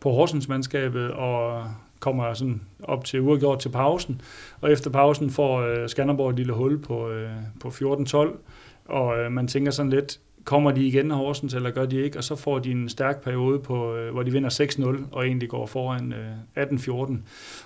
på 0.00 0.10
Horsens-mandskabet, 0.10 1.10
og 1.10 1.64
kommer 2.00 2.34
sådan 2.34 2.60
op 2.82 3.04
til 3.04 3.20
uafgjort 3.20 3.58
til 3.58 3.68
pausen. 3.68 4.20
Og 4.60 4.72
efter 4.72 4.90
pausen 4.90 5.30
får 5.30 5.60
øh, 5.60 5.88
Skanderborg 5.88 6.30
et 6.30 6.36
lille 6.36 6.52
hul 6.52 6.82
på, 6.82 7.10
øh, 7.10 7.30
på 7.60 7.68
14-12, 7.68 8.36
og 8.84 9.18
øh, 9.18 9.32
man 9.32 9.48
tænker 9.48 9.70
sådan 9.70 9.90
lidt, 9.90 10.20
kommer 10.44 10.70
de 10.70 10.86
igen 10.86 11.10
af 11.10 11.16
Horsens, 11.16 11.54
eller 11.54 11.70
gør 11.70 11.86
de 11.86 12.02
ikke, 12.02 12.18
og 12.18 12.24
så 12.24 12.36
får 12.36 12.58
de 12.58 12.70
en 12.70 12.88
stærk 12.88 13.22
periode, 13.22 13.58
på, 13.58 13.96
øh, 13.96 14.12
hvor 14.12 14.22
de 14.22 14.32
vinder 14.32 14.50
6-0, 14.50 15.04
og 15.12 15.26
egentlig 15.26 15.48
går 15.48 15.66
foran 15.66 16.12
øh, 16.12 16.64
18-14, 16.64 17.16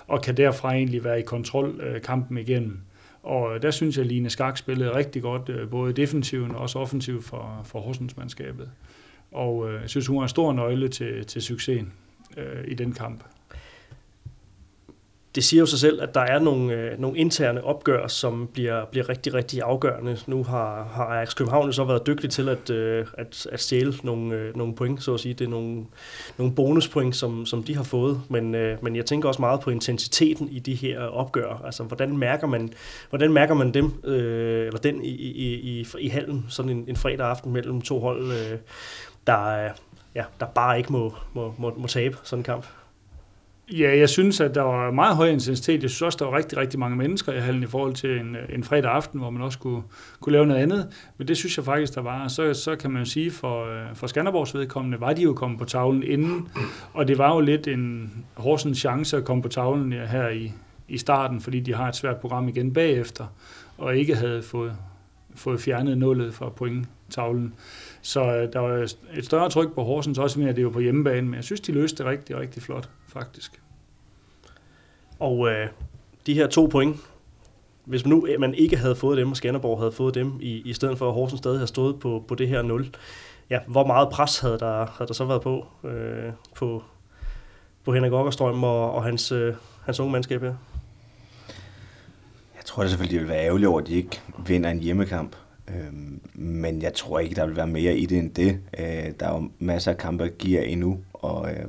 og 0.07 0.21
kan 0.21 0.37
derfra 0.37 0.73
egentlig 0.73 1.03
være 1.03 1.19
i 1.19 1.23
kontrol 1.23 1.81
øh, 1.83 2.01
kampen 2.01 2.37
igennem. 2.37 2.79
Og 3.23 3.61
der 3.61 3.71
synes 3.71 3.97
jeg, 3.97 4.05
at 4.05 4.11
Line 4.11 4.29
Skak 4.29 4.57
spillede 4.57 4.95
rigtig 4.95 5.21
godt, 5.21 5.69
både 5.69 5.93
defensivt 5.93 6.51
og 6.51 6.61
også 6.61 6.79
offensivt 6.79 7.25
for, 7.25 7.61
for 7.65 7.79
Horsens-mandskabet. 7.79 8.69
Og 9.31 9.71
jeg 9.81 9.89
synes, 9.89 10.07
hun 10.07 10.17
er 10.17 10.21
en 10.21 10.29
stor 10.29 10.53
nøgle 10.53 10.87
til, 10.87 11.25
til 11.25 11.41
succesen 11.41 11.93
øh, 12.37 12.63
i 12.67 12.73
den 12.73 12.91
kamp 12.91 13.23
det 15.35 15.43
siger 15.43 15.59
jo 15.59 15.65
sig 15.65 15.79
selv, 15.79 16.01
at 16.01 16.15
der 16.15 16.21
er 16.21 16.39
nogle, 16.39 16.73
øh, 16.73 16.99
nogle 16.99 17.17
interne 17.17 17.63
opgør, 17.63 18.07
som 18.07 18.49
bliver, 18.53 18.85
bliver 18.85 19.09
rigtig, 19.09 19.33
rigtig 19.33 19.61
afgørende. 19.61 20.17
Nu 20.27 20.43
har, 20.43 20.83
har 20.93 21.05
Ajax 21.05 21.35
København 21.35 21.73
så 21.73 21.83
været 21.83 22.07
dygtig 22.07 22.29
til 22.29 22.49
at, 22.49 22.69
øh, 22.69 23.05
at, 23.17 23.47
at 23.51 23.59
stjæle 23.59 23.93
nogle, 24.03 24.35
øh, 24.35 24.57
nogle 24.57 24.75
point, 24.75 25.03
så 25.03 25.13
at 25.13 25.19
sige. 25.19 25.33
Det 25.33 25.45
er 25.45 25.49
nogle, 25.49 25.85
nogle 26.37 26.53
bonuspoint, 26.55 27.15
som, 27.15 27.45
som 27.45 27.63
de 27.63 27.75
har 27.75 27.83
fået. 27.83 28.21
Men, 28.29 28.55
øh, 28.55 28.83
men 28.83 28.95
jeg 28.95 29.05
tænker 29.05 29.27
også 29.27 29.41
meget 29.41 29.59
på 29.59 29.69
intensiteten 29.69 30.49
i 30.49 30.59
de 30.59 30.75
her 30.75 30.99
opgør. 30.99 31.61
Altså, 31.65 31.83
hvordan 31.83 32.17
mærker 32.17 32.47
man, 32.47 32.73
hvordan 33.09 33.33
mærker 33.33 33.53
man 33.53 33.73
dem, 33.73 33.93
øh, 34.03 34.67
eller 34.67 34.79
den 34.79 35.03
i, 35.03 35.09
i, 35.09 35.53
i, 35.53 35.87
i 35.99 36.07
hallen, 36.07 36.45
sådan 36.49 36.71
en, 36.71 36.85
en 36.87 36.95
fredag 36.95 37.27
aften 37.27 37.53
mellem 37.53 37.81
to 37.81 37.99
hold, 37.99 38.31
øh, 38.31 38.57
der, 39.27 39.65
øh, 39.65 39.69
ja, 40.15 40.23
der 40.39 40.45
bare 40.45 40.77
ikke 40.77 40.91
må, 40.91 41.13
må, 41.33 41.53
må, 41.57 41.73
må 41.77 41.87
tabe 41.87 42.17
sådan 42.23 42.39
en 42.39 42.43
kamp? 42.43 42.65
Ja, 43.71 43.97
jeg 43.97 44.09
synes, 44.09 44.39
at 44.39 44.55
der 44.55 44.61
var 44.61 44.91
meget 44.91 45.15
høj 45.15 45.27
intensitet. 45.27 45.81
Jeg 45.81 45.89
synes 45.89 46.01
også, 46.01 46.17
der 46.21 46.25
var 46.25 46.37
rigtig, 46.37 46.57
rigtig 46.57 46.79
mange 46.79 46.97
mennesker 46.97 47.33
i 47.33 47.39
hallen 47.39 47.63
i 47.63 47.65
forhold 47.65 47.93
til 47.93 48.19
en, 48.19 48.35
øh, 48.35 48.55
en 48.55 48.63
fredag 48.63 48.91
aften, 48.91 49.19
hvor 49.19 49.29
man 49.29 49.41
også 49.41 49.59
kunne, 49.59 49.83
kunne 50.19 50.33
lave 50.33 50.45
noget 50.45 50.61
andet. 50.61 50.87
Men 51.17 51.27
det 51.27 51.37
synes 51.37 51.57
jeg 51.57 51.65
faktisk, 51.65 51.95
der 51.95 52.01
var. 52.01 52.27
Så, 52.27 52.53
så 52.53 52.75
kan 52.75 52.91
man 52.91 53.01
jo 53.01 53.05
sige, 53.09 53.31
for, 53.31 53.65
øh, 53.65 53.95
for 53.95 54.07
Skanderborgs 54.07 54.55
vedkommende, 54.55 55.01
var 55.01 55.13
de 55.13 55.21
jo 55.21 55.33
kommet 55.33 55.59
på 55.59 55.65
tavlen 55.65 56.03
inden. 56.03 56.47
Og 56.93 57.07
det 57.07 57.17
var 57.17 57.33
jo 57.33 57.39
lidt 57.39 57.67
en 57.67 58.11
Horsens 58.33 58.77
chance 58.77 59.17
at 59.17 59.25
komme 59.25 59.43
på 59.43 59.49
tavlen 59.49 59.91
her 59.91 60.29
i, 60.29 60.51
i 60.87 60.97
starten, 60.97 61.41
fordi 61.41 61.59
de 61.59 61.73
har 61.73 61.87
et 61.87 61.95
svært 61.95 62.17
program 62.17 62.47
igen 62.47 62.73
bagefter, 62.73 63.25
og 63.77 63.97
ikke 63.97 64.15
havde 64.15 64.41
fået, 64.41 64.73
fået 65.35 65.61
fjernet 65.61 65.97
nullet 65.97 66.33
fra 66.33 66.49
pointtavlen. 66.49 67.53
Så 68.01 68.35
øh, 68.35 68.53
der 68.53 68.59
var 68.59 68.93
et 69.13 69.25
større 69.25 69.49
tryk 69.49 69.73
på 69.73 69.83
Horsens, 69.83 70.17
også 70.17 70.41
at 70.41 70.55
det 70.55 70.65
var 70.65 70.71
på 70.71 70.79
hjemmebane, 70.79 71.27
men 71.27 71.35
jeg 71.35 71.43
synes, 71.43 71.61
de 71.61 71.71
løste 71.71 72.03
det 72.03 72.11
rigtig, 72.11 72.37
rigtig 72.37 72.63
flot, 72.63 72.89
faktisk. 73.07 73.61
Og 75.19 75.49
øh, 75.49 75.67
de 76.25 76.33
her 76.33 76.47
to 76.47 76.65
point, 76.65 76.97
hvis 77.85 78.05
man 78.05 78.09
nu 78.09 78.27
man 78.39 78.53
ikke 78.53 78.77
havde 78.77 78.95
fået 78.95 79.17
dem, 79.17 79.29
og 79.29 79.37
Skanderborg 79.37 79.79
havde 79.79 79.91
fået 79.91 80.15
dem, 80.15 80.33
i, 80.41 80.61
i 80.65 80.73
stedet 80.73 80.97
for 80.97 81.07
at 81.07 81.13
Horsens 81.13 81.39
stadig 81.39 81.57
havde 81.57 81.67
stået 81.67 81.99
på, 81.99 82.23
på 82.27 82.35
det 82.35 82.47
her 82.47 82.61
0, 82.61 82.89
ja, 83.49 83.59
hvor 83.67 83.87
meget 83.87 84.09
pres 84.09 84.39
havde 84.39 84.59
der, 84.59 84.85
havde 84.85 85.07
der 85.07 85.13
så 85.13 85.25
været 85.25 85.41
på, 85.41 85.65
øh, 85.83 86.31
på, 86.55 86.83
på 87.85 87.93
Henrik 87.93 88.11
Okkerstrøm 88.11 88.63
og, 88.63 88.91
og 88.91 89.03
hans, 89.03 89.31
øh, 89.31 89.53
hans 89.85 89.99
unge 89.99 90.11
mandskab 90.11 90.41
her? 90.41 90.55
Jeg 92.55 92.65
tror 92.65 92.83
det 92.83 92.89
selvfølgelig, 92.91 93.19
det 93.19 93.27
vil 93.27 93.33
være 93.35 93.45
ærgerligt 93.45 93.67
over, 93.67 93.81
at 93.81 93.87
de 93.87 93.93
ikke 93.93 94.21
vinder 94.47 94.69
en 94.69 94.79
hjemmekamp. 94.79 95.35
Øh, 95.69 95.93
men 96.33 96.81
jeg 96.81 96.93
tror 96.93 97.19
ikke, 97.19 97.35
der 97.35 97.45
vil 97.45 97.55
være 97.55 97.67
mere 97.67 97.97
i 97.97 98.05
det 98.05 98.17
end 98.17 98.33
det. 98.33 98.59
Øh, 98.79 99.13
der 99.19 99.27
er 99.27 99.33
jo 99.33 99.49
masser 99.59 99.91
af 99.91 99.97
kampe, 99.97 100.23
der 100.23 100.29
giver 100.29 100.61
endnu, 100.61 100.97
og, 101.13 101.51
øh, 101.51 101.65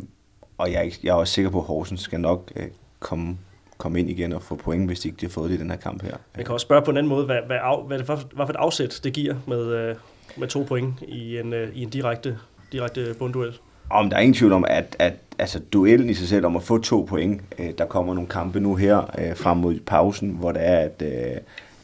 og 0.58 0.72
jeg, 0.72 0.86
er, 0.86 0.90
jeg 1.02 1.10
er 1.10 1.14
også 1.14 1.32
sikker 1.32 1.50
på, 1.50 1.58
at 1.58 1.64
Horsens 1.64 2.00
skal 2.00 2.20
nok 2.20 2.52
øh, 2.56 2.66
komme 2.98 3.38
komme 3.78 4.00
ind 4.00 4.10
igen 4.10 4.32
og 4.32 4.42
få 4.42 4.54
point, 4.54 4.86
hvis 4.86 5.00
de 5.00 5.08
ikke 5.08 5.22
har 5.22 5.28
fået 5.28 5.50
det 5.50 5.56
i 5.56 5.60
den 5.60 5.70
her 5.70 5.76
kamp 5.76 6.02
her. 6.02 6.16
Jeg 6.36 6.44
kan 6.44 6.52
også 6.52 6.64
spørge 6.64 6.82
på 6.82 6.90
en 6.90 6.96
anden 6.96 7.08
måde, 7.08 7.26
hvad, 7.26 7.38
hvad, 7.46 7.56
af, 7.56 7.86
hvad, 7.86 7.98
det, 7.98 8.06
hvad 8.06 8.46
for 8.46 8.50
et 8.50 8.56
afsæt 8.56 9.00
det 9.04 9.12
giver 9.12 9.34
med, 9.46 9.66
øh, 9.66 9.96
med 10.36 10.48
to 10.48 10.62
point 10.62 10.94
i 11.02 11.38
en, 11.38 11.54
i 11.74 11.82
en 11.82 11.88
direkte, 11.88 12.38
direkte 12.72 13.14
bundduel. 13.18 13.58
Om 13.90 14.10
der 14.10 14.16
er 14.16 14.20
ingen 14.20 14.34
tvivl 14.34 14.52
om, 14.52 14.64
at, 14.68 14.96
at 14.98 15.14
altså, 15.38 15.58
duellen 15.58 16.10
i 16.10 16.14
sig 16.14 16.28
selv 16.28 16.46
om 16.46 16.56
at 16.56 16.62
få 16.62 16.78
to 16.78 17.06
point, 17.08 17.42
øh, 17.58 17.70
der 17.78 17.84
kommer 17.84 18.14
nogle 18.14 18.28
kampe 18.28 18.60
nu 18.60 18.74
her 18.74 19.14
øh, 19.18 19.36
frem 19.36 19.56
mod 19.56 19.80
pausen, 19.86 20.30
hvor 20.30 20.52
det 20.52 20.68
er, 20.68 20.78
at, 20.78 21.02
øh, 21.02 21.36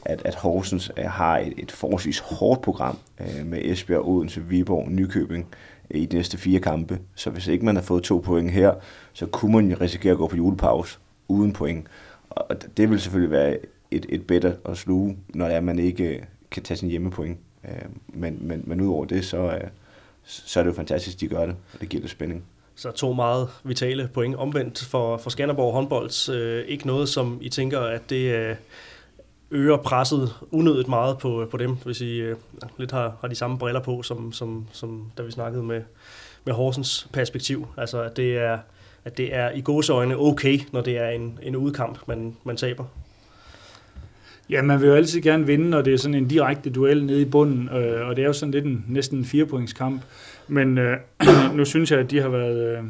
at, 0.07 0.22
at 0.24 0.34
Horsens 0.34 0.90
øh, 0.98 1.04
har 1.04 1.38
et, 1.38 1.52
et 1.57 1.72
forholdsvis 1.72 2.18
hårdt 2.18 2.62
program 2.62 2.98
øh, 3.20 3.46
med 3.46 3.59
Esbjerg, 3.64 4.09
Odense, 4.09 4.44
Viborg, 4.44 4.90
Nykøbing 4.90 5.46
øh, 5.90 6.00
i 6.00 6.07
de 6.07 6.16
næste 6.16 6.38
fire 6.38 6.61
kampe. 6.61 6.98
Så 7.14 7.30
hvis 7.30 7.46
ikke 7.46 7.64
man 7.64 7.76
har 7.76 7.82
fået 7.82 8.02
to 8.02 8.18
point 8.18 8.50
her, 8.50 8.74
så 9.12 9.26
kunne 9.26 9.52
man 9.52 9.80
risikere 9.80 10.12
at 10.12 10.18
gå 10.18 10.26
på 10.26 10.36
julepause 10.36 10.98
uden 11.28 11.52
point. 11.52 11.86
Og 12.30 12.57
det 12.76 12.90
vil 12.90 13.00
selvfølgelig 13.00 13.30
være 13.30 13.59
et, 13.90 14.07
et 14.09 14.26
bedre 14.26 14.54
at 14.64 14.76
sluge, 14.76 15.16
når 15.28 15.46
det 15.46 15.54
er, 15.54 15.61
man 15.61 15.78
ikke 15.78 16.04
øh, 16.04 16.22
kan 16.50 16.62
tage 16.62 16.78
sin 16.78 16.88
hjemmepoint. 16.88 17.38
Øh, 17.64 17.70
men, 18.09 18.38
men, 18.40 18.62
men 18.66 18.80
udover 18.80 19.04
det, 19.04 19.24
så, 19.24 19.59
så 20.24 20.61
er 20.61 20.64
det 20.64 20.70
jo 20.70 20.76
fantastisk, 20.76 21.16
at 21.16 21.20
de 21.20 21.28
gør 21.28 21.46
det, 21.46 21.57
og 21.74 21.80
det 21.80 21.88
giver 21.88 22.00
det 22.00 22.11
spænding. 22.11 22.44
Så 22.78 22.90
to 22.90 23.12
meget 23.12 23.48
vitale 23.64 24.09
point. 24.14 24.36
Omvendt 24.36 24.84
for, 24.84 25.16
for 25.16 25.30
Skanderborg 25.30 25.72
håndbolds. 25.72 26.28
Øh, 26.28 26.64
ikke 26.64 26.86
noget, 26.86 27.09
som 27.09 27.38
I 27.40 27.48
tænker, 27.48 27.80
at 27.80 28.11
det, 28.11 28.34
øh, 28.34 28.57
øger 29.51 29.76
presset 29.76 30.34
unødigt 30.51 30.88
meget 30.88 31.18
på, 31.18 31.42
øh, 31.42 31.49
på 31.49 31.57
dem, 31.57 31.76
hvis 31.84 32.01
I 32.01 32.16
øh, 32.16 32.36
lidt 32.78 32.92
har, 32.92 33.16
har 33.20 33.28
de 33.28 33.34
samme 33.34 33.59
briller 33.59 33.80
på, 33.80 34.03
som, 34.03 34.32
som, 34.32 34.66
som 34.72 35.12
da 35.18 35.22
vi 35.22 35.30
snakkede 35.30 35.62
med, 35.62 35.82
med 36.44 36.55
Horsens 36.55 37.09
perspektiv. 37.12 37.66
Altså, 37.76 38.03
at 38.03 38.16
det 38.16 38.36
er, 38.38 38.59
at 39.05 39.16
det 39.16 39.34
er 39.34 39.51
i 39.51 39.61
gåseøjne 39.61 40.16
okay, 40.18 40.59
når 40.72 40.80
det 40.80 40.99
er 40.99 41.09
en, 41.09 41.38
en 41.42 41.57
udkamp, 41.57 41.99
man, 42.09 42.36
man 42.44 42.57
taber. 42.57 42.84
Ja, 44.51 44.62
man 44.62 44.80
vil 44.80 44.88
jo 44.88 44.94
altid 44.94 45.20
gerne 45.20 45.47
vinde, 45.47 45.70
når 45.70 45.82
det 45.82 45.92
er 45.92 45.99
sådan 45.99 46.14
en 46.14 46.28
direkte 46.28 46.70
duel 46.70 47.05
nede 47.05 47.22
i 47.22 47.24
bunden, 47.24 47.68
øh, 47.68 48.09
og 48.09 48.16
det 48.16 48.22
er 48.22 48.26
jo 48.26 48.32
sådan 48.32 48.53
lidt 48.53 48.64
en, 48.64 48.84
næsten 48.88 49.18
en 49.18 49.24
firepointskamp. 49.24 50.03
Men 50.49 50.78
øh, 50.78 50.97
nu 51.57 51.64
synes 51.64 51.90
jeg, 51.90 52.01
at 52.01 52.11
de 52.11 52.20
har 52.20 52.28
været, 52.28 52.78
øh, 52.78 52.84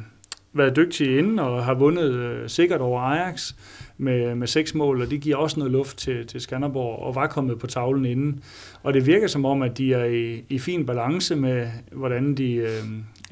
været 0.52 0.76
dygtige 0.76 1.18
inden 1.18 1.38
og 1.38 1.64
har 1.64 1.74
vundet 1.74 2.12
øh, 2.12 2.48
sikkert 2.48 2.80
over 2.80 3.00
Ajax 3.00 3.52
med, 3.99 4.34
med 4.34 4.47
seks 4.47 4.74
mål, 4.74 5.03
og 5.03 5.11
det 5.11 5.20
giver 5.20 5.36
også 5.36 5.59
noget 5.59 5.72
luft 5.72 5.97
til, 5.97 6.26
til 6.26 6.40
Skanderborg, 6.40 7.03
og 7.03 7.14
var 7.14 7.26
kommet 7.26 7.59
på 7.59 7.66
tavlen 7.66 8.05
inden. 8.05 8.40
Og 8.82 8.94
det 8.94 9.07
virker 9.07 9.26
som 9.26 9.44
om, 9.44 9.62
at 9.62 9.78
de 9.78 9.94
er 9.94 10.05
i, 10.05 10.44
i 10.49 10.59
fin 10.59 10.86
balance 10.86 11.36
med, 11.36 11.68
hvordan 11.92 12.34
de, 12.34 12.53
øh, 12.53 12.84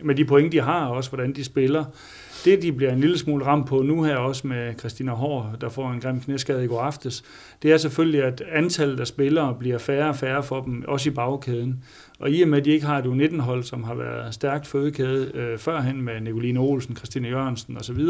med 0.03 0.15
de 0.15 0.25
point, 0.25 0.53
de 0.53 0.61
har, 0.61 0.87
og 0.87 0.97
også 0.97 1.11
hvordan 1.11 1.33
de 1.33 1.45
spiller. 1.45 1.85
Det, 2.45 2.63
de 2.63 2.73
bliver 2.73 2.93
en 2.93 3.01
lille 3.01 3.19
smule 3.19 3.47
ramt 3.47 3.67
på 3.67 3.83
nu 3.83 4.03
her, 4.03 4.17
også 4.17 4.47
med 4.47 4.75
Christina 4.79 5.13
Hård, 5.13 5.57
der 5.61 5.69
får 5.69 5.91
en 5.91 6.01
grim 6.01 6.21
knæskade 6.21 6.65
i 6.65 6.67
går 6.67 6.81
aftes, 6.81 7.25
det 7.63 7.73
er 7.73 7.77
selvfølgelig, 7.77 8.23
at 8.25 8.43
antallet 8.53 9.01
af 9.01 9.07
spillere 9.07 9.57
bliver 9.59 9.79
færre 9.79 10.09
og 10.09 10.17
færre 10.17 10.43
for 10.43 10.61
dem, 10.61 10.85
også 10.89 11.11
i 11.11 11.13
bagkæden. 11.13 11.85
Og 12.19 12.31
i 12.31 12.43
og 12.43 12.49
med, 12.49 12.59
at 12.59 12.65
de 12.65 12.71
ikke 12.71 12.87
har 12.87 12.99
et 12.99 13.05
U19-hold, 13.05 13.63
som 13.63 13.85
har 13.85 13.95
været 13.95 14.35
stærkt 14.35 14.67
fødekæde 14.67 15.31
øh, 15.35 15.59
førhen 15.59 16.03
med 16.03 16.21
Nicoline 16.21 16.61
Olsen, 16.61 16.97
Christine 16.97 17.29
Jørgensen 17.29 17.77
osv., 17.77 18.01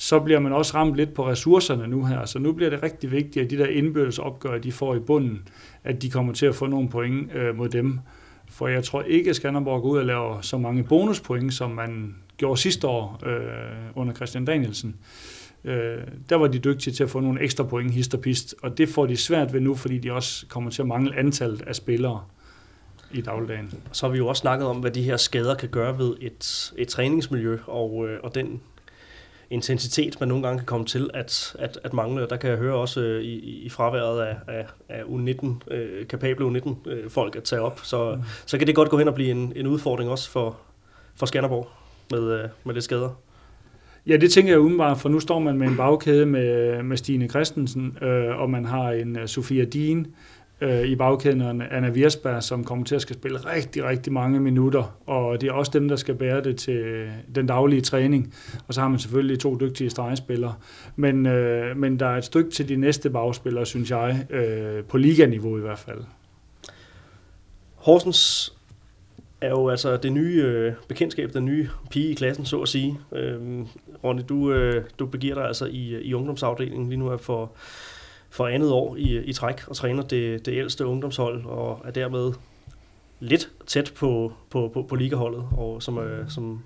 så 0.00 0.20
bliver 0.20 0.40
man 0.40 0.52
også 0.52 0.74
ramt 0.74 0.96
lidt 0.96 1.14
på 1.14 1.28
ressourcerne 1.28 1.88
nu 1.88 2.04
her. 2.04 2.24
Så 2.24 2.38
nu 2.38 2.52
bliver 2.52 2.70
det 2.70 2.82
rigtig 2.82 3.10
vigtigt, 3.10 3.44
at 3.44 3.50
de 3.50 3.58
der 3.58 3.66
indbyrdes 3.66 4.18
opgør, 4.18 4.58
de 4.58 4.72
får 4.72 4.94
i 4.94 4.98
bunden, 4.98 5.48
at 5.84 6.02
de 6.02 6.10
kommer 6.10 6.32
til 6.32 6.46
at 6.46 6.54
få 6.54 6.66
nogle 6.66 6.88
point 6.88 7.34
øh, 7.34 7.56
mod 7.56 7.68
dem. 7.68 8.00
For 8.48 8.68
jeg 8.68 8.84
tror 8.84 9.02
ikke, 9.02 9.30
at 9.30 9.36
Skanderborg 9.36 9.82
går 9.82 9.88
ud 9.88 9.98
og 9.98 10.04
laver 10.04 10.40
så 10.40 10.58
mange 10.58 10.84
bonuspoint, 10.84 11.54
som 11.54 11.70
man 11.70 12.14
gjorde 12.36 12.60
sidste 12.60 12.88
år 12.88 13.22
øh, 13.26 13.90
under 13.94 14.14
Christian 14.14 14.44
Danielsen. 14.44 14.96
Øh, 15.64 15.98
der 16.28 16.36
var 16.36 16.46
de 16.46 16.58
dygtige 16.58 16.94
til 16.94 17.04
at 17.04 17.10
få 17.10 17.20
nogle 17.20 17.40
ekstra 17.42 17.64
point, 17.64 17.90
hist 17.90 18.14
og 18.14 18.20
pist, 18.20 18.54
og 18.62 18.78
det 18.78 18.88
får 18.88 19.06
de 19.06 19.16
svært 19.16 19.52
ved 19.52 19.60
nu, 19.60 19.74
fordi 19.74 19.98
de 19.98 20.12
også 20.12 20.46
kommer 20.46 20.70
til 20.70 20.82
at 20.82 20.88
mangle 20.88 21.16
antallet 21.18 21.62
af 21.62 21.74
spillere 21.74 22.20
i 23.12 23.20
dagligdagen. 23.20 23.74
Så 23.92 24.06
har 24.06 24.12
vi 24.12 24.18
jo 24.18 24.26
også 24.26 24.40
snakket 24.40 24.68
om, 24.68 24.76
hvad 24.76 24.90
de 24.90 25.02
her 25.02 25.16
skader 25.16 25.54
kan 25.54 25.68
gøre 25.68 25.98
ved 25.98 26.14
et, 26.20 26.72
et 26.76 26.88
træningsmiljø, 26.88 27.58
og, 27.66 28.08
øh, 28.08 28.18
og 28.22 28.34
den 28.34 28.60
intensitet, 29.50 30.20
man 30.20 30.28
nogle 30.28 30.42
gange 30.42 30.58
kan 30.58 30.66
komme 30.66 30.86
til 30.86 31.10
at, 31.14 31.56
at, 31.58 31.78
at 31.84 31.92
mangle. 31.92 32.26
Der 32.28 32.36
kan 32.36 32.50
jeg 32.50 32.58
høre 32.58 32.74
også 32.74 33.00
øh, 33.00 33.22
i, 33.22 33.38
i 33.38 33.68
fraværet 33.68 34.20
af, 34.20 34.36
af, 34.48 34.66
af 34.88 35.02
U19, 35.02 35.72
øh, 35.74 36.06
kapable 36.06 36.46
U19-folk 36.46 37.36
øh, 37.36 37.38
at 37.38 37.44
tage 37.44 37.62
op. 37.62 37.80
Så, 37.82 38.14
mm. 38.14 38.22
så 38.46 38.58
kan 38.58 38.66
det 38.66 38.74
godt 38.74 38.88
gå 38.88 38.98
hen 38.98 39.08
og 39.08 39.14
blive 39.14 39.30
en, 39.30 39.52
en 39.56 39.66
udfordring 39.66 40.10
også 40.10 40.30
for, 40.30 40.56
for 41.14 41.26
Skanderborg 41.26 41.68
med, 42.10 42.42
øh, 42.42 42.48
med 42.64 42.74
det 42.74 42.84
skader. 42.84 43.20
Ja, 44.06 44.16
det 44.16 44.32
tænker 44.32 44.52
jeg 44.52 44.60
umiddelbart, 44.60 44.98
for 44.98 45.08
nu 45.08 45.20
står 45.20 45.38
man 45.38 45.58
med 45.58 45.68
en 45.68 45.76
bagkæde 45.76 46.26
med, 46.26 46.82
med 46.82 46.96
Stine 46.96 47.28
Christensen, 47.28 47.98
øh, 48.02 48.40
og 48.40 48.50
man 48.50 48.64
har 48.64 48.90
en 48.90 49.18
uh, 49.20 49.26
Sofia 49.26 49.64
Dien, 49.64 50.06
øh, 50.60 50.84
i 50.84 50.96
bagkæden, 50.96 51.62
Anna 51.62 51.88
Virsberg, 51.88 52.42
som 52.42 52.64
kommer 52.64 52.84
til 52.84 52.94
at 52.94 53.02
skal 53.02 53.16
spille 53.16 53.38
rigtig, 53.38 53.84
rigtig 53.84 54.12
mange 54.12 54.40
minutter, 54.40 54.96
og 55.06 55.40
det 55.40 55.48
er 55.48 55.52
også 55.52 55.70
dem, 55.74 55.88
der 55.88 55.96
skal 55.96 56.14
bære 56.14 56.42
det 56.42 56.56
til 56.56 56.74
øh, 56.74 57.10
den 57.34 57.46
daglige 57.46 57.80
træning. 57.80 58.34
Og 58.68 58.74
så 58.74 58.80
har 58.80 58.88
man 58.88 58.98
selvfølgelig 58.98 59.38
to 59.38 59.56
dygtige 59.60 59.90
stregspillere. 59.90 60.54
Men, 60.96 61.26
øh, 61.26 61.76
men 61.76 62.00
der 62.00 62.06
er 62.06 62.16
et 62.16 62.24
stykke 62.24 62.50
til 62.50 62.68
de 62.68 62.76
næste 62.76 63.10
bagspillere, 63.10 63.66
synes 63.66 63.90
jeg, 63.90 64.26
øh, 64.30 64.84
på 64.84 64.98
liganiveau 64.98 65.58
i 65.58 65.60
hvert 65.60 65.78
fald. 65.78 66.00
Horsens 67.74 68.52
er 69.40 69.48
jo 69.48 69.68
altså 69.68 69.96
det 69.96 70.12
nye 70.12 70.42
øh, 70.44 70.72
bekendtskab, 70.88 71.32
den 71.32 71.44
nye 71.44 71.68
pige 71.90 72.10
i 72.10 72.14
klassen, 72.14 72.44
så 72.44 72.60
at 72.60 72.68
sige. 72.68 72.98
Øh, 73.12 73.38
Ronny, 74.04 74.22
du, 74.28 74.52
øh, 74.52 74.84
du 74.98 75.06
begiver 75.06 75.34
dig 75.34 75.44
altså 75.44 75.66
i, 75.66 75.94
øh, 75.94 76.02
i 76.02 76.14
ungdomsafdelingen 76.14 76.88
lige 76.88 76.98
nu 76.98 77.08
er 77.08 77.16
for 77.16 77.52
for 78.30 78.46
andet 78.46 78.72
år 78.72 78.96
i, 78.96 79.24
i 79.24 79.32
træk 79.32 79.68
og 79.68 79.76
træner 79.76 80.02
det, 80.02 80.46
det 80.46 80.52
ældste 80.52 80.86
ungdomshold 80.86 81.44
og 81.44 81.80
er 81.84 81.90
dermed 81.90 82.32
lidt 83.20 83.50
tæt 83.66 83.92
på, 83.96 84.32
på, 84.50 84.70
på, 84.74 84.82
på 84.82 84.96
ligaholdet, 84.96 85.44
og 85.56 85.82
som, 85.82 85.98
øh, 85.98 86.30
som 86.30 86.62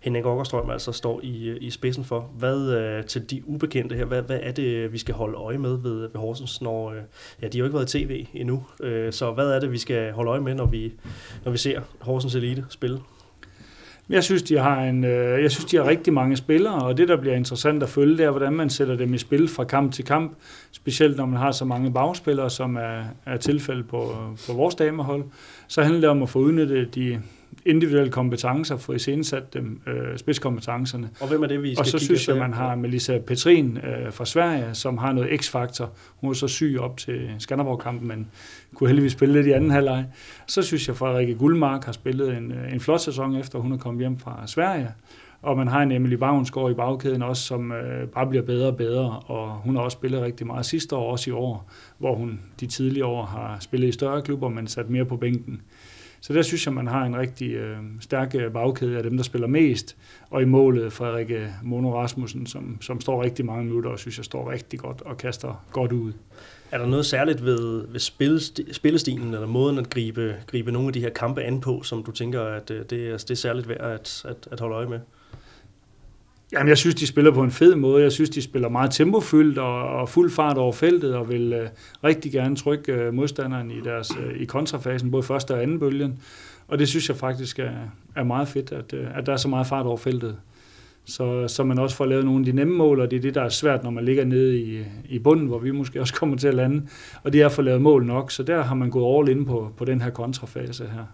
Henning 0.00 0.26
Åkerstrøm 0.26 0.70
altså 0.70 0.92
står 0.92 1.20
i, 1.22 1.58
i 1.58 1.70
spidsen 1.70 2.04
for. 2.04 2.30
Hvad 2.38 2.72
øh, 2.72 3.04
til 3.04 3.30
de 3.30 3.48
ubekendte 3.48 3.96
her, 3.96 4.04
hvad, 4.04 4.22
hvad 4.22 4.40
er 4.42 4.52
det, 4.52 4.92
vi 4.92 4.98
skal 4.98 5.14
holde 5.14 5.36
øje 5.38 5.58
med 5.58 5.76
ved, 5.76 6.00
ved 6.00 6.16
Horsens, 6.16 6.60
når, 6.60 6.90
øh, 6.90 7.02
ja, 7.42 7.48
de 7.48 7.58
har 7.58 7.58
jo 7.58 7.64
ikke 7.64 7.74
været 7.74 7.94
i 7.94 7.98
tv 7.98 8.26
endnu, 8.34 8.64
øh, 8.80 9.12
så 9.12 9.32
hvad 9.32 9.50
er 9.50 9.60
det, 9.60 9.72
vi 9.72 9.78
skal 9.78 10.12
holde 10.12 10.30
øje 10.30 10.40
med, 10.40 10.54
når 10.54 10.66
vi, 10.66 10.92
når 11.44 11.52
vi 11.52 11.58
ser 11.58 11.80
Horsens 12.00 12.34
Elite 12.34 12.64
spille? 12.68 13.00
Jeg 14.10 14.24
synes, 14.24 14.42
de 14.42 14.58
har 14.58 14.80
en, 14.82 15.04
øh, 15.04 15.42
jeg 15.42 15.50
synes, 15.50 15.64
de 15.64 15.76
har 15.76 15.88
rigtig 15.88 16.12
mange 16.12 16.36
spillere, 16.36 16.74
og 16.74 16.96
det, 16.96 17.08
der 17.08 17.16
bliver 17.16 17.34
interessant 17.34 17.82
at 17.82 17.88
følge, 17.88 18.16
det 18.16 18.24
er, 18.24 18.30
hvordan 18.30 18.52
man 18.52 18.70
sætter 18.70 18.96
dem 18.96 19.14
i 19.14 19.18
spil 19.18 19.48
fra 19.48 19.64
kamp 19.64 19.92
til 19.92 20.04
kamp, 20.04 20.32
specielt 20.72 21.16
når 21.16 21.26
man 21.26 21.38
har 21.40 21.52
så 21.52 21.64
mange 21.64 21.92
bagspillere, 21.92 22.50
som 22.50 22.76
er, 22.76 23.02
er 23.26 23.36
tilfældet 23.36 23.88
på, 23.88 24.14
på 24.46 24.52
vores 24.52 24.74
damehold. 24.74 25.24
Så 25.68 25.82
handler 25.82 26.00
det 26.00 26.10
om 26.10 26.22
at 26.22 26.28
få 26.28 26.38
udnyttet 26.38 26.94
de, 26.94 27.20
individuelle 27.66 28.12
kompetencer, 28.12 28.76
få 28.76 28.92
iscenesat 28.92 29.54
dem, 29.54 29.80
øh, 29.86 30.18
spidskompetencerne. 30.18 31.10
Og 31.20 31.28
hvem 31.28 31.42
er 31.42 31.46
det, 31.46 31.62
vi 31.62 31.74
skal 31.74 31.80
Og 31.80 31.86
så 31.86 31.98
synes 31.98 32.28
jeg, 32.28 32.36
man 32.36 32.52
har 32.52 32.74
Melissa 32.74 33.18
Petrin 33.18 33.76
øh, 33.76 34.12
fra 34.12 34.26
Sverige, 34.26 34.74
som 34.74 34.98
har 34.98 35.12
noget 35.12 35.40
x-faktor. 35.40 35.90
Hun 36.20 36.28
var 36.28 36.34
så 36.34 36.48
syg 36.48 36.76
op 36.80 36.96
til 36.96 37.30
Skanderborg-kampen, 37.38 38.08
men 38.08 38.26
kunne 38.74 38.88
heldigvis 38.88 39.12
spille 39.12 39.34
lidt 39.34 39.46
i 39.46 39.50
anden 39.50 39.70
halvleg. 39.70 40.04
Så 40.46 40.62
synes 40.62 40.88
jeg, 40.88 40.94
at 40.94 40.98
Frederikke 40.98 41.34
Guldmark 41.34 41.84
har 41.84 41.92
spillet 41.92 42.36
en, 42.36 42.52
øh, 42.52 42.72
en 42.72 42.80
flot 42.80 43.00
sæson, 43.00 43.36
efter 43.36 43.58
hun 43.58 43.72
er 43.72 43.78
kommet 43.78 44.00
hjem 44.00 44.18
fra 44.18 44.46
Sverige. 44.46 44.88
Og 45.42 45.56
man 45.56 45.68
har 45.68 45.82
en 45.82 45.92
Emily 45.92 46.14
Bavnsgaard 46.14 46.70
i 46.70 46.74
bagkæden 46.74 47.22
også, 47.22 47.42
som 47.42 47.72
øh, 47.72 48.08
bare 48.08 48.26
bliver 48.26 48.42
bedre 48.42 48.66
og 48.66 48.76
bedre, 48.76 49.20
og 49.26 49.50
hun 49.50 49.76
har 49.76 49.82
også 49.82 49.94
spillet 49.94 50.22
rigtig 50.22 50.46
meget 50.46 50.66
sidste 50.66 50.96
år, 50.96 51.12
også 51.12 51.30
i 51.30 51.32
år, 51.32 51.70
hvor 51.98 52.14
hun 52.14 52.40
de 52.60 52.66
tidligere 52.66 53.06
år 53.06 53.24
har 53.24 53.56
spillet 53.60 53.88
i 53.88 53.92
større 53.92 54.22
klubber, 54.22 54.48
men 54.48 54.66
sat 54.66 54.90
mere 54.90 55.04
på 55.04 55.16
bænken. 55.16 55.62
Så 56.20 56.32
der 56.32 56.42
synes 56.42 56.66
jeg, 56.66 56.74
man 56.74 56.86
har 56.86 57.04
en 57.04 57.16
rigtig 57.16 57.50
øh, 57.50 57.76
stærk 58.00 58.34
øh, 58.34 58.52
bagkæde 58.52 58.96
af 58.96 59.02
dem, 59.02 59.16
der 59.16 59.24
spiller 59.24 59.46
mest. 59.46 59.96
Og 60.30 60.42
i 60.42 60.44
målet 60.44 60.92
Frederik 60.92 61.30
Mono 61.62 62.00
Rasmussen, 62.00 62.46
som, 62.46 62.78
som 62.80 63.00
står 63.00 63.22
rigtig 63.22 63.44
mange 63.44 63.64
minutter, 63.64 63.90
og 63.90 63.98
synes 63.98 64.18
jeg 64.18 64.24
står 64.24 64.50
rigtig 64.50 64.78
godt 64.78 65.02
og 65.02 65.16
kaster 65.16 65.64
godt 65.72 65.92
ud. 65.92 66.12
Er 66.70 66.78
der 66.78 66.86
noget 66.86 67.06
særligt 67.06 67.44
ved, 67.44 67.86
ved 67.88 68.00
spillestilen, 68.72 69.34
eller 69.34 69.46
måden 69.46 69.78
at 69.78 69.90
gribe, 69.90 70.36
gribe 70.46 70.72
nogle 70.72 70.88
af 70.88 70.92
de 70.92 71.00
her 71.00 71.10
kampe 71.10 71.42
an 71.42 71.60
på, 71.60 71.82
som 71.82 72.04
du 72.04 72.10
tænker, 72.10 72.42
at 72.42 72.70
øh, 72.70 72.84
det 72.90 73.08
er, 73.08 73.16
det 73.16 73.30
er 73.30 73.34
særligt 73.34 73.68
værd 73.68 73.80
at, 73.80 74.24
at, 74.28 74.48
at 74.50 74.60
holde 74.60 74.74
øje 74.74 74.86
med? 74.86 75.00
Jamen, 76.52 76.68
jeg 76.68 76.78
synes, 76.78 76.94
de 76.94 77.06
spiller 77.06 77.30
på 77.30 77.42
en 77.42 77.50
fed 77.50 77.74
måde. 77.74 78.02
Jeg 78.02 78.12
synes, 78.12 78.30
de 78.30 78.42
spiller 78.42 78.68
meget 78.68 78.90
tempofyldt 78.90 79.58
og, 79.58 79.82
og 79.82 80.08
fuld 80.08 80.30
fart 80.30 80.58
over 80.58 80.72
feltet, 80.72 81.14
og 81.14 81.28
vil 81.28 81.52
øh, 81.52 81.68
rigtig 82.04 82.32
gerne 82.32 82.56
trykke 82.56 82.92
øh, 82.92 83.14
modstanderen 83.14 83.70
i 83.70 83.80
deres 83.84 84.10
øh, 84.20 84.40
i 84.40 84.44
kontrafasen, 84.44 85.10
både 85.10 85.22
første 85.22 85.54
og 85.54 85.62
anden 85.62 85.78
bølgen. 85.78 86.18
Og 86.68 86.78
det 86.78 86.88
synes 86.88 87.08
jeg 87.08 87.16
faktisk 87.16 87.58
er, 87.58 87.72
er 88.16 88.24
meget 88.24 88.48
fedt, 88.48 88.72
at, 88.72 88.92
øh, 88.92 89.06
at 89.14 89.26
der 89.26 89.32
er 89.32 89.36
så 89.36 89.48
meget 89.48 89.66
fart 89.66 89.86
over 89.86 89.96
feltet. 89.96 90.36
Så, 91.04 91.48
så 91.48 91.64
man 91.64 91.78
også 91.78 91.96
får 91.96 92.06
lavet 92.06 92.24
nogle 92.24 92.40
af 92.40 92.44
de 92.44 92.52
nemme 92.52 92.74
mål, 92.74 93.00
og 93.00 93.10
det 93.10 93.16
er 93.16 93.20
det, 93.20 93.34
der 93.34 93.42
er 93.42 93.48
svært, 93.48 93.84
når 93.84 93.90
man 93.90 94.04
ligger 94.04 94.24
nede 94.24 94.58
i, 94.58 94.84
i 95.08 95.18
bunden, 95.18 95.46
hvor 95.46 95.58
vi 95.58 95.70
måske 95.70 96.00
også 96.00 96.14
kommer 96.20 96.36
til 96.36 96.48
at 96.48 96.54
lande. 96.54 96.86
Og 97.22 97.32
det 97.32 97.40
er 97.40 97.46
at 97.46 97.52
få 97.52 97.62
lavet 97.62 97.82
mål 97.82 98.06
nok, 98.06 98.30
så 98.30 98.42
der 98.42 98.62
har 98.62 98.74
man 98.74 98.90
gået 98.90 99.18
all 99.18 99.38
in 99.38 99.44
på, 99.44 99.72
på 99.76 99.84
den 99.84 100.00
her 100.00 100.10
kontrafase 100.10 100.84
her 100.84 101.04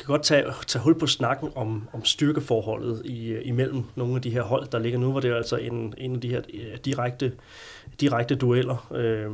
kan 0.00 0.12
godt 0.12 0.22
tage, 0.22 0.44
tage 0.66 0.82
hul 0.82 0.98
på 0.98 1.06
snakken 1.06 1.50
om, 1.54 1.88
om 1.92 2.04
styrkeforholdet 2.04 3.02
i, 3.04 3.28
øh, 3.28 3.40
imellem 3.44 3.84
nogle 3.94 4.16
af 4.16 4.22
de 4.22 4.30
her 4.30 4.42
hold, 4.42 4.66
der 4.66 4.78
ligger 4.78 4.98
nu, 4.98 5.10
hvor 5.10 5.20
det 5.20 5.30
er 5.30 5.36
altså 5.36 5.56
en, 5.56 5.94
en 5.98 6.14
af 6.14 6.20
de 6.20 6.28
her 6.28 6.40
øh, 6.54 6.76
direkte, 6.84 7.32
direkte 8.00 8.34
dueller, 8.34 8.92
øh, 8.94 9.30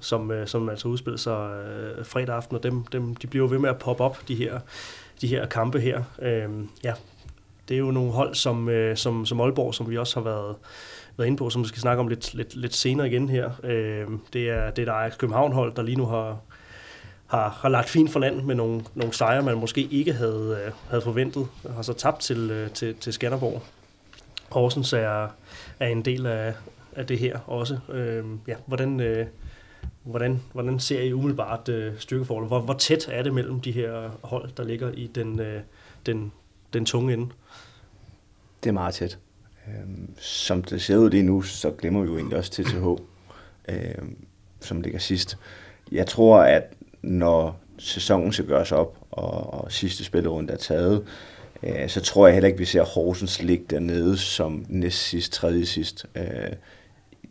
som, 0.00 0.30
øh, 0.30 0.46
som 0.46 0.68
altså 0.68 0.88
udspiller 0.88 1.18
sig 1.18 1.64
øh, 1.64 2.04
fredag 2.04 2.34
aften, 2.34 2.56
og 2.56 2.62
dem, 2.62 2.84
dem, 2.84 3.16
de 3.16 3.26
bliver 3.26 3.48
ved 3.48 3.58
med 3.58 3.70
at 3.70 3.78
poppe 3.78 4.04
op, 4.04 4.28
de 4.28 4.34
her, 4.34 4.60
de 5.20 5.26
her 5.26 5.46
kampe 5.46 5.80
her. 5.80 6.02
Øh, 6.22 6.50
ja, 6.84 6.92
det 7.68 7.74
er 7.74 7.78
jo 7.78 7.90
nogle 7.90 8.12
hold 8.12 8.34
som, 8.34 8.68
øh, 8.68 8.96
som, 8.96 9.26
som 9.26 9.40
Aalborg, 9.40 9.74
som 9.74 9.90
vi 9.90 9.98
også 9.98 10.20
har 10.20 10.24
været, 10.24 10.56
været 11.16 11.26
inde 11.26 11.38
på, 11.38 11.50
som 11.50 11.62
vi 11.62 11.68
skal 11.68 11.80
snakke 11.80 12.00
om 12.00 12.08
lidt, 12.08 12.34
lidt, 12.34 12.56
lidt 12.56 12.74
senere 12.74 13.06
igen 13.06 13.28
her. 13.28 13.50
Øh, 13.62 14.06
det 14.32 14.50
er 14.50 14.70
det 14.70 14.88
er 14.88 14.92
der 14.92 15.16
København-hold, 15.18 15.74
der 15.74 15.82
lige 15.82 15.96
nu 15.96 16.06
har, 16.06 16.40
har, 17.26 17.48
har 17.48 17.68
lagt 17.68 17.88
fint 17.88 18.10
for 18.10 18.20
land 18.20 18.42
med 18.42 18.54
nogle, 18.54 18.84
nogle 18.94 19.12
sejre, 19.12 19.42
man 19.42 19.56
måske 19.56 19.88
ikke 19.90 20.12
havde, 20.12 20.62
øh, 20.66 20.72
havde 20.88 21.02
forventet, 21.02 21.48
har 21.74 21.82
så 21.82 21.92
tabt 21.92 22.20
til, 22.20 22.50
øh, 22.50 22.70
til, 22.70 22.94
til 22.94 23.12
Skanderborg. 23.12 23.62
Horsens 24.50 24.92
er, 24.92 25.28
er 25.80 25.86
en 25.86 26.04
del 26.04 26.26
af, 26.26 26.54
af 26.96 27.06
det 27.06 27.18
her 27.18 27.38
også. 27.38 27.78
Øh, 27.92 28.24
ja, 28.48 28.54
hvordan, 28.66 29.00
øh, 29.00 29.26
hvordan, 30.02 30.42
hvordan 30.52 30.80
ser 30.80 31.00
I 31.00 31.12
umiddelbart 31.12 31.68
øh, 31.68 31.92
styrkeforholdet? 31.98 32.50
Hvor, 32.50 32.60
hvor 32.60 32.74
tæt 32.74 33.08
er 33.12 33.22
det 33.22 33.34
mellem 33.34 33.60
de 33.60 33.72
her 33.72 34.10
hold, 34.22 34.50
der 34.56 34.64
ligger 34.64 34.92
i 34.92 35.06
den, 35.06 35.40
øh, 35.40 35.60
den, 36.06 36.32
den 36.72 36.86
tunge 36.86 37.12
ende? 37.12 37.28
Det 38.64 38.68
er 38.68 38.72
meget 38.74 38.94
tæt. 38.94 39.18
Øh, 39.68 39.72
som 40.18 40.62
det 40.62 40.82
ser 40.82 40.96
ud 40.96 41.10
lige 41.10 41.22
nu, 41.22 41.42
så 41.42 41.70
glemmer 41.70 42.00
vi 42.00 42.06
jo 42.06 42.16
egentlig 42.16 42.38
også 42.38 42.50
TTH, 42.50 42.86
øh, 43.68 44.08
som 44.60 44.80
ligger 44.80 44.98
sidst. 44.98 45.38
Jeg 45.92 46.06
tror, 46.06 46.40
at 46.40 46.62
når 47.06 47.60
sæsonen 47.78 48.32
skal 48.32 48.46
gøres 48.46 48.72
op, 48.72 48.96
og, 49.10 49.54
og 49.54 49.72
sidste 49.72 50.04
spillerunde 50.04 50.52
er 50.52 50.56
taget, 50.56 51.04
øh, 51.62 51.88
så 51.88 52.00
tror 52.00 52.26
jeg 52.26 52.34
heller 52.34 52.46
ikke, 52.46 52.58
vi 52.58 52.64
ser 52.64 52.82
Horsens 52.82 53.42
ligge 53.42 53.64
dernede 53.70 54.16
som 54.16 54.66
næst 54.68 54.98
sidst, 54.98 55.32
tredje 55.32 55.66
sidst. 55.66 56.06
Øh, 56.14 56.52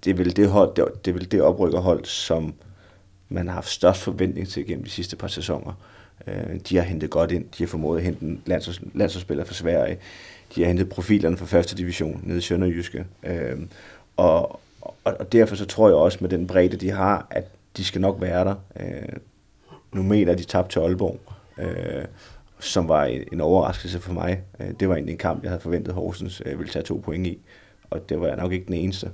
det 0.04 0.12
er 0.12 0.16
vel 0.16 0.36
det, 0.36 0.50
hold, 0.50 0.76
det, 0.76 1.06
det, 1.06 1.12
er 1.12 1.16
vel 1.16 1.32
det 1.32 1.42
oprykkerhold, 1.42 2.06
som 2.06 2.54
man 3.30 3.48
har 3.48 3.54
haft 3.54 3.70
størst 3.70 4.02
forventning 4.02 4.48
til 4.48 4.68
gennem 4.68 4.84
de 4.84 4.90
sidste 4.90 5.16
par 5.16 5.28
sæsoner. 5.28 5.74
Øh, 6.28 6.60
de 6.70 6.76
har 6.78 6.84
hentet 6.84 7.10
godt 7.10 7.32
ind, 7.32 7.46
de 7.58 7.64
har 7.64 7.68
formået 7.68 7.98
at 7.98 8.04
hente 8.04 8.38
landsholds, 8.46 8.82
landsholdsspillere 8.94 9.48
fra 9.48 9.54
Sverige, 9.54 9.98
de 10.56 10.62
har 10.62 10.68
hentet 10.68 10.90
profilerne 10.90 11.38
fra 11.38 11.46
første 11.46 11.76
division 11.76 12.22
nede 12.24 12.38
i 12.38 12.42
Sønderjyske. 12.42 13.06
Øh, 13.24 13.60
og, 14.18 14.60
og, 14.82 14.94
og 15.04 15.32
derfor 15.32 15.56
så 15.56 15.66
tror 15.66 15.88
jeg 15.88 15.96
også 15.96 16.18
med 16.22 16.30
den 16.30 16.48
bredde, 16.48 16.78
de 16.78 16.90
har, 16.92 17.28
at 17.30 17.44
de 17.78 17.84
skal 17.84 18.02
nok 18.02 18.22
være 18.22 18.46
der. 18.46 18.56
Øh, 18.80 19.18
nu 19.96 20.04
mener 20.04 20.36
de 20.36 20.44
tabte 20.44 20.74
til 20.74 20.80
Aalborg, 20.80 21.20
øh, 21.58 22.06
som 22.60 22.90
var 22.90 23.06
en, 23.06 23.24
en 23.32 23.42
overraskelse 23.42 24.00
for 24.00 24.14
mig. 24.14 24.42
Øh, 24.60 24.68
det 24.80 24.90
var 24.90 24.96
egentlig 24.96 25.12
en 25.12 25.18
kamp, 25.18 25.44
jeg 25.44 25.50
havde 25.52 25.62
forventet, 25.62 25.94
Horsens 25.94 26.42
øh, 26.46 26.60
ville 26.60 26.72
tage 26.72 26.84
to 26.84 27.02
point 27.06 27.28
i, 27.28 27.40
og 27.90 28.10
det 28.10 28.22
var 28.22 28.28
jeg 28.28 28.38
nok 28.38 28.52
ikke 28.52 28.66
den 28.66 28.74
eneste. 28.74 29.10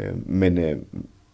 Øh, 0.00 0.28
men, 0.28 0.58
øh, 0.58 0.76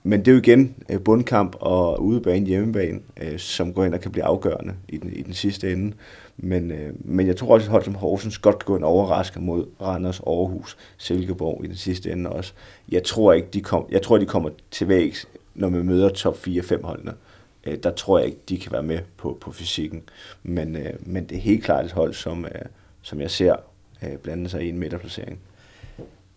men 0.02 0.20
det 0.20 0.28
er 0.28 0.32
jo 0.32 0.38
igen 0.38 0.74
øh, 0.88 1.00
bundkamp 1.00 1.56
og 1.60 2.02
udebane, 2.02 2.46
hjemmebane, 2.46 3.00
øh, 3.22 3.38
som 3.38 3.74
går 3.74 3.84
ind 3.84 3.94
og 3.94 4.00
kan 4.00 4.10
blive 4.10 4.24
afgørende 4.24 4.74
i 4.88 4.96
den, 4.96 5.12
i 5.12 5.22
den 5.22 5.34
sidste 5.34 5.72
ende. 5.72 5.92
Men, 6.36 6.70
øh, 6.70 6.92
men 7.04 7.26
jeg 7.26 7.36
tror 7.36 7.54
også, 7.54 7.66
at 7.66 7.70
hold 7.70 7.84
som 7.84 7.94
Horsens 7.94 8.38
godt 8.38 8.58
kan 8.58 8.66
gå 8.66 8.76
en 8.76 8.84
overraske 8.84 9.40
mod 9.40 9.66
Randers, 9.80 10.20
Aarhus, 10.20 10.76
Silkeborg 10.96 11.64
i 11.64 11.68
den 11.68 11.76
sidste 11.76 12.12
ende 12.12 12.30
også. 12.30 12.52
Jeg 12.88 13.02
tror 13.04 13.32
ikke, 13.32 13.48
de, 13.52 13.60
kom, 13.60 13.86
jeg 13.90 14.02
tror, 14.02 14.18
de 14.18 14.26
kommer 14.26 14.50
til 14.70 14.88
vægs, 14.88 15.28
når 15.54 15.68
vi 15.68 15.82
møder 15.82 16.08
top 16.08 16.36
4-5 16.46 16.86
holdene 16.86 17.10
øh, 17.10 17.31
Øh, 17.66 17.78
der 17.82 17.90
tror 17.90 18.18
jeg 18.18 18.26
ikke, 18.26 18.40
de 18.48 18.58
kan 18.58 18.72
være 18.72 18.82
med 18.82 18.98
på, 19.16 19.38
på 19.40 19.52
fysikken. 19.52 20.02
Men, 20.42 20.76
øh, 20.76 20.92
men 21.00 21.24
det 21.28 21.36
er 21.36 21.42
helt 21.42 21.64
klart 21.64 21.84
et 21.84 21.92
hold, 21.92 22.14
som, 22.14 22.44
øh, 22.44 22.62
som 23.02 23.20
jeg 23.20 23.30
ser 23.30 23.56
øh, 24.02 24.16
blande 24.16 24.48
sig 24.48 24.62
i 24.62 24.68
en 24.68 24.78
midterplacering. 24.78 25.40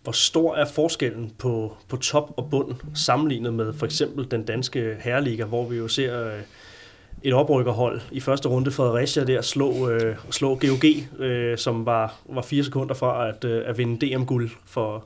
Hvor 0.02 0.12
stor 0.12 0.54
er 0.56 0.64
forskellen 0.64 1.32
på, 1.38 1.76
på 1.88 1.96
top 1.96 2.32
og 2.36 2.50
bund 2.50 2.74
sammenlignet 2.94 3.54
med 3.54 3.72
for 3.72 3.86
eksempel 3.86 4.30
den 4.30 4.44
danske 4.44 4.96
herreliga, 5.00 5.44
hvor 5.44 5.64
vi 5.68 5.76
jo 5.76 5.88
ser 5.88 6.26
øh, 6.26 6.40
et 7.22 7.34
oprykkerhold 7.34 8.00
i 8.10 8.20
første 8.20 8.48
runde, 8.48 8.70
Fredericia 8.70 9.24
der, 9.24 9.42
slå, 9.42 9.90
øh, 9.90 10.16
slå 10.30 10.54
GOG, 10.54 10.84
øh, 11.24 11.58
som 11.58 11.86
var, 11.86 12.14
var 12.28 12.42
fire 12.42 12.64
sekunder 12.64 12.94
fra 12.94 13.28
at, 13.28 13.44
øh, 13.44 13.62
at 13.66 13.78
vinde 13.78 14.06
DM-guld 14.06 14.50
for 14.66 15.04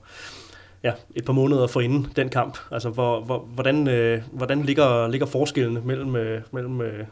ja, 0.85 0.93
et 1.16 1.24
par 1.24 1.33
måneder 1.33 1.66
forinden 1.66 2.07
den 2.16 2.28
kamp. 2.28 2.59
Altså, 2.70 2.89
hvor, 2.89 3.20
hvor, 3.20 3.39
hvordan, 3.39 3.89
øh, 3.89 4.22
hvordan 4.33 4.62
ligger, 4.62 5.09
ligger 5.09 5.26
forskellen 5.26 5.87
mellem, 5.87 6.16
øh, 6.16 6.43
mellem, 6.53 6.81
øh, 6.81 7.05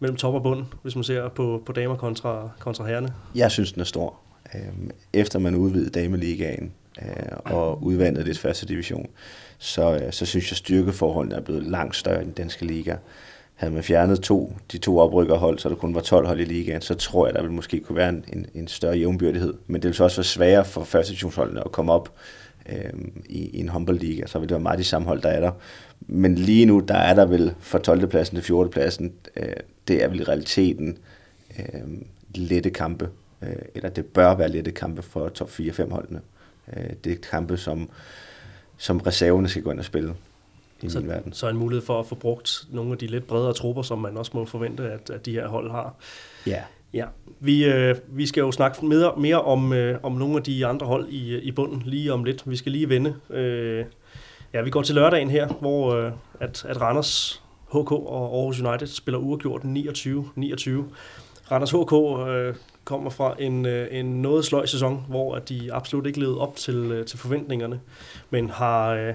mellem 0.00 0.16
top 0.16 0.34
og 0.34 0.42
bund, 0.42 0.64
hvis 0.82 0.94
man 0.94 1.04
ser 1.04 1.28
på, 1.28 1.62
på 1.66 1.72
damer 1.72 1.96
kontra, 1.96 2.50
kontra 2.58 2.86
herrene? 2.86 3.14
Jeg 3.34 3.50
synes, 3.50 3.72
den 3.72 3.80
er 3.80 3.84
stor. 3.84 4.14
Øhm, 4.54 4.90
efter 5.12 5.38
man 5.38 5.54
udvidede 5.54 5.90
dameligaen 5.90 6.72
øh, 7.02 7.54
og 7.54 7.82
udvandede 7.82 8.24
det 8.24 8.38
første 8.38 8.66
division, 8.66 9.06
så, 9.58 9.94
øh, 9.94 10.12
så 10.12 10.26
synes 10.26 10.44
jeg, 10.44 10.52
at 10.52 10.58
styrkeforholdene 10.58 11.34
er 11.34 11.40
blevet 11.40 11.62
langt 11.62 11.96
større 11.96 12.22
i 12.22 12.24
den 12.24 12.32
danske 12.32 12.66
liga. 12.66 12.96
Havde 13.54 13.74
man 13.74 13.82
fjernet 13.82 14.20
to, 14.20 14.56
de 14.72 14.78
to 14.78 14.98
oprykkerhold, 14.98 15.58
så 15.58 15.68
der 15.68 15.74
kun 15.74 15.94
var 15.94 16.00
12 16.00 16.26
hold 16.26 16.40
i 16.40 16.44
ligaen, 16.44 16.80
så 16.80 16.94
tror 16.94 17.26
jeg, 17.26 17.34
der 17.34 17.40
ville 17.40 17.54
måske 17.54 17.80
kunne 17.80 17.96
være 17.96 18.08
en, 18.08 18.24
en, 18.32 18.46
en 18.54 18.68
større 18.68 18.96
jævnbyrdighed. 18.96 19.54
Men 19.66 19.74
det 19.74 19.84
ville 19.84 19.96
så 19.96 20.04
også 20.04 20.16
være 20.16 20.24
sværere 20.24 20.64
for 20.64 20.84
første 20.84 21.10
divisionsholdene 21.10 21.60
at 21.64 21.72
komme 21.72 21.92
op 21.92 22.12
øh, 22.68 22.92
i, 23.28 23.50
i 23.56 23.60
en 23.60 23.68
håndboldliga, 23.68 24.26
så 24.26 24.38
vil 24.38 24.48
det 24.48 24.54
være 24.54 24.62
meget 24.62 24.78
de 24.78 24.84
samme 24.84 25.08
hold, 25.08 25.22
der 25.22 25.28
er 25.28 25.40
der. 25.40 25.52
Men 26.00 26.34
lige 26.34 26.66
nu, 26.66 26.80
der 26.80 26.94
er 26.94 27.14
der 27.14 27.26
vel 27.26 27.54
fra 27.60 27.78
12. 27.78 28.06
pladsen 28.06 28.36
til 28.36 28.44
14. 28.44 28.70
pladsen, 28.72 29.12
øh, 29.36 29.52
det 29.88 30.04
er 30.04 30.08
vel 30.08 30.20
i 30.20 30.24
realiteten 30.24 30.98
øh, 31.58 31.82
lette 32.34 32.70
kampe, 32.70 33.08
øh, 33.42 33.56
eller 33.74 33.88
det 33.88 34.06
bør 34.06 34.34
være 34.34 34.48
lette 34.48 34.70
kampe 34.70 35.02
for 35.02 35.28
top 35.28 35.48
4-5 35.48 35.92
holdene. 35.92 36.20
Øh, 36.76 36.90
det 37.04 37.12
er 37.12 37.16
kampe, 37.30 37.56
som, 37.56 37.90
som 38.76 38.98
reserverne 38.98 39.48
skal 39.48 39.62
gå 39.62 39.70
ind 39.70 39.78
og 39.78 39.84
spille 39.84 40.14
i 40.82 40.90
så, 40.90 41.00
min 41.00 41.08
verden. 41.08 41.32
Så 41.32 41.48
en 41.48 41.56
mulighed 41.56 41.86
for 41.86 42.00
at 42.00 42.06
få 42.06 42.14
brugt 42.14 42.64
nogle 42.70 42.92
af 42.92 42.98
de 42.98 43.06
lidt 43.06 43.26
bredere 43.26 43.52
trupper, 43.52 43.82
som 43.82 43.98
man 43.98 44.16
også 44.16 44.30
må 44.34 44.44
forvente, 44.44 44.90
at, 44.90 45.10
at 45.10 45.26
de 45.26 45.32
her 45.32 45.48
hold 45.48 45.70
har. 45.70 45.94
Ja. 46.46 46.62
Ja, 46.94 47.04
vi, 47.40 47.64
øh, 47.64 47.96
vi 48.08 48.26
skal 48.26 48.40
jo 48.40 48.52
snakke 48.52 48.86
mere, 48.86 49.12
mere 49.16 49.42
om, 49.42 49.72
øh, 49.72 49.98
om 50.02 50.12
nogle 50.12 50.36
af 50.36 50.42
de 50.42 50.66
andre 50.66 50.86
hold 50.86 51.08
i, 51.08 51.38
i 51.38 51.52
bunden 51.52 51.82
lige 51.86 52.12
om 52.12 52.24
lidt. 52.24 52.50
Vi 52.50 52.56
skal 52.56 52.72
lige 52.72 52.88
vende. 52.88 53.14
Øh, 53.30 53.84
ja, 54.52 54.62
vi 54.62 54.70
går 54.70 54.82
til 54.82 54.94
lørdagen 54.94 55.30
her, 55.30 55.48
hvor 55.48 55.94
øh, 55.94 56.12
at, 56.40 56.64
at 56.64 56.80
Randers 56.80 57.42
HK 57.68 57.92
og 57.92 58.36
Aarhus 58.36 58.60
United 58.60 58.86
spiller 58.86 59.18
uafgjort 59.18 59.62
29-29. 59.62 59.66
Randers 61.50 61.70
HK 61.70 61.92
øh, 62.28 62.54
kommer 62.84 63.10
fra 63.10 63.34
en, 63.38 63.66
øh, 63.66 63.88
en 63.90 64.22
noget 64.22 64.44
sløj 64.44 64.66
sæson, 64.66 65.04
hvor 65.08 65.34
at 65.34 65.48
de 65.48 65.72
absolut 65.72 66.06
ikke 66.06 66.20
levede 66.20 66.40
op 66.40 66.56
til, 66.56 66.74
øh, 66.74 67.06
til 67.06 67.18
forventningerne, 67.18 67.80
men 68.30 68.50
har, 68.50 68.88
øh, 68.88 69.14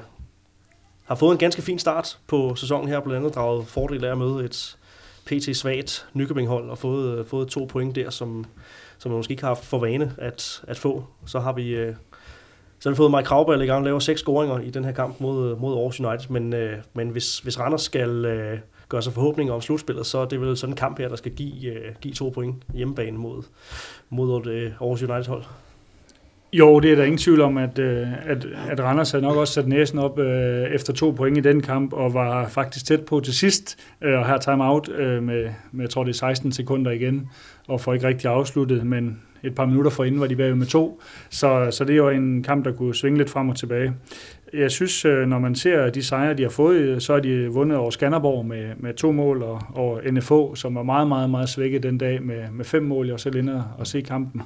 har 1.04 1.16
fået 1.16 1.32
en 1.32 1.38
ganske 1.38 1.62
fin 1.62 1.80
start 1.80 2.20
på 2.28 2.56
sæsonen 2.56 2.90
her, 2.90 3.00
blandt 3.00 3.18
andet 3.18 3.36
draget 3.36 3.68
fordel 3.68 4.06
af 4.06 4.12
at 4.12 4.18
møde 4.18 4.46
et 4.46 4.78
PT 5.26 5.58
svagt 5.58 6.08
Nykøbing-hold 6.14 6.70
og 6.70 6.78
fået, 6.78 7.20
øh, 7.20 7.26
fået 7.26 7.48
to 7.48 7.66
point 7.66 7.96
der, 7.96 8.10
som, 8.10 8.46
som 8.98 9.12
man 9.12 9.18
måske 9.18 9.32
ikke 9.32 9.44
har 9.44 9.50
haft 9.50 9.66
for 9.66 9.80
vane 9.80 10.14
at, 10.18 10.64
at 10.68 10.78
få. 10.78 11.06
Så 11.26 11.40
har 11.40 11.54
vi, 11.54 11.70
øh, 11.70 11.96
så 12.80 12.90
har 12.90 12.94
vi 12.94 12.98
fået 12.98 13.12
Mike 13.12 13.24
Kravberg 13.24 13.62
i 13.62 13.66
gang 13.66 13.78
og 13.78 13.84
laver 13.84 14.00
seks 14.00 14.20
scoringer 14.20 14.60
i 14.60 14.70
den 14.70 14.86
her 14.86 14.92
kamp 14.92 15.20
mod, 15.20 15.52
øh, 15.52 15.62
mod 15.62 15.74
Aarhus 15.76 16.00
United, 16.00 16.30
men, 16.30 16.54
øh, 16.54 16.78
men 16.94 17.10
hvis, 17.10 17.40
hvis 17.40 17.60
Randers 17.60 17.82
skal 17.82 18.26
øh, 18.26 18.60
gøre 18.90 19.02
sig 19.02 19.14
forhåbninger 19.14 19.54
om 19.54 19.62
slutspillet, 19.62 20.06
så 20.06 20.18
er 20.18 20.26
det 20.26 20.42
vel 20.42 20.58
sådan 20.58 20.74
en 20.74 20.78
kamp 20.78 21.00
her, 21.00 21.10
der 21.10 21.16
skal 21.16 21.32
give, 21.32 21.74
øh, 21.74 21.96
give 22.02 22.14
to 22.14 22.30
point 22.30 22.64
hjemmebane 22.74 23.18
mod, 23.18 23.44
mod 24.10 24.42
et 24.42 24.48
øh, 24.48 24.72
Aarhus 24.82 25.04
United-hold. 25.04 25.44
Jo, 26.54 26.80
det 26.80 26.92
er 26.92 26.96
der 26.96 27.04
ingen 27.04 27.18
tvivl 27.18 27.42
om, 27.42 27.58
at, 27.58 27.80
øh, 27.80 28.08
at, 28.26 28.48
at 28.70 28.80
Randers 28.80 29.12
havde 29.12 29.24
nok 29.24 29.38
også 29.38 29.54
sat 29.54 29.68
næsen 29.68 30.00
op 30.00 30.20
øh, 30.20 30.64
efter 30.64 30.94
to 30.94 31.12
point 31.12 31.38
i 31.38 31.42
den 31.42 31.62
kamp, 31.62 31.94
og 31.94 32.14
var 32.14 32.48
faktisk 32.48 32.86
tæt 32.86 33.06
på 33.06 33.20
til 33.20 33.34
sidst, 33.34 33.80
øh, 34.02 34.20
og 34.20 34.28
her 34.28 34.38
time 34.38 34.64
out 34.64 34.90
øh, 34.90 35.24
med, 35.24 35.50
med, 35.72 35.84
jeg 35.84 35.90
tror 35.90 36.04
det 36.04 36.12
er 36.12 36.18
16 36.18 36.52
sekunder 36.52 36.92
igen, 36.92 37.30
og 37.68 37.82
får 37.82 37.94
ikke 37.94 38.08
rigtig 38.08 38.32
afsluttet, 38.32 38.86
men 38.86 39.22
et 39.44 39.56
par 39.56 39.66
minutter 39.66 39.92
forinden 39.92 40.22
var 40.22 40.28
de 40.28 40.36
bagud 40.36 40.56
med 40.56 40.66
to, 40.66 41.02
så, 41.30 41.68
så 41.72 41.84
det 41.84 41.94
er 41.94 41.98
jo 41.98 42.10
en 42.10 42.44
kamp, 42.44 42.66
der 42.66 42.72
kunne 42.72 42.96
svinge 42.96 43.18
lidt 43.18 43.30
frem 43.30 43.50
og 43.50 43.56
tilbage. 43.56 43.94
Jeg 44.54 44.72
synes, 44.72 45.06
øh, 45.06 45.28
når 45.28 45.40
man 45.40 45.56
ser 45.56 45.90
de 45.90 46.04
sejre, 46.04 46.34
de 46.34 46.44
har 46.44 46.50
fået, 46.50 46.76
øh, 46.76 47.02
så 47.02 47.14
har 47.14 47.20
de 47.20 47.48
vundet 47.48 47.78
over 47.78 47.90
Skanderborg 47.90 48.46
med, 48.46 48.72
med 48.78 48.94
to 48.94 49.12
mål, 49.12 49.44
og, 49.44 49.62
og 49.76 50.02
NFO, 50.12 50.56
som 50.56 50.76
var 50.76 50.84
meget, 50.84 51.08
meget, 51.08 51.30
meget 51.30 51.50
svækket 51.50 51.84
den 51.84 51.98
dag 51.98 52.24
med, 52.24 52.44
med 52.52 52.66
fem 52.66 52.84
mål. 52.84 53.12
og 53.12 53.20
selv 53.20 53.36
inde 53.36 53.64
og 53.78 53.88
se 53.88 54.02
kampen 54.02 54.42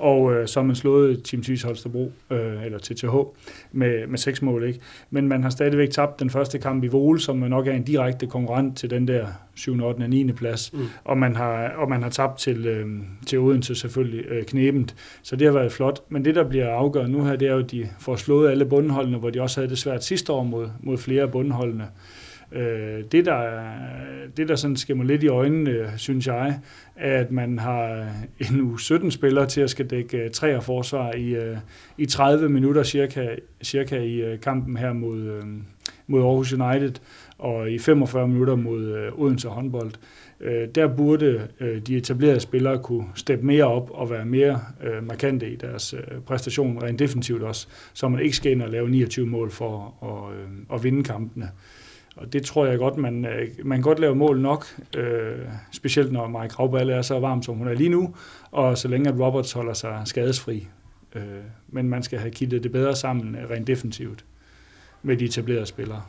og 0.00 0.32
øh, 0.32 0.48
så 0.48 0.60
har 0.60 0.66
man 0.66 0.76
slået 0.76 1.22
Team 1.24 1.42
Tvis 1.42 1.62
Holstebro, 1.62 2.12
øh, 2.30 2.64
eller 2.64 2.78
TTH, 2.78 3.14
med, 3.72 4.06
med 4.06 4.18
seks 4.18 4.42
mål. 4.42 4.64
Ikke? 4.64 4.80
Men 5.10 5.28
man 5.28 5.42
har 5.42 5.50
stadigvæk 5.50 5.90
tabt 5.90 6.20
den 6.20 6.30
første 6.30 6.58
kamp 6.58 6.84
i 6.84 6.86
Vole, 6.86 7.20
som 7.20 7.36
nok 7.36 7.66
er 7.66 7.72
en 7.72 7.82
direkte 7.82 8.26
konkurrent 8.26 8.76
til 8.76 8.90
den 8.90 9.08
der 9.08 9.26
7., 9.54 9.82
8. 9.82 10.02
og 10.02 10.10
9. 10.10 10.32
plads, 10.32 10.72
mm. 10.72 10.78
og, 11.04 11.18
man 11.18 11.36
har, 11.36 11.68
og 11.68 11.88
man 11.88 12.02
har 12.02 12.10
tabt 12.10 12.38
til, 12.38 12.66
øh, 12.66 12.88
til 13.26 13.38
Odense 13.38 13.74
selvfølgelig 13.74 14.24
øh, 14.28 14.44
knebent, 14.44 14.94
så 15.22 15.36
det 15.36 15.46
har 15.46 15.54
været 15.54 15.72
flot. 15.72 16.02
Men 16.08 16.24
det, 16.24 16.34
der 16.34 16.48
bliver 16.48 16.68
afgørende 16.68 17.12
nu 17.18 17.24
her, 17.24 17.36
det 17.36 17.48
er 17.48 17.52
jo, 17.52 17.58
at 17.58 17.70
de 17.70 17.88
får 18.00 18.16
slået 18.16 18.50
alle 18.50 18.64
bundholdene, 18.64 19.18
hvor 19.18 19.30
de 19.30 19.40
også 19.40 19.60
havde 19.60 19.70
det 19.70 19.78
svært 19.78 20.04
sidste 20.04 20.32
år 20.32 20.44
mod, 20.44 20.68
mod 20.80 20.98
flere 20.98 21.22
af 21.22 21.30
bundholdene. 21.30 21.86
Øh, 22.52 23.04
det, 23.12 23.24
der, 23.24 23.62
det, 24.36 24.48
der 24.48 24.56
sådan 24.56 24.76
skimmer 24.76 25.04
lidt 25.04 25.22
i 25.22 25.28
øjnene, 25.28 25.92
synes 25.96 26.26
jeg, 26.26 26.60
er, 26.96 27.20
at 27.20 27.30
man 27.30 27.58
har 27.58 28.06
en 28.38 28.74
U17-spiller 28.74 29.44
til 29.46 29.60
at 29.60 29.70
skal 29.70 29.86
dække 29.86 30.18
øh, 30.18 30.30
tre 30.30 30.62
forsvar 30.62 31.12
i, 31.12 31.34
øh, 31.34 31.56
i 31.98 32.06
30 32.06 32.48
minutter 32.48 32.82
cirka, 32.82 33.26
cirka 33.62 33.96
i 33.96 34.14
øh, 34.14 34.40
kampen 34.40 34.76
her 34.76 34.92
mod, 34.92 35.42
mod 36.06 36.22
Aarhus 36.22 36.52
United, 36.52 36.92
og 37.38 37.70
i 37.70 37.78
45 37.78 38.28
minutter 38.28 38.54
mod 38.54 39.10
Odense 39.18 39.48
håndbold. 39.48 39.92
Der 40.74 40.86
burde 40.96 41.48
de 41.86 41.96
etablerede 41.96 42.40
spillere 42.40 42.78
kunne 42.78 43.06
steppe 43.14 43.46
mere 43.46 43.64
op 43.64 43.90
og 43.90 44.10
være 44.10 44.24
mere 44.24 44.60
markante 45.02 45.50
i 45.50 45.56
deres 45.56 45.94
præstation, 46.26 46.82
rent 46.82 46.98
defensivt 46.98 47.42
også, 47.42 47.66
så 47.92 48.08
man 48.08 48.20
ikke 48.20 48.36
skal 48.36 48.52
ind 48.52 48.62
og 48.62 48.68
lave 48.70 48.90
29 48.90 49.26
mål 49.26 49.50
for 49.50 49.94
at, 50.02 50.76
at 50.76 50.84
vinde 50.84 51.04
kampene. 51.04 51.50
Og 52.20 52.32
det 52.32 52.44
tror 52.44 52.66
jeg 52.66 52.78
godt, 52.78 52.96
man, 52.96 53.24
øh, 53.24 53.48
man 53.64 53.78
kan 53.78 53.82
godt 53.82 53.98
lave 53.98 54.14
mål 54.14 54.40
nok, 54.40 54.66
øh, 54.96 55.38
specielt 55.72 56.12
når 56.12 56.26
Mike 56.26 56.54
Gravballe 56.54 56.92
er 56.92 57.02
så 57.02 57.20
varm, 57.20 57.42
som 57.42 57.54
hun 57.54 57.68
er 57.68 57.74
lige 57.74 57.88
nu, 57.88 58.14
og 58.50 58.78
så 58.78 58.88
længe 58.88 59.08
at 59.08 59.20
Roberts 59.20 59.52
holder 59.52 59.72
sig 59.72 60.02
skadesfri. 60.04 60.66
Øh, 61.14 61.22
men 61.68 61.88
man 61.88 62.02
skal 62.02 62.18
have 62.18 62.30
kittet 62.30 62.62
det 62.62 62.72
bedre 62.72 62.96
sammen 62.96 63.34
øh, 63.34 63.50
rent 63.50 63.66
defensivt 63.66 64.24
med 65.02 65.16
de 65.16 65.24
etablerede 65.24 65.66
spillere. 65.66 66.02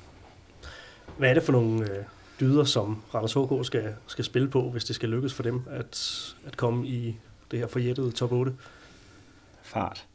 Hvad 1.18 1.30
er 1.30 1.34
det 1.34 1.44
for 1.44 1.52
nogle 1.52 1.82
øh, 1.82 2.04
dyder, 2.40 2.64
som 2.64 3.02
Randers 3.16 3.34
HK 3.34 3.66
skal, 3.66 3.96
skal 4.08 4.26
spille 4.26 4.48
på, 4.48 4.70
hvis 4.70 4.84
det 4.84 4.96
skal 4.96 5.10
lykkes 5.10 5.34
for 5.34 5.44
dem 5.44 5.62
at, 5.70 6.20
at 6.46 6.58
komme 6.58 6.88
i 6.88 7.18
det 7.52 7.60
her 7.60 7.68
forjættede 7.68 8.12
top 8.12 8.32
8? 8.32 8.54
Fart. 9.62 10.06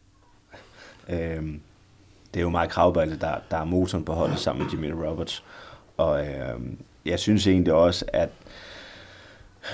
Øhm, 1.09 1.61
det 2.35 2.41
er 2.41 2.45
jo 2.45 2.51
Mike 2.51 2.69
Kravballe, 2.69 3.19
der, 3.21 3.35
der 3.51 3.57
er 3.57 3.65
motoren 3.65 4.05
på 4.05 4.13
holdet 4.13 4.39
sammen 4.39 4.65
med 4.65 4.73
Jimmy 4.73 5.07
Roberts. 5.07 5.45
Og 5.97 6.27
øh, 6.27 6.61
jeg 7.07 7.19
synes 7.19 7.47
egentlig 7.47 7.73
også, 7.73 8.05
at 8.13 8.29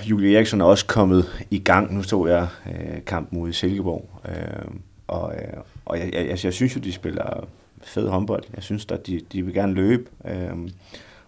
Julie 0.05 0.37
Eriksson 0.37 0.61
er 0.61 0.65
også 0.65 0.87
kommet 0.87 1.47
i 1.51 1.59
gang. 1.59 1.95
Nu 1.95 2.03
stod 2.03 2.31
jeg 2.31 2.49
øh, 2.67 3.05
kamp 3.07 3.33
mod 3.33 3.53
Silkeborg. 3.53 4.09
Øh, 4.29 4.75
og 5.07 5.35
øh, 5.35 5.63
og 5.85 5.99
jeg, 5.99 6.11
jeg, 6.13 6.31
altså, 6.31 6.49
jeg 6.49 6.55
synes 6.55 6.77
jo, 6.77 6.81
de 6.81 6.93
spiller 6.93 7.49
fed 7.83 8.09
håndbold. 8.09 8.45
Jeg 8.55 8.63
synes, 8.63 8.87
at 8.91 9.07
de, 9.07 9.21
de 9.33 9.45
vil 9.45 9.55
gerne 9.55 9.75
løbe. 9.75 10.11
Øh, 10.25 10.71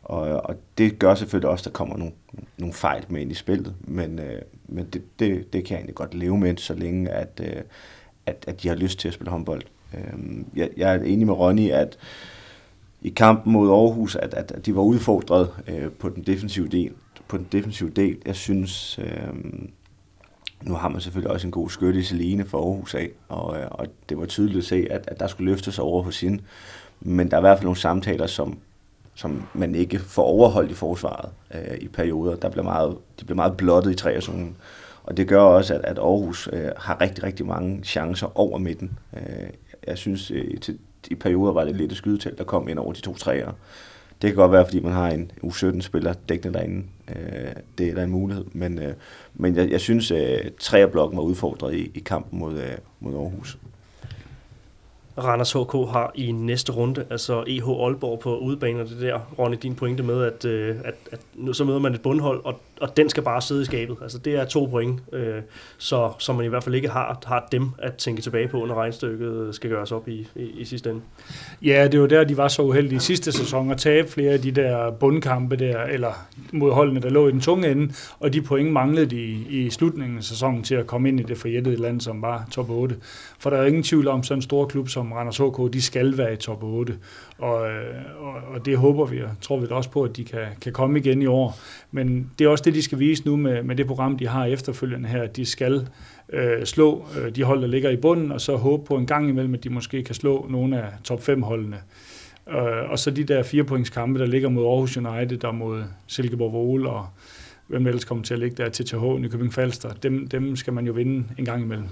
og, 0.02 0.20
og 0.20 0.56
det 0.78 0.98
gør 0.98 1.14
selvfølgelig 1.14 1.50
også, 1.50 1.62
at 1.62 1.64
der 1.64 1.70
kommer 1.70 1.96
nogle, 1.96 2.12
nogle 2.58 2.74
fejl 2.74 3.04
med 3.08 3.20
ind 3.20 3.32
i 3.32 3.34
spillet. 3.34 3.74
Men, 3.80 4.18
øh, 4.18 4.42
men 4.68 4.86
det, 4.92 5.02
det, 5.18 5.52
det 5.52 5.64
kan 5.64 5.70
jeg 5.70 5.78
egentlig 5.78 5.94
godt 5.94 6.14
leve 6.14 6.38
med, 6.38 6.56
så 6.56 6.74
længe 6.74 7.10
at, 7.10 7.40
øh, 7.42 7.62
at, 8.26 8.44
at 8.46 8.62
de 8.62 8.68
har 8.68 8.74
lyst 8.74 8.98
til 8.98 9.08
at 9.08 9.14
spille 9.14 9.30
håndbold. 9.30 9.62
Øh, 9.94 10.44
jeg, 10.56 10.70
jeg 10.76 10.94
er 10.94 11.02
enig 11.02 11.26
med 11.26 11.34
Ronny, 11.34 11.70
at 11.70 11.98
i 13.04 13.10
kampen 13.10 13.52
mod 13.52 13.70
Aarhus, 13.70 14.16
at, 14.16 14.34
at, 14.34 14.52
at 14.52 14.66
de 14.66 14.76
var 14.76 14.82
udfordret 14.82 15.50
øh, 15.68 15.90
på 15.90 16.08
den 16.08 16.22
defensive 16.22 16.68
del. 16.68 16.92
På 17.28 17.36
den 17.36 17.46
defensive 17.52 17.90
del, 17.90 18.16
jeg 18.26 18.36
synes, 18.36 18.98
øh, 18.98 19.34
nu 20.62 20.74
har 20.74 20.88
man 20.88 21.00
selvfølgelig 21.00 21.30
også 21.30 21.46
en 21.46 21.50
god 21.50 21.70
skytte 21.70 22.00
i 22.00 22.02
Celine 22.02 22.44
for 22.44 22.58
Aarhus 22.58 22.94
af, 22.94 23.10
og, 23.28 23.58
øh, 23.58 23.66
og 23.70 23.86
det 24.08 24.18
var 24.18 24.26
tydeligt 24.26 24.58
at 24.58 24.64
se, 24.64 24.86
at, 24.90 25.04
at 25.08 25.20
der 25.20 25.26
skulle 25.26 25.50
løftes 25.50 25.78
over 25.78 26.02
hos 26.02 26.20
hende. 26.20 26.42
Men 27.00 27.30
der 27.30 27.36
er 27.36 27.40
i 27.40 27.42
hvert 27.42 27.58
fald 27.58 27.64
nogle 27.64 27.78
samtaler, 27.78 28.26
som, 28.26 28.58
som 29.14 29.42
man 29.54 29.74
ikke 29.74 29.98
får 29.98 30.22
overholdt 30.22 30.70
i 30.70 30.74
forsvaret 30.74 31.30
øh, 31.54 31.78
i 31.80 31.88
perioder. 31.88 32.36
Der 32.36 32.50
bliver 32.50 32.64
meget, 32.64 32.96
de 33.20 33.24
bliver 33.24 33.36
meget 33.36 33.56
blottet 33.56 33.92
i 33.92 33.94
træerzonen. 33.94 34.56
Og 35.02 35.16
det 35.16 35.28
gør 35.28 35.40
også, 35.40 35.74
at, 35.74 35.80
at 35.84 35.98
Aarhus 35.98 36.48
øh, 36.52 36.70
har 36.76 37.00
rigtig, 37.00 37.24
rigtig 37.24 37.46
mange 37.46 37.84
chancer 37.84 38.38
over 38.38 38.58
midten. 38.58 38.98
Øh, 39.16 39.48
jeg 39.86 39.98
synes, 39.98 40.30
øh, 40.30 40.60
til, 40.60 40.78
i 41.10 41.14
perioder 41.14 41.52
var 41.52 41.64
det 41.64 41.76
lidt 41.76 41.92
et 41.92 41.98
skydetelt, 41.98 42.38
der 42.38 42.44
kom 42.44 42.68
ind 42.68 42.78
over 42.78 42.92
de 42.92 43.00
to 43.00 43.14
træer. 43.14 43.52
Det 44.22 44.30
kan 44.30 44.36
godt 44.36 44.52
være, 44.52 44.66
fordi 44.66 44.80
man 44.80 44.92
har 44.92 45.08
en 45.08 45.30
U17-spiller 45.44 46.12
dækkende 46.28 46.58
derinde. 46.58 46.86
Øh, 47.08 47.52
det 47.78 47.88
er 47.88 47.94
der 47.94 48.02
en 48.02 48.10
mulighed. 48.10 48.44
Men, 48.52 48.78
øh, 48.78 48.94
men 49.34 49.56
jeg, 49.56 49.70
jeg 49.70 49.80
synes, 49.80 50.10
at 50.10 50.44
øh, 50.44 50.50
træerblokken 50.60 51.16
var 51.16 51.24
udfordret 51.24 51.74
i, 51.74 51.90
i 51.94 51.98
kampen 51.98 52.38
mod, 52.38 52.54
øh, 52.54 52.78
mod 53.00 53.14
Aarhus. 53.14 53.58
Randers 55.18 55.52
HK 55.52 55.72
har 55.72 56.12
i 56.14 56.32
næste 56.32 56.72
runde, 56.72 57.06
altså 57.10 57.44
EH 57.46 57.68
Aalborg 57.68 58.18
på 58.18 58.38
udebane, 58.38 58.80
og 58.80 58.88
det 58.88 59.00
der, 59.00 59.20
Ronny, 59.38 59.56
din 59.62 59.74
pointe 59.74 60.02
med, 60.02 60.22
at, 60.22 60.44
øh, 60.44 60.76
at, 60.84 60.94
at 61.12 61.20
nu 61.34 61.52
så 61.52 61.64
møder 61.64 61.78
man 61.78 61.94
et 61.94 62.02
bundhold, 62.02 62.40
og, 62.44 62.60
og 62.80 62.96
den 62.96 63.10
skal 63.10 63.22
bare 63.22 63.42
sidde 63.42 63.62
i 63.62 63.64
skabet. 63.64 63.96
Altså 64.02 64.18
det 64.18 64.34
er 64.34 64.44
to 64.44 64.64
point, 64.64 65.00
øh, 65.12 65.42
så, 65.78 66.12
så 66.18 66.32
man 66.32 66.44
i 66.44 66.48
hvert 66.48 66.64
fald 66.64 66.74
ikke 66.74 66.88
har, 66.88 67.22
har 67.26 67.48
dem 67.52 67.70
at 67.78 67.94
tænke 67.94 68.22
tilbage 68.22 68.48
på, 68.48 68.64
når 68.64 68.74
regnstykket 68.74 69.54
skal 69.54 69.70
gøres 69.70 69.92
op 69.92 70.08
i, 70.08 70.28
i, 70.36 70.42
i 70.42 70.64
sidste 70.64 70.90
ende. 70.90 71.00
Ja, 71.62 71.88
det 71.92 72.00
var 72.00 72.06
der, 72.06 72.24
de 72.24 72.36
var 72.36 72.48
så 72.48 72.62
uheldige 72.62 72.96
i 72.96 73.00
sidste 73.00 73.32
sæson 73.32 73.70
at 73.70 73.78
tabe 73.78 74.08
flere 74.08 74.32
af 74.32 74.40
de 74.40 74.50
der 74.50 74.90
bundkampe 74.90 75.56
der, 75.56 75.82
eller 75.82 76.26
mod 76.52 76.72
holdene, 76.72 77.00
der 77.00 77.10
lå 77.10 77.28
i 77.28 77.32
den 77.32 77.40
tunge 77.40 77.70
ende, 77.70 77.92
og 78.20 78.32
de 78.32 78.42
point 78.42 78.72
manglede 78.72 79.06
de 79.06 79.22
i, 79.22 79.46
i 79.48 79.70
slutningen 79.70 80.18
af 80.18 80.24
sæsonen 80.24 80.62
til 80.62 80.74
at 80.74 80.86
komme 80.86 81.08
ind 81.08 81.20
i 81.20 81.22
det 81.22 81.38
forjættede 81.38 81.76
land, 81.76 82.00
som 82.00 82.22
var 82.22 82.48
top 82.50 82.70
8. 82.70 82.96
For 83.38 83.50
der 83.50 83.56
er 83.56 83.66
ingen 83.66 83.82
tvivl 83.82 84.08
om, 84.08 84.22
sådan 84.22 84.38
en 84.38 84.42
stor 84.42 84.66
klub 84.66 84.88
som 84.88 85.12
Randers 85.12 85.38
HK, 85.38 85.72
de 85.72 85.82
skal 85.82 86.18
være 86.18 86.32
i 86.32 86.36
top 86.36 86.62
8. 86.62 86.98
Og, 87.38 87.70
øh, 87.70 87.94
og, 88.18 88.34
og 88.54 88.66
det 88.66 88.76
håber 88.76 89.04
vi, 89.04 89.22
og 89.22 89.30
tror 89.40 89.58
vi 89.58 89.66
da 89.66 89.74
også 89.74 89.90
på, 89.90 90.02
at 90.02 90.16
de 90.16 90.24
kan, 90.24 90.46
kan 90.60 90.72
komme 90.72 90.98
igen 90.98 91.22
i 91.22 91.26
år. 91.26 91.58
Men 91.90 92.30
det 92.38 92.44
er 92.44 92.48
også 92.48 92.64
det, 92.64 92.74
de 92.74 92.82
skal 92.82 92.98
vise 92.98 93.26
nu 93.26 93.36
med, 93.36 93.62
med 93.62 93.76
det 93.76 93.86
program, 93.86 94.18
de 94.18 94.28
har 94.28 94.44
efterfølgende 94.44 95.08
her. 95.08 95.26
De 95.26 95.46
skal 95.46 95.88
øh, 96.32 96.64
slå 96.64 97.06
øh, 97.20 97.36
de 97.36 97.42
hold, 97.42 97.60
der 97.60 97.66
ligger 97.66 97.90
i 97.90 97.96
bunden, 97.96 98.32
og 98.32 98.40
så 98.40 98.56
håbe 98.56 98.84
på 98.84 98.96
en 98.96 99.06
gang 99.06 99.28
imellem, 99.28 99.54
at 99.54 99.64
de 99.64 99.70
måske 99.70 100.02
kan 100.02 100.14
slå 100.14 100.46
nogle 100.50 100.82
af 100.82 100.88
top 101.04 101.22
5 101.22 101.42
holdene. 101.42 101.76
Øh, 102.48 102.90
og 102.90 102.98
så 102.98 103.10
de 103.10 103.24
der 103.24 103.42
firepoingskampe, 103.42 104.18
kampe, 104.18 104.24
der 104.24 104.26
ligger 104.26 104.48
mod 104.48 104.64
Aarhus 104.64 104.96
United 104.96 105.44
og 105.44 105.54
mod 105.54 105.82
Silkeborg 106.06 106.52
Vole 106.52 106.90
og 106.90 107.06
hvem 107.66 107.86
ellers 107.86 108.04
kommer 108.04 108.24
til 108.24 108.34
at 108.34 108.40
ligge 108.40 108.56
der, 108.56 108.68
TTH, 108.68 109.20
Nykøbing 109.20 109.54
Falster, 109.54 109.92
dem, 109.92 110.28
dem 110.28 110.56
skal 110.56 110.72
man 110.72 110.86
jo 110.86 110.92
vinde 110.92 111.24
en 111.38 111.44
gang 111.44 111.62
imellem. 111.62 111.88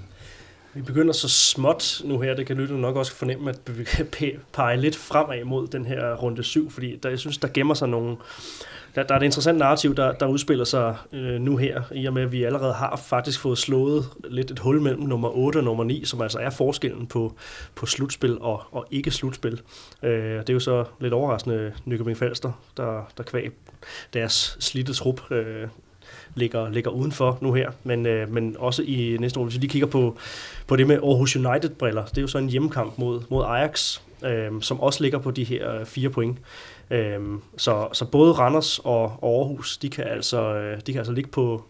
Vi 0.75 0.81
begynder 0.81 1.13
så 1.13 1.29
småt 1.29 2.01
nu 2.05 2.19
her, 2.19 2.33
det 2.33 2.47
kan 2.47 2.57
lytte 2.57 2.77
nok 2.77 2.95
også 2.95 3.15
fornemme, 3.15 3.49
at 3.49 3.77
vi 3.77 3.83
kan 3.83 4.07
pege 4.53 4.77
lidt 4.77 4.95
fremad 4.95 5.43
mod 5.43 5.67
den 5.67 5.85
her 5.85 6.15
runde 6.15 6.43
7, 6.43 6.71
fordi 6.71 6.95
der, 6.95 7.09
jeg 7.09 7.19
synes, 7.19 7.37
der 7.37 7.47
gemmer 7.47 7.73
sig 7.73 7.89
nogle, 7.89 8.17
der, 8.95 9.03
der 9.03 9.15
er 9.15 9.19
et 9.19 9.23
interessant 9.23 9.57
narrativ, 9.57 9.95
der, 9.95 10.11
der 10.11 10.25
udspiller 10.25 10.65
sig 10.65 10.95
øh, 11.11 11.41
nu 11.41 11.57
her, 11.57 11.81
i 11.91 12.05
og 12.05 12.13
med, 12.13 12.21
at 12.21 12.31
vi 12.31 12.43
allerede 12.43 12.73
har 12.73 12.95
faktisk 12.95 13.39
fået 13.39 13.57
slået 13.57 14.05
lidt 14.29 14.51
et 14.51 14.59
hul 14.59 14.81
mellem 14.81 15.03
nummer 15.03 15.29
8 15.29 15.57
og 15.57 15.63
nummer 15.63 15.83
9, 15.83 16.05
som 16.05 16.21
altså 16.21 16.39
er 16.39 16.49
forskellen 16.49 17.07
på, 17.07 17.35
på 17.75 17.85
slutspil 17.85 18.39
og, 18.39 18.63
og 18.71 18.87
ikke 18.91 19.11
slutspil. 19.11 19.61
Øh, 20.03 20.39
det 20.39 20.49
er 20.49 20.53
jo 20.53 20.59
så 20.59 20.85
lidt 20.99 21.13
overraskende 21.13 21.73
Nykøbing 21.85 22.17
Falster, 22.17 22.51
der, 22.77 23.11
der 23.17 23.23
kvæg 23.23 23.51
deres 24.13 24.57
slidte 24.59 24.93
trup 24.93 25.31
øh, 25.31 25.67
ligger, 26.35 26.69
ligger 26.69 26.91
udenfor 26.91 27.37
nu 27.41 27.53
her, 27.53 27.71
men, 27.83 28.05
øh, 28.05 28.33
men 28.33 28.55
også 28.59 28.83
i 28.83 29.17
næste 29.19 29.39
runde, 29.39 29.49
hvis 29.49 29.57
vi 29.57 29.61
lige 29.61 29.71
kigger 29.71 29.87
på, 29.87 30.17
på 30.67 30.75
det 30.75 30.87
med 30.87 30.95
Aarhus 30.95 31.35
United-briller, 31.35 32.05
det 32.05 32.17
er 32.17 32.21
jo 32.21 32.27
så 32.27 32.37
en 32.37 32.49
hjemmekamp 32.49 32.97
mod, 32.97 33.21
mod 33.29 33.45
Ajax, 33.47 34.01
øh, 34.25 34.51
som 34.61 34.79
også 34.79 35.03
ligger 35.03 35.19
på 35.19 35.31
de 35.31 35.43
her 35.43 35.79
øh, 35.79 35.85
fire 35.85 36.09
point. 36.09 36.37
Øh, 36.91 37.19
så, 37.57 37.87
så 37.93 38.05
både 38.05 38.31
Randers 38.31 38.79
og, 38.79 39.03
Aarhus, 39.03 39.77
de 39.77 39.89
kan 39.89 40.03
altså, 40.03 40.55
øh, 40.55 40.77
de 40.87 40.91
kan 40.91 40.99
altså 40.99 41.13
ligge 41.13 41.29
på, 41.29 41.63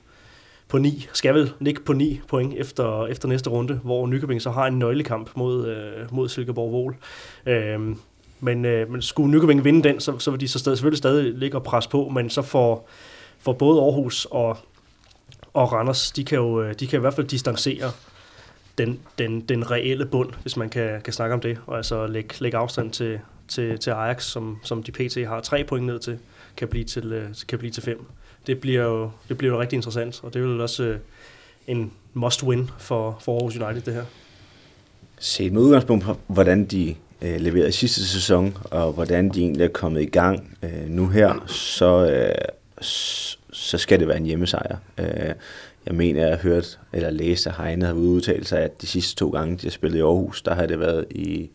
på 0.68 0.78
9, 0.78 1.08
skal 1.14 1.34
vel 1.34 1.52
ligge 1.60 1.82
på 1.82 1.94
9 1.94 2.20
point 2.28 2.54
efter, 2.58 3.06
efter 3.06 3.28
næste 3.28 3.50
runde, 3.50 3.80
hvor 3.84 4.08
Nykøbing 4.08 4.42
så 4.42 4.52
har 4.52 4.68
en 4.68 4.80
nøglekamp 4.80 5.30
mod, 5.36 5.68
øh, 5.68 6.14
mod 6.14 6.30
Silkeborg 6.30 6.72
Vål. 6.72 6.96
Øh, 7.46 7.96
men, 8.40 8.66
øh, 8.66 8.92
men 8.92 9.02
skulle 9.02 9.32
Nykøbing 9.32 9.64
vinde 9.64 9.90
den, 9.90 10.00
så, 10.00 10.20
så 10.20 10.32
vil 10.32 10.40
de 10.40 10.48
så 10.48 10.60
stadig, 10.60 10.78
selvfølgelig 10.78 10.98
stadig 10.98 11.34
ligge 11.34 11.58
og 11.58 11.64
presse 11.64 11.90
på, 11.90 12.10
men 12.14 12.30
så 12.30 12.42
får, 12.42 12.90
for 13.44 13.54
både 13.54 13.82
Aarhus 13.82 14.28
og, 14.32 14.58
og 15.54 15.72
Randers, 15.72 16.12
de 16.12 16.24
kan 16.24 16.38
jo 16.38 16.62
øh, 16.62 16.74
de 16.80 16.88
kan 16.88 17.00
i 17.00 17.02
hvert 17.02 17.14
fald 17.14 17.28
distancere 17.28 17.92
den, 18.78 19.00
den, 19.18 19.42
den 19.42 19.72
reelle 19.72 20.06
bund, 20.06 20.30
hvis 20.42 20.58
man 20.58 20.70
kan, 20.70 21.02
kan 21.02 21.14
snakke 21.14 21.34
om 21.34 21.42
det, 21.42 21.58
og 21.68 21.78
altså 21.78 22.08
lægge, 22.08 22.36
lægge 22.40 22.58
afstand 22.58 22.92
til, 22.92 23.20
til, 23.48 23.80
til 23.80 23.92
Ajax, 23.92 24.24
som, 24.24 24.58
som 24.64 24.84
de 24.84 24.92
pt. 24.92 25.28
har 25.28 25.42
tre 25.42 25.64
point 25.64 25.86
ned 25.86 26.00
til, 26.00 26.18
kan 26.58 26.68
blive 26.68 26.84
til, 26.84 27.14
øh, 27.14 27.30
kan 27.48 27.60
blive 27.60 27.72
til 27.72 27.84
fem. 27.84 28.06
Det 28.48 28.60
bliver 28.60 28.84
jo, 28.84 29.12
det 29.30 29.38
bliver 29.38 29.54
jo 29.54 29.62
rigtig 29.62 29.76
interessant, 29.76 30.24
og 30.24 30.34
det 30.34 30.40
er 30.40 30.44
jo 30.44 30.62
også 30.62 30.84
øh, 30.84 31.00
en 31.68 31.92
must-win 32.14 32.72
for, 32.80 33.18
for 33.22 33.34
Aarhus 33.36 33.58
United, 33.58 33.82
det 33.82 33.94
her. 33.94 34.06
Set 35.20 35.54
med 35.54 35.62
udgangspunkt 35.62 36.06
på, 36.06 36.18
hvordan 36.28 36.66
de 36.66 36.96
øh, 37.22 37.42
leverede 37.42 37.72
sidste 37.72 38.08
sæson, 38.08 38.58
og 38.64 38.94
hvordan 38.94 39.30
de 39.30 39.42
egentlig 39.42 39.64
er 39.64 39.68
kommet 39.68 40.02
i 40.02 40.06
gang 40.06 40.58
øh, 40.64 40.90
nu 40.90 41.08
her, 41.08 41.44
så, 41.48 42.10
øh, 42.10 42.36
så 42.84 43.78
skal 43.78 44.00
det 44.00 44.08
være 44.08 44.18
en 44.18 44.26
hjemmesejr. 44.26 44.78
Øh, 44.98 45.34
jeg 45.86 45.96
mener, 45.96 46.22
jeg 46.22 46.30
har 46.30 46.44
hørt 46.44 46.80
eller 46.94 47.10
læst, 47.10 47.48
at 47.48 47.54
Heine 47.58 47.86
har 47.86 47.94
udtalt 47.94 48.48
sig, 48.48 48.60
at 48.60 48.82
de 48.82 48.88
sidste 48.88 49.16
to 49.16 49.30
gange, 49.30 49.58
de 49.58 49.64
har 49.64 49.72
spillet 49.72 49.98
i 49.98 50.02
Aarhus, 50.02 50.42
der 50.42 50.54
har 50.54 50.66
det 50.66 50.80
været 50.80 51.06
i, 51.10 51.50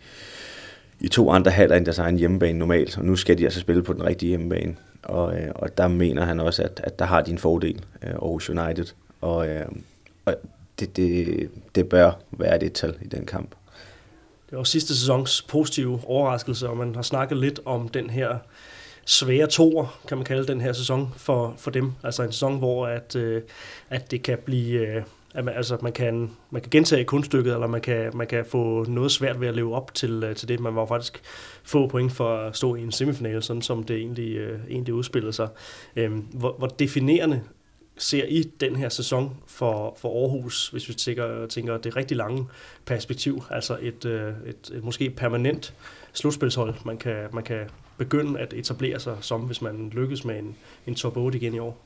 i 1.00 1.08
to 1.08 1.30
andre 1.30 1.50
halver 1.50 1.76
end 1.76 1.84
deres 1.84 1.98
egen 1.98 2.18
hjemmebane 2.18 2.58
normalt, 2.58 2.98
og 2.98 3.04
nu 3.04 3.16
skal 3.16 3.38
de 3.38 3.44
altså 3.44 3.60
spille 3.60 3.82
på 3.82 3.92
den 3.92 4.04
rigtige 4.04 4.28
hjemmebane. 4.28 4.76
Og, 5.02 5.36
øh, 5.36 5.50
og 5.54 5.78
der 5.78 5.88
mener 5.88 6.24
han 6.24 6.40
også, 6.40 6.62
at, 6.62 6.80
at 6.84 6.98
der 6.98 7.04
har 7.04 7.22
de 7.22 7.30
en 7.30 7.38
fordel, 7.38 7.84
øh, 8.02 8.10
Aarhus 8.10 8.50
United. 8.50 8.86
Og, 9.20 9.48
øh, 9.48 9.66
og 10.24 10.34
det, 10.80 10.96
det, 10.96 11.50
det 11.74 11.88
bør 11.88 12.12
være 12.30 12.58
det 12.58 12.72
tal 12.72 12.94
i 13.02 13.06
den 13.06 13.26
kamp. 13.26 13.54
Det 14.50 14.58
var 14.58 14.64
sidste 14.64 14.96
sæsons 14.96 15.42
positive 15.42 16.00
overraskelse, 16.06 16.68
og 16.68 16.76
man 16.76 16.94
har 16.94 17.02
snakket 17.02 17.38
lidt 17.38 17.60
om 17.64 17.88
den 17.88 18.10
her 18.10 18.38
svære 19.08 19.46
toer, 19.46 19.98
kan 20.08 20.18
man 20.18 20.24
kalde 20.24 20.46
den 20.46 20.60
her 20.60 20.72
sæson 20.72 21.14
for, 21.16 21.54
for 21.58 21.70
dem. 21.70 21.92
Altså 22.04 22.22
en 22.22 22.32
sæson, 22.32 22.58
hvor 22.58 22.86
at, 22.86 23.16
øh, 23.16 23.42
at 23.90 24.10
det 24.10 24.22
kan 24.22 24.38
blive... 24.44 24.80
Øh, 24.80 25.02
at 25.34 25.44
man, 25.44 25.54
altså 25.54 25.78
man 25.82 25.92
kan, 25.92 26.30
man 26.50 26.62
kan 26.62 26.70
gentage 26.70 27.04
kunststykket, 27.04 27.52
eller 27.52 27.66
man 27.66 27.80
kan, 27.80 28.10
man 28.14 28.26
kan 28.26 28.44
få 28.44 28.84
noget 28.84 29.12
svært 29.12 29.40
ved 29.40 29.48
at 29.48 29.54
leve 29.54 29.74
op 29.74 29.94
til, 29.94 30.24
øh, 30.24 30.36
til 30.36 30.48
det. 30.48 30.60
Man 30.60 30.76
var 30.76 30.86
faktisk 30.86 31.20
få 31.62 31.86
point 31.86 32.12
for 32.12 32.36
at 32.36 32.56
stå 32.56 32.74
i 32.74 32.82
en 32.82 32.92
semifinale, 32.92 33.42
sådan 33.42 33.62
som 33.62 33.84
det 33.84 33.96
egentlig, 33.96 34.36
øh, 34.36 34.60
egentlig 34.70 34.94
udspillede 34.94 35.32
sig. 35.32 35.48
Øh, 35.96 36.12
hvor, 36.12 36.54
hvor 36.58 36.66
definerende 36.66 37.42
ser 37.98 38.24
I 38.24 38.42
den 38.60 38.76
her 38.76 38.88
sæson 38.88 39.36
for, 39.46 39.96
for 40.00 40.22
Aarhus, 40.22 40.68
hvis 40.68 40.88
vi 40.88 40.94
tænker, 40.94 41.46
tænker 41.46 41.76
det 41.76 41.96
rigtig 41.96 42.16
lange 42.16 42.46
perspektiv, 42.84 43.42
altså 43.50 43.78
et, 43.82 44.04
øh, 44.04 44.32
et, 44.46 44.70
et 44.74 44.84
måske 44.84 45.10
permanent 45.10 45.74
slutspilshold, 46.12 46.74
man 46.84 46.96
kan, 46.96 47.16
man 47.32 47.44
kan 47.44 47.60
begynde 47.98 48.40
at 48.40 48.52
etablere 48.52 49.00
sig 49.00 49.16
som, 49.20 49.40
hvis 49.40 49.62
man 49.62 49.90
lykkes 49.94 50.24
med 50.24 50.38
en, 50.38 50.56
en 50.86 50.94
top 50.94 51.16
8 51.16 51.38
igen 51.38 51.54
i 51.54 51.58
år? 51.58 51.84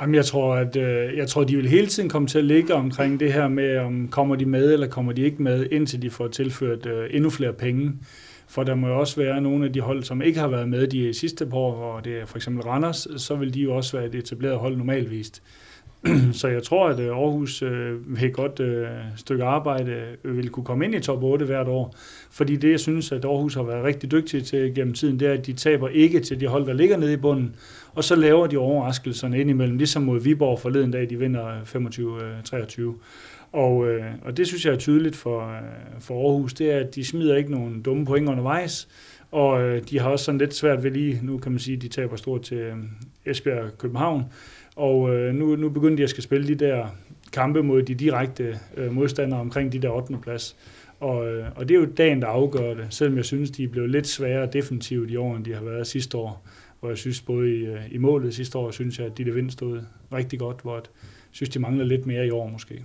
Jamen, 0.00 0.14
jeg 0.14 0.24
tror, 0.24 0.54
at 0.54 0.76
øh, 0.76 1.16
jeg 1.16 1.28
tror, 1.28 1.44
de 1.44 1.56
vil 1.56 1.68
hele 1.68 1.86
tiden 1.86 2.08
komme 2.08 2.28
til 2.28 2.38
at 2.38 2.44
ligge 2.44 2.74
omkring 2.74 3.20
det 3.20 3.32
her 3.32 3.48
med, 3.48 3.78
om 3.78 4.08
kommer 4.08 4.36
de 4.36 4.46
med, 4.46 4.72
eller 4.72 4.86
kommer 4.86 5.12
de 5.12 5.22
ikke 5.22 5.42
med, 5.42 5.66
indtil 5.70 6.02
de 6.02 6.10
får 6.10 6.28
tilført 6.28 6.86
øh, 6.86 7.08
endnu 7.10 7.30
flere 7.30 7.52
penge. 7.52 7.92
For 8.48 8.62
der 8.62 8.74
må 8.74 8.88
jo 8.88 9.00
også 9.00 9.16
være 9.16 9.40
nogle 9.40 9.66
af 9.66 9.72
de 9.72 9.80
hold, 9.80 10.02
som 10.02 10.22
ikke 10.22 10.40
har 10.40 10.48
været 10.48 10.68
med 10.68 10.86
de 10.86 11.14
sidste 11.14 11.46
par 11.46 11.56
år, 11.56 11.74
og 11.74 12.04
det 12.04 12.18
er 12.18 12.26
for 12.26 12.36
eksempel 12.36 12.62
Randers, 12.62 13.06
så 13.16 13.36
vil 13.36 13.54
de 13.54 13.60
jo 13.60 13.76
også 13.76 13.96
være 13.96 14.06
et 14.06 14.14
etableret 14.14 14.58
hold 14.58 14.76
normalvist. 14.76 15.42
så 16.40 16.48
jeg 16.48 16.62
tror, 16.62 16.88
at 16.88 17.00
øh, 17.00 17.08
Aarhus 17.08 17.62
øh, 17.62 18.16
ved 18.16 18.22
et 18.22 18.32
godt 18.32 18.60
øh, 18.60 18.86
stykke 19.16 19.44
arbejde 19.44 20.02
øh, 20.24 20.36
vil 20.36 20.50
kunne 20.50 20.64
komme 20.64 20.84
ind 20.84 20.94
i 20.94 21.00
top 21.00 21.22
8 21.22 21.46
hvert 21.46 21.68
år. 21.68 21.94
Fordi 22.30 22.56
det, 22.56 22.70
jeg 22.70 22.80
synes, 22.80 23.12
at 23.12 23.24
Aarhus 23.24 23.54
har 23.54 23.62
været 23.62 23.84
rigtig 23.84 24.10
dygtige 24.10 24.40
til 24.40 24.74
gennem 24.74 24.94
tiden, 24.94 25.20
det 25.20 25.28
er, 25.28 25.32
at 25.32 25.46
de 25.46 25.52
taber 25.52 25.88
ikke 25.88 26.20
til 26.20 26.40
de 26.40 26.46
hold, 26.46 26.66
der 26.66 26.72
ligger 26.72 26.96
nede 26.96 27.12
i 27.12 27.16
bunden. 27.16 27.54
Og 27.94 28.04
så 28.04 28.16
laver 28.16 28.46
de 28.46 28.56
overraskelserne 28.56 29.40
ind 29.40 29.50
imellem, 29.50 29.76
ligesom 29.76 30.02
mod 30.02 30.20
Viborg 30.20 30.60
forleden 30.60 30.90
dag, 30.90 31.10
de 31.10 31.18
vinder 31.18 31.60
25-23. 31.60 32.80
Øh, 32.80 32.92
og, 33.52 33.88
øh, 33.88 34.04
og 34.22 34.36
det 34.36 34.46
synes 34.46 34.66
jeg 34.66 34.74
er 34.74 34.78
tydeligt 34.78 35.16
for, 35.16 35.48
øh, 35.48 36.00
for 36.00 36.28
Aarhus, 36.28 36.54
det 36.54 36.72
er, 36.72 36.78
at 36.78 36.94
de 36.94 37.04
smider 37.04 37.36
ikke 37.36 37.50
nogen 37.50 37.82
dumme 37.82 38.06
point 38.06 38.28
undervejs, 38.28 38.88
og 39.30 39.62
øh, 39.62 39.82
de 39.90 39.98
har 39.98 40.08
også 40.08 40.24
sådan 40.24 40.38
lidt 40.38 40.54
svært 40.54 40.84
ved 40.84 40.90
lige, 40.90 41.20
nu 41.22 41.38
kan 41.38 41.52
man 41.52 41.58
sige, 41.58 41.76
at 41.76 41.82
de 41.82 41.88
taber 41.88 42.16
stort 42.16 42.42
til 42.42 42.56
øh, 42.56 42.76
Esbjerg 43.26 43.78
København, 43.78 44.24
og 44.78 45.14
øh, 45.14 45.34
nu, 45.34 45.56
nu 45.56 45.68
begyndte 45.68 45.96
de 45.96 46.02
at 46.02 46.10
skal 46.10 46.22
spille 46.22 46.48
de 46.48 46.54
der 46.54 46.86
kampe 47.32 47.62
mod 47.62 47.82
de 47.82 47.94
direkte 47.94 48.58
øh, 48.76 48.92
modstandere 48.92 49.40
omkring 49.40 49.72
de 49.72 49.78
der 49.78 49.90
8. 49.90 50.18
plads. 50.22 50.56
Og, 51.00 51.28
øh, 51.28 51.46
og 51.56 51.68
det 51.68 51.74
er 51.74 51.78
jo 51.78 51.86
dagen, 51.96 52.22
der 52.22 52.26
afgør 52.26 52.74
det, 52.74 52.86
selvom 52.90 53.16
jeg 53.16 53.24
synes, 53.24 53.50
de 53.50 53.64
er 53.64 53.68
blevet 53.68 53.90
lidt 53.90 54.06
sværere 54.06 54.48
defensivt 54.52 55.10
i 55.10 55.16
år, 55.16 55.36
end 55.36 55.44
de 55.44 55.54
har 55.54 55.62
været 55.62 55.86
sidste 55.86 56.16
år. 56.16 56.46
Hvor 56.80 56.88
jeg 56.88 56.98
synes 56.98 57.20
både 57.20 57.56
i, 57.56 57.66
øh, 57.66 57.80
i 57.90 57.98
målet 57.98 58.34
sidste 58.34 58.58
år, 58.58 58.70
synes 58.70 58.98
jeg, 58.98 59.06
at 59.06 59.18
de 59.18 59.24
der 59.24 59.32
vind 59.32 59.50
stod 59.50 59.80
rigtig 60.12 60.38
godt, 60.38 60.60
hvor 60.62 60.74
jeg 60.74 60.82
synes, 61.30 61.48
de 61.48 61.58
mangler 61.58 61.84
lidt 61.84 62.06
mere 62.06 62.26
i 62.26 62.30
år 62.30 62.48
måske. 62.48 62.84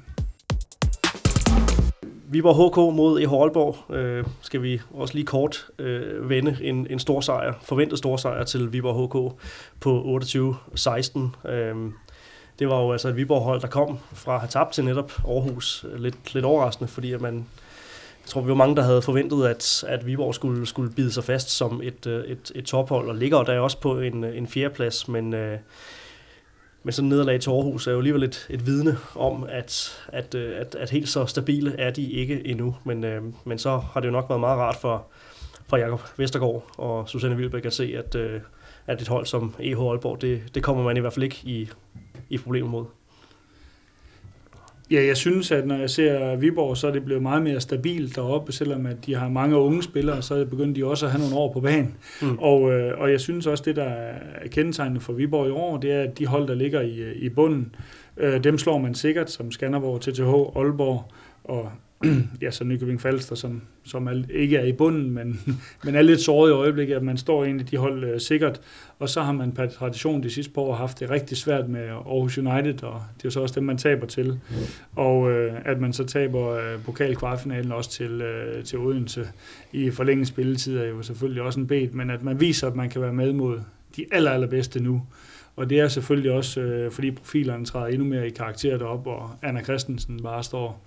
Viborg 2.33 2.69
HK 2.69 2.95
mod 2.95 3.19
i 3.19 3.23
Aalborg 3.23 3.95
øh, 3.95 4.25
skal 4.41 4.63
vi 4.63 4.81
også 4.93 5.13
lige 5.13 5.25
kort 5.25 5.67
øh, 5.79 6.29
vende 6.29 6.57
en, 6.61 6.87
en 6.89 6.99
stor 6.99 7.21
sejr, 7.21 7.53
forventet 7.61 7.97
stor 7.97 8.17
sejr 8.17 8.43
til 8.43 8.73
Viborg 8.73 9.07
HK 9.07 9.39
på 9.79 10.19
28-16. 11.45 11.49
Øh, 11.49 11.75
det 12.59 12.67
var 12.69 12.81
jo 12.81 12.91
altså 12.91 13.09
et 13.09 13.15
Viborg-hold, 13.15 13.61
der 13.61 13.67
kom 13.67 13.99
fra 14.13 14.33
at 14.33 14.39
have 14.39 14.49
tabt 14.49 14.73
til 14.73 14.85
netop 14.85 15.11
Aarhus. 15.27 15.85
Lidt, 15.97 16.33
lidt 16.33 16.45
overraskende, 16.45 16.91
fordi 16.91 17.13
at 17.13 17.21
man, 17.21 17.35
jeg 18.23 18.27
tror, 18.27 18.41
vi 18.41 18.49
var 18.49 18.55
mange, 18.55 18.75
der 18.75 18.83
havde 18.83 19.01
forventet, 19.01 19.45
at, 19.45 19.83
at 19.87 20.05
Viborg 20.05 20.35
skulle, 20.35 20.65
skulle 20.65 20.91
bide 20.91 21.11
sig 21.11 21.23
fast 21.23 21.49
som 21.49 21.81
et, 21.83 22.07
øh, 22.07 22.25
et, 22.25 22.51
et 22.55 22.65
tophold, 22.65 23.09
og 23.09 23.15
ligger 23.15 23.43
der 23.43 23.59
også 23.59 23.79
på 23.79 23.99
en, 23.99 24.23
en 24.23 24.47
fjerdeplads, 24.47 25.07
men 25.07 25.33
øh, 25.33 25.57
men 26.83 26.91
sådan 26.91 27.09
nederlag 27.09 27.39
til 27.39 27.49
Aarhus 27.49 27.87
er 27.87 27.91
jo 27.91 27.97
alligevel 27.97 28.23
et, 28.23 28.47
et 28.49 28.65
vidne 28.65 28.97
om, 29.15 29.45
at, 29.49 30.01
at, 30.07 30.35
øh, 30.35 30.59
at, 30.59 30.75
at 30.75 30.89
helt 30.89 31.09
så 31.09 31.25
stabile 31.25 31.79
er 31.79 31.91
de 31.91 32.11
ikke 32.11 32.47
endnu. 32.47 32.75
Men, 32.83 33.03
øh, 33.03 33.23
men 33.45 33.57
så 33.57 33.77
har 33.77 33.99
det 33.99 34.07
jo 34.07 34.11
nok 34.11 34.29
været 34.29 34.39
meget 34.39 34.59
rart 34.59 34.75
for, 34.75 35.05
for 35.67 35.77
Jakob 35.77 36.01
Vestergaard 36.17 36.65
og 36.77 37.09
Susanne 37.09 37.35
Wilbæk 37.35 37.65
at 37.65 37.73
se, 37.73 37.95
at, 37.97 38.15
øh, 38.15 38.41
at 38.87 39.01
et 39.01 39.07
hold 39.07 39.25
som 39.25 39.55
EH 39.59 39.79
Aalborg, 39.79 40.21
det, 40.21 40.41
det 40.55 40.63
kommer 40.63 40.83
man 40.83 40.97
i 40.97 40.99
hvert 40.99 41.13
fald 41.13 41.23
ikke 41.23 41.39
i, 41.43 41.69
i 42.29 42.37
problemer 42.37 42.69
mod. 42.69 42.85
Ja, 44.93 45.05
jeg 45.05 45.17
synes, 45.17 45.51
at 45.51 45.67
når 45.67 45.75
jeg 45.75 45.89
ser 45.89 46.35
Viborg, 46.35 46.77
så 46.77 46.87
er 46.87 46.91
det 46.91 47.05
blevet 47.05 47.21
meget 47.21 47.43
mere 47.43 47.61
stabilt 47.61 48.15
deroppe, 48.15 48.51
selvom 48.51 48.85
at 48.85 49.05
de 49.05 49.15
har 49.15 49.29
mange 49.29 49.57
unge 49.57 49.83
spillere, 49.83 50.21
så 50.21 50.35
er 50.35 50.45
begyndt 50.45 50.75
de 50.75 50.85
også 50.85 51.05
at 51.05 51.11
have 51.11 51.21
nogle 51.21 51.35
år 51.35 51.53
på 51.53 51.59
banen. 51.59 51.95
Mm. 52.21 52.37
Og, 52.39 52.71
øh, 52.71 52.99
og 52.99 53.11
jeg 53.11 53.19
synes 53.19 53.47
også, 53.47 53.63
det 53.65 53.75
der 53.75 53.83
er 53.83 54.47
kendetegnende 54.47 55.01
for 55.01 55.13
Viborg 55.13 55.47
i 55.47 55.51
år, 55.51 55.77
det 55.77 55.91
er, 55.91 56.01
at 56.01 56.19
de 56.19 56.25
hold, 56.25 56.47
der 56.47 56.55
ligger 56.55 56.81
i, 56.81 57.13
i 57.15 57.29
bunden, 57.29 57.75
øh, 58.17 58.43
dem 58.43 58.57
slår 58.57 58.77
man 58.77 58.95
sikkert, 58.95 59.31
som 59.31 59.51
Skanderborg, 59.51 60.01
TTH, 60.01 60.59
Aalborg 60.61 61.11
og 61.43 61.71
ja, 62.41 62.51
så 62.51 62.63
Nykøbing 62.63 63.01
Falster, 63.01 63.35
som, 63.35 63.61
som 63.83 64.07
er, 64.07 64.23
ikke 64.29 64.57
er 64.57 64.63
i 64.63 64.71
bunden, 64.71 65.11
men, 65.11 65.39
men 65.83 65.95
er 65.95 66.01
lidt 66.01 66.21
såret 66.21 66.49
i 66.49 66.53
øjeblikket, 66.53 66.95
at 66.95 67.03
man 67.03 67.17
står 67.17 67.43
egentlig 67.43 67.71
de 67.71 67.77
hold 67.77 68.03
øh, 68.03 68.19
sikkert. 68.19 68.61
Og 68.99 69.09
så 69.09 69.21
har 69.21 69.31
man 69.31 69.51
per 69.51 69.65
tradition 69.65 70.23
de 70.23 70.29
sidste 70.29 70.53
par 70.53 70.61
år 70.61 70.75
haft 70.75 70.99
det 70.99 71.09
rigtig 71.09 71.37
svært 71.37 71.69
med 71.69 71.81
Aarhus 71.81 72.37
United, 72.37 72.83
og 72.83 73.01
det 73.17 73.23
er 73.23 73.25
jo 73.25 73.29
så 73.29 73.41
også 73.41 73.55
dem, 73.55 73.63
man 73.63 73.77
taber 73.77 74.05
til. 74.05 74.27
Mm. 74.31 74.55
Og 74.95 75.31
øh, 75.31 75.53
at 75.65 75.81
man 75.81 75.93
så 75.93 76.03
taber 76.03 76.49
øh, 76.49 76.83
pokalkvartfinalen 76.85 77.71
også 77.71 77.89
til, 77.89 78.21
øh, 78.21 78.63
til 78.63 78.79
Odense 78.79 79.27
i 79.71 79.91
forlænget 79.91 80.27
spilletid 80.27 80.77
er 80.77 80.87
jo 80.87 81.01
selvfølgelig 81.01 81.41
også 81.41 81.59
en 81.59 81.67
bed, 81.67 81.89
men 81.89 82.09
at 82.09 82.23
man 82.23 82.39
viser, 82.39 82.67
at 82.67 82.75
man 82.75 82.89
kan 82.89 83.01
være 83.01 83.13
med 83.13 83.33
mod 83.33 83.59
de 83.95 84.05
aller, 84.11 84.31
allerbedste 84.31 84.83
nu. 84.83 85.01
Og 85.55 85.69
det 85.69 85.79
er 85.79 85.87
selvfølgelig 85.87 86.31
også, 86.31 86.61
øh, 86.61 86.91
fordi 86.91 87.11
profilerne 87.11 87.65
træder 87.65 87.87
endnu 87.87 88.05
mere 88.05 88.27
i 88.27 88.29
karakter 88.29 88.77
deroppe, 88.77 89.09
og 89.09 89.31
Anna 89.41 89.63
Christensen 89.63 90.23
bare 90.23 90.43
står 90.43 90.85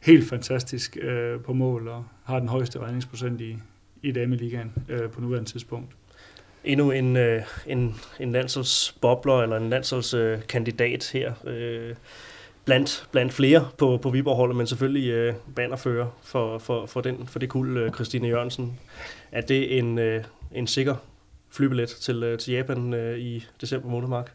helt 0.00 0.28
fantastisk 0.28 0.96
øh, 1.02 1.40
på 1.40 1.52
mål 1.52 1.88
og 1.88 2.04
har 2.24 2.38
den 2.38 2.48
højeste 2.48 2.80
redningsprocent 2.80 3.40
i, 3.40 3.56
i 4.02 4.12
dameligaen 4.12 4.72
øh, 4.88 5.10
på 5.10 5.20
nuværende 5.20 5.50
tidspunkt. 5.50 5.92
Endnu 6.64 6.90
en, 6.90 7.16
øh, 7.16 7.42
en, 7.66 7.94
en 8.20 8.32
landsholdsbobler 8.32 9.42
eller 9.42 9.56
en 9.56 9.70
landsholdskandidat 9.70 11.14
øh, 11.14 11.20
her. 11.20 11.32
Øh, 11.46 11.94
blandt, 12.64 13.08
blandt 13.12 13.32
flere 13.32 13.68
på, 13.78 13.98
på 14.02 14.10
Viborg-holdet, 14.10 14.56
men 14.56 14.66
selvfølgelig 14.66 15.10
øh, 15.10 15.34
bannerfører 15.56 16.06
for, 16.22 16.58
for, 16.58 16.86
for, 16.86 17.00
den, 17.00 17.26
for 17.26 17.38
det 17.38 17.48
kul, 17.48 17.76
øh, 17.76 17.92
Christine 17.92 18.28
Jørgensen. 18.28 18.78
Er 19.32 19.40
det 19.40 19.78
en, 19.78 19.98
øh, 19.98 20.24
en 20.52 20.66
sikker 20.66 20.96
flybillet 21.50 21.88
til, 21.88 22.22
øh, 22.22 22.38
til 22.38 22.52
Japan 22.52 22.94
øh, 22.94 23.18
i 23.18 23.44
december 23.60 23.88
måned, 23.88 24.08
Mark? 24.08 24.32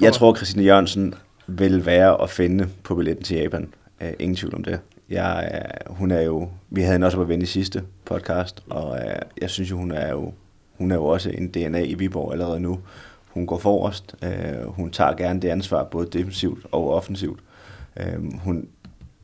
Jeg 0.00 0.12
tror, 0.12 0.34
Christine 0.34 0.64
Jørgensen 0.64 1.14
vil 1.46 1.86
være 1.86 2.22
at 2.22 2.30
finde 2.30 2.68
på 2.82 2.94
billetten 2.94 3.24
til 3.24 3.36
Japan. 3.36 3.72
Uh, 4.00 4.08
ingen 4.18 4.36
tvivl 4.36 4.54
om 4.54 4.64
det. 4.64 4.80
Jeg, 5.10 5.62
hun 5.86 6.10
er 6.10 6.20
jo, 6.20 6.48
vi 6.70 6.80
havde 6.80 6.92
hende 6.92 7.06
også 7.06 7.16
på 7.16 7.30
i 7.30 7.46
sidste 7.46 7.84
podcast, 8.04 8.64
og 8.70 8.98
øh, 8.98 9.16
jeg 9.40 9.50
synes 9.50 9.70
jo, 9.70 9.76
hun 9.76 9.90
er 9.90 10.10
jo, 10.10 10.32
hun 10.78 10.90
er 10.90 10.94
jo 10.94 11.04
også 11.04 11.30
en 11.30 11.48
DNA 11.48 11.80
i 11.80 11.94
Viborg 11.94 12.32
allerede 12.32 12.60
nu. 12.60 12.80
Hun 13.28 13.46
går 13.46 13.58
forrest. 13.58 14.14
Øh, 14.22 14.66
hun 14.66 14.90
tager 14.90 15.16
gerne 15.16 15.40
det 15.40 15.48
ansvar, 15.48 15.84
både 15.84 16.18
defensivt 16.18 16.66
og 16.72 16.94
offensivt. 16.94 17.40
Øh, 17.96 18.38
hun, 18.40 18.68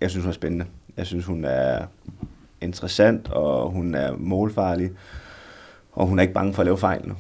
jeg 0.01 0.11
synes, 0.11 0.25
hun 0.25 0.31
er 0.31 0.35
spændende. 0.35 0.67
Jeg 0.97 1.07
synes, 1.07 1.25
hun 1.25 1.45
er 1.45 1.87
interessant, 2.61 3.29
og 3.29 3.71
hun 3.71 3.95
er 3.95 4.17
målfarlig, 4.17 4.91
og 5.93 6.07
hun 6.07 6.19
er 6.19 6.23
ikke 6.23 6.35
bange 6.35 6.55
for 6.55 6.63
at 6.63 6.67
lave 6.67 6.79
fejl 6.79 7.09
nu. 7.09 7.15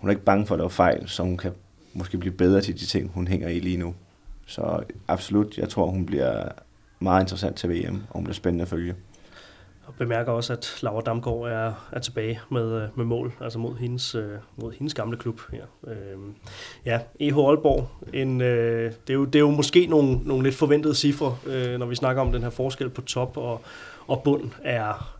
Hun 0.00 0.10
er 0.10 0.12
ikke 0.12 0.24
bange 0.24 0.46
for 0.46 0.54
at 0.54 0.58
lave 0.58 0.70
fejl, 0.70 1.08
så 1.08 1.22
hun 1.22 1.36
kan 1.36 1.52
måske 1.94 2.18
blive 2.18 2.34
bedre 2.34 2.60
til 2.60 2.80
de 2.80 2.86
ting, 2.86 3.10
hun 3.14 3.28
hænger 3.28 3.48
i 3.48 3.58
lige 3.58 3.76
nu. 3.76 3.94
Så 4.46 4.82
absolut, 5.08 5.58
jeg 5.58 5.68
tror, 5.68 5.86
hun 5.86 6.06
bliver 6.06 6.48
meget 7.04 7.22
interessant 7.22 7.56
til 7.56 7.70
VM, 7.70 7.94
og 7.94 8.14
hun 8.14 8.24
bliver 8.24 8.34
spændende 8.34 8.62
at 8.62 8.68
følge. 8.68 8.94
Og 9.86 9.94
bemærker 9.98 10.32
også, 10.32 10.52
at 10.52 10.78
Laura 10.82 11.00
Damgaard 11.00 11.48
er, 11.48 11.88
er 11.92 12.00
tilbage 12.00 12.40
med, 12.50 12.82
øh, 12.82 12.88
med 12.94 13.04
mål, 13.04 13.32
altså 13.40 13.58
mod 13.58 13.76
hendes, 13.76 14.14
øh, 14.14 14.30
mod 14.56 14.72
hendes 14.72 14.94
gamle 14.94 15.16
klub 15.16 15.40
her. 15.52 15.64
Øhm, 15.86 16.34
ja, 16.84 17.00
EH 17.20 17.36
Aalborg, 17.36 17.88
en, 18.12 18.40
øh, 18.40 18.92
det, 19.06 19.10
er 19.10 19.14
jo, 19.14 19.24
det 19.24 19.34
er 19.34 19.40
jo 19.40 19.50
måske 19.50 19.86
nogle, 19.86 20.20
nogle 20.24 20.42
lidt 20.42 20.54
forventede 20.54 20.94
cifre, 20.94 21.36
øh, 21.46 21.78
når 21.78 21.86
vi 21.86 21.94
snakker 21.94 22.22
om 22.22 22.32
den 22.32 22.42
her 22.42 22.50
forskel 22.50 22.90
på 22.90 23.00
top 23.00 23.36
og, 23.36 23.60
og 24.06 24.22
bund, 24.22 24.50
er, 24.62 25.16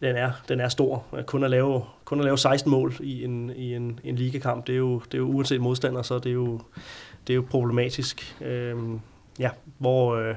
den 0.00 0.16
er, 0.16 0.30
den 0.48 0.60
er 0.60 0.68
stor. 0.68 1.04
Kun 1.26 1.44
at 1.44 1.50
lave, 1.50 1.82
kun 2.04 2.18
at 2.18 2.24
lave 2.24 2.38
16 2.38 2.70
mål 2.70 2.94
i 3.00 3.24
en, 3.24 3.52
i 3.56 3.74
en, 3.74 4.00
en 4.04 4.16
ligekamp, 4.16 4.66
det 4.66 4.72
er, 4.72 4.78
jo, 4.78 4.98
det 4.98 5.14
er 5.14 5.18
jo 5.18 5.28
uanset 5.28 5.60
modstander, 5.60 6.02
så 6.02 6.18
det 6.18 6.30
er 6.30 6.34
jo, 6.34 6.60
det 7.26 7.32
er 7.32 7.36
jo 7.36 7.44
problematisk. 7.50 8.36
Øhm, 8.40 9.00
ja, 9.38 9.50
hvor... 9.78 10.16
Øh, 10.16 10.34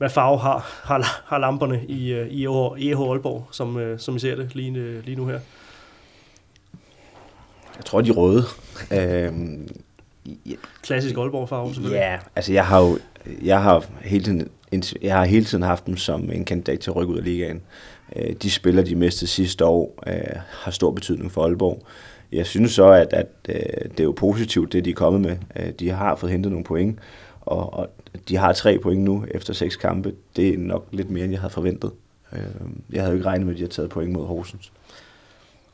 hvad 0.00 0.10
farve 0.10 0.38
har, 0.38 0.80
har, 0.84 1.22
har 1.26 1.38
lamperne 1.38 1.80
i, 1.88 2.12
øh, 2.12 2.28
i 2.28 2.44
EH 2.44 3.00
Aalborg, 3.00 3.48
som, 3.50 3.78
øh, 3.78 3.98
som 3.98 4.16
I 4.16 4.18
ser 4.18 4.36
det 4.36 4.54
lige, 4.54 5.00
lige 5.02 5.16
nu 5.16 5.26
her? 5.26 5.40
Jeg 7.76 7.84
tror, 7.84 8.00
de 8.00 8.10
er 8.10 8.14
røde. 8.14 8.44
Øhm, 8.92 9.68
ja. 10.46 10.54
Klassisk 10.82 11.16
Aalborg 11.16 11.48
farve, 11.48 11.74
selvfølgelig. 11.74 11.98
Ja, 11.98 12.18
altså 12.36 12.52
jeg 12.52 12.66
har 12.66 12.80
jo 12.80 12.98
jeg 13.42 13.62
har 13.62 13.84
hele 14.00 14.24
tiden, 14.24 14.48
jeg 15.02 15.16
har 15.16 15.24
hele 15.24 15.44
tiden 15.44 15.64
haft 15.64 15.86
dem 15.86 15.96
som 15.96 16.30
en 16.32 16.44
kandidat 16.44 16.80
til 16.80 16.90
at 16.90 16.96
rykke 16.96 17.12
ud 17.12 17.18
af 17.18 17.24
ligaen. 17.24 17.62
Øh, 18.16 18.32
de 18.32 18.50
spiller 18.50 18.82
de 18.82 18.94
miste 18.94 19.26
sidste 19.26 19.64
år 19.64 20.04
har 20.62 20.70
stor 20.70 20.90
betydning 20.90 21.32
for 21.32 21.44
Aalborg. 21.44 21.82
Jeg 22.32 22.46
synes 22.46 22.72
så, 22.72 22.92
at, 22.92 23.12
at 23.12 23.46
det 23.46 24.00
er 24.00 24.04
jo 24.04 24.12
positivt, 24.12 24.72
det 24.72 24.84
de 24.84 24.90
er 24.90 24.94
kommet 24.94 25.20
med. 25.20 25.72
De 25.72 25.90
har 25.90 26.16
fået 26.16 26.32
hentet 26.32 26.52
nogle 26.52 26.64
point, 26.64 26.98
og, 27.50 27.74
og 27.74 27.88
de 28.28 28.36
har 28.36 28.52
tre 28.52 28.78
point 28.78 29.02
nu 29.02 29.24
efter 29.30 29.52
seks 29.52 29.76
kampe. 29.76 30.14
Det 30.36 30.48
er 30.48 30.58
nok 30.58 30.88
lidt 30.90 31.10
mere, 31.10 31.24
end 31.24 31.32
jeg 31.32 31.40
havde 31.40 31.52
forventet. 31.52 31.92
Øh, 32.32 32.38
jeg 32.92 33.02
havde 33.02 33.12
jo 33.12 33.16
ikke 33.16 33.28
regnet 33.28 33.46
med, 33.46 33.54
at 33.54 33.58
de 33.58 33.62
havde 33.62 33.72
taget 33.72 33.90
point 33.90 34.12
mod 34.12 34.26
Horsens. 34.26 34.72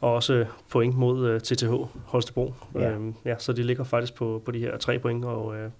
Og 0.01 0.15
også 0.15 0.45
point 0.71 0.97
mod 0.97 1.41
TTH 1.41 1.65
øh, 1.65 1.79
Holstebro. 2.05 2.55
Ja. 2.75 2.91
Øhm, 2.91 3.15
ja, 3.25 3.35
så 3.39 3.53
de 3.53 3.63
ligger 3.63 3.85
faktisk 3.85 4.15
på, 4.15 4.43
på 4.45 4.51
de 4.51 4.59
her 4.59 4.79
tre 4.79 4.99
point, 4.99 5.25
og 5.25 5.57
øh, 5.57 5.71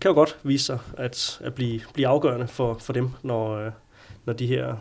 kan 0.00 0.08
jo 0.08 0.14
godt 0.14 0.38
vise 0.42 0.64
sig 0.64 0.78
at, 0.98 1.40
at 1.44 1.54
blive, 1.54 1.80
blive 1.94 2.08
afgørende 2.08 2.46
for, 2.46 2.74
for 2.74 2.92
dem, 2.92 3.10
når, 3.22 3.56
øh, 3.56 3.72
når 4.24 4.32
de 4.32 4.46
her, 4.46 4.76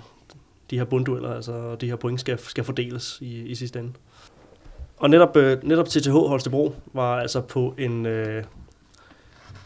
de 0.70 0.78
her 0.78 0.86
bunddueller, 0.86 1.34
altså 1.34 1.76
de 1.76 1.90
her 1.90 1.96
point 1.96 2.20
skal, 2.20 2.40
skal 2.40 2.64
fordeles 2.64 3.18
i, 3.22 3.42
i 3.42 3.56
sidste 3.56 3.80
ende. 3.80 3.94
Og 4.98 5.10
netop, 5.10 5.38
øh, 5.38 5.64
netop 5.64 5.88
TTH 5.88 6.12
Holstebro 6.12 6.76
var 6.94 7.20
altså 7.20 7.42
på 7.42 7.76
en, 7.78 8.06
øh, 8.06 8.44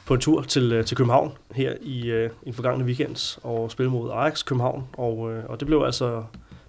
på 0.07 0.13
en 0.13 0.19
tur 0.19 0.41
til, 0.41 0.71
øh, 0.71 0.85
til 0.85 0.97
København 0.97 1.31
her 1.51 1.73
i, 1.81 2.07
øh, 2.07 2.29
en 2.43 2.53
forgangne 2.53 2.85
weekend 2.85 3.39
og 3.43 3.71
spille 3.71 3.91
mod 3.91 4.11
Ajax 4.11 4.45
København, 4.45 4.83
og, 4.93 5.33
øh, 5.33 5.43
og 5.47 5.59
det 5.59 5.65
blev 5.65 5.81
altså 5.85 6.23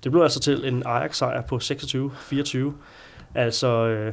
det 0.05 0.12
blev 0.12 0.22
altså 0.22 0.41
til 0.41 0.64
en 0.64 0.82
Ajax-sejr 0.86 1.43
på 1.43 1.57
26-24. 1.57 2.72
Altså 3.34 3.68
øh, 3.68 4.12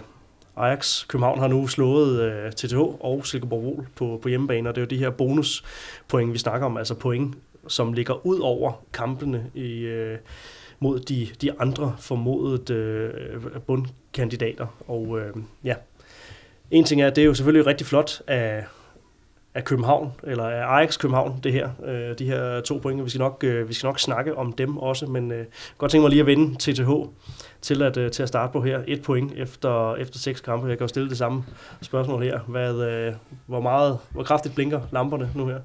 Ajax 0.58 1.08
København 1.08 1.40
har 1.40 1.48
nu 1.48 1.68
slået 1.68 2.22
øh, 2.22 2.52
TTH 2.52 2.78
og 2.78 3.26
Silkeborg 3.26 3.64
Vol 3.64 3.88
på, 3.96 4.20
på 4.22 4.30
hjemmebane, 4.30 4.70
og 4.70 4.76
det 4.76 4.82
er 4.82 4.86
jo 4.86 4.90
de 4.90 4.98
her 4.98 5.10
bonuspoint, 5.10 6.34
vi 6.34 6.38
snakker 6.38 6.66
om, 6.66 6.78
altså 6.78 6.96
point, 6.96 7.36
som 7.68 7.94
ligger 7.94 8.26
ud 8.26 8.40
over 8.40 8.84
kampene 8.94 9.46
i, 9.54 9.80
øh, 9.80 10.18
mod 10.80 11.00
de, 11.00 11.28
de 11.42 11.60
andre 11.60 11.96
formodede 12.00 12.74
øh, 12.74 13.42
bundkandidater. 13.68 14.68
Og 14.88 15.20
øh, 15.20 15.34
ja, 15.64 15.76
en 16.72 16.84
ting 16.84 17.02
er, 17.02 17.08
at 17.08 17.16
det 17.16 17.22
er 17.22 17.26
jo 17.26 17.34
selvfølgelig 17.34 17.68
rigtig 17.68 17.88
flot 17.88 18.22
af 18.28 18.64
af 19.56 19.64
København, 19.64 20.12
eller 20.24 20.44
af 20.44 20.78
Ajax 20.78 21.00
København, 21.00 21.40
det 21.44 21.54
her, 21.54 21.70
øh, 21.86 22.18
de 22.20 22.26
her 22.26 22.62
to 22.62 22.78
point. 22.78 23.06
Vi 23.06 23.10
skal, 23.10 23.20
nok, 23.20 23.44
øh, 23.44 23.70
vi 23.70 23.74
skal 23.74 23.88
nok 23.88 24.00
snakke 24.00 24.38
om 24.38 24.52
dem 24.52 24.78
også, 24.78 25.06
men 25.06 25.32
øh, 25.32 25.46
godt 25.78 25.92
tænke 25.92 26.02
mig 26.02 26.10
lige 26.10 26.20
at 26.20 26.28
vinde 26.28 26.56
TTH 26.60 26.90
til 27.62 27.82
at, 27.82 27.98
øh, 27.98 28.12
til 28.12 28.24
at 28.24 28.30
starte 28.30 28.54
på 28.54 28.62
her. 28.62 28.80
Et 28.88 29.02
point 29.02 29.34
efter, 29.38 29.96
efter 29.96 30.20
seks 30.20 30.42
kampe. 30.42 30.68
Jeg 30.68 30.78
kan 30.78 30.84
jo 30.84 30.88
stille 30.88 31.10
det 31.10 31.18
samme 31.18 31.44
spørgsmål 31.82 32.24
her. 32.24 32.40
Hvad, 32.40 32.74
øh, 32.82 33.14
hvor, 33.46 33.60
meget, 33.60 33.98
hvor 34.12 34.24
kraftigt 34.24 34.56
blinker 34.56 34.82
lamperne 34.92 35.30
nu 35.36 35.48
her? 35.48 35.60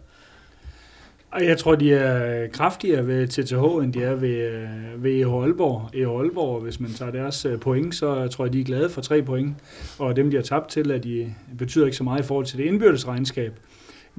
Jeg 1.40 1.58
tror, 1.58 1.74
de 1.74 1.94
er 1.94 2.46
kraftigere 2.48 3.06
ved 3.06 3.28
TTH, 3.28 3.84
end 3.84 3.92
de 3.92 4.02
er 4.02 4.14
ved, 4.14 4.28
øh, 4.28 5.04
ved 5.04 5.20
EH 5.20 5.32
Aalborg. 5.32 5.90
EH 5.94 6.08
Aalborg, 6.08 6.60
hvis 6.60 6.80
man 6.80 6.92
tager 6.92 7.10
deres 7.10 7.44
øh, 7.44 7.58
point, 7.58 7.94
så 7.94 8.28
tror 8.28 8.44
jeg, 8.44 8.52
de 8.52 8.60
er 8.60 8.64
glade 8.64 8.90
for 8.90 9.00
tre 9.00 9.22
point. 9.22 9.56
Og 9.98 10.16
dem, 10.16 10.30
de 10.30 10.36
har 10.36 10.42
tabt 10.42 10.68
til, 10.68 10.90
at 10.90 11.04
de 11.04 11.34
betyder 11.58 11.84
ikke 11.84 11.96
så 11.96 12.04
meget 12.04 12.20
i 12.20 12.26
forhold 12.26 12.46
til 12.46 12.58
det 12.58 12.64
indbyrdes 12.64 13.08
regnskab. 13.08 13.52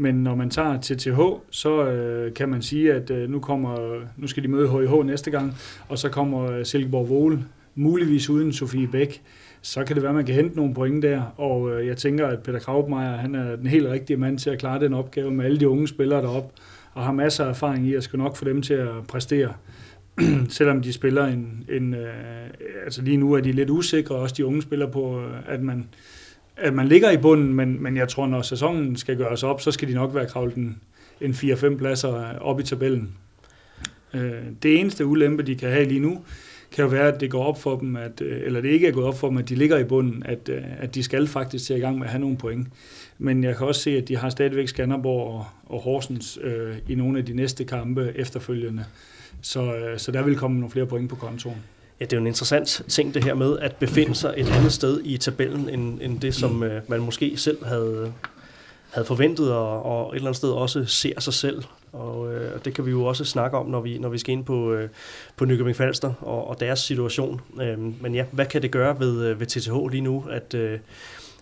Men 0.01 0.15
når 0.15 0.35
man 0.35 0.49
tager 0.49 0.77
TTH, 0.81 1.19
så 1.49 1.85
øh, 1.85 2.33
kan 2.33 2.49
man 2.49 2.61
sige, 2.61 2.93
at 2.93 3.11
øh, 3.11 3.29
nu, 3.29 3.39
kommer, 3.39 4.01
nu 4.17 4.27
skal 4.27 4.43
de 4.43 4.47
møde 4.47 4.69
HIH 4.69 5.05
næste 5.05 5.31
gang, 5.31 5.55
og 5.89 5.97
så 5.97 6.09
kommer 6.09 6.51
øh, 6.51 6.65
Silkeborg 6.65 7.09
Vole, 7.09 7.45
muligvis 7.75 8.29
uden 8.29 8.53
Sofie 8.53 8.87
Bæk. 8.87 9.21
Så 9.61 9.83
kan 9.83 9.95
det 9.95 10.03
være, 10.03 10.09
at 10.09 10.15
man 10.15 10.25
kan 10.25 10.35
hente 10.35 10.55
nogle 10.55 10.73
point 10.73 11.03
der, 11.03 11.21
og 11.37 11.71
øh, 11.71 11.87
jeg 11.87 11.97
tænker, 11.97 12.27
at 12.27 12.39
Peter 12.43 12.59
Kraupmeier, 12.59 13.17
han 13.17 13.35
er 13.35 13.55
den 13.55 13.67
helt 13.67 13.87
rigtige 13.87 14.17
mand 14.17 14.37
til 14.37 14.49
at 14.49 14.59
klare 14.59 14.79
den 14.79 14.93
opgave 14.93 15.31
med 15.31 15.45
alle 15.45 15.59
de 15.59 15.69
unge 15.69 15.87
spillere 15.87 16.21
derop, 16.21 16.53
og 16.93 17.03
har 17.03 17.11
masser 17.11 17.45
af 17.45 17.49
erfaring 17.49 17.87
i 17.87 17.93
at 17.93 18.03
skal 18.03 18.19
nok 18.19 18.35
få 18.35 18.45
dem 18.45 18.61
til 18.61 18.73
at 18.73 19.07
præstere. 19.07 19.53
Selvom 20.49 20.81
de 20.81 20.93
spiller 20.93 21.25
en, 21.25 21.65
en 21.69 21.93
øh, 21.93 22.13
altså 22.85 23.01
lige 23.01 23.17
nu 23.17 23.33
er 23.33 23.41
de 23.41 23.51
lidt 23.51 23.69
usikre, 23.69 24.15
også 24.15 24.35
de 24.37 24.45
unge 24.45 24.61
spiller 24.61 24.87
på, 24.87 25.19
øh, 25.19 25.53
at 25.53 25.61
man 25.61 25.87
at 26.57 26.73
man 26.73 26.87
ligger 26.87 27.11
i 27.11 27.17
bunden, 27.17 27.53
men, 27.53 27.83
men 27.83 27.97
jeg 27.97 28.09
tror, 28.09 28.27
når 28.27 28.41
sæsonen 28.41 28.95
skal 28.95 29.17
gøres 29.17 29.43
op, 29.43 29.61
så 29.61 29.71
skal 29.71 29.87
de 29.87 29.93
nok 29.93 30.15
være 30.15 30.27
kravlet 30.27 30.55
en, 30.55 30.81
en 31.21 31.31
4-5 31.31 31.77
pladser 31.77 32.39
op 32.39 32.59
i 32.59 32.63
tabellen. 32.63 33.13
Øh, 34.13 34.31
det 34.63 34.79
eneste 34.79 35.05
ulempe, 35.05 35.43
de 35.43 35.55
kan 35.55 35.69
have 35.69 35.85
lige 35.85 35.99
nu, 35.99 36.21
kan 36.71 36.83
jo 36.83 36.89
være, 36.89 37.13
at 37.13 37.21
det 37.21 37.31
går 37.31 37.43
op 37.43 37.61
for 37.61 37.77
dem, 37.77 37.95
at, 37.95 38.21
øh, 38.21 38.41
eller 38.45 38.61
det 38.61 38.69
ikke 38.69 38.87
er 38.87 38.91
gået 38.91 39.05
op 39.05 39.17
for 39.17 39.27
dem, 39.27 39.37
at 39.37 39.49
de 39.49 39.55
ligger 39.55 39.77
i 39.77 39.83
bunden, 39.83 40.23
at, 40.25 40.49
øh, 40.49 40.63
at 40.79 40.95
de 40.95 41.03
skal 41.03 41.27
faktisk 41.27 41.65
til 41.65 41.75
i 41.75 41.79
gang 41.79 41.97
med 41.97 42.05
at 42.05 42.11
have 42.11 42.21
nogle 42.21 42.37
point. 42.37 42.67
Men 43.17 43.43
jeg 43.43 43.57
kan 43.57 43.67
også 43.67 43.81
se, 43.81 43.97
at 43.97 44.07
de 44.07 44.17
har 44.17 44.29
stadigvæk 44.29 44.67
Skanderborg 44.67 45.33
og, 45.33 45.45
og 45.65 45.81
Horsens 45.81 46.39
øh, 46.41 46.75
i 46.87 46.95
nogle 46.95 47.19
af 47.19 47.25
de 47.25 47.33
næste 47.33 47.65
kampe 47.65 48.11
efterfølgende. 48.15 48.85
Så, 49.41 49.75
øh, 49.75 49.99
så 49.99 50.11
der 50.11 50.23
vil 50.23 50.35
komme 50.35 50.59
nogle 50.59 50.71
flere 50.71 50.85
point 50.85 51.09
på 51.09 51.15
kontoen. 51.15 51.57
Ja, 52.01 52.05
det 52.05 52.13
er 52.13 52.17
jo 52.17 52.21
en 52.21 52.27
interessant 52.27 52.81
ting 52.87 53.13
det 53.13 53.23
her 53.23 53.33
med 53.33 53.59
at 53.59 53.75
befinde 53.75 54.15
sig 54.15 54.33
et 54.37 54.49
andet 54.49 54.73
sted 54.73 55.01
i 55.03 55.17
tabellen, 55.17 55.69
end, 55.69 56.01
end 56.01 56.19
det, 56.19 56.35
som 56.35 56.63
øh, 56.63 56.81
man 56.87 56.99
måske 56.99 57.37
selv 57.37 57.65
havde, 57.65 58.13
havde 58.89 59.05
forventet, 59.05 59.53
og, 59.53 59.85
og 59.85 60.09
et 60.09 60.15
eller 60.15 60.27
andet 60.27 60.37
sted 60.37 60.49
også 60.49 60.85
ser 60.85 61.19
sig 61.19 61.33
selv. 61.33 61.63
Og 61.93 62.33
øh, 62.33 62.51
det 62.65 62.73
kan 62.73 62.85
vi 62.85 62.91
jo 62.91 63.05
også 63.05 63.25
snakke 63.25 63.57
om, 63.57 63.65
når 63.65 63.81
vi, 63.81 63.97
når 63.97 64.09
vi 64.09 64.17
skal 64.17 64.31
ind 64.31 64.45
på, 64.45 64.73
øh, 64.73 64.89
på 65.35 65.45
Nykøbing 65.45 65.75
Falster 65.75 66.13
og, 66.21 66.47
og 66.47 66.59
deres 66.59 66.79
situation. 66.79 67.41
Øh, 67.61 67.79
men 68.01 68.15
ja, 68.15 68.25
hvad 68.31 68.45
kan 68.45 68.61
det 68.61 68.71
gøre 68.71 68.99
ved, 68.99 69.25
øh, 69.25 69.39
ved 69.39 69.47
TTH 69.47 69.91
lige 69.91 70.01
nu, 70.01 70.25
at, 70.31 70.53
øh, 70.53 70.79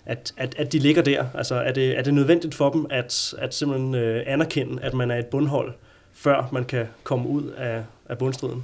at, 0.06 0.34
at, 0.38 0.56
at 0.58 0.74
de 0.74 0.80
ligger 0.80 1.02
der? 1.02 1.26
Altså, 1.34 1.56
er 1.56 1.72
det, 1.72 1.98
er 1.98 2.02
det 2.02 2.14
nødvendigt 2.14 2.56
for 2.56 2.70
dem 2.70 2.86
at, 2.90 3.34
at 3.38 3.56
simpelthen 3.56 3.96
øh, 3.96 4.24
anerkende, 4.26 4.82
at 4.84 4.94
man 4.94 5.12
er 5.12 5.16
et 5.16 5.26
bundhold, 5.26 5.74
før 6.14 6.50
man 6.52 6.66
kan 6.66 6.88
komme 7.04 7.30
ud 7.30 7.44
af, 7.58 7.84
af 8.10 8.18
bundstriden? 8.18 8.64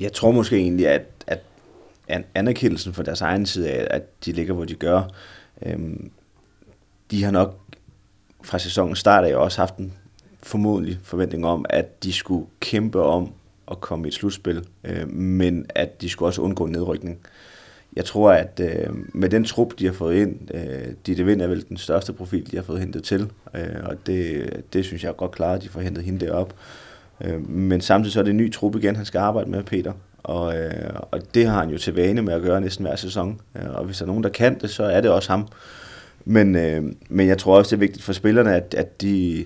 Jeg 0.00 0.12
tror 0.12 0.30
måske 0.30 0.56
egentlig, 0.56 0.88
at, 0.88 1.02
at 1.26 1.40
anerkendelsen 2.34 2.92
for 2.92 3.02
deres 3.02 3.20
egen 3.20 3.46
side 3.46 3.70
af, 3.70 3.86
at 3.90 4.24
de 4.24 4.32
ligger, 4.32 4.54
hvor 4.54 4.64
de 4.64 4.74
gør, 4.74 5.02
øhm, 5.62 6.10
de 7.10 7.24
har 7.24 7.30
nok 7.30 7.60
fra 8.42 8.58
sæsonen 8.58 8.96
start 8.96 9.24
af 9.24 9.34
også 9.36 9.60
haft 9.60 9.76
en 9.76 9.92
formodentlig 10.42 10.98
forventning 11.02 11.46
om, 11.46 11.64
at 11.68 12.04
de 12.04 12.12
skulle 12.12 12.46
kæmpe 12.60 13.02
om 13.02 13.32
at 13.70 13.80
komme 13.80 14.06
i 14.06 14.08
et 14.08 14.14
slutspil, 14.14 14.64
øh, 14.84 15.12
men 15.12 15.66
at 15.68 16.00
de 16.00 16.08
skulle 16.08 16.28
også 16.28 16.42
undgå 16.42 16.66
nedrykning. 16.66 17.18
Jeg 17.96 18.04
tror, 18.04 18.32
at 18.32 18.60
øh, 18.62 18.94
med 19.14 19.28
den 19.28 19.44
trup, 19.44 19.78
de 19.78 19.86
har 19.86 19.92
fået 19.92 20.16
ind, 20.16 20.54
øh, 20.54 20.94
de 21.06 21.24
Vind 21.24 21.42
er 21.42 21.46
vel 21.46 21.68
den 21.68 21.76
største 21.76 22.12
profil, 22.12 22.50
de 22.50 22.56
har 22.56 22.62
fået 22.62 22.80
hentet 22.80 23.04
til, 23.04 23.30
øh, 23.54 23.84
og 23.84 24.06
det, 24.06 24.64
det 24.72 24.84
synes 24.84 25.02
jeg 25.02 25.08
er 25.08 25.12
godt 25.12 25.32
klart, 25.32 25.56
at 25.56 25.62
de 25.62 25.68
får 25.68 25.80
hentet 25.80 26.04
hende 26.04 26.26
derop. 26.26 26.54
Øh, 27.24 27.50
men 27.50 27.80
samtidig 27.80 28.12
så 28.12 28.18
er 28.20 28.24
det 28.24 28.30
en 28.30 28.36
ny 28.36 28.52
trup 28.52 28.76
igen, 28.76 28.96
han 28.96 29.04
skal 29.04 29.18
arbejde 29.18 29.50
med, 29.50 29.62
Peter. 29.62 29.92
Og, 30.22 30.58
øh, 30.58 30.90
og 31.10 31.34
det 31.34 31.46
har 31.46 31.60
han 31.60 31.70
jo 31.70 31.78
til 31.78 31.94
vane 31.94 32.22
med 32.22 32.32
at 32.32 32.42
gøre 32.42 32.60
næsten 32.60 32.86
hver 32.86 32.96
sæson. 32.96 33.40
Øh, 33.56 33.70
og 33.74 33.84
hvis 33.84 33.98
der 33.98 34.04
er 34.04 34.06
nogen, 34.06 34.24
der 34.24 34.30
kan 34.30 34.58
det, 34.58 34.70
så 34.70 34.82
er 34.84 35.00
det 35.00 35.10
også 35.10 35.30
ham. 35.30 35.48
Men, 36.24 36.56
øh, 36.56 36.84
men 37.08 37.28
jeg 37.28 37.38
tror 37.38 37.58
også, 37.58 37.70
det 37.70 37.76
er 37.76 37.86
vigtigt 37.86 38.04
for 38.04 38.12
spillerne, 38.12 38.56
at, 38.56 38.74
at, 38.74 39.02
de, 39.02 39.44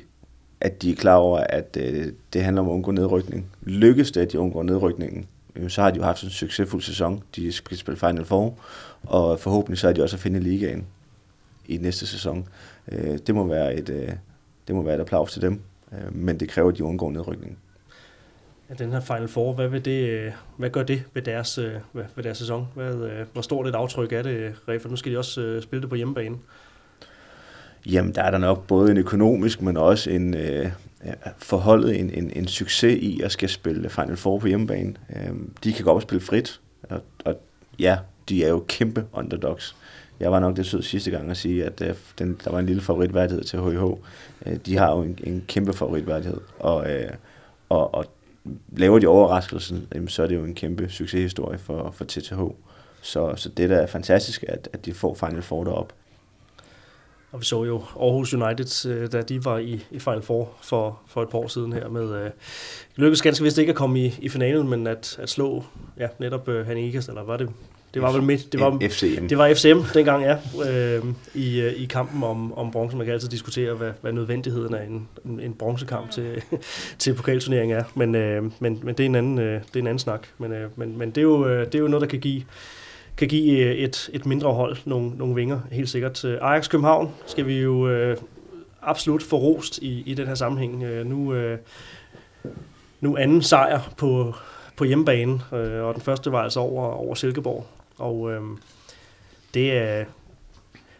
at 0.61 0.83
de 0.83 0.91
er 0.91 0.95
klar 0.95 1.15
over, 1.15 1.39
at 1.39 1.77
øh, 1.81 2.07
det 2.33 2.45
handler 2.45 2.63
om 2.63 2.69
at 2.69 2.73
undgå 2.73 2.91
nedrykning. 2.91 3.47
Lykkes 3.63 4.11
det, 4.11 4.21
at 4.21 4.33
de 4.33 4.39
undgår 4.39 4.63
nedrykningen, 4.63 5.27
øh, 5.57 5.71
så 5.71 5.83
har 5.83 5.91
de 5.91 5.97
jo 5.97 6.05
haft 6.05 6.23
en 6.23 6.31
succesfuld 6.31 6.83
sæson. 6.83 7.23
De 7.37 7.53
skal 7.53 7.77
spille 7.77 7.99
Final 7.99 8.25
Four, 8.25 8.59
og 9.03 9.41
forhåbentlig 9.41 9.79
så 9.79 9.89
er 9.89 9.93
de 9.93 10.03
også 10.03 10.17
at 10.17 10.21
finde 10.21 10.41
ligaen 10.41 10.87
i 11.69 11.77
næste 11.77 12.07
sæson. 12.07 12.49
Øh, 12.93 13.19
det 13.27 13.35
må 13.35 13.47
være 13.47 13.75
et, 13.75 13.89
øh, 13.89 14.13
det 14.69 14.75
må 14.75 14.83
være 14.83 14.95
et 14.95 15.01
applaus 15.01 15.33
til 15.33 15.43
dem, 15.43 15.61
øh, 15.93 16.17
men 16.17 16.41
det 16.41 16.49
kræver, 16.49 16.71
at 16.71 16.79
de 16.79 16.85
undgår 16.85 17.11
nedrykningen 17.11 17.59
af 18.69 18.77
den 18.77 18.93
her 18.93 19.01
Final 19.01 19.29
Four, 19.29 19.53
hvad, 19.53 19.69
vil 19.69 19.85
det, 19.85 20.09
øh, 20.09 20.33
hvad 20.57 20.71
gør 20.71 20.83
det 20.83 21.03
ved 21.15 21.23
deres, 21.23 21.59
øh, 21.59 21.75
ved 21.93 22.23
deres 22.23 22.39
sæson? 22.39 22.69
Hvad, 22.75 22.95
øh, 22.95 23.27
hvor 23.33 23.43
stort 23.43 23.67
et 23.67 23.75
aftryk 23.75 24.13
er 24.13 24.23
det, 24.23 24.55
For 24.83 24.89
nu 24.89 24.97
skal 24.97 25.13
de 25.13 25.19
også 25.19 25.61
spille 25.61 25.81
det 25.83 25.91
på 25.91 25.97
hjemmebane. 25.97 26.37
Jamen, 27.87 28.15
der 28.15 28.23
er 28.23 28.31
der 28.31 28.39
nok 28.39 28.67
både 28.67 28.91
en 28.91 28.97
økonomisk, 28.97 29.63
men 29.63 29.77
også 29.77 30.11
en 30.11 30.35
øh, 30.35 30.71
forholdet 31.39 32.01
en, 32.01 32.11
en, 32.11 32.31
en 32.37 32.49
succes 32.49 32.99
i 33.03 33.21
at 33.21 33.33
skal 33.33 33.49
spille 33.49 33.89
Final 33.89 34.17
Four 34.17 34.39
på 34.39 34.47
hjemmebane. 34.47 34.95
Øh, 35.17 35.35
de 35.65 35.73
kan 35.73 35.85
godt 35.85 36.03
spille 36.03 36.21
frit, 36.21 36.61
og, 36.83 37.03
og 37.25 37.41
ja, 37.79 37.99
de 38.29 38.45
er 38.45 38.49
jo 38.49 38.65
kæmpe 38.69 39.05
underdogs. 39.13 39.77
Jeg 40.21 40.33
var 40.33 40.41
nok 40.41 40.57
det 40.57 40.67
sød 40.67 40.83
sidste 40.83 41.11
gang 41.11 41.31
at 41.31 41.37
sige, 41.37 41.65
at 41.65 41.83
øh, 41.83 41.95
den, 42.19 42.41
der 42.45 42.51
var 42.51 42.59
en 42.59 42.67
lille 42.67 42.83
favoritværdighed 42.83 43.45
til 43.45 43.61
HIH. 43.61 43.83
Øh, 44.47 44.57
de 44.67 44.77
har 44.77 44.91
jo 44.91 45.03
en, 45.03 45.19
en 45.25 45.45
kæmpe 45.49 45.73
favoritværdighed, 45.73 46.41
og, 46.59 46.91
øh, 46.91 47.11
og, 47.69 47.95
og 47.95 48.05
laver 48.77 48.99
de 48.99 49.07
overraskelsen, 49.07 49.89
jamen, 49.95 50.09
så 50.09 50.23
er 50.23 50.27
det 50.27 50.35
jo 50.35 50.45
en 50.45 50.55
kæmpe 50.55 50.89
succeshistorie 50.89 51.59
for, 51.59 51.91
for 51.91 52.05
TTH. 52.05 52.41
Så, 53.03 53.33
så 53.37 53.49
det 53.49 53.71
der 53.71 53.77
er 53.77 53.87
fantastisk, 53.87 54.45
at, 54.49 54.69
at 54.73 54.85
de 54.85 54.95
får 54.95 55.15
Final 55.15 55.43
Four 55.43 55.65
derop. 55.65 55.93
Og 57.33 57.41
vi 57.41 57.45
så 57.45 57.65
jo 57.65 57.83
Aarhus 58.01 58.35
United, 58.35 58.91
øh, 58.91 59.13
da 59.13 59.23
de 59.23 59.45
var 59.45 59.59
i, 59.59 59.87
i 59.91 59.99
Final 59.99 60.23
Four 60.23 60.53
for, 60.63 61.01
for 61.07 61.23
et 61.23 61.29
par 61.29 61.39
år 61.39 61.49
siden 61.49 61.73
her 61.73 61.89
med... 61.89 62.25
Øh, 62.25 62.31
lykkedes 62.97 63.23
ganske 63.23 63.45
vist 63.45 63.59
ikke 63.59 63.71
at 63.71 63.77
komme 63.77 64.01
i, 64.01 64.19
i 64.19 64.29
finalen, 64.29 64.69
men 64.69 64.87
at, 64.87 65.19
at 65.19 65.31
slå 65.31 65.65
ja, 65.99 66.09
netop 66.19 66.49
øh, 66.49 66.77
Ikast, 66.77 67.09
eller 67.09 67.23
var 67.23 67.37
det 67.37 67.51
det 67.95 68.03
var 68.03 68.13
vel 68.13 68.23
midt, 68.23 68.53
det 68.53 68.61
var, 68.61 68.79
FCM. 68.91 69.27
Det 69.29 69.39
var 69.39 69.55
FCM 69.55 69.79
dengang, 69.95 70.25
ja, 70.25 70.37
øh, 70.71 71.05
i, 71.35 71.61
øh, 71.61 71.73
i 71.73 71.85
kampen 71.85 72.23
om, 72.23 72.59
om 72.59 72.71
bronze. 72.71 72.97
Man 72.97 73.07
kan 73.07 73.13
altid 73.13 73.29
diskutere, 73.29 73.75
hvad, 73.75 73.91
hvad 74.01 74.13
nødvendigheden 74.13 74.75
af 74.75 74.85
en, 74.85 75.09
en, 75.41 75.55
bronzekamp 75.55 76.11
til, 76.11 76.43
til 76.99 77.15
pokalturnering 77.15 77.73
er, 77.73 77.85
men, 77.95 78.15
øh, 78.15 78.43
men, 78.59 78.81
men 78.83 78.95
det, 78.95 79.01
er 79.01 79.09
en 79.09 79.15
anden, 79.15 79.39
øh, 79.39 79.61
det 79.61 79.77
er 79.77 79.81
en 79.81 79.87
anden 79.87 79.99
snak. 79.99 80.27
Men, 80.39 80.53
øh, 80.53 80.71
men, 80.77 80.99
men 80.99 81.09
det, 81.09 81.19
er 81.19 81.23
jo, 81.23 81.47
øh, 81.47 81.67
det 81.67 81.75
er 81.75 81.79
jo 81.79 81.89
noget, 81.89 82.01
der 82.01 82.09
kan 82.09 82.21
give, 82.21 82.43
kan 83.17 83.29
give 83.29 83.59
øh, 83.59 83.75
et, 83.75 84.11
et 84.13 84.27
mindre 84.27 84.53
hold 84.53 84.77
nogle, 84.85 85.11
nogle 85.17 85.35
vinger, 85.35 85.61
helt 85.73 85.89
sikkert. 85.89 86.25
Ajax 86.25 86.69
København 86.69 87.11
skal 87.27 87.47
vi 87.47 87.61
jo 87.61 87.89
øh, 87.89 88.17
absolut 88.83 89.23
få 89.23 89.37
rost 89.37 89.79
i, 89.79 90.03
i 90.07 90.15
den 90.15 90.27
her 90.27 90.35
sammenhæng. 90.35 90.83
Øh, 90.83 91.07
nu, 91.07 91.35
øh, 91.35 91.59
nu 93.01 93.17
anden 93.17 93.43
sejr 93.43 93.81
på, 93.97 94.35
på 94.77 94.85
hjemmebane, 94.85 95.41
øh, 95.53 95.83
og 95.85 95.95
den 95.95 96.03
første 96.03 96.33
var 96.33 96.43
altså 96.43 96.61
over, 96.61 96.87
over 96.87 97.15
Silkeborg. 97.15 97.67
Og 97.99 98.33
øh, 98.33 98.41
det, 99.55 99.79
er, 99.79 100.05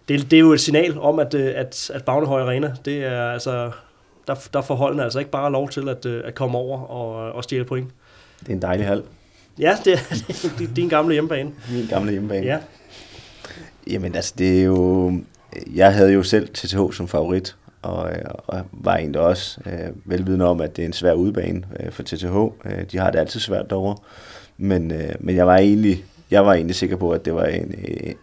det, 0.09 0.31
det 0.31 0.37
er 0.37 0.41
jo 0.41 0.53
et 0.53 0.61
signal 0.61 0.99
om, 0.99 1.19
at, 1.19 1.35
øh, 1.35 1.53
at, 1.57 1.91
at 1.95 2.05
Bagnehøj 2.05 2.43
Arena, 2.43 2.75
det 2.85 3.05
er 3.05 3.31
altså, 3.31 3.71
der, 4.27 4.35
der 4.53 4.63
får 4.63 4.75
holdene 4.75 5.03
altså 5.03 5.19
ikke 5.19 5.31
bare 5.31 5.53
lov 5.53 5.69
til 5.69 5.89
at, 5.89 6.07
øh, 6.07 6.23
at 6.25 6.35
komme 6.35 6.59
over 6.59 6.79
og, 6.79 7.33
og 7.33 7.45
stjæle 7.45 7.65
point. 7.65 7.91
Det 8.41 8.49
er 8.49 8.53
en 8.53 8.63
dejlig 8.63 8.87
hal. 8.87 9.03
Ja, 9.59 9.77
det 9.85 9.93
er, 9.93 9.99
det 10.59 10.71
er 10.71 10.75
din 10.75 10.89
gamle 10.89 11.13
hjemmebane. 11.13 11.53
Min 11.73 11.87
gamle 11.87 12.11
hjemmebane. 12.11 12.47
Ja. 12.47 12.59
Jamen 13.87 14.15
altså, 14.15 14.35
det 14.39 14.61
er 14.61 14.65
jo... 14.65 15.13
Jeg 15.75 15.95
havde 15.95 16.13
jo 16.13 16.23
selv 16.23 16.49
TTH 16.49 16.93
som 16.93 17.09
favorit, 17.09 17.57
og, 17.83 18.11
og 18.47 18.63
var 18.73 18.97
egentlig 18.97 19.21
også 19.21 19.61
øh, 19.67 20.11
velvidende 20.11 20.45
om, 20.45 20.61
at 20.61 20.77
det 20.77 20.83
er 20.83 20.87
en 20.87 20.93
svær 20.93 21.13
udbane 21.13 21.63
øh, 21.81 21.93
for 21.93 22.03
TTH. 22.03 22.37
Øh, 22.65 22.85
de 22.93 22.99
har 22.99 23.11
det 23.11 23.19
altid 23.19 23.41
svært 23.41 23.71
derovre. 23.71 23.97
Men, 24.57 24.91
øh, 24.91 25.15
men 25.21 25.37
jeg 25.37 25.47
var 25.47 25.57
egentlig 25.57 26.05
jeg 26.31 26.47
var 26.47 26.55
egentlig 26.55 26.77
sikker 26.77 26.97
på, 26.97 27.11
at 27.11 27.25
det 27.25 27.35
var 27.35 27.45
en, 27.45 27.75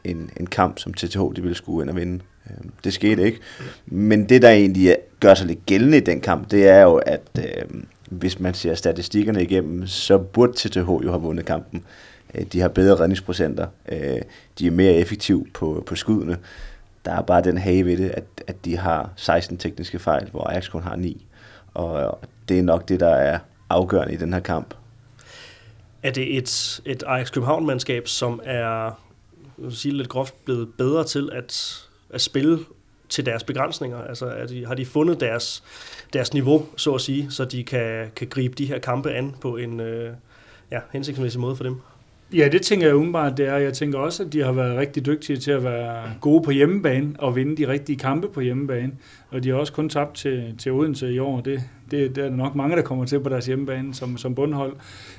en, 0.03 0.29
en 0.37 0.47
kamp, 0.47 0.79
som 0.79 0.93
TTH 0.93 1.19
de 1.19 1.41
ville 1.41 1.55
skulle 1.55 1.83
ind 1.83 1.89
og 1.89 1.95
vinde. 1.95 2.19
Øhm, 2.49 2.71
det 2.83 2.93
skete 2.93 3.23
ikke. 3.23 3.39
Men 3.85 4.29
det, 4.29 4.41
der 4.41 4.49
egentlig 4.49 4.97
gør 5.19 5.33
sig 5.33 5.47
lidt 5.47 5.65
gældende 5.65 5.97
i 5.97 6.01
den 6.01 6.21
kamp, 6.21 6.51
det 6.51 6.67
er 6.67 6.81
jo, 6.81 6.95
at 6.95 7.21
øh, 7.37 7.81
hvis 8.09 8.39
man 8.39 8.53
ser 8.53 8.75
statistikkerne 8.75 9.43
igennem, 9.43 9.87
så 9.87 10.17
burde 10.17 10.53
TTH 10.55 10.77
jo 10.77 11.09
have 11.09 11.21
vundet 11.21 11.45
kampen. 11.45 11.83
Øh, 12.35 12.45
de 12.45 12.61
har 12.61 12.67
bedre 12.67 12.99
redningsprocenter. 12.99 13.67
Øh, 13.91 14.21
de 14.59 14.67
er 14.67 14.71
mere 14.71 14.93
effektive 14.93 15.45
på, 15.53 15.83
på 15.85 15.95
skuddene. 15.95 16.37
Der 17.05 17.11
er 17.11 17.21
bare 17.21 17.41
den 17.41 17.57
hage 17.57 17.85
ved 17.85 17.97
det, 17.97 18.09
at, 18.09 18.23
at 18.47 18.65
de 18.65 18.77
har 18.77 19.09
16 19.15 19.57
tekniske 19.57 19.99
fejl, 19.99 20.29
hvor 20.31 20.43
Ajax 20.43 20.69
kun 20.69 20.83
har 20.83 20.95
9. 20.95 21.25
Og 21.73 22.19
det 22.49 22.59
er 22.59 22.63
nok 22.63 22.89
det, 22.89 22.99
der 22.99 23.15
er 23.15 23.39
afgørende 23.69 24.13
i 24.13 24.17
den 24.17 24.33
her 24.33 24.39
kamp. 24.39 24.73
Er 26.03 26.11
det 26.11 26.37
et, 26.37 26.81
et 26.85 27.03
Ajax 27.07 27.31
København-mandskab, 27.31 28.07
som 28.07 28.41
er 28.43 28.91
sige 29.69 29.97
lidt 29.97 30.09
groft 30.09 30.45
blevet 30.45 30.73
bedre 30.77 31.03
til 31.03 31.29
at, 31.33 31.81
at 32.09 32.21
spille 32.21 32.59
til 33.09 33.25
deres 33.25 33.43
begrænsninger? 33.43 33.97
Altså 33.97 34.25
er 34.25 34.45
de, 34.45 34.65
har 34.65 34.75
de 34.75 34.85
fundet 34.85 35.19
deres, 35.19 35.63
deres 36.13 36.33
niveau, 36.33 36.65
så 36.77 36.93
at 36.93 37.01
sige, 37.01 37.31
så 37.31 37.45
de 37.45 37.63
kan, 37.63 38.11
kan 38.15 38.27
gribe 38.27 38.55
de 38.55 38.65
her 38.65 38.79
kampe 38.79 39.11
an 39.11 39.35
på 39.41 39.57
en 39.57 39.79
øh, 39.79 40.13
ja, 40.71 40.79
hensigtsmæssig 40.91 41.41
måde 41.41 41.55
for 41.55 41.63
dem? 41.63 41.81
Ja, 42.33 42.47
det 42.47 42.61
tænker 42.61 42.87
jeg 42.87 42.95
umiddelbart, 42.95 43.37
det 43.37 43.47
er. 43.47 43.57
Jeg 43.57 43.73
tænker 43.73 43.99
også, 43.99 44.23
at 44.23 44.33
de 44.33 44.43
har 44.43 44.51
været 44.51 44.77
rigtig 44.77 45.05
dygtige 45.05 45.37
til 45.37 45.51
at 45.51 45.63
være 45.63 46.03
gode 46.21 46.43
på 46.43 46.51
hjemmebane 46.51 47.13
og 47.19 47.35
vinde 47.35 47.57
de 47.57 47.67
rigtige 47.67 47.97
kampe 47.97 48.27
på 48.29 48.41
hjemmebane. 48.41 48.91
Og 49.29 49.43
de 49.43 49.49
har 49.49 49.55
også 49.55 49.73
kun 49.73 49.89
tabt 49.89 50.15
til, 50.15 50.55
til 50.57 50.71
Odense 50.71 51.13
i 51.13 51.19
år. 51.19 51.41
Det, 51.41 51.61
det, 51.91 52.15
det 52.15 52.25
er 52.25 52.29
nok 52.29 52.55
mange, 52.55 52.75
der 52.75 52.81
kommer 52.81 53.05
til 53.05 53.19
på 53.19 53.29
deres 53.29 53.45
hjemmebane 53.45 53.93
som, 53.93 54.17
som 54.17 54.35
bundhold. 54.35 54.73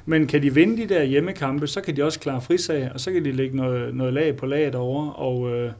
Men 0.06 0.26
kan 0.26 0.42
de 0.42 0.54
vinde 0.54 0.82
de 0.82 0.94
der 0.94 1.02
hjemmekampe, 1.02 1.66
så 1.66 1.80
kan 1.80 1.96
de 1.96 2.04
også 2.04 2.20
klare 2.20 2.40
frisag, 2.40 2.90
og 2.94 3.00
så 3.00 3.12
kan 3.12 3.24
de 3.24 3.32
lægge 3.32 3.56
noget, 3.56 3.94
noget 3.94 4.14
lag 4.14 4.36
på 4.36 4.46
lag 4.46 4.72
derovre. 4.72 5.12
Og 5.12 5.50
øh, 5.50 5.72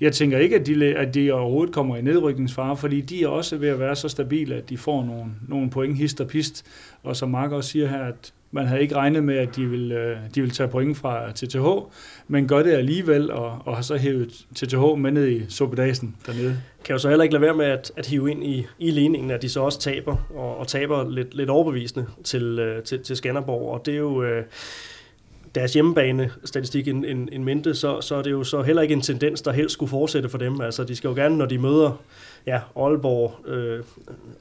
jeg 0.00 0.12
tænker 0.12 0.38
ikke, 0.38 0.56
at 0.56 0.66
de, 0.66 0.96
at 0.96 1.14
de 1.14 1.32
overhovedet 1.32 1.74
kommer 1.74 1.96
i 1.96 2.02
nedrykningsfare, 2.02 2.76
fordi 2.76 3.00
de 3.00 3.24
er 3.24 3.28
også 3.28 3.56
ved 3.56 3.68
at 3.68 3.78
være 3.78 3.96
så 3.96 4.08
stabile, 4.08 4.54
at 4.54 4.70
de 4.70 4.78
får 4.78 5.04
nogle, 5.04 5.24
nogle 5.48 5.70
point 5.70 5.96
hist 5.96 6.20
og 6.20 6.26
pist. 6.26 6.66
Og 7.02 7.16
som 7.16 7.30
Mark 7.30 7.52
også 7.52 7.70
siger 7.70 7.88
her, 7.88 8.04
at 8.04 8.32
man 8.54 8.66
havde 8.66 8.82
ikke 8.82 8.94
regnet 8.94 9.24
med, 9.24 9.36
at 9.36 9.56
de 9.56 9.66
ville, 9.66 9.94
øh, 9.94 10.16
de 10.34 10.40
ville 10.40 10.54
tage 10.54 10.68
point 10.68 10.96
fra 10.96 11.32
TTH, 11.32 11.66
men 12.28 12.48
gør 12.48 12.62
det 12.62 12.72
alligevel, 12.72 13.30
og, 13.30 13.58
og 13.64 13.76
har 13.76 13.82
så 13.82 13.96
hævet 13.96 14.46
TTH 14.54 14.98
med 14.98 15.10
ned 15.10 15.28
i 15.28 15.42
Sopedasen 15.48 16.16
dernede. 16.26 16.60
Kan 16.84 16.92
jo 16.94 16.98
så 16.98 17.08
heller 17.08 17.22
ikke 17.22 17.32
lade 17.32 17.42
være 17.42 17.54
med 17.54 17.66
at, 17.66 17.92
at 17.96 18.06
hive 18.06 18.30
ind 18.30 18.44
i, 18.44 18.66
i 18.78 18.90
ligningen, 18.90 19.30
at 19.30 19.42
de 19.42 19.48
så 19.48 19.60
også 19.60 19.80
taber, 19.80 20.16
og, 20.34 20.56
og 20.56 20.68
taber 20.68 21.10
lidt, 21.10 21.34
lidt 21.34 21.50
overbevisende 21.50 22.06
til, 22.24 22.58
øh, 22.58 22.82
til, 22.82 23.02
til 23.02 23.16
Skanderborg, 23.16 23.74
og 23.74 23.86
det 23.86 23.94
er 23.94 23.98
jo... 23.98 24.22
Øh, 24.22 24.44
deres 25.54 25.72
hjemmebane-statistik 25.72 26.88
en, 26.88 27.04
en, 27.04 27.28
en 27.32 27.44
mente, 27.44 27.74
så, 27.74 28.00
så 28.00 28.14
er 28.14 28.22
det 28.22 28.30
jo 28.30 28.44
så 28.44 28.62
heller 28.62 28.82
ikke 28.82 28.94
en 28.94 29.00
tendens, 29.00 29.42
der 29.42 29.52
helst 29.52 29.72
skulle 29.72 29.90
fortsætte 29.90 30.28
for 30.28 30.38
dem. 30.38 30.60
Altså, 30.60 30.84
de 30.84 30.96
skal 30.96 31.08
jo 31.08 31.14
gerne, 31.14 31.36
når 31.36 31.46
de 31.46 31.58
møder 31.58 32.00
ja, 32.46 32.60
Aalborg, 32.76 33.48
øh, 33.48 33.80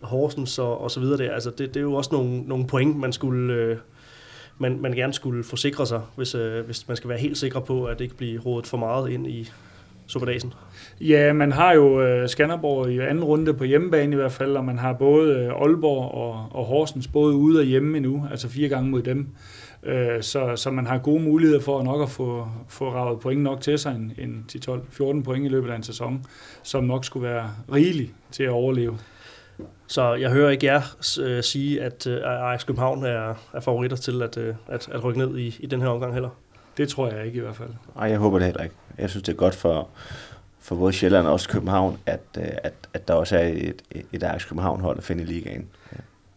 Horsens 0.01 0.59
og, 0.59 0.81
og 0.81 0.91
så 0.91 0.99
videre 0.99 1.17
der, 1.17 1.33
altså, 1.33 1.49
det, 1.49 1.59
det 1.59 1.77
er 1.77 1.81
jo 1.81 1.93
også 1.93 2.09
nogle, 2.13 2.41
nogle 2.41 2.67
point, 2.67 2.97
man 2.97 3.13
skulle... 3.13 3.53
Øh, 3.53 3.77
man, 4.61 4.81
man 4.81 4.91
gerne 4.91 5.13
skulle 5.13 5.43
forsikre 5.43 5.87
sig, 5.87 6.01
hvis, 6.15 6.35
øh, 6.35 6.65
hvis 6.65 6.87
man 6.87 6.97
skal 6.97 7.09
være 7.09 7.19
helt 7.19 7.37
sikker 7.37 7.59
på, 7.59 7.85
at 7.85 7.99
det 7.99 8.03
ikke 8.03 8.17
bliver 8.17 8.41
rådet 8.41 8.67
for 8.67 8.77
meget 8.77 9.09
ind 9.09 9.27
i 9.27 9.51
Superdagen. 10.07 10.53
Ja, 11.01 11.33
man 11.33 11.51
har 11.51 11.73
jo 11.73 12.01
øh, 12.01 12.29
Skanderborg 12.29 12.91
i 12.91 12.99
anden 12.99 13.23
runde 13.23 13.53
på 13.53 13.63
hjemmebane 13.63 14.11
i 14.11 14.15
hvert 14.15 14.31
fald, 14.31 14.57
og 14.57 14.65
man 14.65 14.79
har 14.79 14.93
både 14.93 15.35
øh, 15.35 15.47
Aalborg 15.47 16.11
og, 16.11 16.47
og 16.51 16.65
Horsens 16.65 17.07
både 17.07 17.35
ude 17.35 17.59
og 17.59 17.65
hjemme 17.65 17.97
endnu, 17.97 18.27
altså 18.31 18.49
fire 18.49 18.69
gange 18.69 18.89
mod 18.89 19.01
dem. 19.01 19.27
Øh, 19.83 20.21
så, 20.21 20.55
så 20.55 20.71
man 20.71 20.87
har 20.87 20.97
gode 20.97 21.23
muligheder 21.23 21.61
for 21.61 21.83
nok 21.83 22.01
at 22.01 22.09
få, 22.09 22.47
få 22.67 22.89
ravet 22.89 23.19
point 23.19 23.41
nok 23.41 23.61
til 23.61 23.79
sig, 23.79 23.95
en, 23.95 24.13
en 24.17 24.45
10-12-14 24.51 25.23
point 25.23 25.45
i 25.45 25.49
løbet 25.49 25.69
af 25.69 25.75
en 25.75 25.83
sæson, 25.83 26.25
som 26.63 26.83
nok 26.83 27.05
skulle 27.05 27.29
være 27.29 27.51
rigeligt 27.73 28.11
til 28.31 28.43
at 28.43 28.49
overleve. 28.49 28.97
Så 29.91 30.13
jeg 30.13 30.31
hører 30.31 30.49
ikke 30.49 30.65
jer 30.65 30.81
uh, 31.21 31.43
sige, 31.43 31.81
at 31.81 32.07
uh, 32.07 32.13
Ajax 32.13 32.65
København 32.65 33.05
er, 33.05 33.33
er 33.53 33.59
favoritter 33.59 33.97
til 33.97 34.21
at, 34.21 34.37
uh, 34.37 34.55
at, 34.67 34.89
at 34.91 35.03
rykke 35.03 35.19
ned 35.19 35.37
i, 35.37 35.57
i 35.59 35.65
den 35.65 35.81
her 35.81 35.87
omgang 35.87 36.13
heller? 36.13 36.29
Det 36.77 36.89
tror 36.89 37.07
jeg 37.07 37.25
ikke 37.25 37.37
i 37.37 37.41
hvert 37.41 37.55
fald. 37.55 37.69
Nej, 37.95 38.09
jeg 38.09 38.17
håber 38.17 38.39
det 38.39 38.45
heller 38.45 38.63
ikke. 38.63 38.75
Jeg 38.97 39.09
synes, 39.09 39.23
det 39.23 39.31
er 39.31 39.37
godt 39.37 39.55
for, 39.55 39.89
for 40.59 40.75
både 40.75 40.93
Sjælland 40.93 41.27
og 41.27 41.33
også 41.33 41.49
København, 41.49 41.97
at, 42.05 42.21
at, 42.35 42.73
at 42.93 43.07
der 43.07 43.13
også 43.13 43.37
er 43.37 43.47
et, 43.47 43.81
et 44.13 44.23
Ajax 44.23 44.47
København-hold 44.47 44.97
at 44.97 45.03
finde 45.03 45.23
i 45.23 45.25
ligaen. 45.25 45.67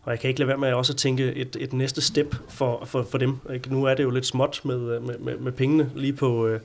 Og 0.03 0.11
jeg 0.11 0.21
kan 0.21 0.29
ikke 0.29 0.41
lade 0.41 0.49
være 0.49 0.59
med 0.59 0.69
at 0.69 0.75
også 0.75 0.95
tænke 0.95 1.35
et, 1.35 1.57
et 1.61 1.73
næste 1.73 2.01
step 2.01 2.37
for, 2.49 2.85
for, 2.85 3.03
for 3.11 3.19
dem. 3.19 3.39
Nu 3.69 3.85
er 3.85 3.95
det 3.95 4.03
jo 4.03 4.11
lidt 4.11 4.27
småt 4.27 4.61
med, 4.65 5.01
med, 5.01 5.19
med, 5.19 5.37
med 5.37 5.53
pengene 5.53 5.91
lige 5.95 6.13
på, 6.13 6.59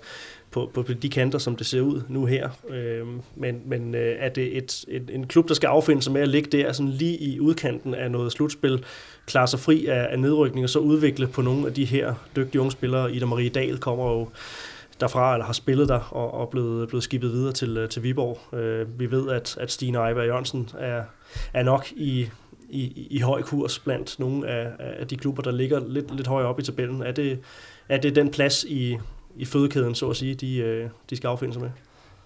på, 0.51 0.71
på 0.73 0.83
de 0.83 1.09
kanter, 1.09 1.39
som 1.39 1.55
det 1.55 1.65
ser 1.65 1.81
ud 1.81 2.01
nu 2.07 2.25
her. 2.25 2.49
Øhm, 2.69 3.21
men 3.35 3.61
men 3.65 3.95
øh, 3.95 4.15
er 4.19 4.29
det 4.29 4.57
et, 4.57 4.85
et, 4.87 5.09
en 5.13 5.27
klub, 5.27 5.47
der 5.47 5.53
skal 5.53 5.67
affinde 5.67 6.01
sig 6.01 6.13
med 6.13 6.21
at 6.21 6.27
ligge 6.27 6.57
der 6.57 6.71
sådan 6.71 6.91
lige 6.91 7.17
i 7.17 7.39
udkanten 7.39 7.95
af 7.95 8.11
noget 8.11 8.31
slutspil, 8.31 8.85
klare 9.25 9.47
sig 9.47 9.59
fri 9.59 9.85
af, 9.85 10.07
af 10.11 10.19
nedrykning, 10.19 10.63
og 10.63 10.69
så 10.69 10.79
udvikle 10.79 11.27
på 11.27 11.41
nogle 11.41 11.67
af 11.67 11.73
de 11.73 11.85
her 11.85 12.13
dygtige 12.35 12.61
unge 12.61 12.71
spillere. 12.71 13.13
Ida 13.13 13.25
Marie 13.25 13.49
Dahl 13.49 13.77
kommer 13.77 14.11
jo 14.11 14.29
derfra, 14.99 15.33
eller 15.33 15.45
har 15.45 15.53
spillet 15.53 15.89
der, 15.89 15.99
og, 15.99 16.33
og 16.33 16.49
blevet, 16.49 16.87
blevet 16.87 17.03
skibet 17.03 17.31
videre 17.31 17.53
til, 17.53 17.77
øh, 17.77 17.89
til 17.89 18.03
Viborg. 18.03 18.55
Øh, 18.59 18.99
vi 18.99 19.11
ved, 19.11 19.29
at, 19.29 19.57
at 19.59 19.71
Stine 19.71 20.07
Eiber 20.07 20.23
Jørgensen 20.23 20.69
er, 20.79 21.03
er 21.53 21.63
nok 21.63 21.87
i, 21.91 22.29
i, 22.69 23.07
i 23.09 23.19
høj 23.19 23.41
kurs 23.41 23.79
blandt 23.79 24.19
nogle 24.19 24.47
af, 24.47 24.71
af 24.79 25.07
de 25.07 25.17
klubber, 25.17 25.43
der 25.43 25.51
ligger 25.51 25.81
lidt, 25.87 26.15
lidt 26.15 26.27
højere 26.27 26.47
op 26.47 26.59
i 26.59 26.63
tabellen. 26.63 27.01
Er 27.01 27.11
det, 27.11 27.39
er 27.89 27.97
det 27.97 28.15
den 28.15 28.31
plads 28.31 28.63
i, 28.63 28.97
i 29.39 29.45
fødekæden, 29.45 29.95
så 29.95 30.09
at 30.09 30.15
sige, 30.15 30.35
de, 30.35 30.57
øh, 30.57 30.89
de 31.09 31.15
skal 31.15 31.27
affinde 31.27 31.53
sig 31.53 31.61
med? 31.61 31.69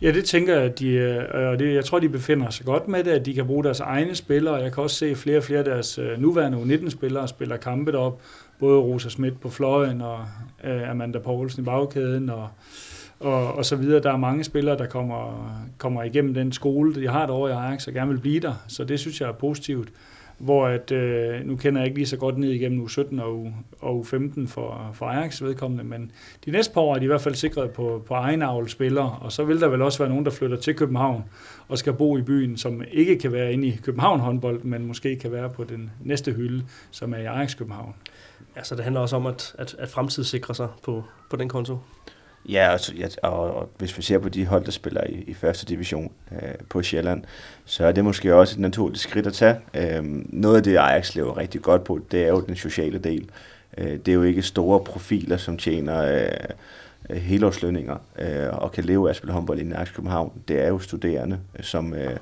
Ja, 0.01 0.11
det 0.11 0.26
tænker 0.26 0.53
jeg, 0.53 0.64
at 0.64 0.80
de, 0.80 0.88
øh, 0.88 1.49
og 1.51 1.59
det, 1.59 1.74
jeg 1.74 1.86
tror, 1.86 1.99
de 1.99 2.09
befinder 2.09 2.49
sig 2.49 2.66
godt 2.66 2.88
med 2.88 3.03
det, 3.03 3.11
at 3.11 3.26
de 3.26 3.34
kan 3.34 3.45
bruge 3.45 3.64
deres 3.64 3.80
egne 3.80 4.16
spillere. 4.16 4.55
Jeg 4.55 4.74
kan 4.74 4.84
også 4.84 4.95
se 4.95 5.16
flere 5.16 5.38
og 5.38 5.43
flere 5.43 5.59
af 5.59 5.66
deres 5.66 5.97
øh, 5.97 6.22
nuværende 6.22 6.57
U19-spillere 6.57 7.28
spiller 7.28 7.57
kampe 7.57 7.97
op. 7.97 8.22
Både 8.59 8.80
Rosa 8.80 9.09
Schmidt 9.09 9.39
på 9.41 9.49
fløjen 9.49 10.01
og 10.01 10.26
Amanda 10.89 11.20
Poulsen 11.20 11.61
i 11.61 11.66
bagkæden 11.66 12.30
og, 12.30 12.47
og, 13.20 13.53
og 13.53 13.66
så 13.66 13.76
videre. 13.76 14.03
Der 14.03 14.11
er 14.11 14.18
mange 14.18 14.43
spillere, 14.43 14.78
der 14.78 14.86
kommer, 14.86 15.51
kommer 15.78 16.03
igennem 16.03 16.34
den 16.34 16.51
skole, 16.51 16.95
de 16.95 17.07
har 17.07 17.28
over 17.28 17.49
i 17.49 17.51
Ajax 17.51 17.88
og 17.88 17.93
gerne 17.93 18.11
vil 18.11 18.20
blive 18.20 18.39
der. 18.39 18.53
Så 18.68 18.84
det 18.84 18.99
synes 18.99 19.22
jeg 19.22 19.30
er 19.30 19.34
positivt 19.34 19.89
hvor 20.43 20.67
at, 20.67 20.91
øh, 20.91 21.45
nu 21.45 21.55
kender 21.55 21.81
jeg 21.81 21.87
ikke 21.87 21.99
lige 21.99 22.07
så 22.07 22.17
godt 22.17 22.37
ned 22.37 22.49
igennem 22.49 22.81
u 22.81 22.87
17 22.87 23.19
og 23.19 23.39
u, 23.39 23.51
og 23.79 23.97
u 23.97 24.03
15 24.03 24.47
for, 24.47 24.91
for 24.93 25.05
Ajax 25.05 25.41
vedkommende, 25.41 25.83
men 25.83 26.11
de 26.45 26.51
næste 26.51 26.73
par 26.73 26.81
år 26.81 26.95
er 26.95 26.99
de 26.99 27.03
i 27.03 27.07
hvert 27.07 27.21
fald 27.21 27.35
sikret 27.35 27.71
på, 27.71 28.03
på 28.07 28.13
egen 28.13 28.67
spillere, 28.67 29.17
og 29.21 29.31
så 29.31 29.43
vil 29.43 29.61
der 29.61 29.67
vel 29.67 29.81
også 29.81 29.99
være 29.99 30.09
nogen, 30.09 30.25
der 30.25 30.31
flytter 30.31 30.57
til 30.57 30.75
København 30.75 31.23
og 31.67 31.77
skal 31.77 31.93
bo 31.93 32.17
i 32.17 32.21
byen, 32.21 32.57
som 32.57 32.83
ikke 32.91 33.19
kan 33.19 33.31
være 33.31 33.53
inde 33.53 33.67
i 33.67 33.79
København 33.83 34.19
håndbold, 34.19 34.63
men 34.63 34.85
måske 34.85 35.15
kan 35.15 35.31
være 35.31 35.49
på 35.49 35.63
den 35.63 35.91
næste 36.03 36.31
hylde, 36.31 36.65
som 36.91 37.13
er 37.13 37.17
i 37.17 37.25
Ajax 37.25 37.57
København. 37.57 37.95
Ja, 38.55 38.63
så 38.63 38.75
det 38.75 38.83
handler 38.83 39.01
også 39.01 39.15
om 39.15 39.25
at, 39.25 39.55
at, 39.57 39.75
at 39.79 39.89
fremtidssikre 39.89 40.55
sig 40.55 40.67
på, 40.83 41.03
på 41.29 41.35
den 41.35 41.49
konto. 41.49 41.77
Ja, 42.49 42.73
og, 42.73 42.79
ja 42.97 43.07
og, 43.23 43.55
og 43.55 43.69
hvis 43.77 43.97
vi 43.97 44.01
ser 44.01 44.19
på 44.19 44.29
de 44.29 44.45
hold, 44.45 44.65
der 44.65 44.71
spiller 44.71 45.03
i, 45.03 45.23
i 45.27 45.33
første 45.33 45.65
division 45.65 46.11
øh, 46.31 46.55
på 46.69 46.83
Sjælland, 46.83 47.23
så 47.65 47.85
er 47.85 47.91
det 47.91 48.05
måske 48.05 48.35
også 48.35 48.55
et 48.55 48.59
naturligt 48.59 49.01
skridt 49.01 49.27
at 49.27 49.33
tage. 49.33 49.55
Øh, 49.73 50.03
noget 50.33 50.57
af 50.57 50.63
det, 50.63 50.77
Ajax 50.77 51.15
lever 51.15 51.37
rigtig 51.37 51.61
godt 51.61 51.83
på, 51.83 51.99
det 52.11 52.23
er 52.23 52.27
jo 52.27 52.41
den 52.41 52.55
sociale 52.55 52.97
del. 52.97 53.29
Øh, 53.77 53.97
det 53.97 54.07
er 54.07 54.13
jo 54.13 54.23
ikke 54.23 54.41
store 54.41 54.79
profiler, 54.79 55.37
som 55.37 55.57
tjener 55.57 56.23
øh, 57.09 57.17
helårslønninger 57.17 57.97
øh, 58.19 58.57
og 58.61 58.71
kan 58.71 58.83
leve 58.83 59.07
af 59.07 59.09
at 59.09 59.15
spille 59.15 59.33
håndbold 59.33 59.59
i 59.59 59.71
Ajax 59.71 59.93
København. 59.93 60.41
Det 60.47 60.61
er 60.61 60.67
jo 60.67 60.79
studerende, 60.79 61.39
øh, 61.59 61.63
som, 61.63 61.93
øh, 61.93 62.17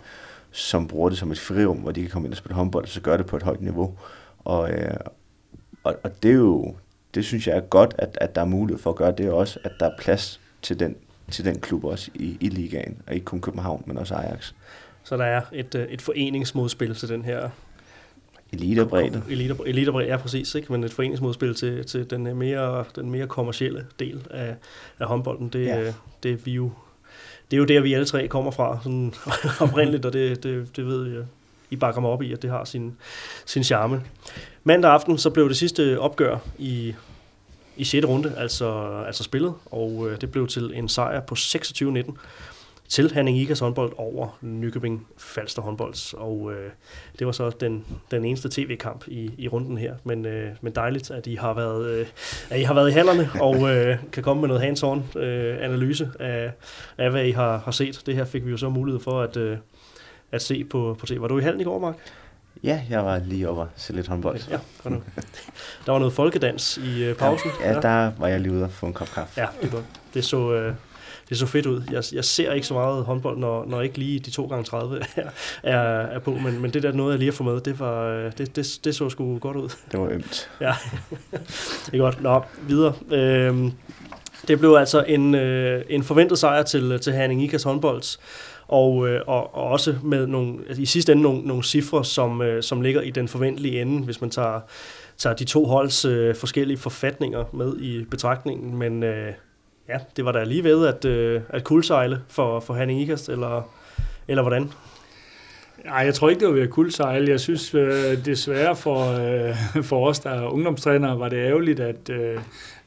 som 0.51 0.88
bruger 0.88 1.09
det 1.09 1.17
som 1.17 1.32
et 1.32 1.39
frirum, 1.39 1.78
hvor 1.78 1.91
de 1.91 2.01
kan 2.01 2.09
komme 2.09 2.26
ind 2.26 2.34
og 2.34 2.38
spille 2.38 2.55
håndbold, 2.55 2.84
og 2.84 2.89
så 2.89 3.01
gør 3.01 3.17
det 3.17 3.26
på 3.26 3.36
et 3.36 3.43
højt 3.43 3.61
niveau. 3.61 3.97
Og, 4.39 4.72
øh, 4.72 4.97
og, 5.84 5.95
og 6.03 6.24
det 6.24 6.32
er 6.32 6.36
jo 6.36 6.76
det 7.16 7.26
synes 7.26 7.47
jeg 7.47 7.57
er 7.57 7.62
godt, 7.62 7.95
at, 7.97 8.18
at 8.22 8.36
der 8.36 8.41
er 8.41 8.45
mulighed 8.45 8.82
for 8.82 8.89
at 8.89 8.95
gøre 8.95 9.12
det 9.12 9.32
også, 9.32 9.59
at 9.64 9.72
der 9.80 9.86
er 9.86 9.97
plads 9.99 10.39
til 10.62 10.80
den, 10.80 10.95
til 11.32 11.45
den 11.45 11.59
klub 11.59 11.84
også 11.84 12.12
i, 12.14 12.38
i 12.39 12.49
ligaen, 12.49 12.97
og 13.07 13.14
ikke 13.14 13.26
kun 13.26 13.41
København, 13.41 13.84
men 13.86 13.97
også 13.97 14.16
Ajax. 14.16 14.53
Så 15.03 15.18
der 15.18 15.26
er 15.26 15.41
et, 15.53 15.76
øh, 15.76 15.88
et 15.88 16.01
foreningsmodspil 16.01 16.95
til 16.95 17.09
den 17.09 17.26
her 17.26 17.49
Eliterbredde. 18.53 19.24
Elite, 19.30 19.55
eliterbredde, 19.66 20.09
ja 20.09 20.18
præcis, 20.18 20.55
ikke? 20.55 20.72
men 20.72 20.84
et 20.84 20.93
foreningsmodspil 20.93 21.55
til, 21.55 21.86
til 21.86 22.09
den, 22.09 22.28
øh, 22.28 22.38
mere, 22.38 22.86
den 22.95 23.12
mere 23.12 23.28
kommercielle 23.28 23.86
del 23.99 24.28
af, 24.30 24.55
af 24.99 25.07
håndbolden, 25.07 25.49
det, 25.49 25.66
ja. 25.66 25.82
Øh, 25.82 25.93
det, 26.24 26.45
vi 26.45 26.51
jo, 26.51 26.72
det 27.51 27.57
er 27.57 27.59
jo 27.59 27.66
der, 27.66 27.82
vi 27.82 27.93
alle 27.93 28.05
tre 28.05 28.28
kommer 28.28 28.51
fra, 28.51 28.80
sådan 28.84 29.14
oprindeligt, 29.70 30.05
og 30.05 30.14
det, 30.14 30.43
det, 30.43 30.76
det 30.76 30.86
ved 30.86 31.14
jeg, 31.14 31.24
I 31.70 31.76
bakker 31.76 32.01
mig 32.01 32.09
op 32.09 32.22
i, 32.22 32.34
at 32.34 32.41
det 32.41 32.49
har 32.49 32.64
sin, 32.64 32.97
sin 33.45 33.64
charme. 33.64 34.01
Mandag 34.64 34.91
aften 34.91 35.18
så 35.18 35.30
blev 35.30 35.49
det 35.49 35.57
sidste 35.57 35.99
opgør 35.99 36.38
i, 36.57 36.95
i 37.78 37.84
6. 37.84 38.07
runde, 38.07 38.34
altså, 38.38 38.74
altså 39.07 39.24
spillet, 39.24 39.53
og 39.66 40.07
øh, 40.09 40.22
det 40.22 40.32
blev 40.32 40.47
til 40.47 40.72
en 40.76 40.89
sejr 40.89 41.20
på 41.20 41.36
26-19 41.36 42.12
til 42.89 43.12
Henning 43.14 43.38
Ikas 43.38 43.59
håndbold 43.59 43.93
over 43.97 44.38
Nykøbing 44.41 45.07
Falster 45.18 45.62
håndbold. 45.62 46.18
Og 46.18 46.53
øh, 46.53 46.72
det 47.20 47.28
var 47.28 47.34
så 47.34 47.49
den, 47.49 47.86
den 48.12 48.26
eneste 48.26 48.49
tv-kamp 48.49 49.07
i, 49.07 49.32
i 49.38 49.47
runden 49.47 49.78
her. 49.78 49.95
Men, 50.03 50.26
øh, 50.26 50.49
men 50.62 50.76
dejligt, 50.76 51.12
at 51.12 51.28
I 51.28 51.36
har 51.36 51.53
været, 51.53 51.86
øh, 51.86 52.07
at 52.49 52.59
I 52.59 52.64
har 52.64 52.74
været 52.74 52.89
i 52.89 52.93
hallerne 52.93 53.30
og 53.41 53.55
øh, 53.72 53.97
kan 54.12 54.24
komme 54.24 54.41
med 54.41 54.47
noget 54.47 54.62
hands-on 54.62 55.20
øh, 55.20 55.64
analyse 55.64 56.09
af, 56.20 56.51
af, 56.97 57.12
hvad 57.12 57.26
I 57.26 57.32
har, 57.32 57.57
har 57.57 57.72
set. 57.72 58.01
Det 58.05 58.16
her 58.16 58.26
fik 58.26 58.45
vi 58.45 58.51
jo 58.51 58.57
så 58.57 58.70
mulighed 58.70 59.01
for 59.01 59.22
at, 59.22 59.38
øh, 59.38 59.57
at 60.32 60.41
se 60.41 60.64
på, 60.64 60.95
på 60.99 61.05
tv. 61.05 61.22
Var 61.22 61.28
du 61.28 61.39
i 61.39 61.43
hallen 61.43 61.62
i 61.62 61.64
går, 61.64 61.80
Mark? 61.80 61.95
Ja, 62.64 62.82
jeg 62.89 63.06
var 63.06 63.20
lige 63.20 63.49
over 63.49 63.68
til 63.78 63.95
lidt 63.95 64.08
håndbold. 64.08 64.39
Ja, 64.49 64.58
godt 64.84 64.93
nu. 64.93 65.02
Der 65.86 65.91
var 65.91 65.99
noget 65.99 66.14
folkedans 66.14 66.78
i 66.78 67.10
uh, 67.10 67.16
pausen. 67.16 67.52
Ja, 67.62 67.74
ja, 67.74 67.80
der 67.80 68.12
var 68.18 68.28
jeg 68.28 68.39
lige 68.39 68.54
ude 68.54 68.64
og 68.64 68.72
få 68.72 68.86
en 68.86 68.93
kop 68.93 69.08
kaffe. 69.14 69.41
Ja, 69.41 69.47
det 69.62 69.72
godt. 69.72 69.86
Det 70.14 70.26
så, 70.26 70.68
uh, 70.68 70.76
det 71.30 71.38
så 71.38 71.45
fedt 71.45 71.66
ud. 71.66 71.84
Jeg, 71.91 72.04
jeg 72.14 72.26
ser 72.26 72.54
ikke 72.54 72.68
så 72.68 72.74
meget 72.74 73.06
håndbold, 73.06 73.38
når, 73.38 73.66
når 73.66 73.82
ikke 73.82 73.97
lige 73.97 74.20
de 74.20 74.32
2 74.32 74.45
gange 74.45 74.64
30 74.64 74.99
er, 75.16 75.30
er, 75.64 75.78
er 76.02 76.20
på, 76.20 76.32
men, 76.32 76.62
men 76.62 76.74
det 76.74 76.84
der 76.84 76.91
noget, 76.91 77.12
jeg 77.12 77.20
lige 77.20 77.32
har 77.32 77.36
fået 77.36 77.54
med, 77.54 77.62
det, 77.62 77.80
var, 77.80 78.04
øh, 78.04 78.32
det, 78.38 78.56
det, 78.56 78.80
det 78.84 78.96
så 78.96 79.09
sgu 79.09 79.39
godt 79.39 79.58
ud. 79.58 79.70
Det 79.92 80.00
var 80.00 80.08
ømt. 80.09 80.50
ja, 80.62 80.74
det 81.86 81.93
er 81.93 81.97
godt. 81.97 82.21
Nå, 82.21 82.43
videre. 82.67 82.93
Øhm, 83.12 83.71
det 84.47 84.59
blev 84.59 84.74
altså 84.74 85.04
en, 85.08 85.36
øh, 85.36 85.86
en 85.89 86.04
forventet 86.04 86.39
sejr 86.39 86.63
til, 86.63 87.00
til 87.00 87.13
Herning 87.13 87.43
Ikas 87.43 87.63
håndbolds 87.63 88.20
og, 88.72 89.08
øh, 89.08 89.22
og, 89.28 89.56
og 89.56 89.64
også 89.64 89.96
med 90.04 90.28
nogle, 90.28 90.60
altså 90.68 90.82
i 90.82 90.86
sidste 90.86 91.12
ende 91.12 91.24
nogle, 91.24 91.42
nogle 91.42 91.64
cifre, 91.64 92.06
som, 92.06 92.42
øh, 92.42 92.64
som 92.64 92.82
ligger 92.82 93.02
i 93.02 93.10
den 93.10 93.28
forventelige 93.28 93.82
ende, 93.82 94.06
hvis 94.06 94.22
man 94.22 94.30
tager, 94.30 94.60
tager 95.18 95.36
de 95.36 95.43
to 95.43 95.66
holds 95.66 96.06
øh, 96.06 96.36
forskellige 96.36 96.78
forfatninger 96.78 97.43
med 97.54 97.78
i 97.78 98.06
betragtningen. 98.12 98.78
Men 98.78 99.04
øh, 99.04 99.34
ja, 99.89 99.98
det 100.16 100.26
var 100.26 100.32
da 100.32 100.43
lige 100.43 100.64
ved 100.64 100.88
at, 100.88 101.06
øh, 101.06 101.42
at 101.50 101.64
kuldsejle 101.64 102.22
for, 102.28 102.60
for 102.60 102.74
Hanning 102.74 103.02
Ikast, 103.02 103.30
eller, 103.30 103.70
eller 104.28 104.43
hvordan? 104.43 104.72
Nej, 105.86 105.98
jeg 105.98 106.14
tror 106.14 106.30
ikke, 106.30 106.39
det 106.39 106.48
var 106.48 106.54
ved 106.54 106.62
at 106.62 106.70
kuldsejle. 106.70 107.32
Jeg 107.32 107.39
synes 107.39 107.74
øh, 107.74 108.26
desværre 108.26 108.76
for, 108.76 109.00
øh, 109.78 109.84
for 109.84 110.08
os, 110.08 110.20
der 110.20 110.30
er 110.30 110.48
ungdomstrænere, 110.48 111.20
var 111.20 111.30
det 111.30 111.38
ærgerligt, 111.38 111.80
at, 111.80 112.10
øh, 112.10 112.39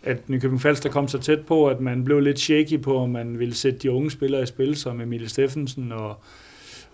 at 0.05 0.29
Nykøbing 0.29 0.61
Falster 0.61 0.91
kom 0.91 1.09
så 1.09 1.19
tæt 1.19 1.41
på, 1.41 1.69
at 1.69 1.81
man 1.81 2.05
blev 2.05 2.21
lidt 2.21 2.39
shaky 2.39 2.81
på, 2.81 2.97
om 2.97 3.11
man 3.11 3.39
ville 3.39 3.55
sætte 3.55 3.79
de 3.79 3.91
unge 3.91 4.11
spillere 4.11 4.43
i 4.43 4.47
spil, 4.47 4.77
som 4.77 5.01
Emilie 5.01 5.29
Steffensen 5.29 5.93
og, 5.93 6.17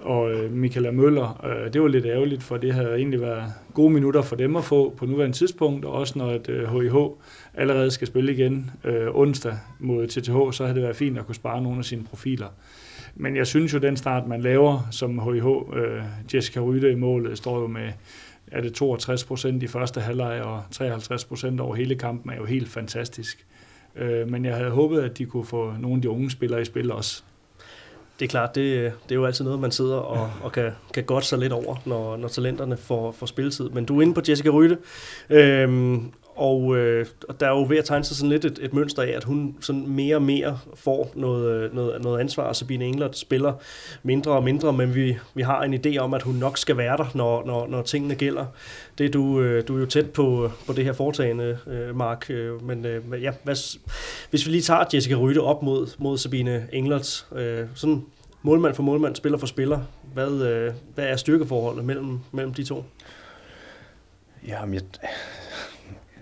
og 0.01 0.33
øh, 0.33 0.53
Michaela 0.53 0.91
Møller. 0.91 1.47
Øh, 1.47 1.73
det 1.73 1.83
var 1.83 1.89
lidt 1.89 2.07
ærgerligt, 2.07 2.43
for 2.43 2.57
det 2.57 2.75
havde 2.75 2.95
egentlig 2.95 3.21
været 3.21 3.45
gode 3.75 3.91
minutter 3.91 4.23
for 4.23 4.37
dem 4.37 4.57
at 4.57 4.65
få 4.65 4.95
på 4.97 5.07
nuværende 5.07 5.37
tidspunkt, 5.37 5.85
og 5.85 5.93
også 5.93 6.19
når 6.19 6.31
et 6.31 6.69
HIH 6.73 6.97
øh, 6.97 7.09
allerede 7.55 7.91
skal 7.91 8.07
spille 8.07 8.33
igen 8.33 8.71
øh, 8.85 9.07
onsdag 9.15 9.57
mod 9.79 10.07
TTH, 10.07 10.57
så 10.57 10.63
havde 10.65 10.75
det 10.75 10.83
været 10.83 10.97
fint 10.97 11.19
at 11.19 11.27
kunne 11.27 11.35
spare 11.35 11.63
nogle 11.63 11.79
af 11.79 11.85
sine 11.85 12.05
profiler. 12.05 12.49
Men 13.15 13.37
jeg 13.37 13.47
synes 13.47 13.75
jo, 13.75 13.79
den 13.79 13.97
start, 13.97 14.29
man 14.29 14.41
laver 14.41 14.89
som 14.91 15.33
HIH, 15.33 15.47
Jessica 16.35 16.61
Rytte 16.61 16.93
i 16.93 16.95
målet, 16.95 17.39
står 17.39 17.61
jo 17.61 17.67
med 17.67 17.89
er 18.47 18.61
det 18.61 18.75
62 18.75 19.25
procent 19.25 19.63
i 19.63 19.67
første 19.67 20.01
halvleg 20.01 20.43
og 20.43 20.63
53 20.71 21.25
procent 21.25 21.61
over 21.61 21.75
hele 21.75 21.95
kampen, 21.95 22.33
er 22.33 22.37
jo 22.37 22.45
helt 22.45 22.69
fantastisk. 22.69 23.47
Øh, 23.97 24.29
men 24.29 24.45
jeg 24.45 24.57
havde 24.57 24.71
håbet, 24.71 25.01
at 25.01 25.19
de 25.19 25.25
kunne 25.27 25.45
få 25.45 25.75
nogle 25.79 25.97
af 25.97 26.03
de 26.03 26.11
unge 26.11 26.31
spillere 26.31 26.63
i 26.63 26.65
spil 26.65 26.93
også 26.93 27.23
det 28.21 28.27
er 28.27 28.31
klart, 28.31 28.55
det, 28.55 28.93
det 29.03 29.11
er 29.11 29.15
jo 29.15 29.25
altid 29.25 29.45
noget, 29.45 29.61
man 29.61 29.71
sidder 29.71 29.97
og, 29.97 30.31
og 30.43 30.53
kan, 30.53 30.73
kan 30.95 31.05
godt 31.05 31.25
sig 31.25 31.39
lidt 31.39 31.53
over, 31.53 31.77
når, 31.85 32.17
når 32.17 32.29
talenterne 32.29 32.77
får, 32.77 33.13
får 33.13 33.27
spilletid. 33.27 33.69
Men 33.69 33.85
du 33.85 33.99
er 33.99 34.03
inde 34.03 34.15
på 34.15 34.21
Jessica 34.29 34.49
Rytte, 34.49 34.79
øhm, 35.31 36.13
og, 36.41 36.77
øh, 36.77 37.07
og 37.29 37.41
der 37.41 37.47
er 37.47 37.51
jo 37.51 37.67
ved 37.69 37.79
at 37.79 37.85
tegne 37.85 38.05
sig 38.05 38.17
sådan 38.17 38.31
lidt 38.31 38.45
et, 38.45 38.59
et 38.63 38.75
mønster 38.75 39.03
af, 39.03 39.09
at 39.09 39.25
hun 39.25 39.57
sådan 39.61 39.87
mere 39.87 40.17
og 40.17 40.23
mere 40.23 40.59
får 40.75 41.13
noget, 41.15 41.51
øh, 41.51 41.75
noget, 41.75 42.03
noget 42.03 42.21
ansvar, 42.21 42.43
og 42.43 42.57
Sabine 42.57 42.85
Englert 42.85 43.19
spiller 43.19 43.53
mindre 44.03 44.33
og 44.33 44.45
mindre, 44.45 44.73
men 44.73 44.95
vi, 44.95 45.19
vi 45.35 45.43
har 45.43 45.63
en 45.63 45.75
idé 45.75 45.99
om, 45.99 46.15
at 46.15 46.23
hun 46.23 46.35
nok 46.35 46.59
skal 46.59 46.77
være 46.77 46.97
der, 46.97 47.07
når, 47.15 47.47
når, 47.47 47.67
når 47.67 47.83
tingene 47.83 48.15
gælder. 48.15 48.47
Det 48.99 49.07
er 49.07 49.11
du, 49.11 49.41
øh, 49.41 49.69
du 49.69 49.77
er 49.77 49.81
jo 49.81 49.87
tæt 49.87 50.11
på, 50.11 50.51
på 50.67 50.73
det 50.73 50.85
her 50.85 50.93
foretagende, 50.93 51.59
øh, 51.67 51.97
Mark, 51.97 52.31
øh, 52.31 52.67
men 52.67 52.87
øh, 52.87 53.23
ja, 53.23 53.33
hvad, 53.43 53.79
hvis 54.31 54.47
vi 54.47 54.51
lige 54.51 54.63
tager 54.63 54.85
Jessica 54.95 55.15
Rytte 55.15 55.41
op 55.41 55.63
mod, 55.63 55.87
mod 55.99 56.19
Sabine 56.19 56.67
Englert, 56.73 57.27
øh, 57.33 57.67
sådan 57.75 58.05
målmand 58.43 58.75
for 58.75 58.83
målmand, 58.83 59.17
spiller 59.17 59.39
for 59.39 59.47
spiller, 59.47 59.81
hvad, 60.15 60.31
øh, 60.31 60.73
hvad 60.95 61.05
er 61.05 61.17
styrkeforholdet 61.17 61.85
mellem, 61.85 62.19
mellem 62.33 62.55
de 62.55 62.65
to? 62.65 62.85
Jamen, 64.49 64.75
jeg, 64.75 64.83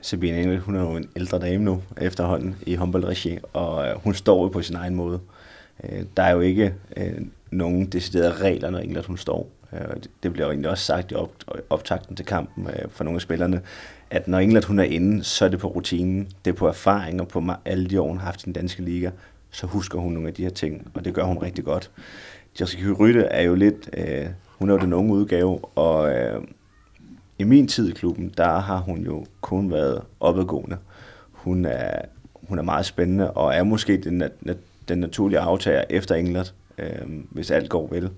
Sabine 0.08 0.42
Engel, 0.42 0.58
hun 0.58 0.76
er 0.76 0.80
jo 0.80 0.96
en 0.96 1.08
ældre 1.16 1.38
dame 1.38 1.64
nu 1.64 1.82
efterhånden 1.96 2.56
i 2.66 2.74
håndboldregi, 2.74 3.38
og 3.52 3.88
øh, 3.88 3.96
hun 4.04 4.14
står 4.14 4.42
jo 4.42 4.48
på 4.48 4.62
sin 4.62 4.76
egen 4.76 4.94
måde. 4.94 5.20
Øh, 5.84 6.02
der 6.16 6.22
er 6.22 6.32
jo 6.32 6.40
ikke 6.40 6.74
øh, 6.96 7.20
nogen 7.50 7.86
deciderede 7.86 8.32
regler, 8.32 8.70
når 8.70 8.78
England 8.78 9.06
hun 9.06 9.16
står. 9.16 9.48
det 10.22 10.32
bliver 10.32 10.46
jo 10.46 10.50
egentlig 10.50 10.70
også 10.70 10.84
sagt 10.84 11.12
i 11.12 11.14
optakten 11.70 12.16
til 12.16 12.26
kampen 12.26 12.68
for 12.90 13.04
nogle 13.04 13.16
af 13.16 13.20
spillerne, 13.20 13.60
at 14.10 14.28
når 14.28 14.38
England 14.38 14.64
hun 14.64 14.78
er 14.78 14.84
inde, 14.84 15.24
så 15.24 15.44
er 15.44 15.48
det 15.48 15.58
på 15.58 15.68
rutinen, 15.68 16.28
det 16.44 16.50
er 16.50 16.54
på 16.54 16.68
erfaring 16.68 17.20
og 17.20 17.28
på 17.28 17.42
alle 17.64 17.90
de 17.90 18.00
år, 18.00 18.08
hun 18.08 18.18
har 18.18 18.24
haft 18.24 18.42
i 18.42 18.44
den 18.44 18.52
danske 18.52 18.82
liga, 18.82 19.10
så 19.50 19.66
husker 19.66 19.98
hun 19.98 20.12
nogle 20.12 20.28
af 20.28 20.34
de 20.34 20.42
her 20.42 20.50
ting, 20.50 20.90
og 20.94 21.04
det 21.04 21.14
gør 21.14 21.24
hun 21.24 21.38
rigtig 21.38 21.64
godt. 21.64 21.90
Jessica 22.60 22.90
Rytte 22.92 23.22
er 23.22 23.42
jo 23.42 23.54
lidt, 23.54 23.90
øh, 23.96 24.26
hun 24.58 24.70
er 24.70 24.74
jo 24.74 24.80
den 24.80 24.92
unge 24.92 25.14
udgave, 25.14 25.58
og 25.64 26.10
øh, 26.10 26.42
i 27.38 27.44
min 27.44 27.68
tid 27.68 27.88
i 27.88 27.92
klubben, 27.92 28.34
der 28.36 28.58
har 28.58 28.78
hun 28.78 28.98
jo 29.04 29.26
kun 29.40 29.72
været 29.72 30.02
opadgående. 30.20 30.76
Hun 31.32 31.64
er, 31.64 32.00
hun 32.34 32.58
er 32.58 32.62
meget 32.62 32.86
spændende, 32.86 33.30
og 33.30 33.54
er 33.54 33.62
måske 33.62 33.96
den, 33.96 34.22
den 34.88 34.98
naturlige 34.98 35.38
aftager 35.38 35.84
efter 35.90 36.14
England, 36.14 36.46
øh, 36.78 37.22
hvis 37.30 37.50
alt 37.50 37.70
går 37.70 37.86
vel. 37.86 38.10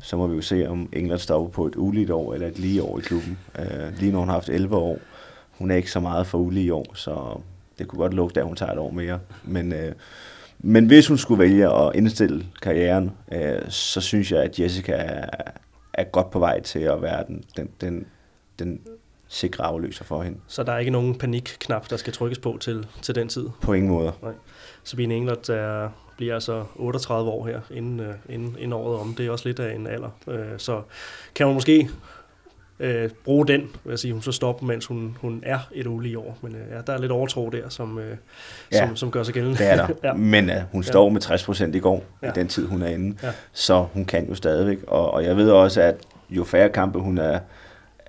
Så 0.00 0.16
må 0.16 0.26
vi 0.26 0.36
jo 0.36 0.42
se, 0.42 0.68
om 0.68 0.88
England 0.92 1.18
stopper 1.18 1.50
på 1.50 1.66
et 1.66 1.76
uligt 1.76 2.10
år 2.10 2.34
eller 2.34 2.46
et 2.46 2.58
lige 2.58 2.82
år 2.82 2.98
i 2.98 3.02
klubben. 3.02 3.38
Øh, 3.58 3.98
lige 3.98 4.12
nu 4.12 4.18
har 4.18 4.24
hun 4.24 4.28
haft 4.28 4.48
11 4.48 4.76
år. 4.76 4.98
Hun 5.50 5.70
er 5.70 5.76
ikke 5.76 5.90
så 5.90 6.00
meget 6.00 6.26
for 6.26 6.38
ulige 6.38 6.74
år, 6.74 6.86
så 6.94 7.40
det 7.78 7.88
kunne 7.88 7.98
godt 7.98 8.14
lugte, 8.14 8.40
at 8.40 8.46
hun 8.46 8.56
tager 8.56 8.72
et 8.72 8.78
år 8.78 8.90
mere. 8.90 9.18
Men, 9.44 9.72
øh, 9.72 9.92
men 10.58 10.86
hvis 10.86 11.06
hun 11.06 11.18
skulle 11.18 11.38
vælge 11.38 11.74
at 11.74 11.92
indstille 11.94 12.46
karrieren, 12.62 13.10
øh, 13.32 13.60
så 13.68 14.00
synes 14.00 14.32
jeg, 14.32 14.42
at 14.42 14.58
Jessica 14.58 14.92
er, 14.92 15.26
er 15.94 16.04
godt 16.04 16.30
på 16.30 16.38
vej 16.38 16.60
til 16.60 16.78
at 16.78 17.02
være 17.02 17.24
den, 17.26 17.44
den, 17.56 17.68
den 17.80 18.06
den 18.58 18.80
sikre 19.28 19.64
afløser 19.64 20.04
for 20.04 20.22
hende. 20.22 20.38
Så 20.46 20.62
der 20.62 20.72
er 20.72 20.78
ikke 20.78 20.90
nogen 20.90 21.18
panikknap, 21.18 21.90
der 21.90 21.96
skal 21.96 22.12
trykkes 22.12 22.38
på 22.38 22.58
til, 22.60 22.86
til 23.02 23.14
den 23.14 23.28
tid? 23.28 23.48
På 23.62 23.72
ingen 23.72 23.90
måde. 23.90 24.12
Nej. 24.22 24.32
Sabine 24.84 25.14
Englert 25.14 25.46
der 25.46 25.88
bliver 26.16 26.34
altså 26.34 26.64
38 26.76 27.30
år 27.30 27.46
her, 27.46 27.60
inden, 27.70 28.00
uh, 28.00 28.06
inden, 28.28 28.56
inden 28.58 28.72
året 28.72 29.00
om. 29.00 29.14
Det 29.14 29.26
er 29.26 29.30
også 29.30 29.48
lidt 29.48 29.60
af 29.60 29.74
en 29.74 29.86
alder. 29.86 30.10
Uh, 30.26 30.34
så 30.56 30.82
kan 31.34 31.46
hun 31.46 31.54
måske 31.54 31.90
uh, 32.80 33.10
bruge 33.24 33.46
den, 33.46 33.60
vil 33.60 33.90
jeg 33.90 33.98
sige, 33.98 34.12
hun 34.12 34.22
så 34.22 34.32
stopper, 34.32 34.66
mens 34.66 34.86
hun, 34.86 35.16
hun 35.20 35.42
er 35.46 35.58
et 35.72 35.86
ulige 35.86 36.18
år. 36.18 36.38
Men 36.42 36.52
uh, 36.52 36.60
ja, 36.70 36.80
der 36.86 36.92
er 36.92 36.98
lidt 36.98 37.12
overtro 37.12 37.50
der, 37.50 37.68
som, 37.68 37.96
uh, 37.96 38.02
ja, 38.72 38.86
som, 38.86 38.96
som 38.96 39.10
gør 39.10 39.22
sig 39.22 39.34
gældende. 39.34 39.58
det 39.58 39.66
er 39.66 39.86
der. 39.86 39.94
ja. 40.08 40.12
Men 40.12 40.50
uh, 40.50 40.56
hun 40.72 40.82
står 40.82 41.04
ja. 41.04 41.12
med 41.12 41.20
60 41.20 41.44
procent 41.44 41.74
i 41.74 41.78
går, 41.78 42.04
ja. 42.22 42.28
i 42.28 42.32
den 42.34 42.48
tid, 42.48 42.66
hun 42.66 42.82
er 42.82 42.88
inde. 42.88 43.16
Ja. 43.22 43.32
Så 43.52 43.86
hun 43.92 44.04
kan 44.04 44.28
jo 44.28 44.34
stadigvæk. 44.34 44.78
Og, 44.86 45.10
og 45.10 45.24
jeg 45.24 45.36
ved 45.36 45.50
også, 45.50 45.80
at 45.80 45.96
jo 46.30 46.44
færre 46.44 46.68
kampe 46.68 46.98
hun 46.98 47.18
er 47.18 47.38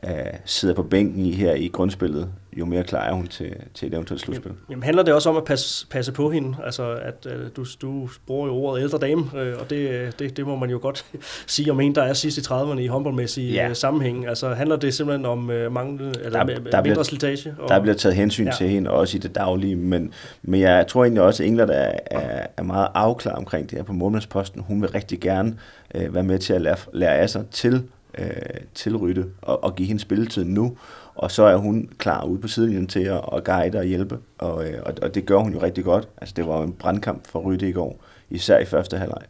øh, 0.04 0.12
sidder 0.46 0.76
på 0.76 0.84
bænken 0.84 1.26
i 1.26 1.32
her 1.32 1.54
i 1.54 1.68
grundspillet, 1.68 2.30
jo 2.58 2.66
mere 2.66 2.84
klar 2.84 3.04
er 3.04 3.14
hun 3.14 3.28
til, 3.28 3.56
til 3.74 3.88
et 3.88 3.94
eventuelt 3.94 4.22
slutspil. 4.22 4.52
Jamen, 4.70 4.84
handler 4.84 5.04
det 5.04 5.14
også 5.14 5.30
om 5.30 5.38
at 5.38 5.44
passe, 5.44 5.88
passe 5.88 6.12
på 6.12 6.32
hende? 6.32 6.58
Altså, 6.66 6.92
at 6.92 7.28
øh, 7.30 7.48
du, 7.56 7.66
du 7.82 8.10
bruger 8.28 8.48
jo 8.48 8.54
ordet 8.54 8.82
ældre 8.82 8.98
dame, 8.98 9.24
øh, 9.36 9.56
og 9.60 9.70
det, 9.70 10.20
det, 10.20 10.38
det 10.38 10.46
må 10.46 10.56
man 10.56 10.70
jo 10.70 10.80
godt 10.82 11.06
sige 11.48 11.72
om 11.72 11.80
en, 11.80 11.96
der 11.96 12.04
er 12.04 12.14
sidst 12.14 12.38
i 12.38 12.42
30'erne 12.42 12.80
i 12.80 12.88
håndboldmæssig 12.88 13.52
ja. 13.52 13.70
øh, 13.70 13.76
sammenhæng. 13.76 14.28
Altså, 14.28 14.54
handler 14.54 14.76
det 14.76 14.94
simpelthen 14.94 15.26
om 15.26 15.52
øh, 15.52 15.72
mange, 15.72 16.14
eller 16.24 16.44
der, 16.44 16.46
der 16.46 16.60
mindre 16.62 16.82
bliver, 16.82 17.04
slitage? 17.04 17.56
Og, 17.60 17.70
der 17.70 17.80
bliver 17.80 17.96
taget 17.96 18.16
hensyn 18.16 18.46
ja. 18.46 18.52
til 18.52 18.70
hende, 18.70 18.92
også 18.92 19.18
i 19.18 19.20
det 19.20 19.36
daglige, 19.36 19.76
men, 19.76 20.14
men 20.42 20.60
jeg 20.60 20.88
tror 20.88 21.04
egentlig 21.04 21.24
også, 21.24 21.44
at 21.44 21.48
England 21.48 21.70
er, 21.70 21.92
er, 22.06 22.48
er 22.58 22.64
meget 22.64 22.88
afklaret 22.94 23.38
omkring 23.38 23.70
det 23.70 23.78
her 23.78 23.84
på 23.84 23.94
målmandsposten. 23.94 24.62
Hun 24.62 24.82
vil 24.82 24.90
rigtig 24.90 25.20
gerne 25.20 25.58
øh, 25.96 26.14
være 26.14 26.24
med 26.24 26.40
til 26.40 26.54
at 26.54 26.62
lære, 26.62 26.78
lære 26.94 27.18
af 27.18 27.30
sig 27.30 27.44
til 27.52 27.84
øh, 28.18 28.32
til 28.74 28.98
Rytte 28.98 29.26
og, 29.42 29.64
og 29.64 29.76
give 29.76 29.88
hende 29.88 30.02
spilletid 30.02 30.44
nu. 30.44 30.78
Og 31.16 31.32
så 31.32 31.44
er 31.44 31.56
hun 31.56 31.90
klar 31.98 32.26
ude 32.26 32.42
på 32.42 32.48
sidelinjen 32.48 32.88
til 32.88 33.00
at, 33.00 33.22
at 33.34 33.44
guide 33.44 33.78
og 33.78 33.86
hjælpe, 33.86 34.18
og, 34.38 34.70
øh, 34.70 34.80
og, 34.86 34.94
og 35.02 35.16
det 35.16 35.26
gør 35.26 35.38
hun 35.38 35.54
jo 35.54 35.62
rigtig 35.62 35.84
godt. 35.84 36.08
Altså 36.18 36.34
det 36.38 36.48
var 36.48 36.58
jo 36.58 36.64
en 36.64 36.74
brandkamp 36.74 37.28
for 37.28 37.40
Rytte 37.40 37.70
i 37.70 37.72
går, 37.72 38.04
især 38.30 38.60
i 38.60 38.66
første 38.66 38.98
halvleg. 38.98 39.22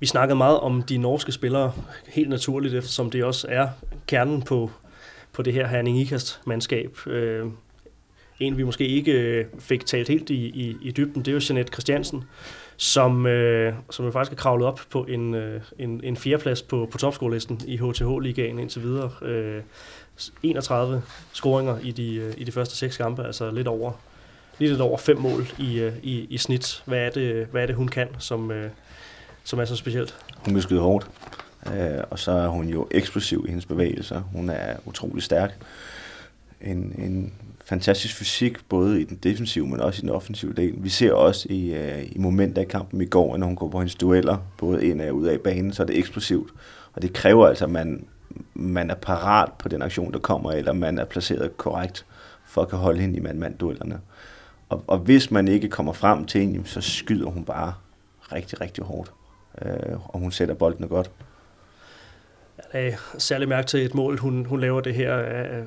Vi 0.00 0.06
snakkede 0.06 0.36
meget 0.36 0.60
om 0.60 0.82
de 0.82 0.98
norske 0.98 1.32
spillere, 1.32 1.72
helt 2.08 2.28
naturligt, 2.28 2.74
eftersom 2.74 3.10
det 3.10 3.24
også 3.24 3.46
er 3.50 3.68
kernen 4.06 4.42
på, 4.42 4.70
på 5.32 5.42
det 5.42 5.52
her 5.52 5.66
Herning 5.66 6.00
Ikast-mandskab. 6.00 7.06
Øh, 7.06 7.46
en, 8.40 8.56
vi 8.56 8.62
måske 8.62 8.86
ikke 8.86 9.46
fik 9.58 9.86
talt 9.86 10.08
helt 10.08 10.30
i, 10.30 10.46
i, 10.46 10.76
i 10.82 10.90
dybden, 10.90 11.22
det 11.22 11.28
er 11.28 11.32
jo 11.32 11.40
Jeanette 11.48 11.72
Christiansen, 11.72 12.24
som, 12.80 13.26
øh, 13.26 13.74
som 13.90 14.04
jo 14.04 14.10
faktisk 14.10 14.32
er 14.32 14.36
kravlet 14.36 14.66
op 14.66 14.80
på 14.90 15.04
en, 15.04 15.34
øh, 15.34 15.62
en, 15.78 16.00
en 16.04 16.16
fjerdeplads 16.16 16.62
på, 16.62 16.88
på 16.90 16.98
topskolelisten 16.98 17.60
i 17.66 17.76
HTH-ligaen 17.76 18.58
indtil 18.58 18.82
videre. 18.82 19.10
Øh, 19.22 19.62
31 20.42 21.02
scoringer 21.32 21.78
i 21.82 21.90
de, 21.90 22.14
øh, 22.14 22.34
i 22.36 22.44
de 22.44 22.52
første 22.52 22.76
seks 22.76 22.96
kampe, 22.96 23.24
altså 23.24 23.50
lidt 23.50 23.68
over, 23.68 23.92
lidt, 24.58 24.70
lidt 24.70 24.80
over 24.80 24.98
fem 24.98 25.18
mål 25.18 25.46
i, 25.58 25.78
øh, 25.80 25.92
i, 26.02 26.26
i 26.30 26.38
snit. 26.38 26.82
Hvad 26.86 26.98
er, 26.98 27.10
det, 27.10 27.46
hvad 27.46 27.62
er 27.62 27.66
det, 27.66 27.76
hun 27.76 27.88
kan, 27.88 28.08
som, 28.18 28.50
øh, 28.50 28.70
som 29.44 29.58
er 29.58 29.64
så 29.64 29.76
specielt? 29.76 30.16
Hun 30.44 30.54
kan 30.54 30.62
skyde 30.62 30.80
hårdt, 30.80 31.06
øh, 31.66 32.04
og 32.10 32.18
så 32.18 32.32
er 32.32 32.48
hun 32.48 32.68
jo 32.68 32.88
eksplosiv 32.90 33.44
i 33.46 33.48
hendes 33.48 33.66
bevægelser. 33.66 34.20
Hun 34.20 34.50
er 34.50 34.76
utrolig 34.84 35.22
stærk. 35.22 35.56
En, 36.60 36.94
en 36.98 37.32
fantastisk 37.68 38.14
fysik, 38.14 38.68
både 38.68 39.00
i 39.00 39.04
den 39.04 39.16
defensive, 39.16 39.66
men 39.66 39.80
også 39.80 40.00
i 40.00 40.02
den 40.02 40.10
offensive 40.10 40.52
del. 40.52 40.74
Vi 40.76 40.88
ser 40.88 41.12
også 41.12 41.46
i, 41.50 41.74
øh, 41.74 42.12
i 42.12 42.18
momenter 42.18 42.62
i 42.62 42.64
kampen 42.64 43.00
i 43.00 43.04
går, 43.04 43.36
når 43.36 43.46
hun 43.46 43.56
går 43.56 43.68
på 43.68 43.78
hendes 43.78 43.94
dueller, 43.94 44.36
både 44.58 44.86
ind 44.86 45.00
og 45.00 45.14
ud 45.14 45.26
af 45.26 45.40
banen, 45.40 45.72
så 45.72 45.82
er 45.82 45.86
det 45.86 45.98
eksplosivt. 45.98 46.50
Og 46.92 47.02
det 47.02 47.12
kræver 47.12 47.48
altså, 47.48 47.64
at 47.64 47.70
man, 47.70 48.06
man 48.54 48.90
er 48.90 48.94
parat 48.94 49.52
på 49.58 49.68
den 49.68 49.82
aktion, 49.82 50.12
der 50.12 50.18
kommer, 50.18 50.52
eller 50.52 50.72
man 50.72 50.98
er 50.98 51.04
placeret 51.04 51.56
korrekt, 51.56 52.06
for 52.46 52.62
at 52.62 52.68
kan 52.68 52.78
holde 52.78 53.00
hende 53.00 53.16
i 53.16 53.20
mand-mand-duellerne. 53.20 54.00
Og, 54.68 54.84
og 54.86 54.98
hvis 54.98 55.30
man 55.30 55.48
ikke 55.48 55.68
kommer 55.68 55.92
frem 55.92 56.24
til 56.24 56.40
hende, 56.40 56.62
så 56.64 56.80
skyder 56.80 57.26
hun 57.26 57.44
bare 57.44 57.72
rigtig, 58.32 58.60
rigtig 58.60 58.84
hårdt. 58.84 59.12
Øh, 59.62 59.96
og 60.08 60.20
hun 60.20 60.32
sætter 60.32 60.54
bolden 60.54 60.88
godt 60.88 61.10
lagde 62.74 62.96
særlig 63.18 63.48
mærke 63.48 63.66
til 63.66 63.84
et 63.84 63.94
mål, 63.94 64.18
hun, 64.18 64.44
hun 64.44 64.60
laver 64.60 64.80
det 64.80 64.94
her 64.94 65.18
øh, 65.18 65.58
øh, 65.58 65.64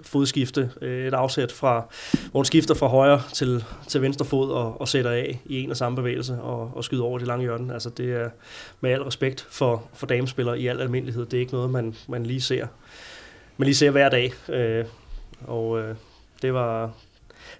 fodskifte, 0.00 0.70
øh, 0.80 1.06
et 1.06 1.14
afsæt 1.14 1.52
fra, 1.52 1.86
hvor 2.30 2.38
hun 2.38 2.44
skifter 2.44 2.74
fra 2.74 2.86
højre 2.86 3.22
til, 3.32 3.64
til 3.88 4.02
venstre 4.02 4.24
fod 4.24 4.50
og, 4.50 4.80
og 4.80 4.88
sætter 4.88 5.10
af 5.10 5.40
i 5.46 5.62
en 5.62 5.70
og 5.70 5.76
samme 5.76 5.96
bevægelse 5.96 6.34
og, 6.34 6.72
og 6.74 6.84
skyder 6.84 7.02
over 7.02 7.18
det 7.18 7.26
lange 7.26 7.42
hjørne. 7.42 7.72
Altså 7.72 7.90
det 7.90 8.12
er 8.12 8.30
med 8.80 8.90
al 8.90 9.02
respekt 9.02 9.46
for, 9.50 9.82
for 9.94 10.06
damespillere 10.06 10.60
i 10.60 10.66
al 10.66 10.80
almindelighed, 10.80 11.26
det 11.26 11.34
er 11.36 11.40
ikke 11.40 11.52
noget, 11.52 11.70
man, 11.70 11.94
man 12.08 12.26
lige 12.26 12.40
ser. 12.40 12.66
Man 13.56 13.66
lige 13.66 13.76
ser 13.76 13.90
hver 13.90 14.08
dag, 14.08 14.32
øh, 14.48 14.84
og 15.46 15.80
øh, 15.80 15.94
det 16.42 16.54
var, 16.54 16.90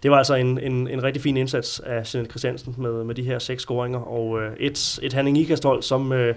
det 0.03 0.11
var 0.11 0.17
altså 0.17 0.35
en, 0.35 0.59
en, 0.59 0.89
en 0.89 1.03
rigtig 1.03 1.23
fin 1.23 1.37
indsats 1.37 1.81
af 1.81 2.15
Jeanette 2.15 2.31
Christiansen 2.31 2.75
med, 2.79 3.05
med 3.05 3.15
de 3.15 3.23
her 3.23 3.39
seks 3.39 3.63
scoringer, 3.63 3.99
og 3.99 4.43
øh, 4.43 4.53
et, 4.61 4.99
et 5.03 5.13
Hanning 5.13 5.39
Ikast-hold, 5.39 5.83
som... 5.83 6.13
øh, 6.13 6.35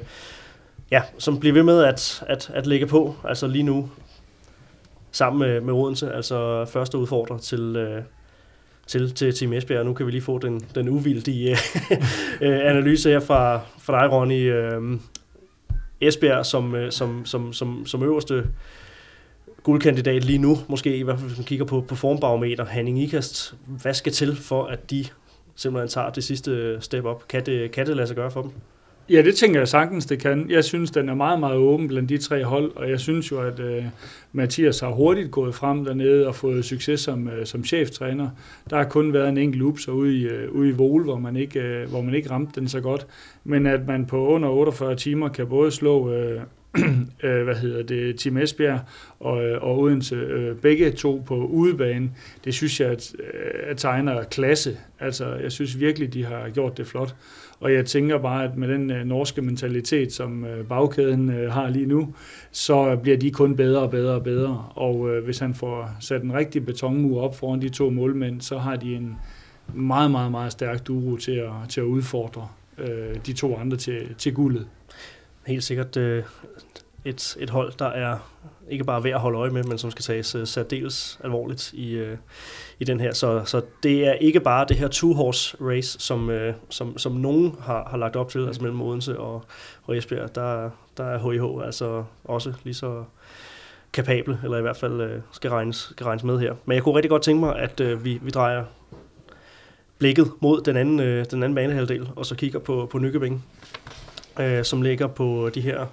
ja, 0.92 1.02
som 1.18 1.40
bliver 1.40 1.54
ved 1.54 1.64
med 1.64 1.84
at, 1.84 2.24
at, 2.28 2.52
at 2.54 2.68
lægge 2.68 2.88
på, 2.88 3.16
altså 3.24 3.48
lige 3.48 3.64
nu, 3.64 3.90
sammen 5.12 5.40
med, 5.40 5.62
med 5.62 5.74
Odense, 5.74 6.14
altså 6.14 6.66
første 6.66 6.98
udfordrer 6.98 7.38
til, 7.38 7.76
øh, 7.76 8.04
til, 8.88 9.14
til 9.14 9.36
Team 9.36 9.54
Esbjerg. 9.54 9.86
Nu 9.86 9.94
kan 9.94 10.06
vi 10.06 10.12
lige 10.12 10.22
få 10.22 10.38
den, 10.38 10.60
den 10.76 10.90
uvildige 10.90 11.52
øh, 11.52 11.98
øh, 12.50 12.60
analyse 12.70 13.10
her 13.10 13.20
fra, 13.20 13.60
fra 13.80 14.02
dig, 14.02 14.12
Ronny. 14.12 14.54
Øh, 14.54 15.00
Esbjerg 16.02 16.46
som, 16.46 16.76
øh, 16.76 16.92
som, 16.92 17.26
som, 17.26 17.54
som, 17.54 17.86
som 17.86 18.04
øverste 18.04 18.44
guldkandidat 19.64 20.24
lige 20.24 20.38
nu, 20.38 20.58
måske 20.68 20.98
i 20.98 21.02
hvert 21.02 21.20
fald 21.20 21.28
hvis 21.28 21.38
man 21.38 21.46
kigger 21.46 21.66
på, 21.66 21.82
på 21.82 21.96
formbarometer, 21.96 22.66
Hanning 22.66 23.02
Ikast, 23.02 23.56
hvad 23.82 23.94
skal 23.94 24.12
til 24.12 24.36
for, 24.36 24.66
at 24.66 24.92
de 24.92 25.06
simpelthen 25.56 25.90
tager 25.90 26.10
det 26.10 26.24
sidste 26.24 26.82
step 26.82 27.06
op? 27.06 27.28
Kan 27.28 27.46
det, 27.46 27.72
kan 27.72 27.88
det 27.88 27.96
lade 27.96 28.08
sig 28.08 28.16
gøre 28.16 28.32
for 28.32 28.42
dem? 28.42 28.52
Ja, 29.12 29.22
det 29.22 29.36
tænker 29.36 29.60
jeg 29.60 29.68
sagtens, 29.68 30.06
det 30.06 30.20
kan. 30.20 30.50
Jeg 30.50 30.64
synes, 30.64 30.92
den 30.92 31.10
er 31.10 31.14
meget, 31.16 31.40
meget 31.40 31.56
åben 31.56 31.88
blandt 31.88 32.10
de 32.10 32.18
tre 32.18 32.44
hold, 32.44 32.72
og 32.76 32.90
jeg 32.90 33.00
synes 33.00 33.32
jo, 33.32 33.42
at 33.42 33.60
uh, 33.60 33.86
Mathias 34.32 34.80
har 34.80 34.90
hurtigt 34.90 35.32
gået 35.32 35.56
frem 35.56 35.86
dernede 35.86 36.28
og 36.28 36.36
fået 36.36 36.66
succes 36.66 37.00
som, 37.00 37.28
uh, 37.28 37.34
som 37.44 37.66
cheftræner. 37.66 38.30
Der 38.70 38.78
har 38.78 38.84
kun 38.84 39.14
været 39.14 39.30
en 39.30 39.38
enkelt 39.38 39.62
ups 39.62 39.88
ude 39.88 40.18
i, 40.18 40.26
uh, 40.26 40.56
ude 40.56 40.70
i 40.70 40.72
Vol, 40.72 41.04
hvor 41.04 41.20
man, 41.20 41.36
ikke, 41.36 41.84
uh, 41.84 41.90
hvor 41.90 42.02
man 42.02 42.14
ikke 42.14 42.30
ramte 42.30 42.60
den 42.60 42.68
så 42.68 42.82
godt. 42.82 43.08
Men 43.44 43.66
at 43.66 43.88
man 43.88 44.06
på 44.06 44.28
under 44.28 44.50
48 44.50 44.96
timer 44.96 45.30
kan 45.30 45.48
både 45.48 45.72
slå 45.72 46.10
uh, 46.10 46.42
hvad 47.46 47.56
hedder 47.56 47.84
det, 47.84 48.20
Team 48.20 48.38
Esbjerg 48.38 48.80
og, 49.20 49.34
og 49.62 49.80
Odense, 49.80 50.56
begge 50.62 50.92
to 50.92 51.24
på 51.26 51.36
udebane, 51.46 52.10
det 52.46 52.54
synes 52.54 52.80
jeg 52.80 52.90
at, 52.90 53.14
at 53.68 53.78
tegner 53.78 54.24
klasse. 54.24 54.78
Altså, 55.00 55.36
jeg 55.36 55.52
synes 55.52 55.80
virkelig, 55.80 56.14
de 56.14 56.26
har 56.26 56.50
gjort 56.50 56.78
det 56.78 56.88
flot. 56.88 57.16
Og 57.62 57.74
jeg 57.74 57.86
tænker 57.86 58.18
bare, 58.18 58.44
at 58.44 58.58
med 58.58 58.68
den 58.68 58.92
øh, 58.92 59.06
norske 59.06 59.42
mentalitet, 59.42 60.14
som 60.14 60.46
øh, 60.46 60.66
bagkæden 60.66 61.30
øh, 61.30 61.52
har 61.52 61.70
lige 61.70 61.86
nu, 61.86 62.16
så 62.52 63.00
bliver 63.02 63.18
de 63.18 63.32
kun 63.32 63.56
bedre 63.56 63.82
og 63.82 63.92
bedre 63.92 64.14
og 64.14 64.24
bedre. 64.24 64.66
Og 64.76 65.10
øh, 65.10 65.24
hvis 65.24 65.40
han 65.40 65.54
får 65.54 65.92
sat 66.00 66.24
en 66.24 66.34
rigtig 66.34 66.66
betonmur 66.66 67.22
op 67.22 67.36
foran 67.36 67.62
de 67.62 67.70
to 67.70 67.90
målmænd, 67.90 68.42
så 68.42 68.58
har 68.58 68.76
de 68.76 68.96
en 68.96 69.18
meget, 69.74 70.12
meget, 70.12 70.32
meget 70.32 70.52
stærk 70.52 70.88
duo 70.88 71.18
til 71.18 71.32
at, 71.32 71.52
til 71.70 71.82
at 71.82 71.86
udfordre 71.86 72.48
øh, 72.78 73.16
de 73.26 73.34
to 73.34 73.58
andre 73.58 73.78
til, 73.78 74.16
til 74.18 74.34
guldet. 74.34 74.68
Helt 75.48 75.64
sikkert 75.64 75.98
øh, 75.98 76.24
et, 77.06 77.38
et 77.40 77.50
hold, 77.50 77.74
der 77.80 77.86
er 77.86 78.18
ikke 78.70 78.84
bare 78.84 79.04
værd 79.04 79.14
at 79.14 79.20
holde 79.20 79.38
øje 79.38 79.50
med, 79.50 79.64
men 79.64 79.78
som 79.78 79.92
skal 79.92 80.04
tages 80.04 80.36
uh, 80.36 80.44
særdeles 80.48 81.20
alvorligt 81.24 81.74
i, 81.74 82.02
uh, 82.02 82.18
i 82.80 82.84
den 82.84 83.00
her. 83.00 83.14
Så, 83.14 83.42
så 83.46 83.62
det 83.84 84.08
er 84.08 84.14
ikke 84.14 84.40
bare 84.40 84.66
det 84.70 84.78
her 84.78 84.88
two-horse 84.88 85.56
race, 85.62 86.00
som, 86.00 86.30
uh, 86.30 86.36
som, 86.70 86.98
som 86.98 87.12
nogen 87.12 87.56
har, 87.62 87.88
har 87.90 87.98
lagt 87.98 88.16
op 88.16 88.30
til, 88.30 88.46
altså 88.46 88.62
mellem 88.62 88.82
Odense 88.82 89.20
og, 89.20 89.44
og 89.84 89.98
Esbjerg. 89.98 90.36
Der, 90.36 90.70
der 90.98 91.04
er 91.04 91.32
HIH 91.32 91.66
altså 91.66 92.04
også 92.24 92.54
lige 92.64 92.74
så 92.74 93.04
kapable, 93.94 94.40
eller 94.44 94.58
i 94.58 94.62
hvert 94.62 94.78
fald 94.78 95.02
uh, 95.02 95.22
skal, 95.32 95.50
regnes, 95.50 95.90
skal 95.92 96.06
regnes 96.06 96.24
med 96.24 96.40
her. 96.40 96.56
Men 96.66 96.76
jeg 96.76 96.84
kunne 96.84 96.96
rigtig 96.96 97.10
godt 97.10 97.22
tænke 97.22 97.40
mig, 97.40 97.56
at 97.60 97.80
uh, 97.80 98.06
vi, 98.06 98.20
vi 98.22 98.30
drejer 98.30 98.64
blikket 99.98 100.32
mod 100.40 100.62
den 100.62 100.78
anden, 100.78 101.00
uh, 101.00 101.06
den 101.06 101.44
anden 101.44 101.56
banehalvdel, 101.56 102.10
og 102.16 102.26
så 102.26 102.36
kigger 102.36 102.60
på, 102.60 102.88
på 102.92 102.98
Nykøbing, 102.98 103.46
uh, 104.40 104.64
som 104.64 104.82
ligger 104.82 105.08
på 105.08 105.50
de 105.54 105.62
her 105.62 105.86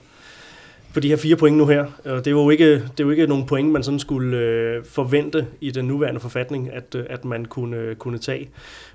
på 0.99 1.03
de 1.03 1.09
her 1.09 1.17
fire 1.17 1.37
point 1.37 1.57
nu 1.57 1.67
her. 1.67 1.85
Og 2.05 2.25
det 2.25 2.27
er 2.27 2.31
jo 2.31 2.51
ikke, 2.51 2.75
det 2.75 3.01
er 3.01 3.05
jo 3.05 3.11
ikke 3.11 3.27
nogen 3.27 3.47
point, 3.47 3.73
man 3.73 3.83
sådan 3.83 3.99
skulle 3.99 4.39
øh, 4.39 4.85
forvente 4.85 5.47
i 5.61 5.71
den 5.71 5.85
nuværende 5.85 6.21
forfatning, 6.21 6.73
at, 6.73 6.95
øh, 6.95 7.07
at 7.11 7.25
man 7.25 7.45
kunne, 7.45 7.77
øh, 7.77 7.97
kunne 7.97 8.19
tage. 8.19 8.51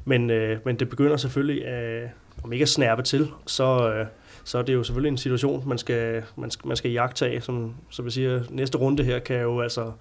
Men, 0.06 0.30
øh, 0.30 0.60
men 0.66 0.76
det 0.76 0.90
begynder 0.90 1.18
selvfølgelig, 1.18 1.66
at, 1.66 2.10
om 2.44 2.54
ikke 2.54 2.64
at 2.64 2.70
snærpe 2.70 3.02
til, 3.02 3.28
så, 3.48 3.94
øh, 3.94 4.06
så 4.44 4.58
er 4.58 4.62
det 4.62 4.74
jo 4.74 4.84
selvfølgelig 4.84 5.10
en 5.10 5.18
situation, 5.18 5.64
man 5.68 5.78
skal, 5.78 6.24
man 6.36 6.52
skal, 6.52 6.68
man 6.68 6.78
skal 6.78 6.92
jagtage. 6.92 7.42
Som, 7.42 7.74
som 7.90 8.06
jeg 8.06 8.12
siger, 8.12 8.42
næste 8.50 8.78
runde 8.78 9.04
her 9.04 9.20
kan 9.20 9.42
jo 9.42 9.62
altså, 9.62 9.92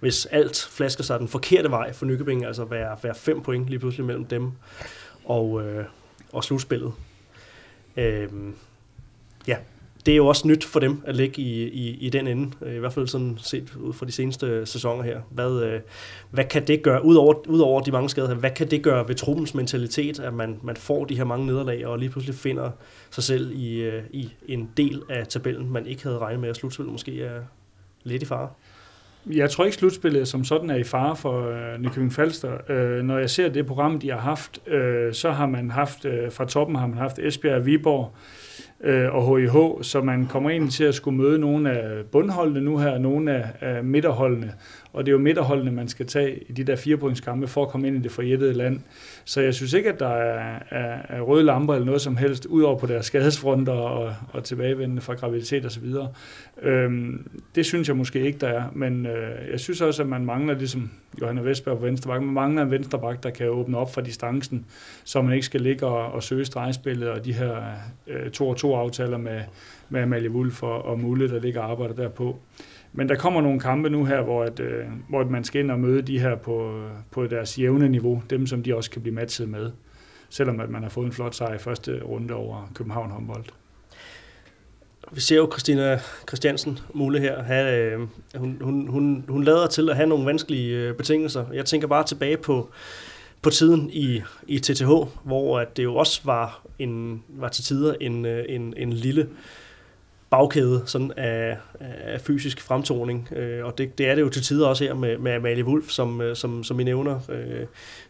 hvis 0.00 0.26
alt 0.26 0.68
flasker 0.70 1.04
sig 1.04 1.20
den 1.20 1.28
forkerte 1.28 1.70
vej 1.70 1.92
for 1.92 2.06
Nykøbing, 2.06 2.46
altså 2.46 2.64
være, 2.64 2.96
være 3.02 3.14
fem 3.14 3.40
point 3.40 3.66
lige 3.68 3.78
pludselig 3.78 4.06
mellem 4.06 4.24
dem 4.24 4.50
og, 5.24 5.62
øh, 5.62 5.84
og 6.32 6.44
slutspillet. 6.44 6.92
Øh, 7.96 8.28
ja, 9.46 9.56
det 10.06 10.12
er 10.12 10.16
jo 10.16 10.26
også 10.26 10.48
nyt 10.48 10.64
for 10.64 10.80
dem 10.80 11.02
at 11.06 11.16
ligge 11.16 11.42
i, 11.42 11.68
i, 11.68 11.98
i 12.00 12.10
den 12.10 12.26
ende, 12.26 12.50
øh, 12.62 12.74
i 12.74 12.78
hvert 12.78 12.92
fald 12.92 13.06
sådan 13.06 13.38
set 13.42 13.76
ud 13.76 13.92
fra 13.92 14.06
de 14.06 14.12
seneste 14.12 14.66
sæsoner 14.66 15.02
her. 15.02 15.20
Hvad, 15.30 15.62
øh, 15.62 15.80
hvad 16.30 16.44
kan 16.44 16.66
det 16.66 16.82
gøre, 16.82 17.04
udover, 17.04 17.34
udover 17.48 17.80
de 17.80 17.92
mange 17.92 18.08
skader 18.08 18.28
her, 18.28 18.34
hvad 18.34 18.50
kan 18.50 18.70
det 18.70 18.82
gøre 18.82 19.08
ved 19.08 19.14
truppens 19.14 19.54
mentalitet, 19.54 20.20
at 20.20 20.34
man, 20.34 20.58
man 20.62 20.76
får 20.76 21.04
de 21.04 21.16
her 21.16 21.24
mange 21.24 21.46
nederlag 21.46 21.86
og 21.86 21.98
lige 21.98 22.10
pludselig 22.10 22.34
finder 22.34 22.70
sig 23.10 23.24
selv 23.24 23.52
i, 23.54 23.80
øh, 23.80 24.02
i 24.10 24.32
en 24.48 24.70
del 24.76 25.02
af 25.08 25.26
tabellen, 25.26 25.72
man 25.72 25.86
ikke 25.86 26.02
havde 26.02 26.18
regnet 26.18 26.40
med, 26.40 26.48
at 26.48 26.56
slutspillet 26.56 26.92
måske 26.92 27.22
er 27.22 27.40
lidt 28.04 28.22
i 28.22 28.26
fare? 28.26 28.48
Jeg 29.26 29.50
tror 29.50 29.64
ikke, 29.64 29.76
slutspillet 29.76 30.28
som 30.28 30.44
sådan 30.44 30.70
er 30.70 30.76
i 30.76 30.84
fare 30.84 31.16
for 31.16 31.48
øh, 31.48 31.80
Nykøbing 31.80 32.12
Falster. 32.12 32.52
Øh, 32.68 33.02
når 33.02 33.18
jeg 33.18 33.30
ser 33.30 33.48
det 33.48 33.66
program, 33.66 34.00
de 34.00 34.10
har 34.10 34.18
haft, 34.18 34.60
øh, 34.66 35.14
så 35.14 35.30
har 35.30 35.46
man 35.46 35.70
haft, 35.70 36.04
øh, 36.04 36.32
fra 36.32 36.44
toppen 36.44 36.76
har 36.76 36.86
man 36.86 36.98
haft 36.98 37.18
Esbjerg 37.18 37.56
og 37.56 37.66
Viborg, 37.66 38.14
øh, 38.14 38.47
Øh, 38.84 39.14
og 39.14 39.38
HIH, 39.38 39.82
så 39.82 40.00
man 40.02 40.26
kommer 40.26 40.50
ind 40.50 40.70
til 40.70 40.84
at 40.84 40.94
skulle 40.94 41.16
møde 41.16 41.38
nogle 41.38 41.70
af 41.70 42.06
bundholdene 42.12 42.60
nu 42.60 42.78
her, 42.78 42.98
nogle 42.98 43.32
af, 43.32 43.44
af 43.60 43.84
midterholdene, 43.84 44.52
og 44.98 45.06
det 45.06 45.12
er 45.12 45.12
jo 45.12 45.18
midterholdene, 45.18 45.72
man 45.72 45.88
skal 45.88 46.06
tage 46.06 46.38
i 46.48 46.52
de 46.52 46.64
der 46.64 46.76
firepointskampe 46.76 47.48
for 47.48 47.62
at 47.62 47.68
komme 47.68 47.86
ind 47.88 47.96
i 47.96 48.00
det 48.00 48.10
forjættede 48.10 48.52
land. 48.52 48.80
Så 49.24 49.40
jeg 49.40 49.54
synes 49.54 49.72
ikke, 49.72 49.88
at 49.88 50.00
der 50.00 50.08
er, 50.08 50.58
er, 50.70 50.98
er 51.08 51.20
røde 51.20 51.44
lamper 51.44 51.74
eller 51.74 51.86
noget 51.86 52.00
som 52.00 52.16
helst, 52.16 52.46
udover 52.46 52.78
på 52.78 52.86
deres 52.86 53.06
skadesfronter 53.06 53.72
og, 53.72 54.14
og 54.32 54.44
tilbagevendende 54.44 55.02
fra 55.02 55.14
graviditet 55.14 55.66
osv. 55.66 55.84
Øhm, 56.62 57.30
det 57.54 57.66
synes 57.66 57.88
jeg 57.88 57.96
måske 57.96 58.20
ikke, 58.20 58.38
der 58.38 58.48
er, 58.48 58.62
men 58.72 59.06
øh, 59.06 59.50
jeg 59.50 59.60
synes 59.60 59.80
også, 59.80 60.02
at 60.02 60.08
man 60.08 60.24
mangler, 60.24 60.54
ligesom 60.54 60.90
Johanna 61.20 61.40
Vestberg 61.42 61.78
på 61.78 61.84
venstre 61.84 62.10
bak, 62.10 62.22
man 62.22 62.34
mangler 62.34 62.62
en 62.62 62.70
venstre 62.70 62.98
bak, 62.98 63.22
der 63.22 63.30
kan 63.30 63.48
åbne 63.48 63.78
op 63.78 63.94
for 63.94 64.00
distancen, 64.00 64.66
så 65.04 65.22
man 65.22 65.32
ikke 65.32 65.46
skal 65.46 65.60
ligge 65.60 65.86
og, 65.86 66.12
og 66.12 66.22
søge 66.22 66.44
stregspillet 66.44 67.08
og 67.08 67.24
de 67.24 67.32
her 67.32 67.62
øh, 68.06 68.30
to 68.30 68.48
og 68.48 68.56
to 68.56 68.74
aftaler 68.74 69.18
med, 69.18 69.40
med 69.88 70.00
Amalie 70.00 70.30
Wulf 70.30 70.62
og, 70.62 70.84
og 70.84 71.00
Mulle, 71.00 71.28
der 71.28 71.40
ligger 71.40 71.60
og 71.60 71.70
arbejder 71.70 71.94
derpå. 71.94 72.38
Men 72.98 73.08
der 73.08 73.14
kommer 73.14 73.40
nogle 73.40 73.60
kampe 73.60 73.90
nu 73.90 74.04
her, 74.04 74.22
hvor, 74.22 74.44
at, 74.44 74.60
øh, 74.60 74.84
hvor 75.08 75.24
man 75.24 75.44
skal 75.44 75.60
ind 75.60 75.70
og 75.70 75.80
møde 75.80 76.02
de 76.02 76.20
her 76.20 76.36
på, 76.36 76.84
på 77.10 77.26
deres 77.26 77.58
jævne 77.58 77.88
niveau, 77.88 78.22
dem 78.30 78.46
som 78.46 78.62
de 78.62 78.76
også 78.76 78.90
kan 78.90 79.02
blive 79.02 79.14
matchet 79.14 79.48
med, 79.48 79.70
selvom 80.30 80.60
at 80.60 80.70
man 80.70 80.82
har 80.82 80.90
fået 80.90 81.06
en 81.06 81.12
flot 81.12 81.34
sejr 81.34 81.54
i 81.54 81.58
første 81.58 82.00
runde 82.02 82.34
over 82.34 82.70
København 82.74 83.10
håndbold. 83.10 83.44
Vi 85.12 85.20
ser 85.20 85.36
jo 85.36 85.48
Christina 85.52 86.00
Christiansen 86.28 86.78
Mule 86.94 87.20
her. 87.20 87.42
Have, 87.42 87.92
øh, 87.92 88.00
hun, 88.36 88.58
hun, 88.60 88.88
hun, 88.88 89.24
hun 89.28 89.44
lader 89.44 89.66
til 89.66 89.90
at 89.90 89.96
have 89.96 90.08
nogle 90.08 90.26
vanskelige 90.26 90.76
øh, 90.76 90.94
betingelser. 90.94 91.44
Jeg 91.52 91.64
tænker 91.64 91.88
bare 91.88 92.04
tilbage 92.04 92.36
på, 92.36 92.70
på 93.42 93.50
tiden 93.50 93.90
i, 93.92 94.22
i 94.46 94.58
TTH, 94.58 94.90
hvor 95.24 95.60
at 95.60 95.76
det 95.76 95.84
jo 95.84 95.94
også 95.94 96.20
var, 96.24 96.62
en, 96.78 97.22
var 97.28 97.48
til 97.48 97.64
tider 97.64 97.94
en, 98.00 98.26
øh, 98.26 98.44
en, 98.48 98.74
en 98.76 98.92
lille 98.92 99.22
øh, 99.22 99.28
bagkæde 100.30 100.82
sådan 100.86 101.12
af, 101.16 101.56
af 101.80 102.20
fysisk 102.20 102.60
fremtoning. 102.60 103.28
Øh, 103.36 103.64
og 103.64 103.78
det, 103.78 103.98
det 103.98 104.08
er 104.08 104.14
det 104.14 104.22
jo 104.22 104.28
til 104.28 104.42
tider 104.42 104.66
også 104.66 104.84
her 104.84 104.94
med, 104.94 105.18
med 105.18 105.32
Amalie 105.32 105.64
Wolf, 105.64 105.88
som, 105.88 106.20
øh, 106.20 106.36
som, 106.36 106.64
som 106.64 106.80
I 106.80 106.84
nævner. 106.84 107.20
Øh, 107.28 107.66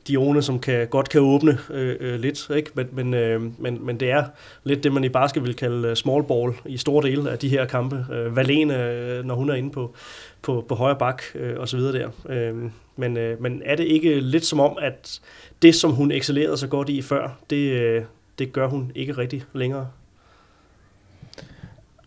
Dione, 0.08 0.42
som 0.42 0.58
kan, 0.58 0.86
godt 0.86 1.08
kan 1.08 1.20
åbne 1.20 1.58
øh, 1.70 1.96
øh, 2.00 2.20
lidt, 2.20 2.50
ikke? 2.56 2.70
Men, 2.74 2.88
men, 2.92 3.14
øh, 3.14 3.42
men, 3.58 3.86
men 3.86 4.00
det 4.00 4.10
er 4.10 4.24
lidt 4.64 4.84
det, 4.84 4.92
man 4.92 5.04
i 5.04 5.08
basket 5.08 5.44
vil 5.44 5.54
kalde 5.54 5.88
øh, 5.88 5.96
small 5.96 6.24
ball 6.24 6.52
i 6.66 6.76
store 6.76 7.08
dele 7.08 7.30
af 7.30 7.38
de 7.38 7.48
her 7.48 7.64
kampe. 7.64 8.06
Øh, 8.12 8.36
Valene, 8.36 8.84
øh, 8.84 9.24
når 9.24 9.34
hun 9.34 9.50
er 9.50 9.54
inde 9.54 9.70
på, 9.70 9.94
på, 10.42 10.64
på 10.68 10.74
højre 10.74 10.96
bak 10.98 11.22
øh, 11.34 11.58
og 11.58 11.68
så 11.68 11.76
videre 11.76 11.98
der. 11.98 12.10
Øh, 12.28 12.70
men, 12.96 13.16
øh, 13.16 13.42
men 13.42 13.62
er 13.64 13.76
det 13.76 13.84
ikke 13.84 14.20
lidt 14.20 14.44
som 14.44 14.60
om, 14.60 14.78
at 14.80 15.20
det, 15.62 15.74
som 15.74 15.90
hun 15.90 16.10
excellerede 16.10 16.56
så 16.56 16.66
godt 16.66 16.88
i 16.88 17.02
før, 17.02 17.38
det, 17.50 17.70
øh, 17.72 18.02
det 18.38 18.52
gør 18.52 18.66
hun 18.66 18.92
ikke 18.94 19.12
rigtig 19.12 19.44
længere? 19.52 19.88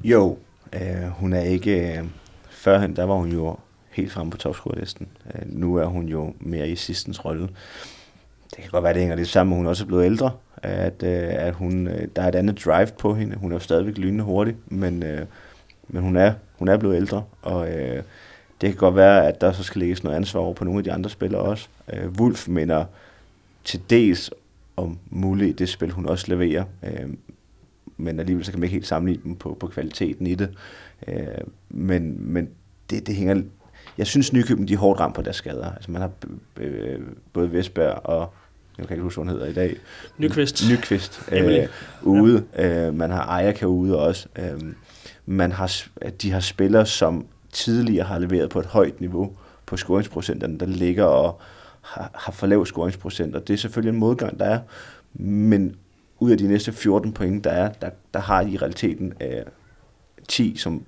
Jo, 0.03 0.37
øh, 0.73 1.07
hun 1.07 1.33
er 1.33 1.41
ikke... 1.41 1.97
Øh, 1.97 2.03
førhen, 2.49 2.95
der 2.95 3.03
var 3.03 3.15
hun 3.15 3.31
jo 3.31 3.57
helt 3.91 4.11
fremme 4.11 4.31
på 4.31 4.37
topscorerlisten. 4.37 5.07
Øh, 5.35 5.41
nu 5.45 5.75
er 5.75 5.85
hun 5.85 6.07
jo 6.07 6.33
mere 6.39 6.69
i 6.69 6.75
sidstens 6.75 7.25
rolle. 7.25 7.49
Det 8.55 8.57
kan 8.57 8.69
godt 8.71 8.83
være, 8.83 8.93
det 8.93 9.01
hænger 9.01 9.15
lidt 9.15 9.27
sammen, 9.27 9.57
hun 9.57 9.67
også 9.67 9.83
er 9.83 9.87
blevet 9.87 10.05
ældre. 10.05 10.31
At, 10.57 11.03
øh, 11.03 11.29
at 11.29 11.53
hun, 11.53 11.87
øh, 11.87 12.07
der 12.15 12.21
er 12.21 12.27
et 12.27 12.35
andet 12.35 12.65
drive 12.65 12.87
på 12.99 13.13
hende. 13.13 13.37
Hun 13.37 13.51
er 13.51 13.55
jo 13.55 13.59
stadigvæk 13.59 13.97
lynende 13.97 14.23
hurtig, 14.23 14.55
men, 14.67 15.03
øh, 15.03 15.25
men 15.87 16.01
hun, 16.01 16.15
er, 16.15 16.33
hun 16.59 16.67
er 16.67 16.77
blevet 16.77 16.95
ældre. 16.95 17.23
Og 17.41 17.69
øh, 17.69 18.03
det 18.61 18.69
kan 18.69 18.75
godt 18.75 18.95
være, 18.95 19.27
at 19.27 19.41
der 19.41 19.51
så 19.51 19.63
skal 19.63 19.79
lægges 19.79 20.03
noget 20.03 20.15
ansvar 20.15 20.41
over 20.41 20.53
på 20.53 20.63
nogle 20.63 20.79
af 20.79 20.83
de 20.83 20.91
andre 20.91 21.09
spillere 21.09 21.41
også. 21.41 21.67
Øh, 21.93 22.09
Wolf 22.09 22.47
mener 22.47 22.85
til 23.63 23.81
dels 23.89 24.31
om 24.77 24.99
muligt 25.09 25.59
det 25.59 25.69
spil, 25.69 25.91
hun 25.91 26.05
også 26.05 26.25
leverer. 26.27 26.63
Øh, 26.83 27.09
men 28.01 28.19
alligevel 28.19 28.45
så 28.45 28.51
kan 28.51 28.59
man 28.59 28.63
ikke 28.63 28.73
helt 28.73 28.87
sammenligne 28.87 29.23
dem 29.23 29.35
på, 29.35 29.57
på 29.59 29.67
kvaliteten 29.67 30.27
i 30.27 30.35
det. 30.35 30.49
Øh, 31.07 31.15
men 31.69 32.33
men 32.33 32.49
det, 32.89 33.07
det 33.07 33.15
hænger... 33.15 33.41
Jeg 33.97 34.07
synes, 34.07 34.33
Nykøben 34.33 34.67
de 34.67 34.73
er 34.73 34.77
hårdt 34.77 34.99
ramt 34.99 35.15
på 35.15 35.21
deres 35.21 35.35
skader. 35.35 35.71
Altså 35.71 35.91
man 35.91 36.01
har 36.01 36.11
øh, 36.57 36.99
både 37.33 37.51
Vestberg 37.51 38.05
og 38.05 38.33
jeg 38.77 38.87
kan 38.87 38.95
ikke 38.95 39.03
huske, 39.03 39.21
hvad 39.21 39.31
hun 39.31 39.39
hedder 39.39 39.51
i 39.51 39.53
dag. 39.53 39.77
Nykvist. 40.17 40.63
Nykvist 40.69 41.29
øh, 41.31 41.67
ude. 42.01 42.43
Ja. 42.57 42.87
Øh, 42.87 42.93
man 42.93 43.11
har 43.11 43.25
Ejaka 43.25 43.65
ude 43.65 43.99
også. 43.99 44.27
Øh, 44.39 44.61
man 45.25 45.51
har, 45.51 45.71
de 46.21 46.31
har 46.31 46.39
spillere, 46.39 46.85
som 46.85 47.25
tidligere 47.51 48.05
har 48.05 48.19
leveret 48.19 48.49
på 48.49 48.59
et 48.59 48.65
højt 48.65 49.01
niveau 49.01 49.31
på 49.65 49.77
scoringsprocenterne, 49.77 50.59
der 50.59 50.65
ligger 50.65 51.03
og 51.03 51.41
har, 51.81 52.11
har 52.13 52.31
for 52.31 52.47
lav 52.47 52.65
scoringsprocent, 52.65 53.35
og 53.35 53.47
det 53.47 53.53
er 53.53 53.57
selvfølgelig 53.57 53.93
en 53.93 53.99
modgang, 53.99 54.39
der 54.39 54.45
er, 54.45 54.59
men 55.13 55.75
ud 56.21 56.31
af 56.31 56.37
de 56.37 56.47
næste 56.47 56.71
14 56.71 57.13
point, 57.13 57.43
der 57.43 57.49
er, 57.49 57.71
der, 57.71 57.89
der 58.13 58.19
har 58.19 58.43
de 58.43 58.51
i 58.51 58.57
realiteten 58.57 59.13
øh, 59.21 59.45
10, 60.27 60.55
som 60.57 60.85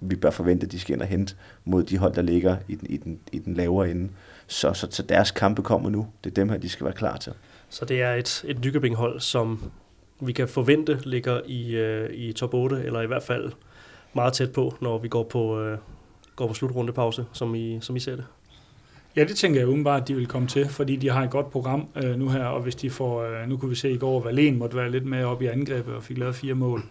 vi 0.00 0.16
bør 0.16 0.30
forvente, 0.30 0.66
at 0.66 0.72
de 0.72 0.80
skal 0.80 0.94
ind 0.94 1.02
og 1.02 1.08
hente 1.08 1.34
mod 1.64 1.82
de 1.82 1.98
hold, 1.98 2.14
der 2.14 2.22
ligger 2.22 2.56
i 2.68 2.74
den, 2.74 2.90
i 2.90 2.96
den, 2.96 3.20
i 3.32 3.38
den 3.38 3.54
lavere 3.54 3.90
ende. 3.90 4.08
Så, 4.46 4.72
så, 4.72 4.86
så 4.90 5.02
deres 5.02 5.30
kampe 5.30 5.62
kommer 5.62 5.90
nu. 5.90 6.06
Det 6.24 6.30
er 6.30 6.34
dem 6.34 6.48
her, 6.48 6.58
de 6.58 6.68
skal 6.68 6.84
være 6.84 6.94
klar 6.94 7.16
til. 7.16 7.32
Så 7.68 7.84
det 7.84 8.02
er 8.02 8.14
et, 8.14 8.44
et 8.48 8.64
Nykøbing-hold, 8.64 9.20
som 9.20 9.70
vi 10.20 10.32
kan 10.32 10.48
forvente 10.48 10.98
ligger 11.04 11.40
i, 11.46 11.74
øh, 11.74 12.10
i 12.14 12.32
top 12.32 12.54
8, 12.54 12.82
eller 12.84 13.00
i 13.00 13.06
hvert 13.06 13.22
fald 13.22 13.52
meget 14.14 14.32
tæt 14.32 14.52
på, 14.52 14.76
når 14.80 14.98
vi 14.98 15.08
går 15.08 15.22
på, 15.22 15.60
øh, 15.60 15.78
går 16.36 16.46
på 16.46 16.54
slutrundepause, 16.54 17.24
som 17.32 17.54
I, 17.54 17.78
som 17.80 17.96
I 17.96 18.00
ser 18.00 18.16
det. 18.16 18.24
Ja, 19.16 19.24
det 19.24 19.36
tænker 19.36 19.60
jeg 19.60 19.68
umiddelbart, 19.68 20.02
at 20.02 20.08
de 20.08 20.14
vil 20.14 20.26
komme 20.26 20.48
til, 20.48 20.68
fordi 20.68 20.96
de 20.96 21.10
har 21.10 21.22
et 21.24 21.30
godt 21.30 21.50
program 21.50 21.88
øh, 21.96 22.18
nu 22.18 22.28
her, 22.28 22.44
og 22.44 22.62
hvis 22.62 22.74
de 22.74 22.90
får, 22.90 23.22
øh, 23.22 23.48
nu 23.48 23.56
kunne 23.56 23.68
vi 23.68 23.74
se 23.74 23.90
i 23.90 23.98
går, 23.98 24.18
at 24.18 24.24
Valen 24.24 24.58
måtte 24.58 24.76
være 24.76 24.90
lidt 24.90 25.06
med 25.06 25.24
op 25.24 25.42
i 25.42 25.46
angrebet 25.46 25.94
og 25.94 26.02
fik 26.02 26.18
lavet 26.18 26.34
fire 26.34 26.54
mål. 26.54 26.82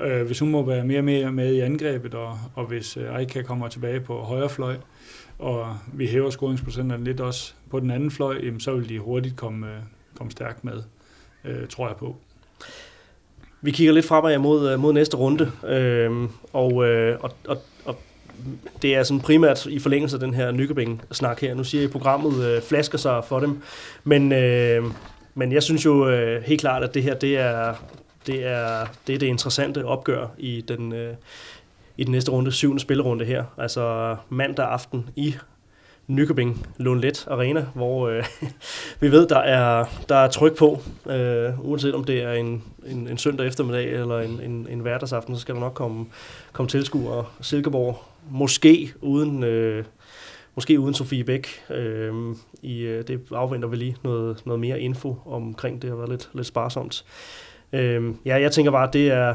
Øh, 0.00 0.26
hvis 0.26 0.38
hun 0.38 0.50
må 0.50 0.62
være 0.62 0.84
mere 0.84 0.98
og 0.98 1.04
mere 1.04 1.32
med 1.32 1.54
i 1.54 1.60
angrebet, 1.60 2.14
og, 2.14 2.38
og 2.54 2.66
hvis 2.66 2.96
øh, 2.96 3.20
Eika 3.20 3.42
kommer 3.42 3.68
tilbage 3.68 4.00
på 4.00 4.16
højre 4.16 4.48
fløj, 4.48 4.76
og 5.38 5.76
vi 5.92 6.06
hæver 6.06 6.30
scoringsprocenterne 6.30 7.04
lidt 7.04 7.20
også 7.20 7.54
på 7.70 7.80
den 7.80 7.90
anden 7.90 8.10
fløj, 8.10 8.40
jamen, 8.42 8.60
så 8.60 8.74
vil 8.74 8.88
de 8.88 8.98
hurtigt 8.98 9.36
komme, 9.36 9.66
øh, 9.66 9.78
komme 10.18 10.30
stærkt 10.30 10.64
med, 10.64 10.82
øh, 11.44 11.68
tror 11.68 11.86
jeg 11.86 11.96
på. 11.96 12.16
Vi 13.60 13.70
kigger 13.70 13.92
lidt 13.92 14.06
fremad 14.06 14.38
mod, 14.38 14.72
øh, 14.72 14.80
mod 14.80 14.92
næste 14.92 15.16
runde, 15.16 15.52
øh, 15.66 16.28
og, 16.52 16.86
øh, 16.86 17.18
og, 17.20 17.30
og, 17.48 17.62
og 17.84 17.96
det 18.82 18.94
er 18.94 19.02
sådan 19.02 19.20
primært 19.20 19.66
i 19.66 19.78
forlængelse 19.78 20.16
af 20.16 20.20
den 20.20 20.34
her 20.34 20.50
Nykøbing-snak 20.50 21.40
her. 21.40 21.54
Nu 21.54 21.64
siger 21.64 21.80
jeg, 21.80 21.88
at 21.88 21.92
programmet 21.92 22.44
øh, 22.44 22.62
flasker 22.62 22.98
sig 22.98 23.24
for 23.24 23.40
dem, 23.40 23.62
men, 24.04 24.32
øh, 24.32 24.84
men 25.34 25.52
jeg 25.52 25.62
synes 25.62 25.84
jo 25.84 26.08
øh, 26.08 26.42
helt 26.42 26.60
klart, 26.60 26.84
at 26.84 26.94
det 26.94 27.02
her 27.02 27.14
det 27.14 27.38
er, 27.38 27.74
det 28.26 28.46
er 28.46 28.86
det, 29.06 29.14
er 29.14 29.18
det 29.18 29.26
interessante 29.26 29.84
opgør 29.84 30.26
i 30.38 30.64
den, 30.68 30.92
øh, 30.92 31.14
i 31.96 32.04
den 32.04 32.12
næste 32.12 32.30
runde, 32.30 32.52
syvende 32.52 32.80
spillerunde 32.80 33.24
her. 33.24 33.44
Altså 33.58 34.16
mandag 34.28 34.66
aften 34.66 35.08
i 35.16 35.34
Nykøbing 36.06 36.66
Lundlet 36.76 37.26
Arena, 37.30 37.66
hvor 37.74 38.08
øh, 38.08 38.24
vi 39.00 39.12
ved, 39.12 39.28
der 39.28 39.38
er, 39.38 39.84
der 40.08 40.16
er 40.16 40.28
tryk 40.28 40.56
på. 40.56 40.80
Øh, 41.10 41.68
uanset 41.68 41.94
om 41.94 42.04
det 42.04 42.22
er 42.22 42.32
en, 42.32 42.62
en, 42.86 43.08
en 43.08 43.18
søndag 43.18 43.46
eftermiddag 43.46 43.92
eller 43.92 44.20
en, 44.20 44.40
en, 44.40 44.66
en 44.70 44.80
hverdagsaften, 44.80 45.34
så 45.34 45.40
skal 45.40 45.54
der 45.54 45.60
nok 45.60 45.74
komme, 45.74 46.06
komme 46.52 46.68
tilskuere. 46.68 47.24
Silkeborg 47.40 48.02
måske 48.30 48.92
uden... 49.00 49.42
Øh, 49.42 49.84
måske 50.54 50.80
uden 50.80 50.94
Sofie 50.94 51.24
Bæk. 51.24 51.48
Øh, 51.70 52.34
i, 52.62 52.80
øh, 52.80 53.06
det 53.06 53.20
afventer 53.32 53.68
vi 53.68 53.76
lige 53.76 53.96
noget, 54.02 54.46
noget 54.46 54.60
mere 54.60 54.80
info 54.80 55.16
omkring 55.26 55.74
det. 55.74 55.82
Det 55.82 55.90
har 55.90 55.96
været 55.96 56.10
lidt, 56.10 56.30
lidt 56.34 56.46
sparsomt. 56.46 57.04
Øh, 57.72 58.14
ja, 58.24 58.40
jeg 58.40 58.52
tænker 58.52 58.72
bare, 58.72 58.88
at 58.88 58.92
det 58.92 59.10
er 59.10 59.34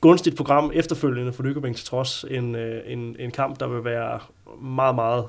gunstigt 0.00 0.36
program 0.36 0.70
efterfølgende 0.74 1.32
for 1.32 1.42
Lykkebæk 1.42 1.76
til 1.76 1.86
trods 1.86 2.24
en, 2.30 2.54
øh, 2.54 2.82
en, 2.86 3.16
en 3.18 3.30
kamp, 3.30 3.60
der 3.60 3.68
vil 3.68 3.84
være 3.84 4.20
meget, 4.60 4.94
meget 4.94 5.24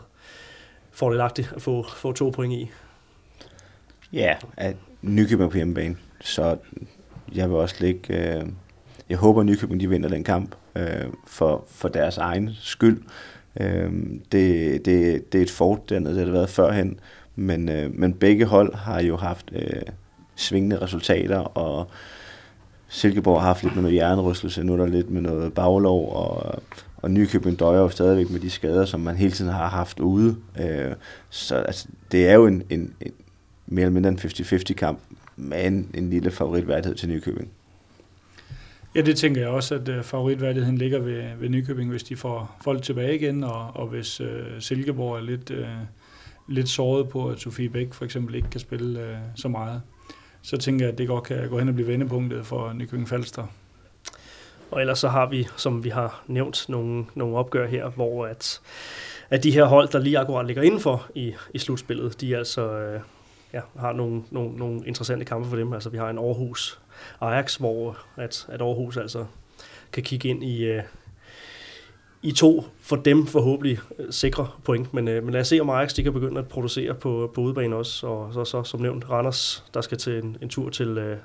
fordelagtig 0.91 1.47
at 1.55 1.61
få, 1.61 1.85
få 1.95 2.11
to 2.11 2.29
point 2.29 2.53
i. 2.53 2.71
Ja, 4.13 4.35
at 4.57 4.75
Nykøbing 5.01 5.51
på 5.51 5.57
hjemmebane, 5.57 5.95
så 6.21 6.57
jeg 7.35 7.49
vil 7.49 7.57
også 7.57 7.75
lægge... 7.79 8.37
Øh, 8.37 8.47
jeg 9.09 9.17
håber, 9.17 9.39
at 9.39 9.45
Nykøbing 9.45 9.81
de 9.81 9.89
vinder 9.89 10.09
den 10.09 10.23
kamp 10.23 10.55
øh, 10.75 11.05
for, 11.27 11.63
for 11.67 11.87
deres 11.87 12.17
egen 12.17 12.49
skyld. 12.61 13.01
Øh, 13.59 13.91
det, 14.31 14.85
det, 14.85 15.33
det 15.33 15.37
er 15.37 15.41
et 15.41 15.51
fort 15.51 15.89
dernede, 15.89 16.13
det 16.13 16.19
har 16.19 16.25
det 16.25 16.33
været 16.33 16.49
førhen, 16.49 16.99
men, 17.35 17.69
øh, 17.69 17.95
men 17.95 18.13
begge 18.13 18.45
hold 18.45 18.75
har 18.75 19.01
jo 19.01 19.17
haft 19.17 19.51
øh, 19.51 19.81
svingende 20.35 20.81
resultater, 20.81 21.37
og 21.37 21.87
Silkeborg 22.87 23.41
har 23.41 23.47
haft 23.47 23.63
lidt 23.63 23.75
med 23.75 23.81
noget 23.81 23.93
hjernerystelse, 23.93 24.63
nu 24.63 24.73
er 24.73 24.77
der 24.77 24.85
lidt 24.85 25.09
med 25.09 25.21
noget 25.21 25.53
baglov, 25.53 26.15
og, 26.15 26.61
og 26.97 27.11
Nykøbing 27.11 27.59
døjer 27.59 27.79
jo 27.79 27.89
stadigvæk 27.89 28.29
med 28.29 28.39
de 28.39 28.49
skader, 28.49 28.85
som 28.85 28.99
man 28.99 29.15
hele 29.15 29.31
tiden 29.31 29.51
har 29.51 29.67
haft 29.67 29.99
ude. 29.99 30.35
Øh, 30.59 30.91
så 31.29 31.55
altså, 31.55 31.87
det 32.11 32.27
er 32.27 32.33
jo 32.33 32.47
en, 32.47 32.63
en, 32.69 32.93
en 33.01 33.11
mere 33.67 33.85
eller 33.85 33.93
mindre 33.93 34.09
en 34.09 34.19
50-50 34.19 34.73
kamp, 34.73 34.99
men 35.35 35.89
en 35.93 36.09
lille 36.09 36.31
favoritværdighed 36.31 36.95
til 36.95 37.09
Nykøbing. 37.09 37.49
Ja, 38.97 39.01
det 39.01 39.17
tænker 39.17 39.41
jeg 39.41 39.49
også, 39.49 39.75
at 39.75 39.89
øh, 39.89 40.03
favoritværdigheden 40.03 40.77
ligger 40.77 40.99
ved, 40.99 41.23
ved 41.39 41.49
Nykøbing, 41.49 41.89
hvis 41.89 42.03
de 42.03 42.15
får 42.15 42.57
folk 42.63 42.81
tilbage 42.83 43.15
igen, 43.15 43.43
og, 43.43 43.71
og 43.75 43.87
hvis 43.87 44.21
øh, 44.21 44.45
Silkeborg 44.59 45.17
er 45.17 45.21
lidt, 45.21 45.51
øh, 45.51 45.67
lidt 46.47 46.69
såret 46.69 47.09
på, 47.09 47.29
at 47.29 47.39
Sofie 47.39 47.69
Bæk 47.69 47.93
for 47.93 48.05
eksempel 48.05 48.35
ikke 48.35 48.49
kan 48.49 48.59
spille 48.59 49.01
øh, 49.01 49.17
så 49.35 49.47
meget 49.47 49.81
så 50.41 50.57
tænker 50.57 50.85
jeg, 50.85 50.91
at 50.91 50.97
det 50.97 51.07
godt 51.07 51.23
kan 51.23 51.49
gå 51.49 51.59
hen 51.59 51.69
og 51.69 51.73
blive 51.73 51.87
vendepunktet 51.87 52.45
for 52.45 52.73
Nykøbing 52.73 53.09
Falster. 53.09 53.45
Og 54.71 54.81
ellers 54.81 54.99
så 54.99 55.07
har 55.07 55.29
vi, 55.29 55.47
som 55.57 55.83
vi 55.83 55.89
har 55.89 56.23
nævnt, 56.27 56.65
nogle, 56.69 57.05
nogle 57.15 57.37
opgør 57.37 57.67
her, 57.67 57.89
hvor 57.89 58.25
at, 58.25 58.61
at 59.29 59.43
de 59.43 59.51
her 59.51 59.65
hold, 59.65 59.87
der 59.87 59.99
lige 59.99 60.19
akkurat 60.19 60.45
ligger 60.45 60.61
indenfor 60.61 61.07
i, 61.15 61.33
i 61.53 61.57
slutspillet, 61.57 62.21
de 62.21 62.37
altså 62.37 62.71
øh, 62.71 63.01
ja, 63.53 63.61
har 63.79 63.93
nogle, 63.93 64.23
nogle, 64.31 64.57
nogle 64.57 64.81
interessante 64.85 65.25
kampe 65.25 65.49
for 65.49 65.55
dem. 65.55 65.73
Altså 65.73 65.89
vi 65.89 65.97
har 65.97 66.09
en 66.09 66.17
Aarhus 66.17 66.79
Ajax, 67.21 67.55
hvor 67.55 67.97
at, 68.15 68.45
at 68.49 68.61
Aarhus 68.61 68.97
altså 68.97 69.25
kan 69.91 70.03
kigge 70.03 70.29
ind 70.29 70.43
i, 70.43 70.63
øh, 70.63 70.83
i 72.21 72.31
to 72.31 72.65
for 72.81 72.95
dem 72.95 73.27
forhåbentlig 73.27 73.79
øh, 73.99 74.05
sikre 74.09 74.47
point. 74.63 74.93
Men, 74.93 75.07
øh, 75.07 75.23
men 75.23 75.33
lad 75.33 75.41
os 75.41 75.47
se, 75.47 75.59
om 75.59 75.69
Ajax 75.69 75.93
de 75.93 76.03
kan 76.03 76.13
begynde 76.13 76.39
at 76.39 76.47
producere 76.47 76.93
på, 76.93 77.31
på 77.35 77.41
udebane 77.41 77.75
også. 77.75 78.07
Og 78.07 78.33
så, 78.33 78.45
så 78.45 78.63
som 78.63 78.81
nævnt, 78.81 79.09
Randers, 79.09 79.63
der 79.73 79.81
skal 79.81 79.97
til 79.97 80.23
en, 80.23 80.37
en 80.41 80.49
tur 80.49 80.69
til, 80.69 80.87
øh, 80.87 81.17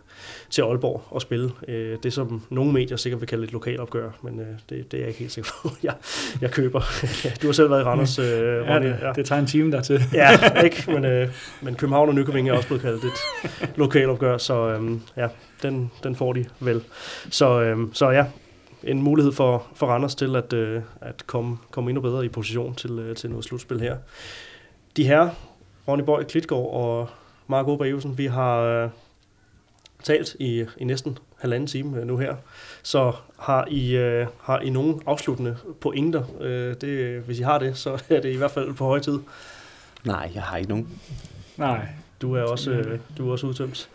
til 0.50 0.62
Aalborg 0.62 1.02
og 1.10 1.22
spille. 1.22 1.50
Øh, 1.68 1.98
det 2.02 2.12
som 2.12 2.42
nogle 2.50 2.72
medier 2.72 2.96
sikkert 2.96 3.20
vil 3.20 3.28
kalde 3.28 3.44
et 3.44 3.52
lokalopgør, 3.52 4.10
men 4.22 4.40
øh, 4.40 4.46
det, 4.70 4.92
det 4.92 4.94
er 4.94 4.98
jeg 4.98 5.08
ikke 5.08 5.20
helt 5.20 5.32
sikker 5.32 5.50
på, 5.62 5.70
jeg, 5.82 5.94
jeg 6.40 6.50
køber. 6.50 6.80
du 7.42 7.46
har 7.46 7.52
selv 7.52 7.70
været 7.70 7.80
i 7.80 7.84
Randers, 7.84 8.18
øh, 8.18 8.26
ja, 8.26 8.74
Ronny. 8.74 8.88
Ja. 8.88 9.12
Det 9.14 9.26
tager 9.26 9.40
en 9.40 9.46
time 9.46 9.72
dertil. 9.72 10.02
ja, 10.12 10.60
ikke? 10.64 10.84
Men, 10.86 11.04
øh, 11.04 11.28
men 11.60 11.74
København 11.74 12.08
og 12.08 12.14
Nykøbing 12.14 12.48
er 12.48 12.52
også 12.52 12.68
blevet 12.68 12.82
kaldt 12.82 13.04
et 13.04 13.70
lokalopgør, 13.76 14.38
så 14.38 14.68
øh, 14.68 14.90
ja, 15.16 15.28
den, 15.62 15.90
den 16.02 16.16
får 16.16 16.32
de 16.32 16.44
vel. 16.60 16.82
Så, 17.30 17.60
øh, 17.62 17.78
så 17.92 18.10
ja, 18.10 18.24
en 18.84 19.02
mulighed 19.02 19.32
for, 19.32 19.66
for 19.74 19.86
Randers 19.86 20.14
til 20.14 20.36
at, 20.36 20.52
øh, 20.52 20.82
at 21.00 21.26
komme, 21.26 21.58
komme 21.70 21.90
endnu 21.90 22.00
bedre 22.00 22.24
i 22.24 22.28
position 22.28 22.74
til, 22.74 22.90
øh, 22.90 23.16
til 23.16 23.30
noget 23.30 23.44
slutspil 23.44 23.80
her. 23.80 23.96
De 24.96 25.04
her, 25.04 25.28
Ronny 25.88 26.02
Bøj 26.02 26.24
Klitgaard 26.24 26.70
og 26.72 27.08
Mark 27.46 27.68
Ober 27.68 28.14
vi 28.16 28.26
har 28.26 28.60
øh, 28.60 28.90
talt 30.02 30.36
i, 30.38 30.64
i 30.76 30.84
næsten 30.84 31.18
halvanden 31.38 31.66
time 31.66 32.00
øh, 32.00 32.06
nu 32.06 32.16
her. 32.16 32.36
Så 32.82 33.12
har 33.38 33.66
I, 33.70 33.96
øh, 33.96 34.26
har 34.40 34.60
I 34.60 34.70
nogen 34.70 35.02
afsluttende 35.06 35.56
pointer? 35.80 36.22
Øh, 36.40 36.74
det, 36.80 37.20
hvis 37.20 37.38
I 37.38 37.42
har 37.42 37.58
det, 37.58 37.76
så 37.76 38.02
er 38.08 38.20
det 38.20 38.32
i 38.32 38.36
hvert 38.36 38.50
fald 38.50 38.74
på 38.74 38.84
høje 38.84 39.00
tid. 39.00 39.18
Nej, 40.04 40.30
jeg 40.34 40.42
har 40.42 40.56
ikke 40.56 40.68
nogen. 40.68 40.88
Nej. 41.56 41.86
Du 42.22 42.34
er 42.34 42.42
også, 42.42 42.70
øh, 42.70 42.98
du 43.18 43.28
er 43.28 43.32
også 43.32 43.46
udtømt. 43.46 43.90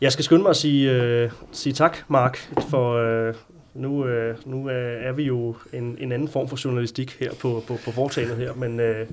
Jeg 0.00 0.12
skal 0.12 0.24
skynde 0.24 0.42
mig 0.42 0.50
at 0.50 0.56
sige, 0.56 0.92
øh, 0.92 1.30
sige 1.52 1.72
tak, 1.72 1.98
Mark, 2.08 2.38
for, 2.68 2.94
øh, 2.94 3.34
nu, 3.74 4.06
øh, 4.06 4.36
nu 4.46 4.70
øh, 4.70 5.04
er 5.04 5.12
vi 5.12 5.22
jo 5.22 5.56
en, 5.72 5.96
en 6.00 6.12
anden 6.12 6.28
form 6.28 6.48
for 6.48 6.58
journalistik 6.64 7.16
her 7.20 7.34
på, 7.34 7.62
på, 7.66 7.78
på 7.84 7.90
foretagendet 7.90 8.36
her, 8.36 8.54
men, 8.54 8.80
øh, 8.80 9.08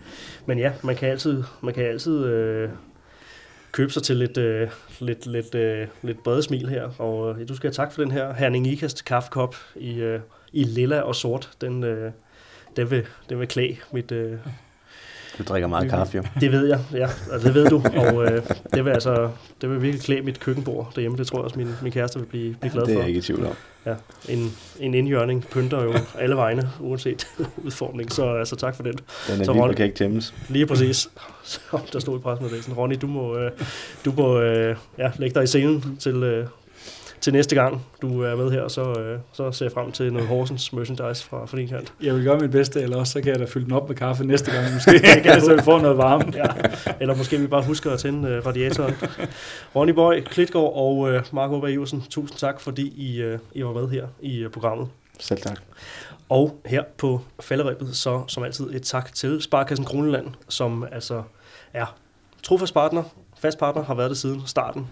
men 0.45 0.59
ja, 0.59 0.73
man 0.83 0.95
kan 0.95 1.09
altid, 1.09 1.43
man 1.61 1.73
kan 1.73 1.85
altid 1.85 2.25
øh, 2.25 2.69
købe 3.71 3.91
sig 3.91 4.03
til 4.03 4.17
lidt, 4.17 4.37
øh, 4.37 4.69
lidt, 4.99 5.25
lidt, 5.25 5.55
øh, 5.55 5.87
lidt 6.01 6.23
brede 6.23 6.43
smil 6.43 6.69
her, 6.69 6.89
og 7.01 7.39
øh, 7.39 7.47
du 7.47 7.55
skal 7.55 7.67
have 7.67 7.73
tak 7.73 7.91
for 7.93 8.01
den 8.01 8.11
her 8.11 8.33
Herning 8.33 8.67
Ikast 8.67 9.05
kaffekop 9.05 9.55
i, 9.75 9.99
øh, 9.99 10.19
i 10.53 10.63
lilla 10.63 11.01
og 11.01 11.15
sort. 11.15 11.49
Den, 11.61 11.83
øh, 11.83 12.11
den, 12.75 12.91
vil, 12.91 13.05
den 13.29 13.39
vil 13.39 13.47
klæde 13.47 13.77
mit, 13.91 14.11
øh, 14.11 14.37
du 15.37 15.43
drikker 15.43 15.67
meget 15.67 15.89
kaffe, 15.89 16.17
jo. 16.17 16.23
Det 16.39 16.51
ved 16.51 16.67
jeg, 16.67 16.79
ja. 16.93 17.07
Det 17.37 17.53
ved 17.53 17.69
du. 17.69 17.83
Og 17.95 18.25
øh, 18.25 18.41
det, 18.73 18.85
vil 18.85 18.91
altså, 18.91 19.29
det 19.61 19.69
vil 19.69 19.81
virkelig 19.81 20.01
klæde 20.01 20.21
mit 20.21 20.39
køkkenbord 20.39 20.91
derhjemme. 20.95 21.17
Det 21.17 21.27
tror 21.27 21.37
jeg 21.37 21.43
også, 21.43 21.59
min, 21.59 21.75
min 21.81 21.91
kæreste 21.91 22.19
vil 22.19 22.25
blive, 22.25 22.55
blive 22.59 22.71
glad 22.71 22.81
for. 22.81 22.85
Det 22.85 22.95
er 22.95 22.99
jeg 22.99 23.07
ikke 23.07 23.17
i 23.17 23.21
tvivl 23.21 23.45
om. 23.45 23.53
Ja, 23.85 23.93
en, 24.29 24.53
en 24.79 24.93
indjørning 24.93 25.45
pynter 25.51 25.83
jo 25.83 25.93
alle 26.19 26.35
vegne, 26.35 26.69
uanset 26.79 27.27
udformning. 27.65 28.11
Så 28.11 28.33
altså, 28.35 28.55
tak 28.55 28.75
for 28.75 28.83
den. 28.83 28.93
Den 29.27 29.41
er 29.41 29.45
så, 29.45 29.51
Ronny, 29.51 29.73
kan 29.73 29.85
ikke 29.85 29.97
tæmmes. 29.97 30.33
Lige 30.49 30.65
præcis. 30.65 31.09
Så, 31.43 31.59
der 31.93 31.99
stod 31.99 32.19
i 32.19 32.21
pressemeddelelsen. 32.21 32.73
Ronny, 32.73 32.95
du 33.01 33.07
må, 33.07 33.37
øh, 33.37 33.51
du 34.05 34.13
må 34.17 34.39
øh, 34.39 34.75
ja, 34.97 35.11
lægge 35.17 35.33
dig 35.35 35.43
i 35.43 35.47
scenen 35.47 35.97
til, 35.99 36.15
øh, 36.23 36.47
til 37.21 37.33
næste 37.33 37.55
gang, 37.55 37.85
du 38.01 38.21
er 38.21 38.35
med 38.35 38.51
her, 38.51 38.67
så, 38.67 38.81
øh, 38.81 39.19
så 39.33 39.51
ser 39.51 39.65
jeg 39.65 39.71
frem 39.71 39.91
til 39.91 40.13
noget 40.13 40.27
Horsens 40.27 40.73
merchandise 40.73 41.25
fra, 41.25 41.45
fra 41.45 41.57
din 41.57 41.67
kant. 41.67 41.93
Jeg 42.01 42.15
vil 42.15 42.23
gøre 42.23 42.39
mit 42.39 42.51
bedste, 42.51 42.81
eller 42.81 42.97
også 42.97 43.13
så 43.13 43.21
kan 43.21 43.31
jeg 43.31 43.39
da 43.39 43.45
fylde 43.45 43.65
den 43.65 43.73
op 43.73 43.87
med 43.87 43.95
kaffe 43.95 44.23
næste 44.23 44.51
gang, 44.51 44.65
måske, 44.73 45.21
kan, 45.23 45.41
så 45.41 45.55
vi 45.55 45.61
får 45.61 45.81
noget 45.81 45.97
varme. 45.97 46.33
ja. 46.35 46.43
Eller 46.99 47.15
måske 47.15 47.37
vi 47.37 47.47
bare 47.47 47.63
husker 47.63 47.91
at 47.91 47.99
tænde 47.99 48.29
øh, 48.29 48.45
radiatoren. 48.45 48.93
Ronny 49.75 49.91
Boy, 49.91 50.21
Klitgaard 50.21 50.71
og 50.75 51.11
øh, 51.11 51.23
Marco 51.31 51.59
Berg 51.59 52.09
tusind 52.09 52.37
tak, 52.37 52.61
fordi 52.61 52.93
I, 52.97 53.21
øh, 53.21 53.39
I 53.53 53.63
var 53.63 53.73
med 53.73 53.89
her 53.89 54.07
i 54.21 54.37
øh, 54.37 54.49
programmet. 54.49 54.87
Selv 55.19 55.41
tak. 55.41 55.61
Og 56.29 56.61
her 56.65 56.83
på 56.97 57.21
falderæbet, 57.39 57.95
så 57.95 58.23
som 58.27 58.43
altid 58.43 58.75
et 58.75 58.81
tak 58.81 59.13
til 59.13 59.41
Sparkassen 59.41 59.85
Kroneland, 59.85 60.27
som 60.49 60.85
altså 60.91 61.23
er 61.73 61.95
trofast 62.43 62.73
partner, 62.73 63.03
fast 63.39 63.59
partner, 63.59 63.83
har 63.83 63.93
været 63.93 64.09
det 64.09 64.17
siden 64.17 64.41
starten 64.45 64.87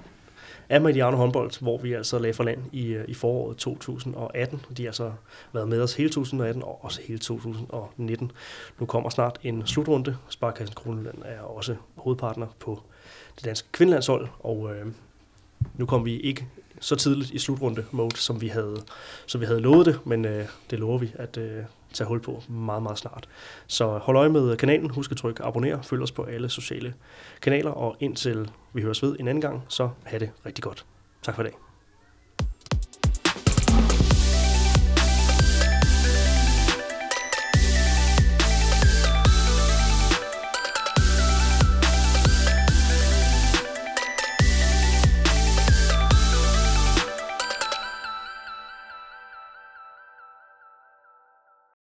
af 0.69 0.81
Mediano 0.81 1.17
håndbold, 1.17 1.61
hvor 1.61 1.77
vi 1.77 1.93
altså 1.93 2.19
lagde 2.19 2.33
for 2.33 2.43
land 2.43 2.59
i, 2.71 2.87
øh, 2.87 3.05
i 3.07 3.13
foråret 3.13 3.57
2018. 3.57 4.61
De 4.77 4.85
har 4.85 4.91
så 4.91 5.11
været 5.53 5.67
med 5.67 5.81
os 5.81 5.93
hele 5.93 6.09
2018 6.09 6.63
og 6.63 6.83
også 6.85 7.01
hele 7.01 7.19
2019. 7.19 8.31
Nu 8.79 8.85
kommer 8.85 9.09
snart 9.09 9.39
en 9.43 9.67
slutrunde. 9.67 10.17
Sparkassen 10.29 10.75
Kroneland 10.75 11.17
er 11.25 11.41
også 11.41 11.75
hovedpartner 11.95 12.47
på 12.59 12.79
det 13.35 13.45
danske 13.45 13.67
kvindelandshold, 13.71 14.27
og 14.39 14.75
øh, 14.75 14.85
nu 15.77 15.85
kom 15.85 16.05
vi 16.05 16.19
ikke 16.19 16.47
så 16.79 16.95
tidligt 16.95 17.31
i 17.31 17.39
slutrunde 17.39 17.85
mode, 17.91 18.17
som 18.17 18.41
vi 18.41 18.47
havde, 18.47 18.75
som 19.25 19.41
vi 19.41 19.45
havde 19.45 19.59
lovet 19.59 19.85
det, 19.85 19.99
men 20.05 20.25
øh, 20.25 20.45
det 20.69 20.79
lover 20.79 20.97
vi 20.97 21.11
at 21.15 21.37
øh, 21.37 21.63
tage 21.93 22.07
hul 22.07 22.21
på 22.21 22.43
meget, 22.47 22.83
meget 22.83 22.97
snart. 22.97 23.29
Så 23.67 23.97
hold 23.97 24.17
øje 24.17 24.29
med 24.29 24.57
kanalen, 24.57 24.89
husk 24.89 25.11
at 25.11 25.17
trykke 25.17 25.43
abonner, 25.43 25.81
følg 25.81 26.01
os 26.01 26.11
på 26.11 26.23
alle 26.23 26.49
sociale 26.49 26.93
kanaler, 27.41 27.71
og 27.71 27.97
indtil 27.99 28.51
vi 28.73 28.81
høres 28.81 29.03
ved 29.03 29.15
en 29.19 29.27
anden 29.27 29.41
gang, 29.41 29.63
så 29.67 29.89
have 30.03 30.19
det 30.19 30.31
rigtig 30.45 30.63
godt. 30.63 30.85
Tak 31.21 31.35
for 31.35 31.43
i 31.43 31.45
dag. 31.45 31.68